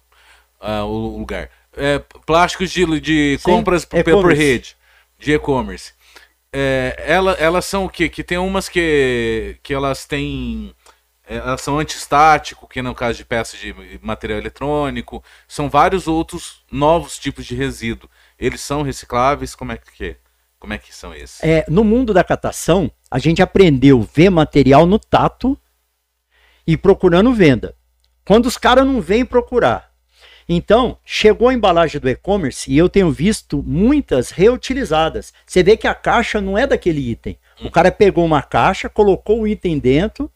ah, 0.60 0.86
o 0.86 1.18
lugar. 1.18 1.49
É, 1.77 1.99
plásticos 2.26 2.72
de, 2.72 2.99
de 2.99 3.38
Sim, 3.38 3.44
compras 3.44 3.86
por, 3.86 4.34
rede, 4.34 4.76
de 5.19 5.34
e-commerce. 5.34 5.94
É, 6.52 6.95
ela, 7.06 7.34
elas 7.34 7.65
são 7.65 7.86
o 7.86 7.90
quê? 7.90 8.07
Que 8.07 8.23
tem 8.23 8.38
umas 8.38 8.69
que, 8.69 9.57
que 9.61 9.73
elas 9.73 10.06
têm. 10.06 10.73
é, 11.27 11.36
Elas 11.36 11.60
são 11.61 11.77
antistático, 11.80 12.65
que 12.68 12.82
no 12.82 12.95
caso 12.95 13.18
de 13.18 13.26
peças 13.26 13.60
de 13.60 13.76
material 14.02 14.40
eletrônico. 14.40 15.22
São 15.48 15.69
vários 15.69 16.07
outros 16.07 16.64
novos 16.72 17.19
tipos 17.19 17.45
de 17.45 17.56
resíduo. 17.56 18.10
Eles 18.40 18.61
são 18.61 18.84
recicláveis? 18.84 19.53
Como 19.53 19.73
é 19.73 19.77
que 19.77 20.06
é? 20.06 20.18
Como 20.57 20.73
é 20.73 20.77
que 20.77 20.95
são 20.95 21.14
esses? 21.14 21.44
É, 21.44 21.65
no 21.68 21.84
mundo 21.84 22.14
da 22.14 22.23
catação, 22.23 22.90
a 23.11 23.19
gente 23.19 23.41
aprendeu 23.41 24.02
ver 24.02 24.30
material 24.30 24.86
no 24.86 24.98
tato 24.98 25.60
e 26.65 26.77
procurando 26.77 27.34
venda. 27.34 27.76
Quando 28.26 28.45
os 28.45 28.57
caras 28.57 28.86
não 28.86 29.02
vêm 29.02 29.26
procurar. 29.26 29.85
Então, 30.48 30.98
chegou 31.04 31.50
a 31.50 31.54
embalagem 31.54 32.00
do 32.00 32.08
e-commerce 32.10 32.72
e 32.72 32.78
eu 32.78 32.88
tenho 32.88 33.12
visto 33.12 33.64
muitas 33.66 34.30
reutilizadas. 34.30 35.34
Você 35.46 35.64
vê 35.64 35.76
que 35.76 35.88
a 35.88 35.96
caixa 35.96 36.40
não 36.40 36.58
é 36.58 36.68
daquele 36.68 37.00
item. 37.12 37.38
O 37.62 37.72
cara 37.72 37.92
pegou 37.92 38.24
uma 38.26 38.44
caixa, 38.44 38.88
colocou 38.90 39.42
o 39.42 39.48
item 39.48 39.80
dentro, 39.80 40.30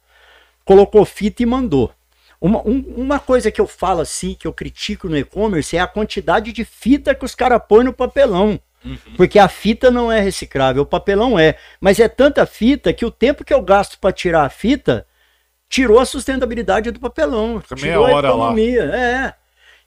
colocou 0.66 1.06
fita 1.06 1.44
e 1.44 1.46
mandou. 1.46 1.92
Uma, 2.42 2.60
um- 2.68 2.94
uma 2.96 3.20
coisa 3.20 3.52
que 3.52 3.60
eu 3.62 3.68
falo 3.68 4.02
assim, 4.02 4.34
que 4.34 4.48
eu 4.48 4.54
critico 4.54 5.08
no 5.10 5.18
e-commerce, 5.18 5.76
é 5.76 5.80
a 5.80 5.86
quantidade 5.88 6.52
de 6.54 6.64
fita 6.66 7.14
que 7.14 7.26
os 7.26 7.36
caras 7.36 7.62
põem 7.68 7.84
no 7.84 7.94
papelão. 7.94 8.60
Porque 9.18 9.38
a 9.38 9.50
fita 9.50 9.92
não 9.92 10.10
é 10.10 10.22
reciclável, 10.22 10.84
o 10.84 10.86
papelão 10.86 11.38
é. 11.38 11.56
Mas 11.82 12.00
é 12.00 12.08
tanta 12.08 12.46
fita 12.46 12.94
que 12.94 13.06
o 13.06 13.12
tempo 13.12 13.44
que 13.44 13.54
eu 13.54 13.62
gasto 13.62 14.00
para 14.00 14.14
tirar 14.14 14.44
a 14.46 14.50
fita 14.50 15.06
tirou 15.68 16.00
a 16.00 16.06
sustentabilidade 16.06 16.90
do 16.90 17.00
papelão. 17.00 17.60
Fica 17.62 17.76
meia 17.76 17.88
tirou 17.92 18.06
a 18.08 18.10
hora 18.12 18.30
lá. 18.30 18.34
economia. 18.36 18.84
É. 18.86 19.34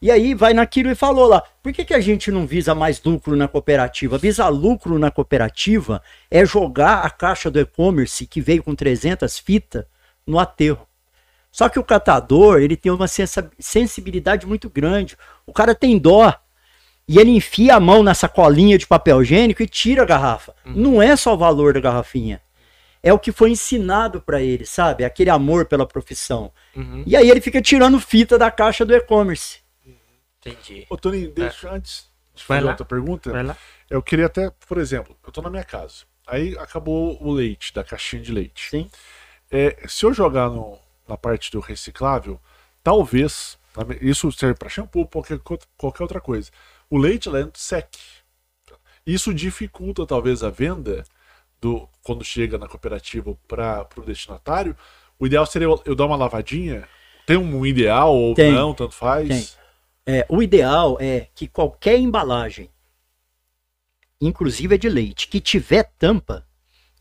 E 0.03 0.11
aí 0.11 0.35
vai 0.35 0.53
naquilo 0.53 0.91
e 0.91 0.97
falou 0.97 1.29
lá, 1.29 1.41
por 1.63 1.73
que, 1.73 1.85
que 1.85 1.95
a 1.95 2.01
gente 2.01 2.29
não 2.29 2.45
visa 2.45 2.75
mais 2.75 3.01
lucro 3.01 3.37
na 3.37 3.47
cooperativa? 3.47 4.19
Visa 4.19 4.49
lucro 4.49 4.99
na 4.99 5.13
cooperativa 5.13 6.03
é 6.29 6.45
jogar 6.45 7.05
a 7.05 7.09
caixa 7.09 7.49
do 7.49 7.61
e-commerce 7.61 8.27
que 8.27 8.41
veio 8.41 8.65
com 8.65 8.75
300 8.75 9.39
fitas 9.39 9.85
no 10.27 10.41
aterro. 10.41 10.89
Só 11.53 11.69
que 11.69 11.79
o 11.79 11.85
catador, 11.85 12.61
ele 12.61 12.77
tem 12.77 12.91
uma 12.91 13.07
sensibilidade 13.07 14.45
muito 14.45 14.69
grande. 14.69 15.17
O 15.47 15.53
cara 15.53 15.73
tem 15.73 15.97
dó. 15.97 16.35
E 17.07 17.21
ele 17.21 17.31
enfia 17.31 17.77
a 17.77 17.81
mão 17.81 18.03
na 18.03 18.13
sacolinha 18.13 18.77
de 18.77 18.89
papel 18.89 19.23
higiênico 19.23 19.63
e 19.63 19.69
tira 19.69 20.03
a 20.03 20.07
garrafa. 20.07 20.53
Não 20.65 21.01
é 21.01 21.15
só 21.15 21.35
o 21.35 21.39
valor 21.39 21.75
da 21.75 21.81
garrafinha. 21.81 22.41
É 23.05 23.13
o 23.13 23.19
que 23.21 23.31
foi 23.31 23.51
ensinado 23.51 24.21
para 24.21 24.43
ele, 24.43 24.67
sabe? 24.67 25.05
Aquele 25.05 25.31
amor 25.31 25.67
pela 25.67 25.87
profissão. 25.87 26.51
Uhum. 26.75 27.05
E 27.07 27.17
aí 27.17 27.31
ele 27.31 27.41
fica 27.41 27.63
tirando 27.63 28.01
fita 28.01 28.37
da 28.37 28.51
caixa 28.51 28.85
do 28.85 28.95
e-commerce. 28.95 29.62
Entendi. 30.45 30.87
Ô, 30.91 30.97
Toninho, 30.97 31.31
deixa 31.31 31.71
antes 31.73 32.11
de 32.35 32.43
fazer 32.45 32.61
outra 32.71 32.85
pergunta. 32.85 33.31
Eu 33.89 34.03
queria 34.03 34.27
até, 34.27 34.51
por 34.69 34.79
exemplo, 34.79 35.17
eu 35.25 35.33
tô 35.33 35.41
na 35.43 35.51
minha 35.51 35.65
casa. 35.65 36.05
Aí 36.27 36.57
acabou 36.59 37.23
o 37.23 37.31
leite, 37.33 37.73
da 37.73 37.85
caixinha 37.85 38.23
de 38.23 38.33
leite. 38.33 38.71
Sim. 38.71 38.91
É, 39.51 39.77
se 39.87 40.05
eu 40.05 40.13
jogar 40.15 40.49
no- 40.49 40.79
na 41.07 41.17
parte 41.17 41.51
do 41.51 41.61
reciclável, 41.61 42.41
talvez, 42.83 43.59
isso 44.01 44.31
serve 44.33 44.55
para 44.55 44.69
shampoo, 44.69 45.07
qualquer, 45.07 45.39
qualquer 45.77 46.03
outra 46.03 46.21
coisa. 46.21 46.51
O 46.89 46.97
leite 46.99 47.29
lá 47.29 47.41
dentro 47.41 47.61
seque. 47.61 47.99
Isso 49.07 49.35
dificulta 49.35 50.07
talvez 50.07 50.43
a 50.43 50.51
venda 50.51 51.05
do 51.61 51.89
quando 52.03 52.25
chega 52.25 52.57
na 52.59 52.67
cooperativa 52.69 53.37
para 53.47 53.87
o 53.97 54.01
destinatário. 54.03 54.77
O 55.19 55.27
ideal 55.27 55.45
seria 55.47 55.67
eu, 55.67 55.83
eu 55.85 55.95
dar 55.95 56.07
uma 56.07 56.17
lavadinha. 56.17 56.89
Tem 57.27 57.37
um 57.37 57.65
ideal 57.67 58.15
ou 58.15 58.35
Tem. 58.35 58.53
não, 58.53 58.75
tanto 58.75 58.95
faz. 58.95 59.29
Tem. 59.29 59.62
É, 60.07 60.27
o 60.29 60.43
ideal 60.43 60.97
é 61.01 61.29
que 61.35 61.47
qualquer 61.47 61.99
embalagem, 61.99 62.69
inclusive 64.21 64.75
a 64.75 64.79
de 64.79 64.89
leite, 64.89 65.29
que 65.29 65.41
tiver 65.41 65.85
tampa, 65.99 66.47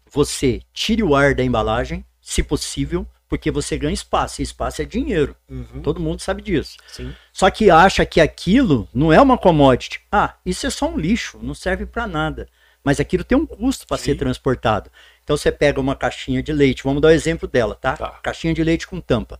você 0.05 0.61
tire 0.73 1.01
o 1.01 1.15
ar 1.15 1.33
da 1.33 1.43
embalagem, 1.43 2.05
se 2.21 2.43
possível, 2.43 3.07
porque 3.27 3.49
você 3.49 3.77
ganha 3.77 3.93
espaço. 3.93 4.41
E 4.41 4.43
espaço 4.43 4.81
é 4.81 4.85
dinheiro. 4.85 5.35
Uhum. 5.49 5.81
Todo 5.81 6.01
mundo 6.01 6.19
sabe 6.19 6.41
disso. 6.41 6.75
Sim. 6.87 7.15
Só 7.31 7.49
que 7.49 7.71
acha 7.71 8.05
que 8.05 8.19
aquilo 8.19 8.89
não 8.93 9.11
é 9.13 9.21
uma 9.21 9.37
commodity. 9.37 10.01
Ah, 10.11 10.35
isso 10.45 10.67
é 10.67 10.69
só 10.69 10.89
um 10.89 10.97
lixo, 10.97 11.39
não 11.41 11.53
serve 11.53 11.85
para 11.85 12.05
nada. 12.05 12.49
Mas 12.83 12.99
aquilo 12.99 13.23
tem 13.23 13.37
um 13.37 13.45
custo 13.45 13.87
para 13.87 13.97
ser 13.97 14.15
transportado. 14.15 14.91
Então 15.23 15.37
você 15.37 15.49
pega 15.49 15.79
uma 15.79 15.95
caixinha 15.95 16.43
de 16.43 16.51
leite, 16.51 16.83
vamos 16.83 17.01
dar 17.01 17.07
o 17.07 17.11
exemplo 17.11 17.47
dela, 17.47 17.73
tá? 17.73 17.95
Tá. 17.95 18.19
Caixinha 18.21 18.53
de 18.53 18.63
leite 18.63 18.85
com 18.85 18.99
tampa. 18.99 19.39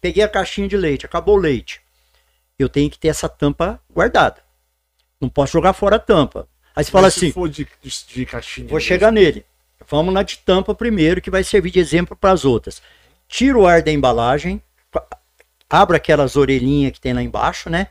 Peguei 0.00 0.24
a 0.24 0.28
caixinha 0.28 0.66
de 0.66 0.76
leite, 0.76 1.06
acabou 1.06 1.36
o 1.36 1.40
leite. 1.40 1.80
Eu 2.62 2.68
tenho 2.68 2.90
que 2.90 2.98
ter 2.98 3.08
essa 3.08 3.28
tampa 3.28 3.80
guardada. 3.92 4.42
Não 5.20 5.28
posso 5.28 5.52
jogar 5.52 5.72
fora 5.72 5.96
a 5.96 5.98
tampa. 5.98 6.48
Aí 6.74 6.84
você 6.84 6.90
fala 6.90 7.06
Mas 7.06 7.16
assim, 7.16 7.26
Se 7.28 7.32
for 7.32 7.48
de, 7.48 7.66
de, 8.08 8.26
caixinha. 8.26 8.66
Vou 8.68 8.76
mesmo. 8.76 8.88
chegar 8.88 9.10
nele. 9.10 9.44
Vamos 9.88 10.12
na 10.14 10.22
de 10.22 10.38
tampa 10.38 10.74
primeiro, 10.74 11.20
que 11.20 11.30
vai 11.30 11.42
servir 11.42 11.70
de 11.70 11.80
exemplo 11.80 12.16
para 12.16 12.32
as 12.32 12.44
outras. 12.44 12.82
Tira 13.28 13.58
o 13.58 13.66
ar 13.66 13.82
da 13.82 13.90
embalagem, 13.90 14.62
abra 15.68 15.96
aquelas 15.96 16.36
orelhinhas 16.36 16.92
que 16.92 17.00
tem 17.00 17.12
lá 17.12 17.22
embaixo, 17.22 17.68
né? 17.70 17.88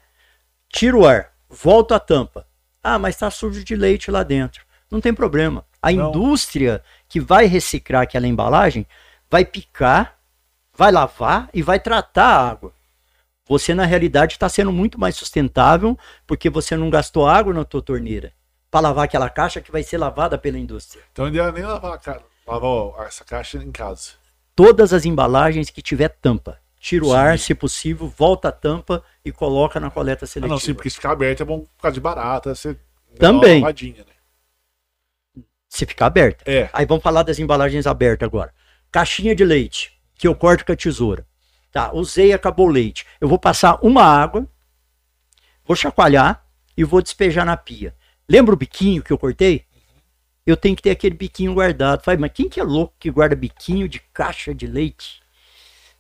Tira 0.70 0.98
o 0.98 1.06
ar, 1.06 1.34
volta 1.50 1.96
a 1.96 2.00
tampa. 2.00 2.46
Ah, 2.84 3.00
mas 3.00 3.16
está 3.16 3.30
sujo 3.30 3.64
de 3.64 3.76
leite 3.76 4.12
lá 4.12 4.24
dentro. 4.24 4.64
Não 4.90 5.02
tem 5.02 5.14
problema. 5.14 5.66
A 5.82 5.91
Não. 5.91 6.10
indústria 6.10 6.84
que 7.08 7.20
vai 7.20 7.46
reciclar 7.46 8.04
aquela 8.04 8.28
embalagem 8.28 8.86
vai 9.30 9.46
picar, 9.46 10.18
vai 10.76 10.91
lavar 10.91 11.50
e 11.54 11.62
vai 11.62 11.80
tratar 11.80 12.26
a 12.26 12.50
água. 12.50 12.74
Você, 13.50 13.74
na 13.74 13.84
realidade, 13.84 14.34
está 14.34 14.48
sendo 14.48 14.72
muito 14.72 15.00
mais 15.00 15.16
sustentável 15.16 15.98
porque 16.28 16.50
você 16.52 16.78
não 16.78 16.90
gastou 16.90 17.28
água 17.28 17.52
na 17.52 17.66
tua 17.66 17.82
torneira 17.82 18.32
para 18.70 18.82
lavar 18.82 19.06
aquela 19.06 19.28
caixa 19.28 19.60
que 19.60 19.72
vai 19.72 19.82
ser 19.82 19.98
lavada 19.98 20.38
pela 20.38 20.58
indústria. 20.60 21.04
Então 21.12 21.28
não 21.30 21.44
é 21.44 21.52
nem 21.52 21.64
lavar, 21.64 21.94
a 21.94 21.98
ca- 21.98 22.22
lavar 22.48 23.08
essa 23.08 23.26
caixa 23.26 23.58
em 23.58 23.72
casa. 23.72 24.12
Todas 24.56 24.94
as 24.94 25.04
embalagens 25.04 25.72
que 25.72 25.82
tiver 25.82 26.10
tampa, 26.10 26.60
tira 26.80 27.04
o 27.04 27.08
Sim. 27.10 27.16
ar, 27.16 27.40
se 27.40 27.56
possível, 27.56 28.08
volta 28.16 28.50
a 28.50 28.52
tampa 28.52 29.04
e 29.26 29.32
coloca 29.32 29.80
na 29.80 29.90
coleta 29.90 30.26
Ah, 30.26 30.28
seletiva. 30.28 30.54
não, 30.54 30.60
sim, 30.60 30.76
porque 30.76 30.90
se 30.92 30.98
ficar 30.98 31.12
aberto 31.12 31.42
é 31.42 31.46
bom 31.46 31.62
por 31.62 31.82
causa 31.82 31.96
de 31.96 32.02
barata. 32.02 32.54
Você 32.54 32.78
Também. 33.18 33.62
lavadinha, 33.62 34.06
né? 34.06 35.44
Se 35.68 35.86
ficar 35.88 36.06
aberta. 36.06 36.44
É. 36.50 36.70
Aí 36.72 36.86
vamos 36.86 37.04
falar 37.04 37.24
das 37.24 37.40
embalagens 37.40 37.88
abertas 37.88 38.28
agora. 38.28 38.54
Caixinha 38.92 39.36
de 39.36 39.44
leite, 39.44 40.00
que 40.16 40.28
eu 40.28 40.36
corto 40.36 40.64
com 40.66 40.72
a 40.72 40.76
tesoura. 40.76 41.26
Tá, 41.72 41.94
usei, 41.94 42.34
acabou 42.34 42.68
o 42.68 42.72
leite. 42.72 43.06
Eu 43.22 43.28
vou 43.28 43.38
passar 43.38 43.80
uma 43.82 44.04
água, 44.04 44.48
vou 45.64 45.76
chacoalhar 45.76 46.44
e 46.76 46.84
vou 46.84 47.02
despejar 47.02 47.46
na 47.46 47.56
pia. 47.56 47.96
Lembra 48.28 48.54
o 48.54 48.58
biquinho 48.58 49.04
que 49.04 49.12
eu 49.12 49.18
cortei? 49.18 49.66
Eu 50.46 50.58
tenho 50.58 50.76
que 50.76 50.82
ter 50.82 50.91
aquele 50.91 51.16
biquinho 51.16 51.54
guardado. 51.54 52.04
Falei, 52.04 52.20
mas 52.20 52.32
quem 52.34 52.50
que 52.50 52.60
é 52.60 52.64
louco 52.64 52.94
que 52.98 53.12
guarda 53.12 53.36
biquinho 53.36 53.88
de 53.88 54.00
caixa 54.14 54.54
de 54.54 54.66
leite? 54.66 55.22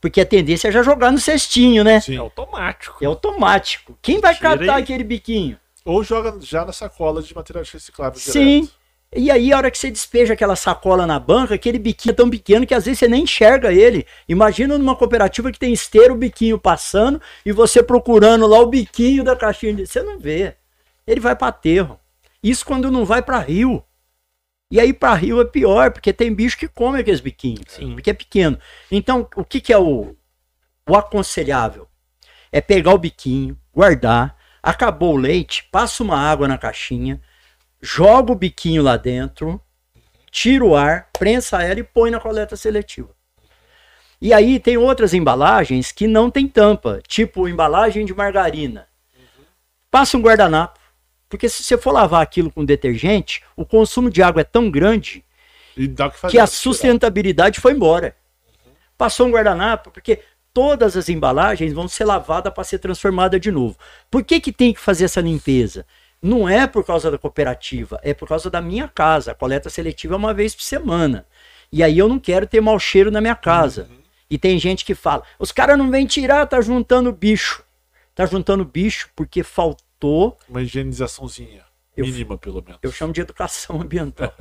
Porque 0.01 0.21
a 0.21 0.25
tendência 0.25 0.69
é 0.69 0.71
já 0.71 0.81
jogar 0.81 1.11
no 1.11 1.19
cestinho, 1.19 1.83
né? 1.83 1.99
Sim. 1.99 2.15
É 2.15 2.19
automático. 2.19 2.97
É 3.03 3.05
automático. 3.05 3.97
Quem 4.01 4.19
vai 4.19 4.33
Tira 4.33 4.57
catar 4.57 4.77
aquele 4.77 5.03
biquinho? 5.03 5.59
Ou 5.85 6.03
joga 6.03 6.39
já 6.41 6.65
na 6.65 6.71
sacola 6.71 7.21
de 7.21 7.35
materiais 7.35 7.69
recicláveis 7.69 8.23
Sim. 8.23 8.61
direto. 8.61 8.78
E 9.15 9.31
aí, 9.31 9.51
a 9.51 9.57
hora 9.57 9.71
que 9.71 9.77
você 9.77 9.89
despeja 9.89 10.33
aquela 10.33 10.55
sacola 10.55 11.07
na 11.07 11.19
banca, 11.19 11.55
aquele 11.55 11.79
biquinho 11.79 12.11
é 12.11 12.15
tão 12.15 12.29
pequeno 12.29 12.65
que 12.65 12.75
às 12.75 12.85
vezes 12.85 12.99
você 12.99 13.07
nem 13.07 13.23
enxerga 13.23 13.73
ele. 13.73 14.05
Imagina 14.27 14.77
numa 14.77 14.95
cooperativa 14.95 15.51
que 15.51 15.57
tem 15.57 15.73
esteiro, 15.73 16.13
o 16.13 16.17
biquinho 16.17 16.59
passando 16.59 17.19
e 17.43 17.51
você 17.51 17.81
procurando 17.81 18.45
lá 18.45 18.59
o 18.59 18.67
biquinho 18.67 19.23
da 19.23 19.35
caixinha 19.35 19.73
de. 19.73 19.87
Você 19.87 20.03
não 20.03 20.19
vê. 20.19 20.55
Ele 21.07 21.19
vai 21.19 21.35
para 21.35 21.47
aterro. 21.47 21.99
Isso 22.43 22.63
quando 22.63 22.91
não 22.91 23.03
vai 23.03 23.21
para 23.23 23.39
rio. 23.39 23.83
E 24.71 24.79
aí 24.79 24.93
para 24.93 25.15
rio 25.15 25.41
é 25.41 25.45
pior, 25.45 25.91
porque 25.91 26.13
tem 26.13 26.31
bicho 26.31 26.55
que 26.55 26.67
come 26.67 26.99
aqueles 26.99 27.19
biquinhos. 27.19 27.63
Sim. 27.67 27.93
Porque 27.93 28.11
é 28.11 28.13
pequeno. 28.13 28.59
Então, 28.91 29.27
o 29.35 29.43
que, 29.43 29.59
que 29.59 29.73
é 29.73 29.77
o, 29.79 30.15
o 30.87 30.95
aconselhável? 30.95 31.87
É 32.51 32.61
pegar 32.61 32.93
o 32.93 32.97
biquinho, 32.99 33.57
guardar, 33.73 34.37
acabou 34.61 35.15
o 35.15 35.17
leite, 35.17 35.67
passa 35.71 36.03
uma 36.03 36.17
água 36.19 36.47
na 36.47 36.57
caixinha, 36.57 37.19
joga 37.81 38.31
o 38.31 38.35
biquinho 38.35 38.83
lá 38.83 38.97
dentro, 38.97 39.61
tira 40.31 40.63
o 40.63 40.75
ar, 40.75 41.09
prensa 41.17 41.63
ela 41.63 41.79
e 41.79 41.83
põe 41.83 42.11
na 42.11 42.19
coleta 42.19 42.55
seletiva. 42.55 43.09
E 44.21 44.33
aí 44.33 44.59
tem 44.59 44.77
outras 44.77 45.13
embalagens 45.13 45.91
que 45.91 46.07
não 46.07 46.29
tem 46.29 46.47
tampa, 46.47 47.01
tipo 47.07 47.47
embalagem 47.47 48.05
de 48.05 48.13
margarina. 48.13 48.87
Passa 49.89 50.17
um 50.17 50.21
guardanapo. 50.21 50.79
Porque 51.29 51.47
se 51.47 51.63
você 51.63 51.77
for 51.77 51.91
lavar 51.91 52.23
aquilo 52.23 52.51
com 52.51 52.65
detergente, 52.65 53.43
o 53.55 53.63
consumo 53.63 54.09
de 54.09 54.21
água 54.21 54.41
é 54.41 54.43
tão 54.43 54.69
grande 54.69 55.23
E 55.77 55.87
que 55.87 56.27
que 56.31 56.39
a 56.39 56.47
sustentabilidade 56.47 57.59
foi 57.59 57.73
embora. 57.73 58.15
Passou 58.97 59.27
um 59.27 59.31
guardanapo, 59.31 59.91
porque 59.91 60.21
todas 60.51 60.97
as 60.97 61.07
embalagens 61.07 61.71
vão 61.71 61.87
ser 61.87 62.03
lavadas 62.03 62.51
para 62.51 62.63
ser 62.63 62.79
transformada 62.79 63.39
de 63.39 63.51
novo. 63.51 63.77
Por 64.09 64.23
que, 64.23 64.41
que 64.41 64.51
tem 64.51 64.73
que 64.73 64.79
fazer 64.79 65.05
essa 65.05 65.21
limpeza? 65.21 65.85
Não 66.21 66.47
é 66.49 66.67
por 66.67 66.85
causa 66.85 67.09
da 67.09 67.17
cooperativa, 67.17 67.99
é 68.03 68.13
por 68.13 68.27
causa 68.27 68.49
da 68.49 68.61
minha 68.61 68.87
casa. 68.87 69.31
A 69.31 69.35
coleta 69.35 69.69
seletiva 69.69 70.15
é 70.15 70.17
uma 70.17 70.33
vez 70.33 70.53
por 70.53 70.63
semana. 70.63 71.25
E 71.71 71.81
aí 71.83 71.97
eu 71.97 72.09
não 72.09 72.19
quero 72.19 72.45
ter 72.47 72.59
mau 72.61 72.77
cheiro 72.79 73.09
na 73.11 73.21
minha 73.21 73.35
casa. 73.35 73.89
E 74.29 74.37
tem 74.37 74.59
gente 74.59 74.83
que 74.83 74.93
fala: 74.93 75.23
os 75.37 75.51
caras 75.51 75.77
não 75.77 75.89
vêm 75.89 76.05
tirar, 76.05 76.45
tá 76.45 76.59
juntando 76.61 77.11
bicho. 77.11 77.63
Tá 78.13 78.25
juntando 78.25 78.65
bicho 78.65 79.09
porque 79.15 79.43
faltou 79.43 80.37
Uma 80.49 80.61
higienizaçãozinha. 80.61 81.63
Eu- 81.95 82.05
Mínima, 82.05 82.37
pelo 82.37 82.61
menos. 82.61 82.79
eu 82.83 82.91
chamo 82.91 83.13
de 83.13 83.21
educação 83.21 83.79
ambiental. 83.81 84.33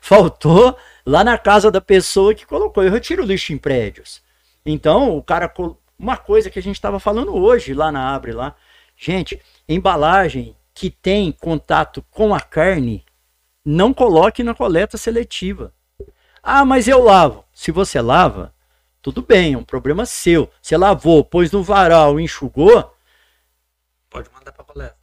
Faltou 0.00 0.76
lá 1.04 1.22
na 1.22 1.36
casa 1.38 1.70
da 1.70 1.80
pessoa 1.80 2.34
que 2.34 2.46
colocou. 2.46 2.82
Eu 2.82 2.90
retiro 2.90 3.22
lixo 3.22 3.52
em 3.52 3.58
prédios. 3.58 4.22
Então, 4.64 5.16
o 5.16 5.22
cara. 5.22 5.52
Uma 5.98 6.16
coisa 6.16 6.50
que 6.50 6.58
a 6.58 6.62
gente 6.62 6.76
estava 6.76 6.98
falando 7.00 7.34
hoje 7.34 7.72
lá 7.72 7.90
na 7.92 8.14
Abre 8.14 8.32
lá. 8.32 8.54
Gente, 8.96 9.40
embalagem 9.68 10.55
que 10.76 10.90
tem 10.90 11.32
contato 11.32 12.04
com 12.10 12.34
a 12.34 12.40
carne, 12.40 13.02
não 13.64 13.94
coloque 13.94 14.42
na 14.42 14.54
coleta 14.54 14.98
seletiva. 14.98 15.72
Ah, 16.42 16.66
mas 16.66 16.86
eu 16.86 17.02
lavo. 17.02 17.46
Se 17.50 17.72
você 17.72 17.98
lava, 17.98 18.54
tudo 19.00 19.22
bem, 19.22 19.54
é 19.54 19.58
um 19.58 19.64
problema 19.64 20.04
seu. 20.04 20.50
Você 20.60 20.76
lavou, 20.76 21.24
pôs 21.24 21.50
no 21.50 21.62
varal, 21.62 22.20
enxugou, 22.20 22.94
Pode 24.10 24.30
mandar 24.32 24.52
pra 24.52 24.64
coleta. 24.64 24.96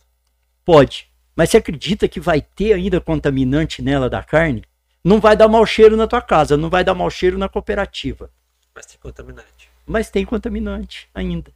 Pode. 0.64 1.10
Mas 1.36 1.50
você 1.50 1.58
acredita 1.58 2.08
que 2.08 2.20
vai 2.20 2.42
ter 2.42 2.74
ainda 2.74 3.02
contaminante 3.02 3.82
nela 3.82 4.10
da 4.10 4.24
carne? 4.24 4.64
Não 5.04 5.20
vai 5.20 5.36
dar 5.36 5.48
mau 5.48 5.66
cheiro 5.66 5.98
na 5.98 6.08
tua 6.08 6.22
casa, 6.22 6.56
não 6.56 6.70
vai 6.70 6.84
dar 6.84 6.94
mau 6.94 7.10
cheiro 7.10 7.38
na 7.38 7.50
cooperativa. 7.50 8.32
Mas 8.74 8.86
tem 8.86 8.98
contaminante. 9.00 9.70
Mas 9.86 10.10
tem 10.10 10.26
contaminante 10.26 11.10
ainda. 11.14 11.52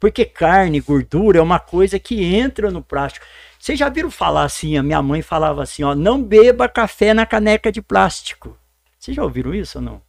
Porque 0.00 0.24
carne, 0.24 0.80
gordura 0.80 1.38
é 1.38 1.42
uma 1.42 1.60
coisa 1.60 1.98
que 1.98 2.24
entra 2.24 2.70
no 2.70 2.82
plástico. 2.82 3.26
Vocês 3.58 3.78
já 3.78 3.90
viram 3.90 4.10
falar 4.10 4.44
assim? 4.44 4.78
A 4.78 4.82
minha 4.82 5.02
mãe 5.02 5.20
falava 5.20 5.62
assim: 5.62 5.84
ó, 5.84 5.94
não 5.94 6.22
beba 6.22 6.66
café 6.66 7.12
na 7.12 7.26
caneca 7.26 7.70
de 7.70 7.82
plástico. 7.82 8.56
Vocês 8.98 9.14
já 9.14 9.22
ouviram 9.22 9.54
isso 9.54 9.78
ou 9.78 9.84
não? 9.84 10.02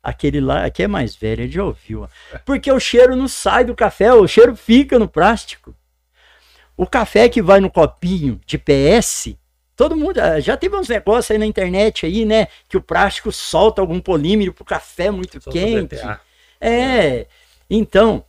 Aquele 0.00 0.40
lá, 0.40 0.64
aqui 0.64 0.84
é 0.84 0.88
mais 0.88 1.14
velho, 1.14 1.42
ele 1.42 1.52
já 1.52 1.64
ouviu. 1.64 2.04
ó. 2.04 2.38
Porque 2.46 2.70
o 2.70 2.80
cheiro 2.80 3.16
não 3.16 3.28
sai 3.28 3.64
do 3.64 3.74
café, 3.74 4.14
o 4.14 4.26
cheiro 4.26 4.54
fica 4.54 4.98
no 4.98 5.08
plástico. 5.08 5.74
O 6.76 6.86
café 6.86 7.28
que 7.28 7.42
vai 7.42 7.60
no 7.60 7.70
copinho 7.70 8.40
de 8.46 8.56
PS, 8.56 9.36
todo 9.76 9.96
mundo 9.96 10.18
ah, 10.18 10.40
já 10.40 10.56
teve 10.56 10.76
uns 10.76 10.88
negócios 10.88 11.30
aí 11.30 11.38
na 11.38 11.44
internet 11.44 12.06
aí, 12.06 12.24
né? 12.24 12.46
Que 12.68 12.76
o 12.76 12.80
plástico 12.80 13.30
solta 13.30 13.82
algum 13.82 14.00
polímero 14.00 14.54
pro 14.54 14.64
café 14.64 15.10
muito 15.10 15.40
Só 15.42 15.50
quente. 15.50 15.96
É, 16.60 17.26
então, 17.68 18.24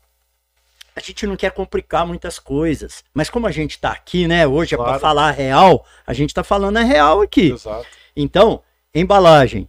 a 0.95 0.99
gente 0.99 1.25
não 1.25 1.35
quer 1.35 1.51
complicar 1.51 2.05
muitas 2.05 2.37
coisas. 2.39 3.03
Mas 3.13 3.29
como 3.29 3.47
a 3.47 3.51
gente 3.51 3.79
tá 3.79 3.91
aqui, 3.91 4.27
né? 4.27 4.45
Hoje 4.45 4.73
é 4.75 4.77
Claro. 4.77 4.91
para 4.91 4.99
falar 4.99 5.29
a 5.29 5.31
real, 5.31 5.85
a 6.05 6.13
gente 6.13 6.33
tá 6.33 6.43
falando 6.43 6.77
a 6.77 6.83
real 6.83 7.21
aqui. 7.21 7.51
Exato. 7.51 7.87
Então, 8.15 8.61
embalagem. 8.93 9.67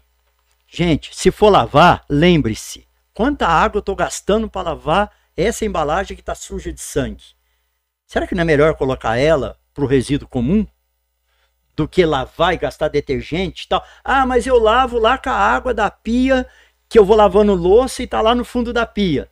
Gente, 0.66 1.14
se 1.14 1.30
for 1.30 1.50
lavar, 1.50 2.04
lembre-se. 2.08 2.86
Quanta 3.14 3.46
água 3.46 3.78
eu 3.78 3.82
tô 3.82 3.94
gastando 3.94 4.48
para 4.48 4.70
lavar 4.70 5.12
essa 5.36 5.64
embalagem 5.64 6.16
que 6.16 6.22
tá 6.22 6.34
suja 6.34 6.72
de 6.72 6.80
sangue? 6.80 7.24
Será 8.06 8.26
que 8.26 8.34
não 8.34 8.42
é 8.42 8.44
melhor 8.44 8.74
colocar 8.74 9.16
ela 9.16 9.56
pro 9.72 9.86
resíduo 9.86 10.28
comum? 10.28 10.66
Do 11.76 11.86
que 11.88 12.04
lavar 12.04 12.52
e 12.52 12.58
gastar 12.58 12.88
detergente 12.88 13.64
e 13.64 13.68
tal? 13.68 13.84
Ah, 14.04 14.26
mas 14.26 14.46
eu 14.46 14.58
lavo 14.58 14.98
lá 14.98 15.16
com 15.16 15.30
a 15.30 15.34
água 15.34 15.72
da 15.72 15.90
pia, 15.90 16.46
que 16.88 16.98
eu 16.98 17.04
vou 17.04 17.16
lavando 17.16 17.54
louça 17.54 18.02
e 18.02 18.06
tá 18.06 18.20
lá 18.20 18.34
no 18.34 18.44
fundo 18.44 18.72
da 18.72 18.84
pia. 18.84 19.30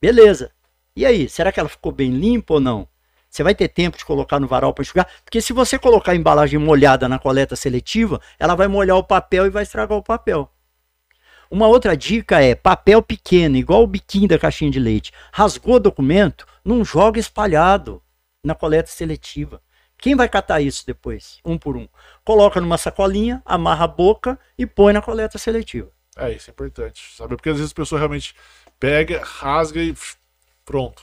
Beleza. 0.00 0.52
E 0.94 1.06
aí, 1.06 1.28
será 1.28 1.50
que 1.50 1.58
ela 1.58 1.68
ficou 1.68 1.90
bem 1.90 2.10
limpa 2.10 2.54
ou 2.54 2.60
não? 2.60 2.88
Você 3.28 3.42
vai 3.42 3.54
ter 3.54 3.68
tempo 3.68 3.96
de 3.96 4.04
colocar 4.04 4.38
no 4.38 4.46
varal 4.46 4.74
para 4.74 4.82
enxugar? 4.82 5.08
Porque 5.24 5.40
se 5.40 5.54
você 5.54 5.78
colocar 5.78 6.12
a 6.12 6.16
embalagem 6.16 6.58
molhada 6.58 7.08
na 7.08 7.18
coleta 7.18 7.56
seletiva, 7.56 8.20
ela 8.38 8.54
vai 8.54 8.68
molhar 8.68 8.98
o 8.98 9.04
papel 9.04 9.46
e 9.46 9.50
vai 9.50 9.62
estragar 9.62 9.96
o 9.96 10.02
papel. 10.02 10.50
Uma 11.50 11.66
outra 11.66 11.96
dica 11.96 12.42
é 12.42 12.54
papel 12.54 13.02
pequeno, 13.02 13.56
igual 13.56 13.82
o 13.82 13.86
biquinho 13.86 14.28
da 14.28 14.38
caixinha 14.38 14.70
de 14.70 14.78
leite. 14.78 15.12
Rasgou 15.32 15.76
o 15.76 15.80
documento, 15.80 16.46
não 16.62 16.84
joga 16.84 17.18
espalhado 17.18 18.02
na 18.44 18.54
coleta 18.54 18.90
seletiva. 18.90 19.62
Quem 19.96 20.14
vai 20.14 20.28
catar 20.28 20.60
isso 20.60 20.84
depois? 20.86 21.38
Um 21.44 21.56
por 21.56 21.76
um. 21.76 21.88
Coloca 22.24 22.60
numa 22.60 22.76
sacolinha, 22.76 23.40
amarra 23.46 23.84
a 23.84 23.88
boca 23.88 24.38
e 24.58 24.66
põe 24.66 24.92
na 24.92 25.00
coleta 25.00 25.38
seletiva. 25.38 25.90
É, 26.16 26.32
isso 26.32 26.50
é 26.50 26.52
importante. 26.52 27.14
Sabe? 27.16 27.36
Porque 27.36 27.48
às 27.48 27.56
vezes 27.56 27.72
a 27.72 27.74
pessoa 27.74 27.98
realmente 27.98 28.34
pega, 28.78 29.22
rasga 29.24 29.80
e 29.80 29.94
pronto. 30.64 31.02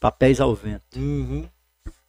Papéis 0.00 0.40
ao 0.40 0.54
vento. 0.54 0.96
Uhum. 0.96 1.48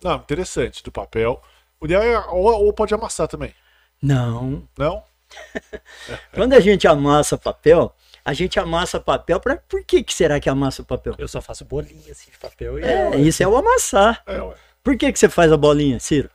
Não, 0.03 0.15
interessante. 0.15 0.83
Do 0.83 0.91
papel. 0.91 1.41
O 1.79 1.85
ideal 1.85 2.03
é. 2.03 2.17
Ou, 2.27 2.65
ou 2.65 2.73
pode 2.73 2.93
amassar 2.93 3.27
também. 3.27 3.53
Não, 4.01 4.67
Não? 4.77 5.03
Quando 6.33 6.53
a 6.53 6.59
gente 6.59 6.87
amassa 6.87 7.37
papel, 7.37 7.93
a 8.25 8.33
gente 8.33 8.59
amassa 8.59 8.99
papel 8.99 9.39
para 9.39 9.57
por 9.57 9.83
que, 9.83 10.01
que 10.03 10.13
será 10.13 10.39
que 10.39 10.49
amassa 10.49 10.81
o 10.81 10.85
papel? 10.85 11.13
Eu 11.17 11.27
só 11.27 11.41
faço 11.41 11.65
bolinha 11.65 12.11
assim 12.11 12.31
de 12.31 12.37
papel 12.37 12.79
e 12.79 12.83
É, 12.83 13.15
isso 13.17 13.43
é 13.43 13.47
o 13.47 13.55
amassar. 13.55 14.23
É, 14.25 14.41
ué. 14.41 14.55
Por 14.83 14.97
que, 14.97 15.11
que 15.11 15.19
você 15.19 15.29
faz 15.29 15.51
a 15.51 15.57
bolinha, 15.57 15.99
Ciro? 15.99 16.29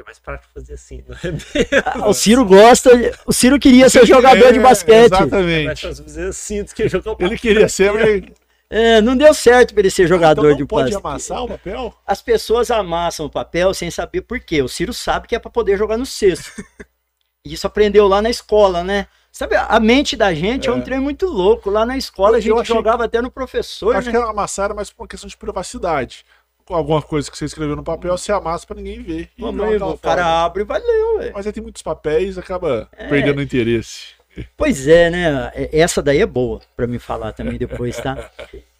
é 0.00 0.04
mais 0.04 0.18
prático 0.20 0.52
fazer 0.54 0.74
assim, 0.74 1.02
não 1.08 1.16
é 1.24 1.32
mesmo? 1.32 1.46
Ah, 1.84 2.08
o 2.08 2.14
Ciro 2.14 2.44
gosta, 2.44 2.90
o 3.26 3.32
Ciro 3.32 3.58
queria 3.58 3.90
ser 3.90 4.06
jogador 4.06 4.52
de 4.52 4.58
É, 4.60 4.62
basquete. 4.62 5.10
Mais 5.10 5.22
Exatamente. 5.22 5.82
fácil 5.82 6.04
fazer 6.04 6.28
assim 6.28 6.62
do 6.62 6.72
que 6.72 6.88
jogar 6.88 7.12
o 7.12 7.16
Ele 7.18 7.36
queria 7.36 7.68
ser, 7.68 7.92
mas. 7.92 8.22
É, 8.70 9.00
não 9.00 9.16
deu 9.16 9.32
certo 9.32 9.72
para 9.72 9.80
ele 9.80 9.90
ser 9.90 10.06
jogador 10.06 10.42
Então 10.42 10.50
não 10.50 10.56
de 10.58 10.66
pode 10.66 10.90
basquete. 10.92 11.06
amassar 11.06 11.42
o 11.44 11.48
papel? 11.48 11.94
As 12.06 12.20
pessoas 12.20 12.70
amassam 12.70 13.24
o 13.26 13.30
papel 13.30 13.72
sem 13.72 13.90
saber 13.90 14.20
por 14.22 14.38
quê. 14.40 14.60
O 14.62 14.68
Ciro 14.68 14.92
sabe 14.92 15.26
que 15.26 15.34
é 15.34 15.38
para 15.38 15.50
poder 15.50 15.78
jogar 15.78 15.96
no 15.96 16.04
cesto. 16.04 16.52
Isso 17.44 17.66
aprendeu 17.66 18.06
lá 18.06 18.20
na 18.20 18.28
escola, 18.28 18.84
né? 18.84 19.06
Sabe, 19.32 19.54
a 19.56 19.78
mente 19.80 20.16
da 20.16 20.34
gente 20.34 20.68
é, 20.68 20.72
um 20.72 20.78
É. 20.78 20.82
trem 20.82 20.98
muito 21.00 21.26
louco. 21.26 21.70
Lá 21.70 21.86
na 21.86 21.96
escola 21.96 22.36
a 22.36 22.40
gente 22.40 22.52
achei- 22.58 22.74
jogava 22.74 23.04
até 23.04 23.22
no 23.22 23.30
professor, 23.30 23.94
Acho 23.96 24.06
né? 24.06 24.12
que 24.12 24.16
era 24.18 24.28
amassar 24.28 24.74
mais 24.74 24.90
por 24.90 25.02
uma 25.02 25.08
questão 25.08 25.28
de 25.28 25.36
privacidade. 25.36 26.24
Alguma 26.68 27.00
coisa 27.00 27.30
que 27.30 27.38
você 27.38 27.46
escreveu 27.46 27.74
no 27.76 27.82
papel, 27.82 28.18
você 28.18 28.30
amassa 28.30 28.66
pra 28.66 28.76
ninguém 28.76 29.00
ver. 29.02 29.30
e 29.38 29.40
Mamãe, 29.40 29.76
o 29.78 29.96
cara 29.96 30.44
abre 30.44 30.62
e 30.62 30.66
vai 30.66 30.78
ler, 30.80 31.04
ué. 31.16 31.32
Mas 31.34 31.46
aí 31.46 31.52
tem 31.52 31.62
muitos 31.62 31.80
papéis 31.80 32.36
acaba 32.36 32.86
É. 32.92 33.06
perdendo 33.08 33.40
interesse. 33.40 34.17
Pois 34.56 34.86
é, 34.88 35.10
né? 35.10 35.50
É- 35.54 35.80
Essa 35.80 36.02
daí 36.02 36.20
é 36.20 36.26
boa 36.26 36.60
para 36.76 36.86
me 36.86 36.98
falar 36.98 37.32
também 37.32 37.58
depois, 37.58 37.96
tá? 37.96 38.30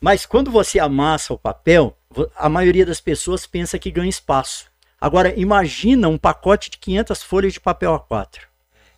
Mas 0.00 0.24
quando 0.26 0.50
você 0.50 0.78
amassa 0.78 1.32
o 1.34 1.38
papel, 1.38 1.96
a 2.36 2.48
maioria 2.48 2.84
das 2.86 3.00
pessoas 3.00 3.46
pensa 3.46 3.78
que 3.78 3.90
ganha 3.90 4.08
espaço. 4.08 4.66
Agora, 5.00 5.32
imagina 5.38 6.08
um 6.08 6.18
pacote 6.18 6.70
de 6.70 6.78
500 6.78 7.22
folhas 7.22 7.52
de 7.52 7.60
papel 7.60 7.92
A4. 7.94 8.40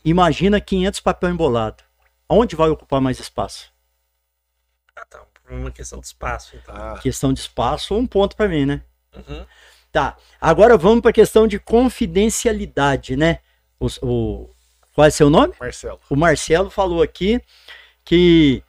Imagina 0.05 0.61
500 0.61 1.01
papel 1.01 1.31
embolado. 1.31 1.83
Onde 2.29 2.57
vai 2.57 2.71
ocupar 2.71 3.01
mais 3.01 3.19
espaço? 3.21 3.71
Ah, 4.97 5.05
tá. 5.09 5.21
Uma 5.51 5.71
questão 5.71 5.99
de 6.01 6.07
espaço, 6.07 6.57
então. 6.57 6.75
Ah, 6.75 6.99
Questão 7.03 7.33
de 7.33 7.41
espaço 7.41 7.95
um 7.95 8.07
ponto 8.07 8.37
para 8.37 8.49
mim, 8.49 8.65
né? 8.65 8.83
Uhum. 9.17 9.45
Tá. 9.91 10.17
Agora 10.41 10.79
vamos 10.79 11.01
para 11.01 11.11
a 11.11 11.15
questão 11.15 11.47
de 11.49 11.59
confidencialidade, 11.59 13.17
né? 13.17 13.41
Os- 13.79 13.99
O, 14.03 14.49
qual 14.95 15.07
é 15.07 15.11
seu 15.11 15.31
nome? 15.31 15.55
Marcelo. 15.59 16.01
O 16.09 16.17
Marcelo 16.17 16.71
falou 16.71 17.03
aqui 17.03 17.41
que, 18.05 18.63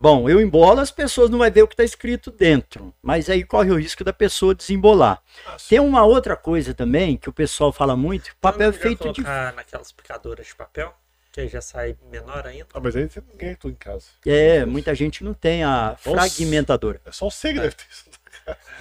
bom, 0.00 0.28
eu 0.28 0.40
embolo, 0.40 0.80
as 0.80 0.90
pessoas 0.90 1.28
não 1.30 1.38
vão 1.38 1.50
ver 1.50 1.62
o 1.62 1.68
que 1.68 1.74
está 1.74 1.84
escrito 1.84 2.30
dentro, 2.30 2.94
mas 3.02 3.28
aí 3.28 3.44
corre 3.44 3.70
o 3.70 3.78
risco 3.78 4.02
da 4.02 4.12
pessoa 4.12 4.54
desembolar. 4.54 5.22
Tem 5.68 5.78
uma 5.80 6.04
outra 6.04 6.36
coisa 6.36 6.72
também 6.72 7.16
que 7.16 7.28
o 7.28 7.32
pessoal 7.32 7.72
fala 7.72 7.96
muito: 7.96 8.34
papel 8.40 8.70
é 8.70 8.72
feito 8.72 9.12
de. 9.12 9.22
colocar 9.22 9.52
naquelas 9.52 9.92
picadoras 9.92 10.46
de 10.46 10.54
papel, 10.54 10.94
que 11.30 11.40
aí 11.42 11.48
já 11.48 11.60
sai 11.60 11.94
menor 12.10 12.46
ainda. 12.46 12.66
Ah, 12.72 12.80
mas 12.80 12.96
aí 12.96 13.06
tem 13.06 13.22
ninguém 13.30 13.50
aqui 13.50 13.68
em 13.68 13.74
casa. 13.74 14.06
É, 14.24 14.64
muita 14.64 14.94
gente 14.94 15.22
não 15.22 15.34
tem 15.34 15.62
a 15.62 15.94
fragmentadora. 15.98 17.00
É 17.04 17.12
só 17.12 17.28
você 17.28 17.52
que 17.52 17.60
deve 17.60 17.74
ter 17.74 17.86
isso. 17.90 18.15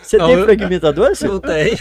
Você 0.01 0.17
Não, 0.17 0.27
tem 0.27 0.35
eu- 0.37 0.45
fragmentadora? 0.45 1.13
Ciro? 1.15 1.33
Não 1.33 1.39
tem. 1.39 1.75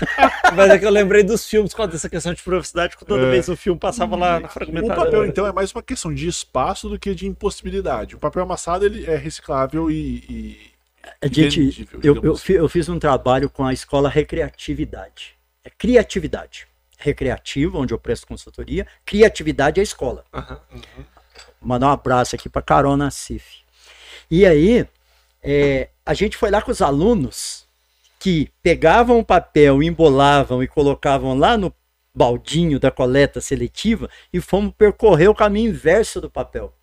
Mas 0.57 0.71
é 0.71 0.79
que 0.79 0.87
eu 0.87 0.91
lembrei 0.91 1.23
dos 1.23 1.47
filmes 1.47 1.75
quando 1.75 1.95
essa 1.95 2.09
questão 2.09 2.33
de 2.33 2.43
privacidade, 2.43 2.97
que 2.97 3.05
toda 3.05 3.23
É. 3.27 3.31
vez 3.31 3.49
o 3.49 3.57
filme 3.57 3.79
passava 3.79 4.17
lá 4.17 4.41
na 4.41 4.47
O 4.49 4.51
fragmentadora. 4.51 5.05
papel, 5.05 5.27
então, 5.27 5.47
é 5.47 5.53
mais 5.53 5.71
uma 5.73 5.83
questão 5.83 6.13
de 6.13 6.27
espaço 6.27 6.89
do 6.89 6.99
que 6.99 7.15
de 7.15 7.27
impossibilidade. 7.27 8.15
O 8.15 8.19
papel 8.19 8.43
amassado 8.43 8.87
ele 8.87 9.05
é 9.05 9.17
reciclável 9.17 9.91
e. 9.91 10.25
e- 10.29 10.73
A 11.21 11.27
gente, 11.27 11.87
eu, 12.03 12.19
eu, 12.23 12.33
assim. 12.33 12.55
eu 12.55 12.69
fiz 12.69 12.89
um 12.89 12.99
trabalho 12.99 13.51
com 13.51 13.65
a 13.65 13.73
escola 13.75 14.09
Recreatividade. 14.09 15.35
É 15.63 15.69
criatividade. 15.71 16.67
Recreativo, 16.99 17.79
onde 17.79 17.93
eu 17.93 17.99
presto 17.99 18.27
consultoria. 18.27 18.87
Criatividade 19.05 19.79
é 19.79 19.83
a 19.83 19.85
escola. 19.85 20.25
Aham. 20.33 20.59
Mandar 21.61 21.89
um 21.89 21.93
abraço 21.93 22.35
aqui 22.35 22.49
para 22.49 22.63
Carol 22.63 22.97
Nassif. 22.97 23.59
E 24.31 24.47
aí, 24.47 24.87
é, 25.43 25.89
a 26.07 26.15
gente 26.15 26.37
foi 26.37 26.51
lá 26.51 26.63
com 26.63 26.71
os 26.71 26.81
alunos 26.81 27.64
que 28.25 28.51
pegavam 28.63 29.19
o 29.19 29.25
papel, 29.25 29.83
embolavam 29.83 30.63
e 30.63 30.67
colocavam 30.67 31.37
lá 31.37 31.59
no 31.59 31.71
baldinho 32.15 32.81
da 32.81 32.91
coleta 32.91 33.39
seletiva 33.39 34.09
e 34.33 34.41
fomos 34.41 34.73
percorrer 34.73 35.29
o 35.29 35.35
caminho 35.35 35.69
inverso 35.69 36.23
do 36.23 36.31
papel. 36.31 36.75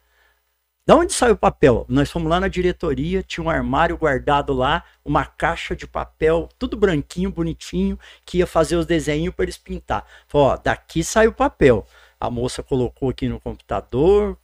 Da 0.85 0.95
onde 0.95 1.11
saiu 1.11 1.33
o 1.33 1.37
papel? 1.37 1.83
Nós 1.89 2.11
fomos 2.11 2.29
lá 2.29 2.39
na 2.39 2.47
diretoria, 2.47 3.23
tinha 3.23 3.43
um 3.43 3.49
armário 3.49 3.97
guardado 3.97 4.53
lá, 4.53 4.83
uma 5.03 5.25
caixa 5.25 5.75
de 5.75 5.87
papel, 5.87 6.47
tudo 6.59 6.77
branquinho, 6.77 7.31
bonitinho, 7.31 7.97
que 8.23 8.37
ia 8.37 8.45
fazer 8.45 8.75
os 8.75 8.85
desenhos 8.85 9.33
para 9.33 9.45
eles 9.45 9.57
pintar. 9.57 10.05
Falou, 10.27 10.49
ó, 10.49 10.57
daqui 10.57 11.03
sai 11.03 11.25
o 11.25 11.33
papel. 11.33 11.87
A 12.19 12.29
moça 12.29 12.61
colocou 12.61 13.09
aqui 13.09 13.27
no 13.27 13.39
computador, 13.39 14.37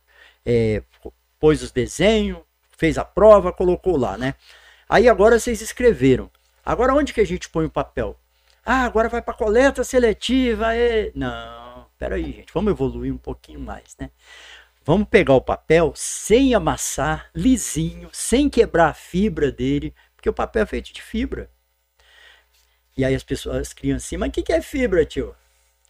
é, 0.43 0.81
pôs 1.39 1.61
os 1.61 1.71
desenhos, 1.71 2.39
fez 2.75 2.97
a 2.97 3.05
prova, 3.05 3.53
colocou 3.53 3.95
lá, 3.97 4.17
né? 4.17 4.33
Aí 4.89 5.07
agora 5.07 5.37
vocês 5.37 5.61
escreveram. 5.61 6.31
Agora 6.67 6.93
onde 6.93 7.13
que 7.13 7.21
a 7.21 7.25
gente 7.25 7.47
põe 7.47 7.65
o 7.65 7.69
papel? 7.69 8.19
Ah, 8.65 8.83
agora 8.83 9.07
vai 9.07 9.21
para 9.21 9.33
coleta 9.33 9.85
seletiva. 9.85 10.75
E... 10.75 11.13
Não, 11.15 11.87
peraí, 11.97 12.25
gente, 12.25 12.53
vamos 12.53 12.73
evoluir 12.73 13.13
um 13.13 13.17
pouquinho 13.17 13.61
mais, 13.61 13.95
né? 13.97 14.11
Vamos 14.83 15.07
pegar 15.07 15.33
o 15.33 15.39
papel 15.39 15.93
sem 15.95 16.53
amassar, 16.53 17.29
lisinho, 17.33 18.09
sem 18.11 18.49
quebrar 18.49 18.89
a 18.89 18.93
fibra 18.93 19.49
dele, 19.49 19.95
porque 20.13 20.29
o 20.29 20.33
papel 20.33 20.63
é 20.63 20.65
feito 20.65 20.91
de 20.91 21.01
fibra. 21.01 21.49
E 22.97 23.05
aí 23.05 23.15
as 23.15 23.23
pessoas 23.23 23.71
criam 23.71 23.95
assim, 23.95 24.17
mas 24.17 24.27
o 24.27 24.31
que, 24.33 24.43
que 24.43 24.51
é 24.51 24.61
fibra, 24.61 25.05
tio? 25.05 25.33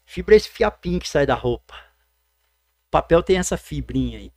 Fibra 0.05 0.35
é 0.35 0.37
esse 0.37 0.49
fiapinho 0.49 0.99
que 0.99 1.09
sai 1.09 1.25
da 1.25 1.33
roupa. 1.33 1.73
O 1.73 2.91
papel 2.91 3.23
tem 3.23 3.39
essa 3.39 3.57
fibrinha 3.57 4.19
aí. 4.19 4.31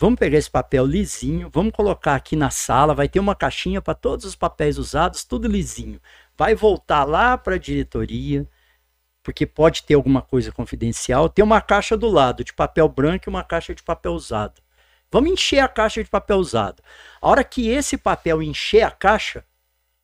Vamos 0.00 0.18
pegar 0.18 0.38
esse 0.38 0.50
papel 0.50 0.86
lisinho, 0.86 1.50
vamos 1.52 1.74
colocar 1.74 2.14
aqui 2.14 2.34
na 2.34 2.48
sala, 2.48 2.94
vai 2.94 3.06
ter 3.06 3.20
uma 3.20 3.34
caixinha 3.34 3.82
para 3.82 3.92
todos 3.92 4.24
os 4.24 4.34
papéis 4.34 4.78
usados, 4.78 5.24
tudo 5.24 5.46
lisinho. 5.46 6.00
Vai 6.38 6.54
voltar 6.54 7.04
lá 7.04 7.36
para 7.36 7.56
a 7.56 7.58
diretoria, 7.58 8.48
porque 9.22 9.44
pode 9.44 9.82
ter 9.82 9.92
alguma 9.92 10.22
coisa 10.22 10.50
confidencial. 10.50 11.28
Tem 11.28 11.44
uma 11.44 11.60
caixa 11.60 11.98
do 11.98 12.08
lado 12.08 12.42
de 12.42 12.54
papel 12.54 12.88
branco 12.88 13.28
e 13.28 13.28
uma 13.28 13.44
caixa 13.44 13.74
de 13.74 13.82
papel 13.82 14.14
usado. 14.14 14.62
Vamos 15.12 15.32
encher 15.32 15.58
a 15.58 15.68
caixa 15.68 16.02
de 16.02 16.08
papel 16.08 16.38
usado. 16.38 16.82
A 17.20 17.28
hora 17.28 17.44
que 17.44 17.68
esse 17.68 17.98
papel 17.98 18.42
encher 18.42 18.84
a 18.84 18.90
caixa, 18.90 19.44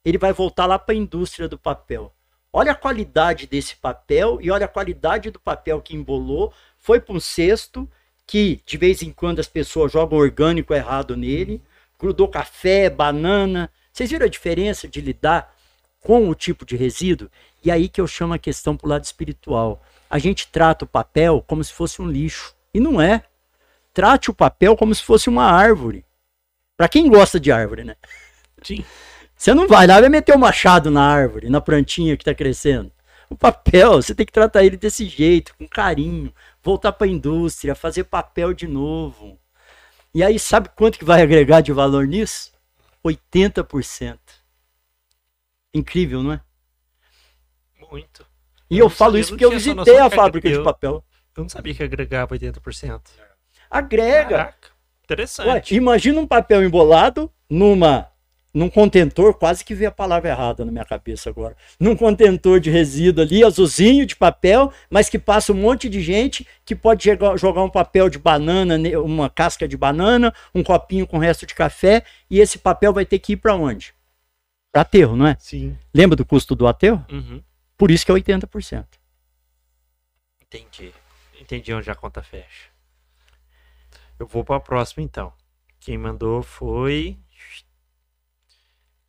ele 0.04 0.18
vai 0.18 0.34
voltar 0.34 0.66
lá 0.66 0.78
para 0.78 0.94
a 0.94 0.98
indústria 0.98 1.48
do 1.48 1.58
papel. 1.58 2.14
Olha 2.52 2.72
a 2.72 2.76
qualidade 2.76 3.46
desse 3.46 3.76
papel 3.76 4.40
e 4.42 4.50
olha 4.50 4.66
a 4.66 4.68
qualidade 4.68 5.30
do 5.30 5.40
papel 5.40 5.80
que 5.80 5.96
embolou, 5.96 6.52
foi 6.76 7.00
para 7.00 7.14
um 7.14 7.20
cesto 7.20 7.90
que 8.26 8.60
de 8.66 8.76
vez 8.76 9.02
em 9.02 9.12
quando 9.12 9.38
as 9.38 9.48
pessoas 9.48 9.92
jogam 9.92 10.18
orgânico 10.18 10.74
errado 10.74 11.16
nele, 11.16 11.62
grudou 11.98 12.28
café, 12.28 12.90
banana. 12.90 13.70
Vocês 13.92 14.10
viram 14.10 14.26
a 14.26 14.28
diferença 14.30 14.88
de 14.88 15.00
lidar 15.00 15.54
com 16.00 16.28
o 16.28 16.34
tipo 16.34 16.66
de 16.66 16.76
resíduo? 16.76 17.30
E 17.64 17.70
aí 17.70 17.88
que 17.88 18.00
eu 18.00 18.06
chamo 18.06 18.34
a 18.34 18.38
questão 18.38 18.76
para 18.76 18.86
o 18.86 18.90
lado 18.90 19.04
espiritual. 19.04 19.82
A 20.10 20.18
gente 20.18 20.48
trata 20.48 20.84
o 20.84 20.88
papel 20.88 21.42
como 21.46 21.62
se 21.62 21.72
fosse 21.72 22.02
um 22.02 22.08
lixo. 22.08 22.54
E 22.74 22.80
não 22.80 23.00
é. 23.00 23.24
Trate 23.94 24.30
o 24.30 24.34
papel 24.34 24.76
como 24.76 24.94
se 24.94 25.02
fosse 25.02 25.28
uma 25.28 25.44
árvore. 25.44 26.04
Para 26.76 26.88
quem 26.88 27.08
gosta 27.08 27.40
de 27.40 27.50
árvore, 27.50 27.84
né? 27.84 27.96
Sim. 28.62 28.84
Você 29.34 29.54
não 29.54 29.66
vai 29.66 29.86
lá 29.86 29.98
e 29.98 30.00
vai 30.02 30.10
meter 30.10 30.32
o 30.32 30.36
um 30.36 30.40
machado 30.40 30.90
na 30.90 31.02
árvore, 31.02 31.48
na 31.48 31.60
plantinha 31.60 32.16
que 32.16 32.22
está 32.22 32.34
crescendo. 32.34 32.92
O 33.28 33.36
papel, 33.36 33.94
você 33.94 34.14
tem 34.14 34.24
que 34.24 34.32
tratar 34.32 34.64
ele 34.64 34.76
desse 34.76 35.06
jeito, 35.06 35.54
com 35.58 35.66
carinho, 35.66 36.32
voltar 36.66 36.90
para 36.92 37.06
a 37.06 37.10
indústria, 37.10 37.76
fazer 37.76 38.04
papel 38.04 38.52
de 38.52 38.66
novo. 38.66 39.38
E 40.12 40.24
aí, 40.24 40.36
sabe 40.36 40.68
quanto 40.74 40.98
que 40.98 41.04
vai 41.04 41.22
agregar 41.22 41.60
de 41.60 41.72
valor 41.72 42.08
nisso? 42.08 42.52
80%. 43.04 44.18
Incrível, 45.72 46.24
não 46.24 46.32
é? 46.32 46.40
Muito. 47.88 48.26
E 48.68 48.78
eu, 48.78 48.86
eu 48.86 48.90
falo 48.90 49.16
isso 49.16 49.30
porque 49.30 49.44
eu 49.44 49.50
visitei 49.50 49.98
a 49.98 50.10
fábrica 50.10 50.50
de 50.50 50.60
papel. 50.60 51.04
Eu 51.36 51.42
não 51.44 51.48
sabia 51.48 51.72
que 51.72 51.84
agregava 51.84 52.36
80%. 52.36 53.00
Agrega. 53.70 54.28
Caraca, 54.28 54.68
interessante. 55.04 55.74
Ué, 55.74 55.78
imagina 55.78 56.20
um 56.20 56.26
papel 56.26 56.64
embolado 56.64 57.30
numa 57.48 58.10
num 58.56 58.70
contentor, 58.70 59.34
quase 59.34 59.62
que 59.62 59.74
veio 59.74 59.90
a 59.90 59.92
palavra 59.92 60.30
errada 60.30 60.64
na 60.64 60.72
minha 60.72 60.84
cabeça 60.84 61.28
agora, 61.28 61.54
num 61.78 61.94
contentor 61.94 62.58
de 62.58 62.70
resíduo 62.70 63.22
ali, 63.22 63.44
azulzinho 63.44 64.06
de 64.06 64.16
papel, 64.16 64.72
mas 64.88 65.10
que 65.10 65.18
passa 65.18 65.52
um 65.52 65.56
monte 65.56 65.90
de 65.90 66.00
gente 66.00 66.46
que 66.64 66.74
pode 66.74 67.06
jogar 67.36 67.62
um 67.62 67.68
papel 67.68 68.08
de 68.08 68.18
banana, 68.18 68.78
uma 68.98 69.28
casca 69.28 69.68
de 69.68 69.76
banana, 69.76 70.32
um 70.54 70.62
copinho 70.62 71.06
com 71.06 71.18
resto 71.18 71.44
de 71.44 71.54
café, 71.54 72.02
e 72.30 72.40
esse 72.40 72.56
papel 72.58 72.94
vai 72.94 73.04
ter 73.04 73.18
que 73.18 73.34
ir 73.34 73.36
para 73.36 73.54
onde? 73.54 73.94
Para 74.72 74.80
aterro, 74.80 75.14
não 75.16 75.26
é? 75.26 75.36
Sim. 75.38 75.76
Lembra 75.92 76.16
do 76.16 76.24
custo 76.24 76.54
do 76.54 76.66
aterro? 76.66 77.04
Uhum. 77.12 77.42
Por 77.76 77.90
isso 77.90 78.06
que 78.06 78.10
é 78.10 78.14
80%. 78.14 78.86
Entendi. 80.40 80.94
Entendi 81.38 81.74
onde 81.74 81.90
a 81.90 81.94
conta 81.94 82.22
fecha. 82.22 82.70
Eu 84.18 84.26
vou 84.26 84.42
para 84.42 84.56
a 84.56 84.60
próxima 84.60 85.04
então. 85.04 85.30
Quem 85.78 85.98
mandou 85.98 86.42
foi 86.42 87.18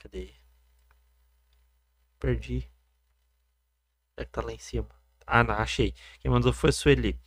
Cadê? 0.07 0.29
Perdi. 2.17 2.69
É 4.15 4.23
que 4.23 4.31
tá 4.31 4.41
lá 4.41 4.53
em 4.53 4.57
cima. 4.57 4.87
Ah, 5.25 5.43
não, 5.43 5.55
achei. 5.55 5.93
Quem 6.21 6.31
mandou 6.31 6.53
foi 6.53 6.69
a 6.69 6.73
Sueli. 6.73 7.19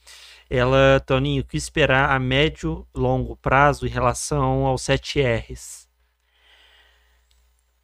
Ela, 0.49 0.99
Toninho, 1.01 1.43
o 1.43 1.45
que 1.45 1.59
esperar 1.59 2.11
a 2.11 2.19
médio 2.19 2.89
longo 2.95 3.37
prazo 3.37 3.87
em 3.87 3.91
relação 3.91 4.65
aos 4.65 4.83
7Rs? 4.83 5.87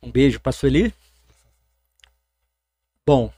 Um 0.02 0.10
beijo 0.10 0.40
para 0.40 0.50
a 0.50 0.52
Sueli. 0.54 0.94
Bom, 3.06 3.30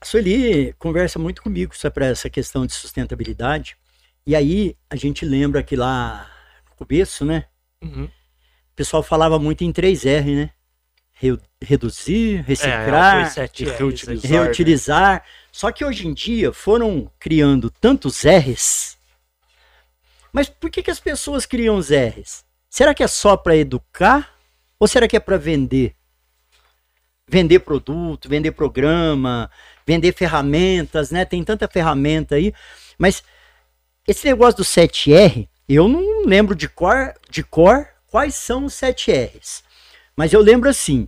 a 0.00 0.04
Sueli 0.04 0.72
conversa 0.74 1.20
muito 1.20 1.40
comigo 1.40 1.74
sobre 1.76 2.04
essa 2.04 2.28
questão 2.28 2.66
de 2.66 2.74
sustentabilidade. 2.74 3.76
E 4.26 4.34
aí 4.34 4.76
a 4.90 4.96
gente 4.96 5.24
lembra 5.24 5.62
que 5.62 5.76
lá 5.76 6.28
no 6.68 6.74
começo, 6.74 7.24
né? 7.24 7.48
Uhum 7.80 8.10
pessoal 8.80 9.02
falava 9.02 9.38
muito 9.38 9.62
em 9.62 9.70
3R, 9.70 10.24
né? 10.34 10.50
reduzir, 11.60 12.40
reciclar, 12.46 13.30
é, 13.36 13.50
reutilizar. 13.76 14.30
reutilizar. 14.30 15.14
Né? 15.16 15.22
Só 15.52 15.70
que 15.70 15.84
hoje 15.84 16.08
em 16.08 16.14
dia 16.14 16.50
foram 16.50 17.12
criando 17.18 17.68
tantos 17.68 18.24
R's. 18.24 18.96
Mas 20.32 20.48
por 20.48 20.70
que, 20.70 20.82
que 20.82 20.90
as 20.90 20.98
pessoas 20.98 21.44
criam 21.44 21.76
os 21.76 21.90
R's? 21.90 22.42
Será 22.70 22.94
que 22.94 23.02
é 23.02 23.06
só 23.06 23.36
para 23.36 23.54
educar 23.54 24.34
ou 24.78 24.88
será 24.88 25.06
que 25.06 25.16
é 25.16 25.20
para 25.20 25.36
vender? 25.36 25.94
Vender 27.28 27.58
produto, 27.58 28.30
vender 28.30 28.52
programa, 28.52 29.50
vender 29.86 30.14
ferramentas, 30.14 31.10
né? 31.10 31.26
Tem 31.26 31.44
tanta 31.44 31.68
ferramenta 31.68 32.36
aí. 32.36 32.54
Mas 32.96 33.22
esse 34.08 34.26
negócio 34.26 34.56
do 34.56 34.64
7R, 34.64 35.46
eu 35.68 35.86
não 35.86 36.24
lembro 36.24 36.54
de 36.54 36.66
cor, 36.66 37.12
de 37.28 37.42
cor 37.44 37.89
quais 38.10 38.34
são 38.34 38.64
os 38.64 38.74
7 38.74 39.12
R's. 39.12 39.62
Mas 40.16 40.32
eu 40.32 40.40
lembro 40.40 40.68
assim, 40.68 41.06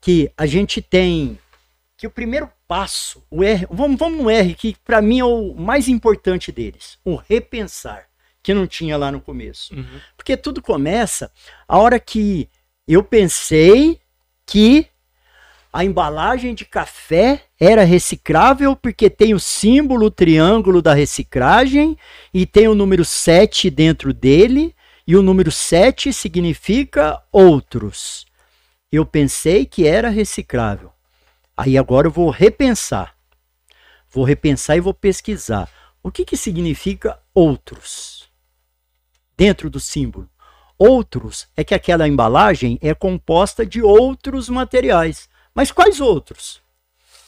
que 0.00 0.30
a 0.36 0.44
gente 0.46 0.82
tem 0.82 1.38
que 1.96 2.06
o 2.06 2.10
primeiro 2.10 2.50
passo, 2.66 3.22
o 3.30 3.44
R, 3.44 3.64
vamos, 3.70 3.96
vamos 3.96 4.18
no 4.18 4.28
R, 4.28 4.54
que 4.54 4.76
para 4.84 5.00
mim 5.00 5.20
é 5.20 5.24
o 5.24 5.54
mais 5.54 5.86
importante 5.86 6.50
deles, 6.50 6.98
o 7.04 7.14
repensar, 7.14 8.06
que 8.42 8.52
não 8.52 8.66
tinha 8.66 8.96
lá 8.96 9.12
no 9.12 9.20
começo. 9.20 9.72
Uhum. 9.72 10.00
Porque 10.16 10.36
tudo 10.36 10.60
começa 10.60 11.30
a 11.68 11.78
hora 11.78 12.00
que 12.00 12.48
eu 12.88 13.04
pensei 13.04 14.00
que 14.44 14.88
a 15.72 15.84
embalagem 15.84 16.54
de 16.54 16.64
café 16.64 17.44
era 17.58 17.84
reciclável 17.84 18.74
porque 18.74 19.08
tem 19.08 19.32
o 19.32 19.38
símbolo 19.40 20.06
o 20.06 20.10
triângulo 20.10 20.82
da 20.82 20.92
reciclagem 20.92 21.96
e 22.34 22.44
tem 22.44 22.66
o 22.66 22.74
número 22.74 23.04
7 23.04 23.70
dentro 23.70 24.12
dele 24.12 24.74
e 25.12 25.16
o 25.16 25.20
número 25.20 25.50
7 25.50 26.10
significa 26.10 27.22
outros. 27.30 28.24
Eu 28.90 29.04
pensei 29.04 29.66
que 29.66 29.86
era 29.86 30.08
reciclável. 30.08 30.90
Aí 31.54 31.76
agora 31.76 32.06
eu 32.06 32.10
vou 32.10 32.30
repensar. 32.30 33.14
Vou 34.10 34.24
repensar 34.24 34.74
e 34.78 34.80
vou 34.80 34.94
pesquisar. 34.94 35.68
O 36.02 36.10
que, 36.10 36.24
que 36.24 36.34
significa 36.34 37.20
outros? 37.34 38.26
Dentro 39.36 39.68
do 39.68 39.78
símbolo. 39.78 40.30
Outros 40.78 41.46
é 41.54 41.62
que 41.62 41.74
aquela 41.74 42.08
embalagem 42.08 42.78
é 42.80 42.94
composta 42.94 43.66
de 43.66 43.82
outros 43.82 44.48
materiais. 44.48 45.28
Mas 45.54 45.70
quais 45.70 46.00
outros? 46.00 46.58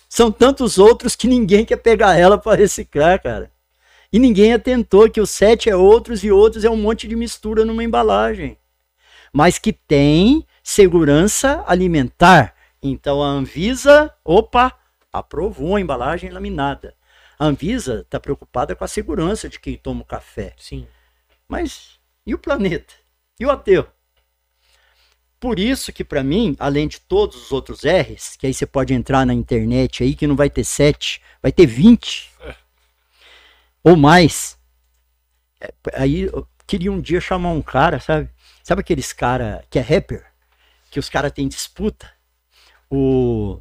São 0.08 0.32
tantos 0.32 0.78
outros 0.78 1.14
que 1.14 1.28
ninguém 1.28 1.66
quer 1.66 1.76
pegar 1.76 2.16
ela 2.16 2.38
para 2.38 2.56
reciclar, 2.56 3.22
cara. 3.22 3.52
E 4.14 4.18
ninguém 4.20 4.52
atentou 4.52 5.10
que 5.10 5.20
o 5.20 5.26
7 5.26 5.68
é 5.68 5.74
outros 5.74 6.22
e 6.22 6.30
outros 6.30 6.62
é 6.62 6.70
um 6.70 6.76
monte 6.76 7.08
de 7.08 7.16
mistura 7.16 7.64
numa 7.64 7.82
embalagem. 7.82 8.56
Mas 9.32 9.58
que 9.58 9.72
tem 9.72 10.46
segurança 10.62 11.64
alimentar. 11.66 12.54
Então 12.80 13.20
a 13.20 13.26
Anvisa, 13.26 14.14
opa, 14.24 14.72
aprovou 15.12 15.74
a 15.74 15.80
embalagem 15.80 16.30
laminada. 16.30 16.94
A 17.36 17.46
Anvisa 17.46 18.02
está 18.02 18.20
preocupada 18.20 18.76
com 18.76 18.84
a 18.84 18.86
segurança 18.86 19.48
de 19.48 19.58
quem 19.58 19.76
toma 19.76 20.02
o 20.02 20.06
café. 20.06 20.52
Sim. 20.58 20.86
Mas 21.48 21.98
e 22.24 22.34
o 22.34 22.38
planeta? 22.38 22.94
E 23.40 23.44
o 23.44 23.50
ateu? 23.50 23.84
por 25.40 25.58
isso 25.58 25.92
que 25.92 26.04
para 26.04 26.22
mim, 26.22 26.56
além 26.58 26.88
de 26.88 27.00
todos 27.00 27.36
os 27.36 27.52
outros 27.52 27.82
R's, 27.82 28.36
que 28.36 28.46
aí 28.46 28.54
você 28.54 28.64
pode 28.64 28.94
entrar 28.94 29.26
na 29.26 29.34
internet 29.34 30.04
aí 30.04 30.14
que 30.14 30.26
não 30.26 30.36
vai 30.36 30.48
ter 30.48 30.64
7, 30.64 31.20
vai 31.42 31.52
ter 31.52 31.66
20 31.66 32.32
ou 33.84 33.96
mais. 33.96 34.58
É, 35.60 35.72
aí 35.94 36.22
eu 36.22 36.48
queria 36.66 36.90
um 36.90 37.00
dia 37.00 37.20
chamar 37.20 37.50
um 37.50 37.62
cara, 37.62 38.00
sabe? 38.00 38.30
Sabe 38.62 38.80
aqueles 38.80 39.12
cara 39.12 39.62
que 39.68 39.78
é 39.78 39.82
rapper, 39.82 40.24
que 40.90 40.98
os 40.98 41.10
caras 41.10 41.30
têm 41.30 41.46
disputa? 41.46 42.10
O 42.90 43.60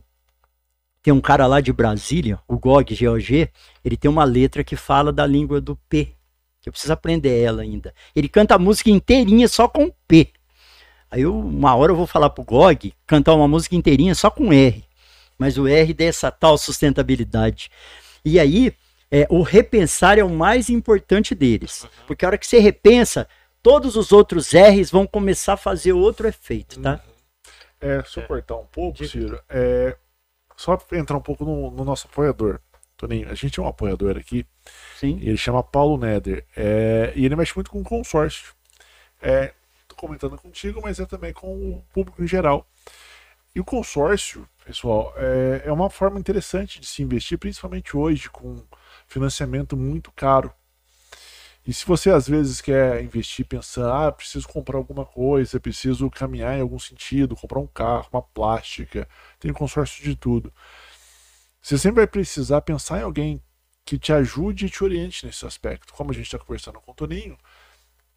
tem 1.03 1.13
um 1.13 1.19
cara 1.19 1.45
lá 1.45 1.59
de 1.59 1.73
Brasília, 1.73 2.39
o 2.47 2.57
GOG, 2.57 2.95
GOG, 2.95 3.49
ele 3.83 3.97
tem 3.97 4.09
uma 4.09 4.23
letra 4.23 4.63
que 4.63 4.77
fala 4.77 5.11
da 5.11 5.27
língua 5.27 5.59
do 5.59 5.75
P, 5.89 6.13
que 6.61 6.69
eu 6.69 6.71
preciso 6.71 6.93
aprender 6.93 7.43
ela 7.43 7.61
ainda. 7.61 7.93
Ele 8.15 8.29
canta 8.29 8.55
a 8.55 8.57
música 8.59 8.89
inteirinha 8.89 9.49
só 9.49 9.67
com 9.67 9.91
P. 10.07 10.29
Aí 11.11 11.23
eu, 11.23 11.37
uma 11.37 11.75
hora 11.75 11.91
eu 11.91 11.95
vou 11.97 12.07
falar 12.07 12.29
pro 12.29 12.45
GOG 12.45 12.93
cantar 13.05 13.33
uma 13.33 13.49
música 13.49 13.75
inteirinha 13.75 14.15
só 14.15 14.31
com 14.31 14.53
R. 14.53 14.85
Mas 15.37 15.57
o 15.57 15.67
R 15.67 15.93
dessa 15.93 16.31
tal 16.31 16.57
sustentabilidade. 16.57 17.69
E 18.23 18.39
aí, 18.39 18.73
é, 19.14 19.27
o 19.30 19.44
repensar 19.44 20.18
é 20.18 20.23
o 20.23 20.30
mais 20.30 20.72
importante 20.72 21.35
deles. 21.35 21.84
Uhum. 21.84 21.90
Porque 22.07 22.26
a 22.26 22.30
hora 22.30 22.38
que 22.38 22.48
você 22.48 22.57
repensa, 22.57 23.30
todos 23.61 23.95
os 23.95 24.11
outros 24.11 24.52
R's 24.52 24.90
vão 24.90 25.06
começar 25.06 25.53
a 25.53 25.57
fazer 25.57 25.94
outro 25.94 26.27
efeito, 26.27 26.81
tá? 26.81 26.94
Uhum. 26.94 27.14
É, 27.80 28.03
se 28.03 28.19
eu 28.19 28.26
cortar 28.26 28.56
um 28.56 28.65
pouco, 28.65 29.06
Ciro, 29.06 29.40
é, 29.48 29.95
só 30.57 30.80
entrar 30.94 31.15
um 31.15 31.22
pouco 31.22 31.45
no, 31.45 31.69
no, 31.69 31.85
nosso 31.85 32.07
apoiador. 32.07 32.60
Toninho, 32.98 33.30
a 33.30 33.35
gente 33.35 33.60
é 33.60 33.64
um 33.64 33.68
apoiador 33.68 34.18
aqui. 34.18 34.48
Sim. 34.95 35.19
ele 35.22 35.38
chama 35.38 35.61
Paulo 35.61 35.95
Neder. 35.95 36.44
É, 36.57 37.14
e 37.15 37.23
ele 37.23 37.35
mexe 37.35 37.53
muito 37.53 37.69
com 37.69 37.84
consórcio. 37.84 38.56
É, 39.22 39.53
tô 39.88 39.95
comentando 39.95 40.38
contigo, 40.38 40.81
mas 40.81 40.99
é 40.99 41.06
também 41.06 41.34
com 41.34 41.53
o 41.53 41.85
público 41.94 42.23
em 42.23 42.27
geral. 42.27 42.65
E 43.53 43.60
o 43.60 43.65
consórcio, 43.65 44.49
pessoal, 44.65 45.14
é, 45.18 45.64
é 45.65 45.72
uma 45.72 45.90
forma 45.90 46.19
interessante 46.19 46.80
de 46.80 46.88
se 46.88 47.03
investir, 47.03 47.38
principalmente 47.38 47.95
hoje, 47.95 48.27
com 48.27 48.64
financiamento 49.14 49.77
muito 49.77 50.11
caro. 50.11 50.52
E 51.65 51.73
se 51.73 51.85
você 51.85 52.10
às 52.10 52.27
vezes 52.27 52.60
quer 52.60 53.02
investir 53.02 53.45
pensando, 53.45 53.90
ah, 53.94 54.11
preciso 54.11 54.48
comprar 54.48 54.77
alguma 54.77 55.06
coisa, 55.06 55.60
preciso 55.60 56.10
caminhar 56.10 56.57
em 56.57 56.61
algum 56.61 56.80
sentido, 56.80 57.35
comprar 57.35 57.60
um 57.60 57.68
carro, 57.68 58.10
uma 58.11 58.22
plástica, 58.22 59.07
tem 59.40 59.53
consórcio 59.53 60.03
de 60.03 60.15
tudo. 60.15 60.52
Você 61.61 61.77
sempre 61.77 62.02
vai 62.02 62.07
precisar 62.07 62.61
pensar 62.61 62.99
em 62.99 63.03
alguém 63.03 63.41
que 63.85 63.98
te 63.98 64.11
ajude 64.11 64.65
e 64.65 64.69
te 64.69 64.84
oriente 64.84 65.26
nesse 65.26 65.45
aspecto. 65.45 65.94
Como 65.94 66.11
a 66.11 66.14
gente 66.14 66.26
está 66.26 66.38
conversando 66.38 66.81
com 66.81 66.91
o 66.91 66.95
Toninho, 66.95 67.38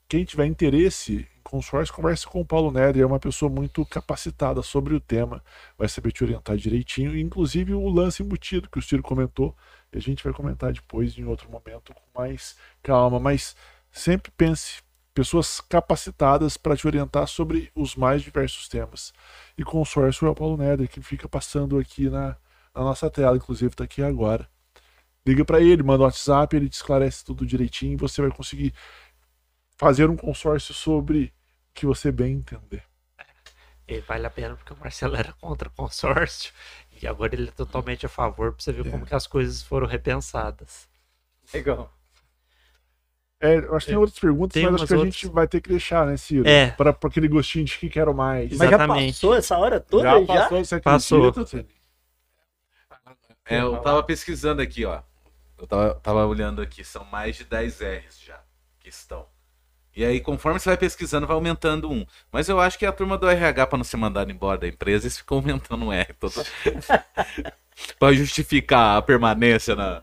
quem 0.09 0.25
tiver 0.25 0.47
interesse 0.47 1.29
em 1.37 1.43
consórcio, 1.43 1.95
converse 1.95 2.27
com 2.27 2.41
o 2.41 2.45
Paulo 2.45 2.73
Neder, 2.73 3.03
é 3.03 3.07
uma 3.07 3.19
pessoa 3.21 3.51
muito 3.51 3.85
capacitada 3.87 4.63
sobre 4.63 4.95
o 4.95 5.01
tema, 5.01 5.43
vai 5.79 5.89
saber 5.89 6.13
te 6.13 6.25
orientar 6.25 6.57
direitinho, 6.57 7.17
inclusive 7.17 7.75
o 7.75 7.89
lance 7.89 8.23
embutido 8.23 8.69
que 8.71 8.79
o 8.79 8.83
Ciro 8.83 9.03
comentou, 9.03 9.57
a 9.97 10.01
gente 10.01 10.23
vai 10.23 10.33
comentar 10.33 10.73
depois 10.73 11.17
em 11.17 11.25
outro 11.25 11.51
momento 11.51 11.95
com 11.95 12.21
mais 12.21 12.57
calma, 12.83 13.19
mas 13.19 13.57
sempre 13.91 14.31
pense 14.37 14.83
pessoas 15.15 15.61
capacitadas 15.63 16.59
para 16.59 16.77
te 16.77 16.87
orientar 16.87 17.27
sobre 17.27 17.71
os 17.75 17.97
mais 17.97 18.23
diversos 18.23 18.69
temas. 18.69 19.15
E 19.57 19.65
consórcio 19.65 20.27
é 20.27 20.31
o 20.31 20.35
Paulo 20.35 20.59
Neder, 20.59 20.89
que 20.89 21.01
fica 21.01 21.27
passando 21.27 21.79
aqui 21.79 22.11
na, 22.11 22.37
na 22.75 22.83
nossa 22.83 23.09
tela, 23.09 23.37
inclusive 23.37 23.73
está 23.73 23.85
aqui 23.85 24.03
agora. 24.03 24.47
Liga 25.27 25.45
para 25.45 25.61
ele, 25.61 25.83
manda 25.83 26.03
um 26.03 26.07
WhatsApp, 26.07 26.55
ele 26.55 26.69
te 26.69 26.75
esclarece 26.75 27.25
tudo 27.25 27.47
direitinho 27.47 27.95
e 27.95 27.97
você 27.97 28.21
vai 28.21 28.31
conseguir 28.31 28.75
fazer 29.77 30.11
um 30.11 30.17
consórcio 30.17 30.75
sobre 30.75 31.33
o 31.71 31.75
que 31.75 31.87
você 31.87 32.13
bem 32.13 32.35
entender. 32.35 32.85
E 33.89 34.01
vale 34.01 34.27
a 34.27 34.31
pena 34.31 34.57
porque 34.57 34.73
o 34.73 34.77
Marcelo 34.77 35.17
era 35.17 35.33
contra 35.35 35.71
consórcio 35.71 36.53
e 37.01 37.07
agora 37.07 37.35
ele 37.35 37.49
é 37.49 37.53
totalmente 37.53 38.07
a 38.07 38.09
favor 38.09 38.53
para 38.53 38.63
você 38.63 38.73
ver 38.73 38.87
é. 38.87 38.91
como 38.91 39.07
que 39.07 39.15
as 39.15 39.27
coisas 39.27 39.63
foram 39.63 39.87
repensadas. 39.87 40.89
Legal. 41.53 41.93
É, 43.39 43.57
eu 43.59 43.77
acho 43.77 43.87
que 43.87 43.93
tem 43.93 43.97
é. 43.97 43.99
outras 43.99 44.19
perguntas, 44.19 44.55
tem 44.55 44.65
mas 44.65 44.83
acho 44.83 44.87
que 44.87 44.95
a 44.95 45.05
gente 45.05 45.29
vai 45.29 45.47
ter 45.47 45.61
que 45.61 45.69
deixar, 45.69 46.07
né, 46.07 46.17
Ciro? 46.17 46.49
É. 46.49 46.71
Para 46.71 46.91
aquele 46.91 47.29
gostinho 47.29 47.67
de 47.67 47.79
que 47.79 47.89
quero 47.91 48.15
mais. 48.15 48.51
Mas 48.57 48.69
Exatamente. 48.69 49.07
já 49.07 49.13
passou 49.13 49.35
essa 49.35 49.59
hora 49.59 49.79
toda? 49.79 50.05
Já, 50.05 50.21
já? 50.21 50.27
passou, 50.27 50.65
você 50.65 50.81
passou. 50.81 51.67
É, 53.45 53.61
eu 53.61 53.77
tava 53.79 54.03
pesquisando 54.03 54.63
aqui, 54.63 54.85
ó. 54.85 55.03
Eu 55.59 55.67
tava, 55.67 55.95
tava 55.97 56.27
olhando 56.27 56.61
aqui, 56.61 56.83
são 56.83 57.05
mais 57.05 57.37
de 57.37 57.45
10 57.45 57.81
R's 57.81 58.21
já 58.21 58.41
que 58.81 58.89
estão. 58.89 59.27
E 59.97 60.05
aí, 60.05 60.21
conforme 60.21 60.61
você 60.61 60.69
vai 60.69 60.77
pesquisando, 60.77 61.27
vai 61.27 61.35
aumentando 61.35 61.91
um. 61.91 62.05
Mas 62.31 62.51
eu 62.51 62.61
acho 62.61 62.79
que 62.79 62.85
a 62.85 62.93
turma 62.93 63.17
do 63.17 63.27
RH, 63.27 63.67
para 63.67 63.79
não 63.79 63.85
ser 63.85 63.97
mandado 63.97 64.31
embora 64.31 64.59
da 64.59 64.69
empresa, 64.69 65.07
eles 65.07 65.17
ficam 65.17 65.39
aumentando 65.39 65.87
um 65.87 65.93
R 65.93 66.13
todo. 66.13 66.45
para 67.99 68.15
justificar 68.15 68.99
a 68.99 69.03
permanência 69.03 69.75
na, 69.75 70.03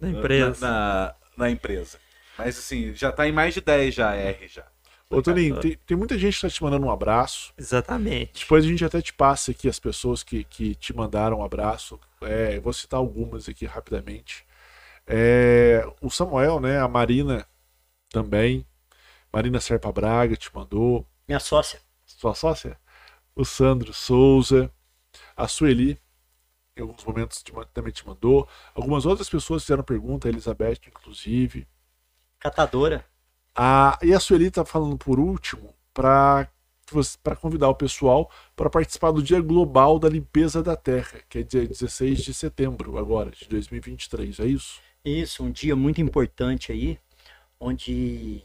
na 0.00 0.08
empresa. 0.08 0.66
Na, 0.66 0.72
na, 0.72 1.14
na, 1.36 1.50
empresa. 1.50 1.98
Mas 2.38 2.58
assim, 2.58 2.94
já 2.94 3.12
tá 3.12 3.28
em 3.28 3.32
mais 3.32 3.52
de 3.52 3.60
10 3.60 3.94
já, 3.94 4.14
R 4.14 4.48
já. 4.48 4.64
Ô, 5.10 5.20
Toninho, 5.20 5.60
tem, 5.60 5.78
tem, 5.86 5.96
muita 5.96 6.18
gente 6.18 6.36
que 6.36 6.40
tá 6.40 6.48
te 6.48 6.62
mandando 6.62 6.86
um 6.86 6.90
abraço. 6.90 7.52
Exatamente. 7.58 8.40
Depois 8.40 8.64
a 8.64 8.68
gente 8.68 8.82
até 8.82 9.02
te 9.02 9.12
passa 9.12 9.50
aqui 9.50 9.68
as 9.68 9.78
pessoas 9.78 10.22
que, 10.22 10.42
que 10.44 10.74
te 10.74 10.96
mandaram 10.96 11.40
um 11.40 11.44
abraço. 11.44 12.00
É, 12.22 12.58
vou 12.60 12.72
citar 12.72 12.98
algumas 12.98 13.46
aqui 13.46 13.66
rapidamente. 13.66 14.46
É, 15.06 15.86
o 16.00 16.08
Samuel, 16.08 16.60
né? 16.60 16.80
A 16.80 16.88
Marina 16.88 17.46
também. 18.08 18.66
Marina 19.34 19.60
Serpa 19.60 19.90
Braga 19.90 20.36
te 20.36 20.48
mandou. 20.54 21.04
Minha 21.26 21.40
sócia. 21.40 21.80
Sua 22.06 22.36
sócia? 22.36 22.78
O 23.34 23.44
Sandro 23.44 23.92
Souza. 23.92 24.70
A 25.36 25.48
Sueli, 25.48 26.00
em 26.76 26.82
alguns 26.82 27.04
momentos 27.04 27.42
também 27.72 27.92
te 27.92 28.06
mandou. 28.06 28.48
Algumas 28.76 29.04
outras 29.04 29.28
pessoas 29.28 29.64
fizeram 29.64 29.82
pergunta, 29.82 30.28
a 30.28 30.30
Elizabeth, 30.30 30.78
inclusive. 30.86 31.66
Catadora. 32.38 33.04
A, 33.56 33.98
e 34.02 34.14
a 34.14 34.20
Sueli 34.20 34.46
está 34.46 34.64
falando 34.64 34.96
por 34.96 35.18
último 35.18 35.74
para 35.92 36.48
para 37.22 37.34
convidar 37.34 37.70
o 37.70 37.74
pessoal 37.74 38.30
para 38.54 38.68
participar 38.68 39.10
do 39.10 39.22
Dia 39.22 39.40
Global 39.40 39.98
da 39.98 40.08
Limpeza 40.08 40.62
da 40.62 40.76
Terra, 40.76 41.18
que 41.28 41.38
é 41.38 41.42
dia 41.42 41.66
16 41.66 42.22
de 42.22 42.34
setembro 42.34 42.98
agora, 42.98 43.30
de 43.30 43.48
2023, 43.48 44.38
é 44.38 44.46
isso? 44.46 44.80
Isso, 45.02 45.42
um 45.42 45.50
dia 45.50 45.74
muito 45.74 46.00
importante 46.00 46.70
aí, 46.70 46.98
onde 47.58 48.44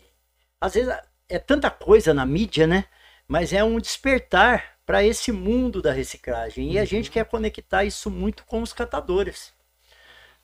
às 0.60 0.74
vezes 0.74 0.94
é 1.28 1.40
tanta 1.40 1.70
coisa 1.70 2.14
na 2.14 2.26
mídia, 2.26 2.66
né? 2.68 2.86
Mas 3.28 3.54
é 3.54 3.64
um 3.64 3.80
despertar 3.80 4.78
para 4.86 5.04
esse 5.04 5.32
mundo 5.32 5.82
da 5.82 5.92
reciclagem. 5.92 6.72
E 6.72 6.78
a 6.78 6.82
uhum. 6.82 6.88
gente 6.88 7.12
quer 7.12 7.26
conectar 7.26 7.84
isso 7.84 8.10
muito 8.10 8.44
com 8.46 8.62
os 8.62 8.74
catadores. 8.74 9.54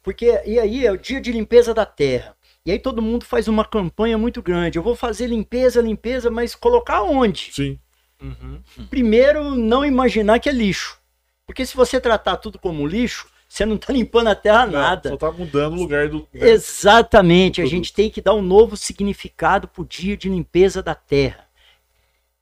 Porque, 0.03 0.39
e 0.45 0.59
aí, 0.59 0.85
é 0.85 0.91
o 0.91 0.97
dia 0.97 1.19
de 1.19 1.31
limpeza 1.31 1.73
da 1.73 1.83
terra. 1.83 2.37
E 2.63 2.71
aí 2.71 2.77
todo 2.77 3.01
mundo 3.01 3.25
faz 3.25 3.47
uma 3.47 3.65
campanha 3.65 4.19
muito 4.19 4.41
grande. 4.41 4.77
Eu 4.77 4.83
vou 4.83 4.95
fazer 4.95 5.25
limpeza, 5.27 5.81
limpeza, 5.81 6.29
mas 6.29 6.53
colocar 6.53 7.01
onde? 7.01 7.51
Sim. 7.51 7.79
Uhum. 8.21 8.61
Primeiro, 8.87 9.55
não 9.55 9.83
imaginar 9.83 10.39
que 10.39 10.47
é 10.47 10.51
lixo. 10.51 10.99
Porque 11.45 11.65
se 11.65 11.75
você 11.75 11.99
tratar 11.99 12.37
tudo 12.37 12.59
como 12.59 12.85
lixo, 12.85 13.27
você 13.47 13.65
não 13.65 13.76
está 13.76 13.93
limpando 13.93 14.27
a 14.27 14.35
terra 14.35 14.65
não, 14.65 14.73
nada. 14.73 15.09
Só 15.09 15.15
está 15.15 15.31
mudando 15.31 15.73
o 15.73 15.77
lugar 15.77 16.09
do. 16.09 16.27
Né, 16.34 16.49
Exatamente. 16.49 17.61
Do 17.61 17.67
a 17.67 17.69
gente 17.69 17.93
tem 17.93 18.09
que 18.09 18.22
dar 18.22 18.34
um 18.34 18.41
novo 18.41 18.76
significado 18.76 19.67
para 19.67 19.81
o 19.81 19.85
dia 19.85 20.17
de 20.17 20.30
limpeza 20.30 20.84
da 20.84 20.93
terra. 20.93 21.45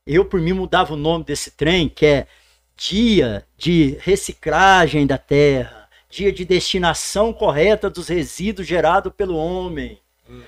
Eu, 0.06 0.26
por 0.26 0.42
mim, 0.42 0.54
mudava 0.54 0.94
o 0.94 0.98
nome 0.98 1.24
desse 1.24 1.52
trem, 1.52 1.88
que 1.88 2.06
é 2.06 2.28
Dia 2.76 3.46
de 3.58 3.98
Reciclagem 4.02 5.08
da 5.08 5.18
Terra, 5.18 5.88
Dia 6.10 6.32
de 6.32 6.44
Destinação 6.44 7.32
Correta 7.32 7.90
dos 7.90 8.10
Resíduos 8.10 8.68
Gerados 8.68 9.14
pelo 9.16 9.38
Homem, 9.38 10.00
uhum. 10.28 10.42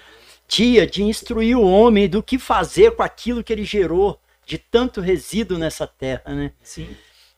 Dia 0.47 0.85
de 0.85 1.03
instruir 1.03 1.57
o 1.57 1.63
homem 1.63 2.09
do 2.09 2.21
que 2.21 2.37
fazer 2.37 2.91
com 2.91 3.03
aquilo 3.03 3.43
que 3.43 3.53
ele 3.53 3.63
gerou 3.63 4.19
de 4.45 4.57
tanto 4.57 5.01
resíduo 5.01 5.57
nessa 5.57 5.87
terra, 5.87 6.33
né? 6.33 6.51
Sim. 6.61 6.95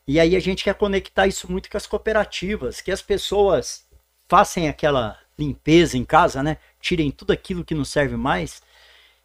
E 0.08 0.18
aí 0.18 0.34
a 0.34 0.40
gente 0.40 0.64
quer 0.64 0.74
conectar 0.74 1.26
isso 1.26 1.52
muito 1.52 1.68
com 1.68 1.76
as 1.76 1.86
cooperativas, 1.86 2.80
que 2.80 2.90
as 2.90 3.02
pessoas 3.02 3.86
façam 4.26 4.66
aquela 4.66 5.18
limpeza 5.38 5.98
em 5.98 6.04
casa, 6.04 6.42
né? 6.42 6.56
Tirem 6.80 7.10
tudo 7.10 7.30
aquilo 7.30 7.62
que 7.62 7.74
não 7.74 7.84
serve 7.84 8.16
mais. 8.16 8.62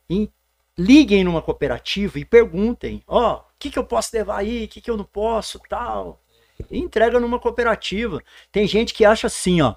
E 0.09 0.29
liguem 0.77 1.23
numa 1.23 1.41
cooperativa 1.41 2.19
e 2.19 2.25
perguntem, 2.25 3.01
ó, 3.07 3.31
oh, 3.31 3.37
o 3.37 3.43
que, 3.57 3.71
que 3.71 3.79
eu 3.79 3.85
posso 3.85 4.09
levar 4.13 4.39
aí, 4.39 4.65
o 4.65 4.67
que, 4.67 4.81
que 4.81 4.91
eu 4.91 4.97
não 4.97 5.05
posso, 5.05 5.57
tal. 5.69 6.21
E 6.69 6.77
entrega 6.79 7.17
numa 7.17 7.39
cooperativa. 7.39 8.21
Tem 8.51 8.67
gente 8.67 8.93
que 8.93 9.05
acha 9.05 9.27
assim, 9.27 9.61
ó. 9.61 9.75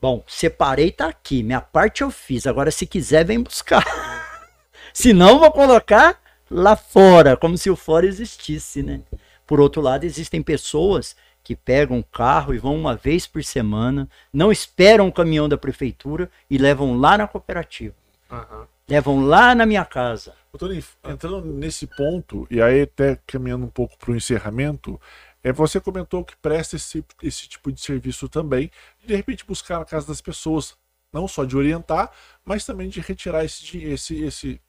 Bom, 0.00 0.24
separei, 0.26 0.90
tá 0.90 1.08
aqui. 1.08 1.42
Minha 1.42 1.60
parte 1.60 2.00
eu 2.00 2.10
fiz. 2.10 2.46
Agora, 2.46 2.70
se 2.70 2.86
quiser, 2.86 3.22
vem 3.22 3.42
buscar. 3.42 3.84
se 4.94 5.12
não, 5.12 5.38
vou 5.38 5.52
colocar 5.52 6.18
lá 6.50 6.74
fora, 6.74 7.36
como 7.36 7.58
se 7.58 7.68
o 7.68 7.76
fora 7.76 8.06
existisse, 8.06 8.82
né? 8.82 9.02
Por 9.48 9.60
outro 9.60 9.80
lado, 9.80 10.04
existem 10.04 10.42
pessoas 10.42 11.16
que 11.42 11.56
pegam 11.56 11.96
um 11.96 12.02
carro 12.02 12.52
e 12.52 12.58
vão 12.58 12.76
uma 12.76 12.94
vez 12.94 13.26
por 13.26 13.42
semana, 13.42 14.06
não 14.30 14.52
esperam 14.52 15.08
o 15.08 15.12
caminhão 15.12 15.48
da 15.48 15.56
prefeitura 15.56 16.30
e 16.50 16.58
levam 16.58 16.98
lá 16.98 17.16
na 17.16 17.26
cooperativa. 17.26 17.94
Aham. 18.30 18.68
Levam 18.86 19.24
lá 19.24 19.54
na 19.54 19.64
minha 19.64 19.86
casa. 19.86 20.34
Ô, 20.52 20.58
Tony, 20.58 20.84
entrando 21.02 21.40
nesse 21.46 21.86
ponto, 21.86 22.46
e 22.50 22.60
aí 22.60 22.82
até 22.82 23.18
caminhando 23.26 23.64
um 23.64 23.70
pouco 23.70 23.96
para 23.96 24.10
o 24.10 24.16
encerramento, 24.16 25.00
é, 25.42 25.50
você 25.50 25.80
comentou 25.80 26.22
que 26.22 26.36
presta 26.36 26.76
esse, 26.76 27.02
esse 27.22 27.48
tipo 27.48 27.72
de 27.72 27.80
serviço 27.80 28.28
também, 28.28 28.70
de 29.02 29.16
repente 29.16 29.46
buscar 29.46 29.78
na 29.78 29.84
casa 29.86 30.06
das 30.06 30.20
pessoas, 30.20 30.76
não 31.10 31.26
só 31.26 31.46
de 31.46 31.56
orientar, 31.56 32.10
mas 32.44 32.66
também 32.66 32.90
de 32.90 33.00
retirar 33.00 33.46
esse, 33.46 33.78
esse, 33.78 34.22
esse, 34.24 34.60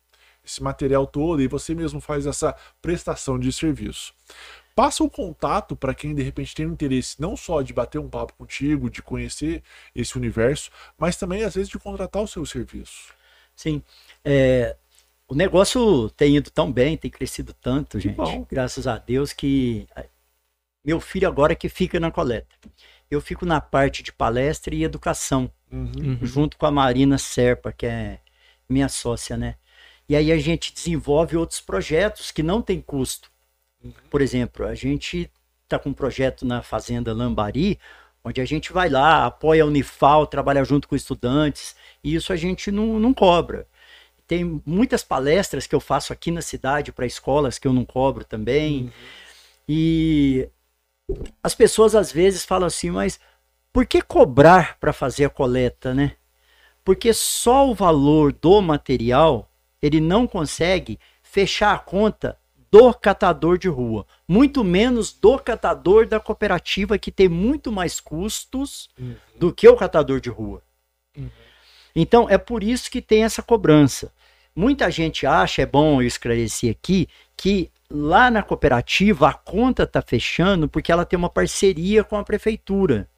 esse 0.42 0.64
material 0.64 1.06
todo, 1.06 1.42
e 1.42 1.48
você 1.48 1.76
mesmo 1.76 2.00
faz 2.00 2.26
essa 2.26 2.56
prestação 2.82 3.38
de 3.38 3.52
serviço. 3.52 4.14
Passa 4.80 5.04
o 5.04 5.10
contato 5.10 5.76
para 5.76 5.94
quem 5.94 6.16
de 6.16 6.24
repente 6.24 6.56
tem 6.56 6.66
um 6.66 6.72
interesse 6.72 7.20
não 7.20 7.36
só 7.36 7.62
de 7.62 7.74
bater 7.74 8.00
um 8.00 8.08
papo 8.08 8.34
contigo, 8.36 8.90
de 8.90 9.02
conhecer 9.02 9.62
esse 9.94 10.18
universo, 10.18 10.72
mas 10.98 11.18
também 11.18 11.44
às 11.44 11.56
vezes 11.56 11.68
de 11.68 11.78
contratar 11.78 12.24
o 12.24 12.28
seu 12.28 12.46
serviço. 12.46 13.14
Sim. 13.54 13.84
É, 14.24 14.78
o 15.28 15.36
negócio 15.36 16.10
tem 16.12 16.38
ido 16.38 16.50
tão 16.50 16.72
bem, 16.72 16.96
tem 16.96 17.12
crescido 17.12 17.54
tanto, 17.54 18.00
gente. 18.00 18.16
bom. 18.16 18.48
Graças 18.50 18.88
a 18.88 18.98
Deus 18.98 19.34
que 19.34 19.86
meu 20.86 21.02
filho 21.02 21.28
agora 21.28 21.56
que 21.56 21.68
fica 21.68 22.00
na 22.00 22.10
coleta. 22.10 22.56
Eu 23.12 23.20
fico 23.20 23.46
na 23.46 23.60
parte 23.60 24.02
de 24.02 24.14
palestra 24.14 24.74
e 24.74 24.86
educação, 24.86 25.52
Uhum. 25.70 26.20
junto 26.22 26.58
com 26.58 26.66
a 26.66 26.72
Marina 26.72 27.18
Serpa, 27.18 27.74
que 27.74 27.86
é 27.86 28.22
minha 28.70 28.88
sócia, 28.88 29.36
né? 29.36 29.56
E 30.08 30.16
aí 30.16 30.32
a 30.32 30.38
gente 30.38 30.74
desenvolve 30.74 31.36
outros 31.36 31.60
projetos 31.60 32.32
que 32.32 32.42
não 32.42 32.62
tem 32.62 32.80
custo. 32.80 33.30
Por 34.10 34.22
exemplo, 34.22 34.66
a 34.66 34.76
gente 34.76 35.32
está 35.64 35.80
com 35.80 35.90
um 35.90 35.94
projeto 35.94 36.46
na 36.46 36.62
Fazenda 36.62 37.14
Lambari, 37.14 37.80
onde 38.24 38.42
a 38.42 38.46
gente 38.46 38.74
vai 38.74 38.90
lá, 38.90 39.26
apoia 39.26 39.64
a 39.64 39.66
Unifal, 39.66 40.28
trabalha 40.28 40.64
junto 40.64 40.88
com 40.88 40.96
estudantes, 40.96 41.76
e 42.04 42.16
isso 42.16 42.34
a 42.34 42.36
gente 42.36 42.72
não, 42.72 43.00
não 43.00 43.14
cobra. 43.14 43.68
Tem 44.28 44.62
muitas 44.66 45.04
palestras 45.04 45.66
que 45.66 45.74
eu 45.74 45.80
faço 45.80 46.14
aqui 46.14 46.30
na 46.30 46.42
cidade 46.42 46.92
para 46.92 47.06
escolas 47.06 47.58
que 47.58 47.68
eu 47.68 47.74
não 47.74 47.86
cobro 47.86 48.24
também. 48.24 48.92
E 49.68 50.48
as 51.42 51.56
pessoas 51.56 51.96
às 51.96 52.12
vezes 52.12 52.46
falam 52.46 52.68
assim, 52.68 52.92
mas 52.92 53.20
por 53.72 53.86
que 53.86 54.02
cobrar 54.02 54.78
para 54.80 54.94
fazer 54.94 55.26
a 55.26 55.30
coleta, 55.30 55.94
né? 55.94 56.16
Porque 56.84 57.14
só 57.14 57.70
o 57.70 57.76
valor 57.76 58.34
do 58.34 58.62
material 58.62 59.50
ele 59.82 60.00
não 60.00 60.28
consegue 60.28 61.00
fechar 61.24 61.74
a 61.74 61.80
conta 61.80 62.38
do 62.72 62.94
catador 62.94 63.58
de 63.58 63.68
rua, 63.68 64.06
muito 64.28 64.64
menos 64.64 65.12
do 65.12 65.38
catador 65.40 66.08
da 66.08 66.20
cooperativa 66.20 66.98
que 66.98 67.12
tem 67.12 67.28
muito 67.28 67.72
mais 67.72 68.00
custos 68.00 68.90
do 69.38 69.54
que 69.54 69.68
o 69.68 69.76
catador 69.76 70.20
de 70.20 70.30
rua. 70.30 70.62
Então 71.96 72.30
é 72.30 72.38
por 72.38 72.64
isso 72.64 72.90
que 72.90 73.02
tem 73.02 73.24
essa 73.24 73.41
cobrança. 73.41 74.14
Muita 74.56 74.91
gente 74.91 75.26
acha, 75.26 75.62
é 75.62 75.66
bom 75.66 76.02
eu 76.02 76.08
esclarecer 76.08 76.72
aqui, 76.72 77.08
que 77.36 77.72
lá 77.90 78.30
na 78.30 78.44
cooperativa 78.44 79.30
a 79.30 79.34
conta 79.34 79.84
está 79.84 80.02
fechando 80.02 80.68
porque 80.68 80.91
ela 80.91 81.06
tem 81.06 81.18
uma 81.18 81.30
parceria 81.30 82.04
com 82.04 82.18
a 82.18 82.24
prefeitura. 82.24 83.10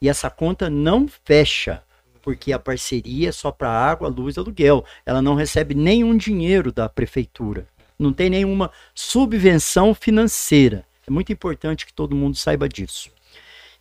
E 0.00 0.08
essa 0.08 0.30
conta 0.30 0.70
não 0.70 1.06
fecha, 1.24 1.82
porque 2.22 2.52
a 2.52 2.58
parceria 2.58 3.28
é 3.28 3.32
só 3.32 3.50
para 3.50 3.68
água, 3.68 4.08
luz 4.08 4.36
e 4.36 4.38
aluguel. 4.38 4.84
Ela 5.04 5.20
não 5.20 5.34
recebe 5.34 5.74
nenhum 5.74 6.16
dinheiro 6.16 6.72
da 6.72 6.88
prefeitura. 6.88 7.66
Não 8.00 8.12
tem 8.12 8.30
nenhuma 8.30 8.70
subvenção 8.94 9.94
financeira. 9.94 10.84
É 11.06 11.10
muito 11.10 11.32
importante 11.32 11.84
que 11.84 11.92
todo 11.92 12.16
mundo 12.16 12.36
saiba 12.36 12.68
disso. 12.68 13.10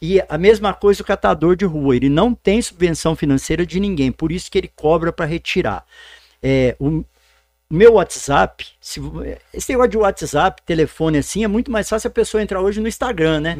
E 0.01 0.21
a 0.27 0.37
mesma 0.37 0.73
coisa 0.73 1.01
o 1.01 1.05
catador 1.05 1.55
de 1.55 1.65
rua, 1.65 1.95
ele 1.95 2.09
não 2.09 2.33
tem 2.33 2.61
subvenção 2.61 3.15
financeira 3.15 3.65
de 3.65 3.79
ninguém, 3.79 4.11
por 4.11 4.31
isso 4.31 4.49
que 4.49 4.57
ele 4.57 4.71
cobra 4.73 5.11
para 5.11 5.25
retirar. 5.25 5.85
É, 6.41 6.75
o 6.79 7.03
meu 7.69 7.93
WhatsApp, 7.93 8.65
se, 8.79 9.01
esse 9.53 9.71
negócio 9.71 9.91
de 9.91 9.97
WhatsApp, 9.97 10.61
telefone 10.65 11.17
assim, 11.17 11.43
é 11.43 11.47
muito 11.47 11.69
mais 11.69 11.87
fácil 11.87 12.07
a 12.07 12.11
pessoa 12.11 12.41
entrar 12.41 12.61
hoje 12.61 12.79
no 12.79 12.87
Instagram, 12.87 13.41
né? 13.41 13.55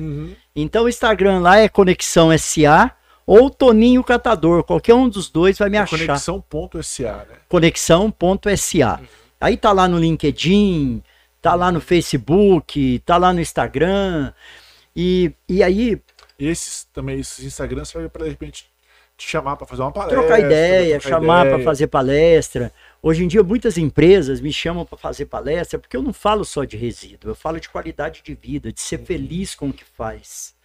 Então 0.55 0.85
o 0.85 0.89
Instagram 0.89 1.39
lá 1.39 1.57
é 1.57 1.69
Conexão 1.69 2.35
SA 2.37 2.91
ou 3.25 3.49
Toninho 3.49 4.03
Catador, 4.03 4.63
qualquer 4.63 4.95
um 4.95 5.07
dos 5.07 5.29
dois 5.29 5.57
vai 5.57 5.69
me 5.69 5.77
achar. 5.77 5.97
Conexão.sa, 5.97 7.25
né? 7.29 7.35
Conexão.sa. 7.47 8.99
Aí 9.39 9.55
tá 9.55 9.71
lá 9.71 9.87
no 9.87 9.97
LinkedIn, 9.97 11.01
tá 11.41 11.55
lá 11.55 11.71
no 11.71 11.79
Facebook, 11.79 12.99
tá 13.05 13.17
lá 13.17 13.31
no 13.33 13.39
Instagram. 13.39 14.33
E, 14.95 15.31
e 15.47 15.63
aí, 15.63 16.01
esses 16.37 16.85
também, 16.93 17.19
esses 17.19 17.45
Instagrams 17.45 17.89
servem 17.89 18.09
para 18.09 18.23
de 18.25 18.31
repente 18.31 18.69
te 19.15 19.27
chamar 19.27 19.57
para 19.57 19.67
fazer 19.67 19.81
uma 19.81 19.91
palestra. 19.91 20.19
trocar 20.19 20.39
ideia, 20.39 20.99
trocar 20.99 21.17
chamar 21.17 21.45
para 21.45 21.63
fazer 21.63 21.87
palestra. 21.87 22.71
Hoje 23.01 23.23
em 23.23 23.27
dia, 23.27 23.43
muitas 23.43 23.77
empresas 23.77 24.39
me 24.39 24.51
chamam 24.51 24.85
para 24.85 24.97
fazer 24.97 25.25
palestra, 25.25 25.77
porque 25.77 25.95
eu 25.95 26.01
não 26.01 26.13
falo 26.13 26.45
só 26.45 26.63
de 26.63 26.77
resíduo, 26.77 27.31
eu 27.31 27.35
falo 27.35 27.59
de 27.59 27.69
qualidade 27.69 28.21
de 28.23 28.33
vida, 28.33 28.71
de 28.71 28.79
ser 28.79 28.99
feliz 28.99 29.53
com 29.55 29.69
o 29.69 29.73
que 29.73 29.83
faz. 29.83 30.55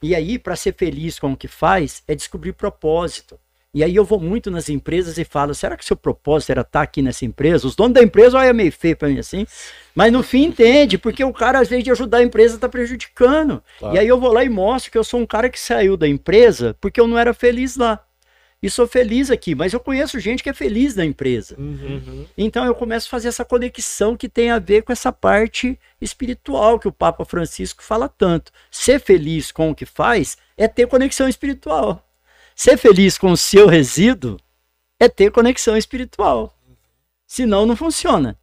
E 0.00 0.14
aí, 0.14 0.38
para 0.38 0.54
ser 0.54 0.74
feliz 0.74 1.18
com 1.18 1.32
o 1.32 1.36
que 1.36 1.48
faz, 1.48 2.02
é 2.06 2.14
descobrir 2.14 2.52
propósito. 2.52 3.38
E 3.78 3.84
aí 3.84 3.94
eu 3.94 4.04
vou 4.04 4.18
muito 4.18 4.50
nas 4.50 4.68
empresas 4.68 5.18
e 5.18 5.24
falo, 5.24 5.54
será 5.54 5.76
que 5.76 5.84
seu 5.84 5.94
propósito 5.94 6.50
era 6.50 6.62
estar 6.62 6.82
aqui 6.82 7.00
nessa 7.00 7.24
empresa? 7.24 7.64
Os 7.64 7.76
donos 7.76 7.92
da 7.92 8.02
empresa 8.02 8.36
olham 8.36 8.52
meio 8.52 8.72
feio 8.72 8.96
para 8.96 9.06
mim 9.06 9.20
assim, 9.20 9.46
mas 9.94 10.12
no 10.12 10.20
fim 10.20 10.46
entende, 10.46 10.98
porque 10.98 11.22
o 11.22 11.32
cara, 11.32 11.60
às 11.60 11.68
vezes, 11.68 11.84
de 11.84 11.92
ajudar 11.92 12.18
a 12.18 12.22
empresa, 12.24 12.56
está 12.56 12.68
prejudicando. 12.68 13.62
Claro. 13.78 13.94
E 13.94 13.98
aí 14.00 14.08
eu 14.08 14.18
vou 14.18 14.32
lá 14.32 14.42
e 14.42 14.48
mostro 14.48 14.90
que 14.90 14.98
eu 14.98 15.04
sou 15.04 15.20
um 15.20 15.26
cara 15.26 15.48
que 15.48 15.60
saiu 15.60 15.96
da 15.96 16.08
empresa 16.08 16.76
porque 16.80 17.00
eu 17.00 17.06
não 17.06 17.16
era 17.16 17.32
feliz 17.32 17.76
lá. 17.76 18.04
E 18.60 18.68
sou 18.68 18.88
feliz 18.88 19.30
aqui, 19.30 19.54
mas 19.54 19.72
eu 19.72 19.78
conheço 19.78 20.18
gente 20.18 20.42
que 20.42 20.50
é 20.50 20.52
feliz 20.52 20.96
na 20.96 21.04
empresa. 21.04 21.54
Uhum. 21.56 22.26
Então 22.36 22.64
eu 22.64 22.74
começo 22.74 23.06
a 23.06 23.10
fazer 23.10 23.28
essa 23.28 23.44
conexão 23.44 24.16
que 24.16 24.28
tem 24.28 24.50
a 24.50 24.58
ver 24.58 24.82
com 24.82 24.90
essa 24.90 25.12
parte 25.12 25.78
espiritual 26.00 26.80
que 26.80 26.88
o 26.88 26.92
Papa 26.92 27.24
Francisco 27.24 27.80
fala 27.80 28.08
tanto. 28.08 28.50
Ser 28.72 28.98
feliz 28.98 29.52
com 29.52 29.70
o 29.70 29.74
que 29.76 29.86
faz 29.86 30.36
é 30.56 30.66
ter 30.66 30.88
conexão 30.88 31.28
espiritual. 31.28 32.04
Ser 32.58 32.76
feliz 32.76 33.16
com 33.16 33.30
o 33.30 33.36
seu 33.36 33.68
resíduo 33.68 34.36
é 34.98 35.08
ter 35.08 35.30
conexão 35.30 35.76
espiritual. 35.76 36.52
Senão 37.24 37.64
não 37.64 37.76
funciona. 37.76 38.36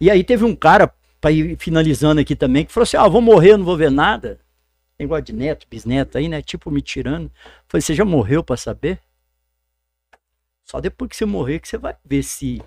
E 0.00 0.10
aí 0.10 0.24
teve 0.24 0.44
um 0.44 0.56
cara, 0.56 0.92
para 1.20 1.30
ir 1.30 1.56
finalizando 1.58 2.20
aqui 2.20 2.34
também, 2.34 2.66
que 2.66 2.72
falou 2.72 2.82
assim: 2.82 2.96
ah, 2.96 3.06
vou 3.06 3.22
morrer, 3.22 3.56
não 3.56 3.64
vou 3.64 3.76
ver 3.76 3.88
nada. 3.88 4.40
Tem 4.96 5.04
igual 5.04 5.20
de 5.20 5.32
neto, 5.32 5.64
bisneto 5.70 6.18
aí, 6.18 6.28
né? 6.28 6.42
Tipo 6.42 6.72
me 6.72 6.82
tirando. 6.82 7.30
Falei, 7.68 7.82
você 7.82 7.94
já 7.94 8.04
morreu 8.04 8.42
para 8.42 8.56
saber? 8.56 9.00
Só 10.64 10.80
depois 10.80 11.08
que 11.08 11.16
você 11.16 11.24
morrer 11.24 11.60
que 11.60 11.68
você 11.68 11.78
vai 11.78 11.96
ver 12.04 12.24
se 12.24 12.60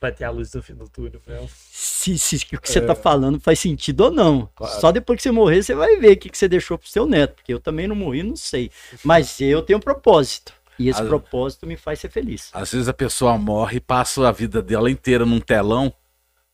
Vai 0.00 0.12
ter 0.12 0.24
a 0.24 0.30
luz 0.30 0.50
do 0.52 0.62
fim 0.62 0.74
do 0.74 0.88
túnel, 0.88 1.20
se, 1.48 2.16
se 2.18 2.36
o 2.54 2.60
que 2.60 2.70
você 2.70 2.80
tá 2.80 2.94
falando 2.94 3.40
faz 3.40 3.58
sentido 3.58 4.02
ou 4.02 4.10
não. 4.12 4.48
Claro. 4.54 4.80
Só 4.80 4.92
depois 4.92 5.16
que 5.16 5.24
você 5.24 5.32
morrer, 5.32 5.62
você 5.62 5.74
vai 5.74 5.96
ver 5.96 6.12
o 6.12 6.16
que, 6.16 6.30
que 6.30 6.38
você 6.38 6.46
deixou 6.46 6.78
pro 6.78 6.88
seu 6.88 7.04
neto. 7.04 7.34
Porque 7.34 7.52
eu 7.52 7.58
também 7.58 7.88
não 7.88 7.96
morri, 7.96 8.22
não 8.22 8.36
sei. 8.36 8.70
Mas 9.02 9.40
eu 9.40 9.60
tenho 9.60 9.78
um 9.78 9.82
propósito. 9.82 10.52
E 10.78 10.88
esse 10.88 11.02
propósito 11.02 11.66
me 11.66 11.76
faz 11.76 11.98
ser 11.98 12.08
feliz. 12.08 12.50
Às 12.54 12.70
vezes 12.70 12.88
a 12.88 12.94
pessoa 12.94 13.36
morre 13.36 13.78
e 13.78 13.80
passa 13.80 14.28
a 14.28 14.32
vida 14.32 14.62
dela 14.62 14.88
inteira 14.88 15.26
num 15.26 15.40
telão, 15.40 15.92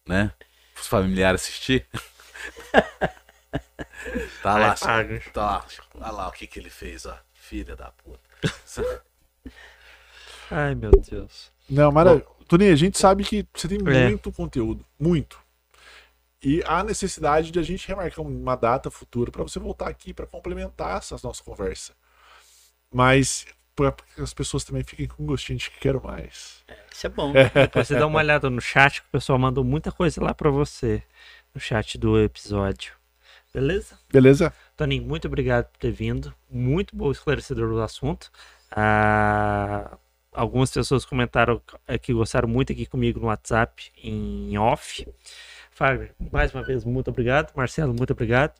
né? 0.09 0.33
Os 0.81 0.87
familiares 0.87 1.43
assistir. 1.43 1.87
tá 4.43 4.57
lá, 4.57 4.75
Ai, 4.81 5.21
tá 5.33 5.43
lá, 5.43 5.66
olha 5.95 6.11
lá 6.11 6.29
o 6.29 6.33
que 6.33 6.47
que 6.47 6.59
ele 6.59 6.71
fez, 6.71 7.05
ó. 7.05 7.19
Filha 7.35 7.77
da 7.77 7.91
puta. 7.91 8.19
Ai, 10.51 10.75
meu 10.75 10.91
Deus. 10.93 11.53
Não, 11.69 11.93
maravilha. 11.93 12.27
Toninho, 12.49 12.73
a 12.73 12.77
gente 12.77 12.99
sabe 12.99 13.25
que 13.25 13.47
você 13.55 13.69
tem 13.69 13.79
É. 13.79 14.09
muito 14.09 14.31
conteúdo, 14.33 14.85
muito. 14.99 15.39
E 16.43 16.62
há 16.66 16.85
necessidade 16.85 17.51
de 17.51 17.59
a 17.59 17.62
gente 17.62 17.89
remarcar 17.89 18.25
uma 18.25 18.55
data 18.55 18.91
futura 18.91 19.31
para 19.31 19.43
você 19.43 19.59
voltar 19.59 19.89
aqui 19.89 20.12
para 20.12 20.27
complementar 20.27 20.99
essa 20.99 21.19
nossa 21.23 21.43
conversa. 21.43 21.95
Mas 22.93 23.47
para 23.75 23.93
que 23.93 24.21
as 24.21 24.33
pessoas 24.35 24.62
também 24.62 24.85
fiquem 24.85 25.07
com 25.09 25.25
gostinho 25.27 25.59
de 25.59 25.71
que 25.71 25.81
quero 25.81 26.03
mais. 26.05 26.62
Isso 26.93 27.07
é 27.07 27.11
bom. 27.11 27.33
Depois 27.33 27.89
você 27.89 27.99
dá 27.99 28.07
uma 28.07 28.19
olhada 28.19 28.49
no 28.51 28.61
chat, 28.61 29.01
que 29.01 29.09
o 29.09 29.12
pessoal 29.12 29.39
mandou 29.39 29.65
muita 29.65 29.91
coisa 29.91 30.23
lá 30.23 30.33
pra 30.35 30.51
você. 30.51 31.03
No 31.55 31.61
chat 31.61 31.97
do 31.99 32.21
episódio. 32.21 32.93
Beleza? 33.53 33.99
Beleza? 34.12 34.53
Toninho, 34.77 35.05
muito 35.05 35.27
obrigado 35.27 35.66
por 35.66 35.79
ter 35.79 35.93
vindo. 35.93 36.35
Muito 36.51 36.95
bom 36.95 37.11
esclarecedor 37.11 37.69
do 37.71 37.81
assunto. 37.81 38.31
Ah, 38.71 39.97
algumas 40.35 40.70
pessoas 40.70 41.05
comentaram 41.05 41.62
eh, 41.86 41.97
que 41.98 42.12
gostaram 42.12 42.48
muito 42.48 42.73
aqui 42.73 42.85
comigo 42.86 43.20
no 43.20 43.27
WhatsApp, 43.27 43.90
em 44.02 44.56
off. 44.59 45.06
Fagner, 45.70 46.15
mais 46.31 46.55
uma 46.55 46.62
vez, 46.62 46.85
muito 46.85 47.09
obrigado. 47.11 47.52
Marcelo, 47.56 47.93
muito 47.93 48.12
obrigado. 48.12 48.52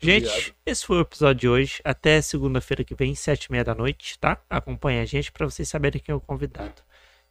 gente, 0.00 0.26
obrigado. 0.28 0.54
esse 0.66 0.84
foi 0.84 0.96
o 0.98 1.00
episódio 1.02 1.40
de 1.40 1.48
hoje. 1.48 1.80
Até 1.84 2.20
segunda-feira 2.20 2.82
que 2.82 2.94
vem, 2.94 3.14
sete 3.14 3.44
e 3.44 3.52
meia 3.52 3.62
da 3.62 3.74
noite, 3.74 4.18
tá? 4.18 4.36
Acompanhe 4.50 5.00
a 5.00 5.04
gente 5.04 5.30
para 5.30 5.46
vocês 5.48 5.68
saberem 5.68 6.00
quem 6.00 6.12
é 6.12 6.16
o 6.16 6.20
convidado. 6.20 6.82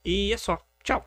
E 0.05 0.31
é 0.31 0.37
só. 0.37 0.57
Tchau. 0.83 1.05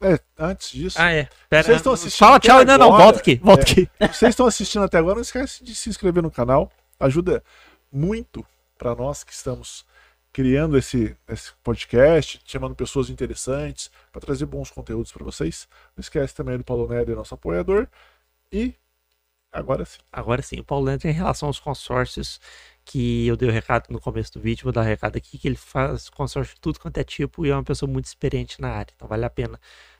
É, 0.00 0.18
antes 0.38 0.70
disso, 0.70 0.96
Ah, 1.00 1.10
é. 1.10 1.28
Pera, 1.48 1.62
Vocês 1.64 1.76
estão 1.78 1.92
assistindo 1.92 2.18
Fala 2.20 2.38
tchau 2.38 2.58
ainda 2.60 2.78
não. 2.78 2.86
agora? 2.88 3.02
Volta 3.04 3.18
aqui. 3.18 3.34
Volta 3.36 3.62
É. 3.62 3.72
aqui. 3.72 3.90
vocês 3.98 4.28
estão 4.30 4.46
assistindo 4.46 4.84
até 4.84 4.98
agora, 4.98 5.16
não 5.16 5.22
esquece 5.22 5.64
de 5.64 5.74
se 5.74 5.88
inscrever 5.88 6.22
no 6.22 6.30
canal. 6.30 6.70
Ajuda 7.00 7.42
muito 7.90 8.44
para 8.76 8.94
nós 8.94 9.24
que 9.24 9.32
estamos 9.32 9.84
criando 10.38 10.78
esse, 10.78 11.16
esse 11.26 11.52
podcast, 11.64 12.40
chamando 12.44 12.72
pessoas 12.72 13.10
interessantes 13.10 13.90
para 14.12 14.20
trazer 14.20 14.46
bons 14.46 14.70
conteúdos 14.70 15.10
para 15.10 15.24
vocês. 15.24 15.66
Não 15.96 16.00
esquece 16.00 16.32
também 16.32 16.56
do 16.56 16.62
Paulo 16.62 16.88
Neder, 16.88 17.16
nosso 17.16 17.34
apoiador. 17.34 17.88
E 18.52 18.72
agora 19.50 19.84
sim. 19.84 19.98
Agora 20.12 20.40
sim, 20.40 20.60
o 20.60 20.64
Paulo 20.64 20.86
Neder, 20.86 21.10
em 21.10 21.14
relação 21.14 21.48
aos 21.48 21.58
consórcios, 21.58 22.40
que 22.84 23.26
eu 23.26 23.36
dei 23.36 23.48
o 23.48 23.52
recado 23.52 23.86
no 23.90 24.00
começo 24.00 24.32
do 24.34 24.40
vídeo, 24.40 24.62
vou 24.62 24.72
dar 24.72 24.82
o 24.82 24.84
recado 24.84 25.16
aqui, 25.16 25.36
que 25.38 25.48
ele 25.48 25.56
faz 25.56 26.08
consórcio 26.08 26.54
de 26.54 26.60
tudo 26.60 26.78
quanto 26.78 26.98
é 26.98 27.02
tipo 27.02 27.44
e 27.44 27.50
é 27.50 27.54
uma 27.54 27.64
pessoa 27.64 27.90
muito 27.90 28.04
experiente 28.04 28.60
na 28.60 28.68
área. 28.68 28.92
Então 28.94 29.08
vale 29.08 29.24
a 29.24 29.30
pena 29.30 29.58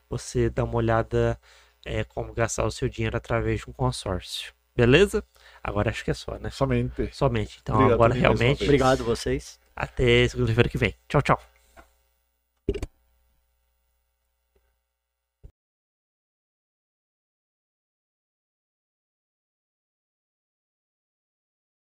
você 0.08 0.48
dar 0.48 0.62
uma 0.62 0.76
olhada 0.76 1.36
é, 1.84 2.04
como 2.04 2.32
gastar 2.32 2.64
o 2.64 2.70
seu 2.70 2.88
dinheiro 2.88 3.16
através 3.16 3.62
de 3.62 3.70
um 3.70 3.72
consórcio. 3.72 4.52
Beleza? 4.76 5.24
Agora 5.64 5.90
acho 5.90 6.04
que 6.04 6.12
é 6.12 6.14
só, 6.14 6.38
né? 6.38 6.48
Somente. 6.50 7.10
Somente. 7.12 7.58
Então 7.60 7.74
Obrigado, 7.74 7.94
agora 7.94 8.14
realmente. 8.14 8.62
Obrigado 8.62 9.00
a 9.00 9.04
vocês. 9.04 9.58
Até 9.78 10.26
segunda-feira 10.26 10.68
que 10.68 10.76
vem. 10.76 10.94
Tchau, 11.08 11.22
tchau. 11.22 11.40